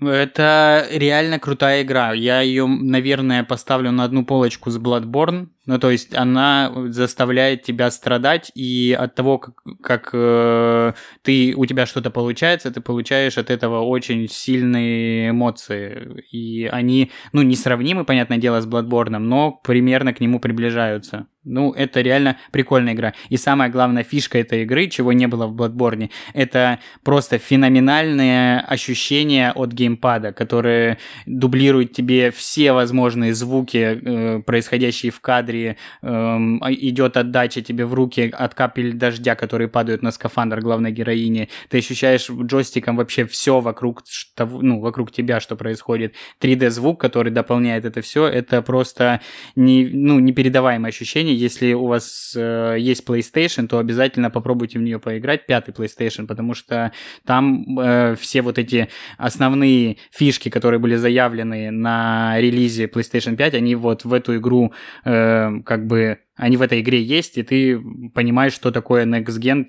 Это 0.00 0.86
реально 0.90 1.38
крутая 1.38 1.82
игра. 1.82 2.12
Я 2.12 2.42
ее, 2.42 2.66
наверное, 2.66 3.44
поставлю 3.44 3.92
на 3.92 4.04
одну 4.04 4.26
полочку 4.26 4.70
с 4.70 4.78
Bloodborne. 4.78 5.48
Ну, 5.66 5.78
то 5.78 5.90
есть 5.90 6.14
она 6.14 6.72
заставляет 6.88 7.62
тебя 7.64 7.90
страдать, 7.90 8.52
и 8.54 8.96
от 8.98 9.14
того, 9.16 9.38
как, 9.38 9.54
как 9.82 10.10
э, 10.12 10.92
ты, 11.22 11.54
у 11.56 11.66
тебя 11.66 11.86
что-то 11.86 12.10
получается, 12.10 12.70
ты 12.70 12.80
получаешь 12.80 13.36
от 13.36 13.50
этого 13.50 13.80
очень 13.80 14.28
сильные 14.28 15.30
эмоции. 15.30 16.24
И 16.30 16.66
они, 16.66 17.10
ну, 17.32 17.42
несравнимы, 17.42 18.04
понятное 18.04 18.38
дело, 18.38 18.60
с 18.60 18.66
Bloodborne, 18.66 19.18
но 19.18 19.60
примерно 19.64 20.14
к 20.14 20.20
нему 20.20 20.38
приближаются. 20.38 21.26
Ну, 21.46 21.72
это 21.72 22.00
реально 22.00 22.38
прикольная 22.50 22.94
игра. 22.94 23.14
И 23.28 23.36
самая 23.36 23.70
главная 23.70 24.02
фишка 24.02 24.38
этой 24.38 24.62
игры, 24.62 24.88
чего 24.88 25.12
не 25.12 25.28
было 25.28 25.46
в 25.46 25.54
Bloodborne, 25.54 26.10
это 26.34 26.80
просто 27.04 27.38
феноменальные 27.38 28.58
ощущения 28.60 29.52
от 29.52 29.72
геймпада, 29.72 30.32
которые 30.32 30.98
дублируют 31.24 31.92
тебе 31.92 32.32
все 32.32 32.72
возможные 32.72 33.32
звуки, 33.32 33.78
э, 33.78 34.42
происходящие 34.42 35.12
в 35.12 35.20
кадре. 35.20 35.55
Э, 36.02 36.38
идет 36.68 37.16
отдача 37.16 37.62
тебе 37.62 37.86
в 37.86 37.94
руки 37.94 38.32
от 38.36 38.54
капель 38.54 38.92
дождя, 38.92 39.34
которые 39.34 39.68
падают 39.68 40.02
на 40.02 40.10
скафандр 40.10 40.60
главной 40.60 40.92
героини. 40.92 41.48
Ты 41.68 41.78
ощущаешь 41.78 42.28
джойстиком 42.30 42.96
вообще 42.96 43.24
все 43.26 43.60
вокруг, 43.60 44.02
ну, 44.38 44.80
вокруг 44.80 45.10
тебя, 45.12 45.40
что 45.40 45.56
происходит. 45.56 46.14
3D-звук, 46.40 47.00
который 47.00 47.32
дополняет 47.32 47.84
это 47.84 48.00
все, 48.00 48.26
это 48.26 48.62
просто 48.62 49.20
не, 49.54 49.84
ну, 49.86 50.18
непередаваемое 50.18 50.90
ощущение 50.90 51.36
если 51.46 51.72
у 51.74 51.86
вас 51.86 52.34
э, 52.36 52.76
есть 52.78 53.04
PlayStation, 53.08 53.68
то 53.68 53.78
обязательно 53.78 54.30
попробуйте 54.30 54.78
в 54.78 54.82
нее 54.82 54.98
поиграть, 54.98 55.46
пятый 55.46 55.72
PlayStation, 55.72 56.26
потому 56.26 56.54
что 56.54 56.92
там 57.24 57.78
э, 57.78 58.16
все 58.18 58.42
вот 58.42 58.58
эти 58.58 58.88
основные 59.18 59.96
фишки, 60.10 60.48
которые 60.48 60.80
были 60.80 60.96
заявлены 60.96 61.70
на 61.70 62.40
релизе 62.40 62.86
PlayStation 62.86 63.36
5, 63.36 63.54
они 63.54 63.74
вот 63.74 64.04
в 64.04 64.12
эту 64.12 64.36
игру 64.36 64.72
э, 65.04 65.45
как 65.64 65.86
бы 65.86 66.20
они 66.36 66.56
в 66.56 66.62
этой 66.62 66.80
игре 66.80 67.02
есть, 67.02 67.38
и 67.38 67.42
ты 67.42 67.80
понимаешь, 68.14 68.52
что 68.52 68.70
такое 68.70 69.06
Next 69.06 69.38
Gen 69.40 69.66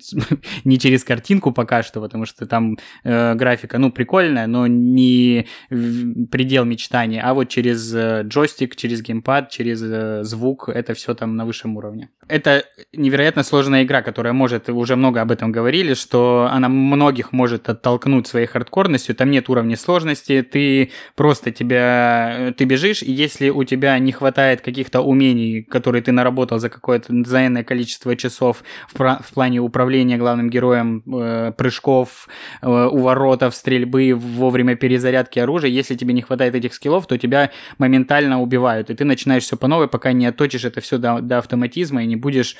не 0.64 0.78
через 0.78 1.02
картинку 1.02 1.52
пока 1.52 1.82
что, 1.82 2.00
потому 2.00 2.26
что 2.26 2.46
там 2.46 2.78
э, 3.04 3.34
графика, 3.34 3.78
ну, 3.78 3.90
прикольная, 3.90 4.46
но 4.46 4.66
не 4.66 5.46
предел 5.68 6.64
мечтания, 6.64 7.22
а 7.24 7.34
вот 7.34 7.48
через 7.48 7.92
э, 7.94 8.22
джойстик, 8.24 8.76
через 8.76 9.02
геймпад, 9.02 9.50
через 9.50 9.82
э, 9.82 10.24
звук, 10.24 10.68
это 10.68 10.94
все 10.94 11.14
там 11.14 11.36
на 11.36 11.46
высшем 11.46 11.76
уровне. 11.76 12.10
Это 12.28 12.64
невероятно 12.92 13.42
сложная 13.42 13.84
игра, 13.84 14.02
которая 14.02 14.34
может, 14.34 14.68
уже 14.68 14.96
много 14.96 15.22
об 15.22 15.30
этом 15.30 15.50
говорили, 15.50 15.94
что 15.94 16.48
она 16.50 16.68
многих 16.68 17.32
может 17.32 17.68
оттолкнуть 17.68 18.26
своей 18.26 18.46
хардкорностью, 18.46 19.14
там 19.14 19.30
нет 19.30 19.48
уровня 19.48 19.76
сложности, 19.76 20.42
ты 20.42 20.90
просто 21.16 21.50
тебя, 21.50 22.36
э, 22.38 22.52
ты 22.52 22.64
бежишь, 22.64 23.02
и 23.02 23.10
если 23.10 23.48
у 23.48 23.64
тебя 23.64 23.98
не 23.98 24.12
хватает 24.12 24.60
каких-то 24.60 25.00
умений, 25.00 25.62
которые 25.62 26.02
ты 26.02 26.12
наработал 26.12 26.57
за 26.58 26.68
какое-то 26.68 27.12
заенное 27.24 27.64
количество 27.64 28.14
часов 28.16 28.62
в, 28.92 28.98
в 28.98 29.34
плане 29.34 29.60
управления 29.60 30.16
главным 30.16 30.50
героем, 30.50 31.02
э, 31.06 31.52
прыжков, 31.56 32.28
э, 32.62 32.66
уворотов, 32.68 33.54
стрельбы, 33.54 34.14
вовремя 34.14 34.76
перезарядки 34.76 35.38
оружия. 35.38 35.70
Если 35.70 35.94
тебе 35.94 36.14
не 36.14 36.22
хватает 36.22 36.54
этих 36.54 36.74
скиллов, 36.74 37.06
то 37.06 37.18
тебя 37.18 37.50
моментально 37.78 38.40
убивают, 38.40 38.90
и 38.90 38.94
ты 38.94 39.04
начинаешь 39.04 39.44
все 39.44 39.56
по 39.56 39.68
новой, 39.68 39.88
пока 39.88 40.12
не 40.12 40.26
отточишь 40.26 40.64
это 40.64 40.80
все 40.80 40.98
до, 40.98 41.20
до 41.20 41.38
автоматизма 41.38 42.02
и 42.02 42.06
не 42.06 42.16
будешь 42.16 42.56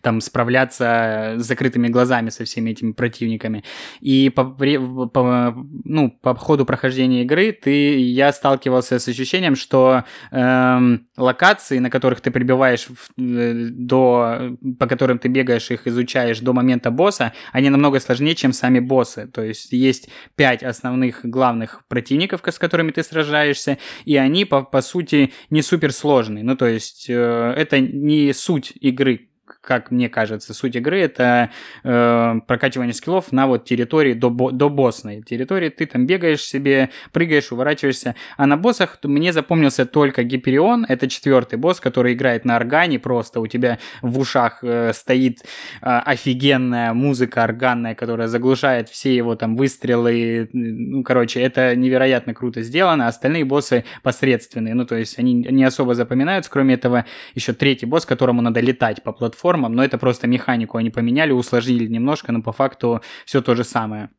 там 0.00 0.20
справляться 0.20 1.34
с 1.36 1.44
закрытыми 1.44 1.88
глазами 1.88 2.30
со 2.30 2.44
всеми 2.44 2.70
этими 2.70 2.92
противниками. 2.92 3.64
И 4.00 4.30
по, 4.30 4.44
по, 4.44 5.54
ну, 5.84 6.10
по 6.10 6.34
ходу 6.34 6.64
прохождения 6.64 7.22
игры 7.22 7.52
ты, 7.52 7.98
я 7.98 8.32
сталкивался 8.32 8.98
с 8.98 9.08
ощущением, 9.08 9.56
что 9.56 10.04
эм, 10.30 11.06
локации, 11.16 11.78
на 11.78 11.90
которых 11.90 12.20
ты 12.20 12.30
прибиваешь 12.30 12.88
э, 13.18 13.68
до, 13.70 14.56
по 14.78 14.86
которым 14.86 15.18
ты 15.18 15.28
бегаешь, 15.28 15.70
их 15.70 15.86
изучаешь 15.86 16.40
до 16.40 16.52
момента 16.52 16.90
босса, 16.90 17.32
они 17.52 17.70
намного 17.70 18.00
сложнее, 18.00 18.34
чем 18.34 18.52
сами 18.52 18.80
боссы. 18.80 19.26
То 19.26 19.42
есть 19.42 19.72
есть 19.72 20.08
пять 20.36 20.62
основных 20.62 21.24
главных 21.24 21.82
противников, 21.88 22.40
с 22.44 22.58
которыми 22.58 22.90
ты 22.90 23.02
сражаешься, 23.02 23.78
и 24.04 24.16
они, 24.16 24.44
по, 24.44 24.62
по 24.62 24.80
сути, 24.82 25.32
не 25.50 25.62
супер 25.62 25.92
сложные. 25.92 26.44
Ну, 26.44 26.56
то 26.56 26.66
есть 26.66 27.06
э, 27.08 27.54
это 27.56 27.80
не 27.80 28.32
суть 28.32 28.72
игры 28.80 29.28
как 29.64 29.90
мне 29.90 30.08
кажется, 30.08 30.54
суть 30.54 30.76
игры 30.76 31.00
это 31.00 31.50
э, 31.82 32.40
прокачивание 32.46 32.92
скиллов 32.94 33.32
на 33.32 33.46
вот 33.46 33.64
территории 33.64 34.12
до, 34.12 34.30
до 34.50 34.68
боссной 34.68 35.22
территории. 35.22 35.70
Ты 35.70 35.86
там 35.86 36.06
бегаешь 36.06 36.42
себе, 36.42 36.90
прыгаешь, 37.12 37.50
уворачиваешься. 37.50 38.14
А 38.36 38.46
на 38.46 38.56
боссах 38.56 38.98
мне 39.02 39.32
запомнился 39.32 39.86
только 39.86 40.22
Гиперион. 40.22 40.84
Это 40.88 41.08
четвертый 41.08 41.58
босс, 41.58 41.80
который 41.80 42.12
играет 42.12 42.44
на 42.44 42.56
органе 42.56 42.98
просто. 42.98 43.40
У 43.40 43.46
тебя 43.46 43.78
в 44.02 44.18
ушах 44.18 44.58
э, 44.62 44.92
стоит 44.92 45.40
э, 45.40 45.44
офигенная 45.82 46.92
музыка 46.92 47.42
органная, 47.42 47.94
которая 47.94 48.28
заглушает 48.28 48.88
все 48.88 49.14
его 49.14 49.34
там 49.34 49.56
выстрелы. 49.56 50.48
Ну, 50.52 51.02
короче, 51.02 51.40
это 51.40 51.74
невероятно 51.74 52.34
круто 52.34 52.62
сделано. 52.62 53.08
Остальные 53.08 53.44
боссы 53.44 53.84
посредственные. 54.02 54.74
Ну, 54.74 54.84
то 54.84 54.96
есть 54.96 55.18
они 55.18 55.34
не 55.34 55.64
особо 55.64 55.94
запоминаются. 55.94 56.50
Кроме 56.50 56.74
этого, 56.74 57.06
еще 57.34 57.52
третий 57.52 57.86
босс, 57.86 58.04
которому 58.04 58.42
надо 58.42 58.60
летать 58.60 59.02
по 59.02 59.12
платформе 59.12 59.53
платформам, 59.54 59.74
но 59.74 59.84
это 59.84 59.98
просто 59.98 60.26
механику 60.26 60.78
они 60.78 60.90
поменяли, 60.90 61.32
усложнили 61.32 61.86
немножко, 61.86 62.32
но 62.32 62.42
по 62.42 62.52
факту 62.52 63.00
все 63.24 63.40
то 63.40 63.54
же 63.54 63.64
самое. 63.64 64.10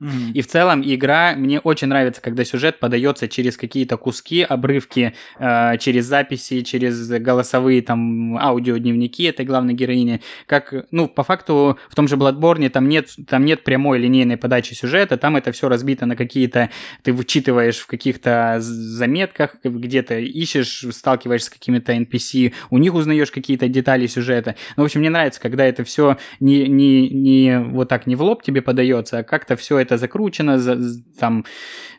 Mm-hmm. 0.00 0.32
И 0.34 0.42
в 0.42 0.46
целом 0.46 0.82
игра 0.84 1.34
мне 1.36 1.58
очень 1.58 1.88
нравится, 1.88 2.20
когда 2.20 2.44
сюжет 2.44 2.78
подается 2.80 3.28
через 3.28 3.56
какие-то 3.56 3.96
куски, 3.96 4.42
обрывки, 4.42 5.14
э, 5.38 5.78
через 5.78 6.04
записи, 6.04 6.60
через 6.60 7.08
голосовые 7.08 7.80
там 7.80 8.36
аудиодневники 8.36 9.24
этой 9.24 9.46
главной 9.46 9.72
героини. 9.72 10.20
Как, 10.46 10.74
ну, 10.90 11.08
по 11.08 11.22
факту 11.22 11.78
в 11.88 11.94
том 11.94 12.08
же 12.08 12.16
Bloodborne 12.16 12.68
там 12.68 12.88
нет, 12.88 13.08
там 13.26 13.46
нет 13.46 13.64
прямой 13.64 13.98
линейной 13.98 14.36
подачи 14.36 14.74
сюжета, 14.74 15.16
там 15.16 15.36
это 15.36 15.50
все 15.52 15.68
разбито 15.68 16.04
на 16.04 16.14
какие-то, 16.14 16.70
ты 17.02 17.14
вычитываешь 17.14 17.78
в 17.78 17.86
каких-то 17.86 18.56
заметках, 18.60 19.56
где-то 19.64 20.18
ищешь, 20.18 20.84
сталкиваешься 20.90 21.46
с 21.46 21.50
какими-то 21.50 21.92
NPC, 21.92 22.52
у 22.68 22.76
них 22.76 22.92
узнаешь 22.92 23.30
какие-то 23.30 23.66
детали 23.68 24.06
сюжета. 24.06 24.56
Ну, 24.76 24.82
в 24.82 24.86
общем, 24.86 25.00
мне 25.00 25.08
нравится, 25.08 25.40
когда 25.40 25.64
это 25.64 25.84
все 25.84 26.18
не, 26.38 26.68
не, 26.68 27.08
не 27.08 27.60
вот 27.60 27.88
так 27.88 28.06
не 28.06 28.14
в 28.14 28.22
лоб 28.22 28.42
тебе 28.42 28.60
подается, 28.60 29.18
а 29.18 29.22
как-то 29.22 29.56
все 29.56 29.85
закручено, 29.90 30.58
за, 30.58 30.76
там, 31.18 31.44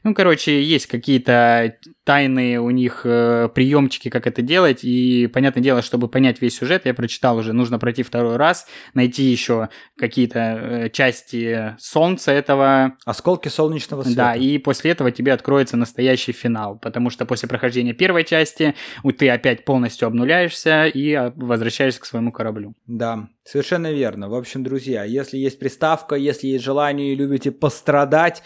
ну, 0.04 0.14
короче, 0.14 0.62
есть 0.64 0.88
какие-то 0.88 1.78
тайные 2.04 2.62
у 2.62 2.70
них 2.70 3.02
э, 3.04 3.50
приемчики, 3.54 4.10
как 4.10 4.28
это 4.28 4.42
делать, 4.42 4.84
и, 4.84 5.28
понятное 5.28 5.62
дело, 5.62 5.82
чтобы 5.82 6.08
понять 6.08 6.42
весь 6.42 6.58
сюжет, 6.58 6.86
я 6.86 6.94
прочитал 6.94 7.38
уже, 7.38 7.54
нужно 7.54 7.80
пройти 7.80 8.04
второй 8.04 8.38
раз, 8.38 8.68
найти 8.94 9.24
еще 9.24 9.70
какие-то 9.98 10.40
э, 10.40 10.90
части 10.90 11.76
солнца 11.80 12.32
этого. 12.32 12.94
Осколки 13.06 13.50
солнечного 13.50 14.04
света. 14.04 14.18
Да, 14.18 14.36
и 14.36 14.58
после 14.58 14.92
этого 14.92 15.12
тебе 15.12 15.34
откроется 15.34 15.78
настоящий 15.78 16.32
финал, 16.32 16.78
потому 16.80 17.10
что 17.10 17.26
после 17.26 17.50
прохождения 17.50 17.94
первой 17.94 18.24
части 18.24 18.76
ты 19.18 19.30
опять 19.30 19.66
полностью 19.66 20.08
обнуляешься 20.08 20.86
и 20.86 21.14
а, 21.14 21.34
возвращаешься 21.36 22.00
к 22.00 22.06
своему 22.06 22.32
кораблю. 22.32 22.76
Да, 22.86 23.28
совершенно 23.44 23.92
верно. 23.92 24.30
В 24.30 24.36
общем, 24.36 24.64
друзья, 24.64 25.04
если 25.04 25.38
есть 25.38 25.60
приставка, 25.60 26.16
если 26.16 26.48
есть 26.48 26.64
желание 26.64 27.14
и 27.14 27.16
любите 27.16 27.52
пострадать, 27.52 28.44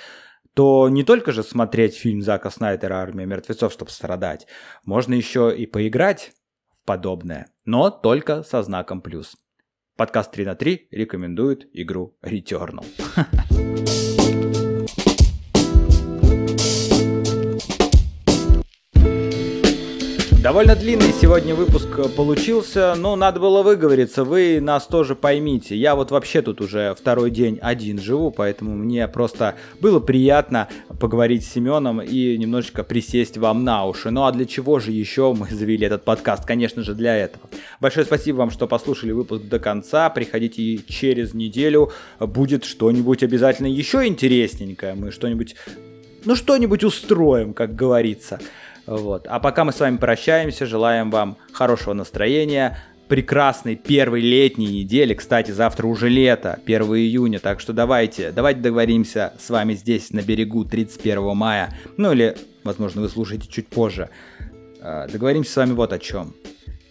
то 0.53 0.89
не 0.89 1.03
только 1.03 1.31
же 1.31 1.43
смотреть 1.43 1.95
фильм 1.95 2.21
Зака 2.21 2.49
Снайдера 2.49 2.95
«Армия 2.95 3.25
мертвецов», 3.25 3.71
чтобы 3.73 3.91
страдать, 3.91 4.47
можно 4.85 5.13
еще 5.13 5.55
и 5.55 5.65
поиграть 5.65 6.31
в 6.79 6.85
подобное, 6.85 7.47
но 7.65 7.89
только 7.89 8.43
со 8.43 8.63
знаком 8.63 9.01
плюс. 9.01 9.35
Подкаст 9.97 10.31
3 10.31 10.45
на 10.45 10.55
3 10.55 10.87
рекомендует 10.91 11.69
игру 11.73 12.17
Returnal. 12.23 12.85
Довольно 20.51 20.75
длинный 20.75 21.13
сегодня 21.13 21.55
выпуск 21.55 21.87
получился, 22.13 22.93
но 22.97 23.15
надо 23.15 23.39
было 23.39 23.63
выговориться, 23.63 24.25
вы 24.25 24.59
нас 24.59 24.85
тоже 24.85 25.15
поймите. 25.15 25.77
Я 25.77 25.95
вот 25.95 26.11
вообще 26.11 26.41
тут 26.41 26.59
уже 26.59 26.93
второй 26.93 27.31
день 27.31 27.57
один 27.61 28.01
живу, 28.01 28.31
поэтому 28.31 28.75
мне 28.75 29.07
просто 29.07 29.55
было 29.79 30.01
приятно 30.01 30.67
поговорить 30.99 31.45
с 31.45 31.53
Семеном 31.53 32.01
и 32.01 32.37
немножечко 32.37 32.83
присесть 32.83 33.37
вам 33.37 33.63
на 33.63 33.85
уши. 33.85 34.11
Ну 34.11 34.25
а 34.25 34.31
для 34.33 34.45
чего 34.45 34.79
же 34.79 34.91
еще 34.91 35.33
мы 35.33 35.47
завели 35.49 35.85
этот 35.85 36.03
подкаст? 36.03 36.45
Конечно 36.45 36.83
же 36.83 36.95
для 36.95 37.15
этого. 37.15 37.49
Большое 37.79 38.05
спасибо 38.05 38.39
вам, 38.39 38.51
что 38.51 38.67
послушали 38.67 39.13
выпуск 39.13 39.43
до 39.43 39.57
конца. 39.57 40.09
Приходите 40.09 40.79
через 40.79 41.33
неделю, 41.33 41.93
будет 42.19 42.65
что-нибудь 42.65 43.23
обязательно 43.23 43.67
еще 43.67 44.05
интересненькое. 44.05 44.95
Мы 44.95 45.11
что-нибудь, 45.11 45.55
ну 46.25 46.35
что-нибудь 46.35 46.83
устроим, 46.83 47.53
как 47.53 47.73
говорится. 47.73 48.41
Вот. 48.85 49.27
А 49.27 49.39
пока 49.39 49.63
мы 49.63 49.71
с 49.71 49.79
вами 49.79 49.97
прощаемся, 49.97 50.65
желаем 50.65 51.11
вам 51.11 51.37
хорошего 51.53 51.93
настроения, 51.93 52.77
прекрасной 53.07 53.75
первой 53.75 54.21
летней 54.21 54.67
недели. 54.67 55.13
Кстати, 55.13 55.51
завтра 55.51 55.85
уже 55.85 56.07
лето, 56.07 56.59
1 56.65 56.81
июня, 56.81 57.39
так 57.39 57.59
что 57.59 57.73
давайте, 57.73 58.31
давайте 58.31 58.61
договоримся 58.61 59.33
с 59.37 59.49
вами 59.49 59.73
здесь 59.73 60.11
на 60.11 60.21
берегу 60.21 60.63
31 60.63 61.35
мая. 61.35 61.75
Ну 61.97 62.13
или, 62.13 62.37
возможно, 62.63 63.01
вы 63.01 63.09
слушаете 63.09 63.49
чуть 63.49 63.67
позже. 63.67 64.09
А, 64.81 65.07
договоримся 65.07 65.51
с 65.51 65.55
вами 65.57 65.73
вот 65.73 65.91
о 65.91 65.99
чем. 65.99 66.33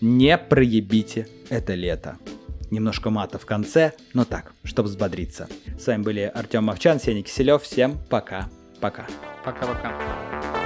не 0.03 0.37
проебите 0.37 1.27
это 1.49 1.75
лето. 1.75 2.19
Немножко 2.71 3.11
мата 3.11 3.39
в 3.39 3.47
конце, 3.47 3.95
но 4.15 4.25
так, 4.25 4.53
чтобы 4.63 4.89
взбодриться. 4.89 5.49
С 5.79 5.87
вами 5.87 6.03
были 6.03 6.31
Артем 6.35 6.65
Мовчан, 6.65 7.01
Сеня 7.01 7.23
Киселев. 7.23 7.63
Всем 7.63 7.99
пока. 8.11 8.49
Пока. 8.81 9.07
Пока-пока. 9.43 10.60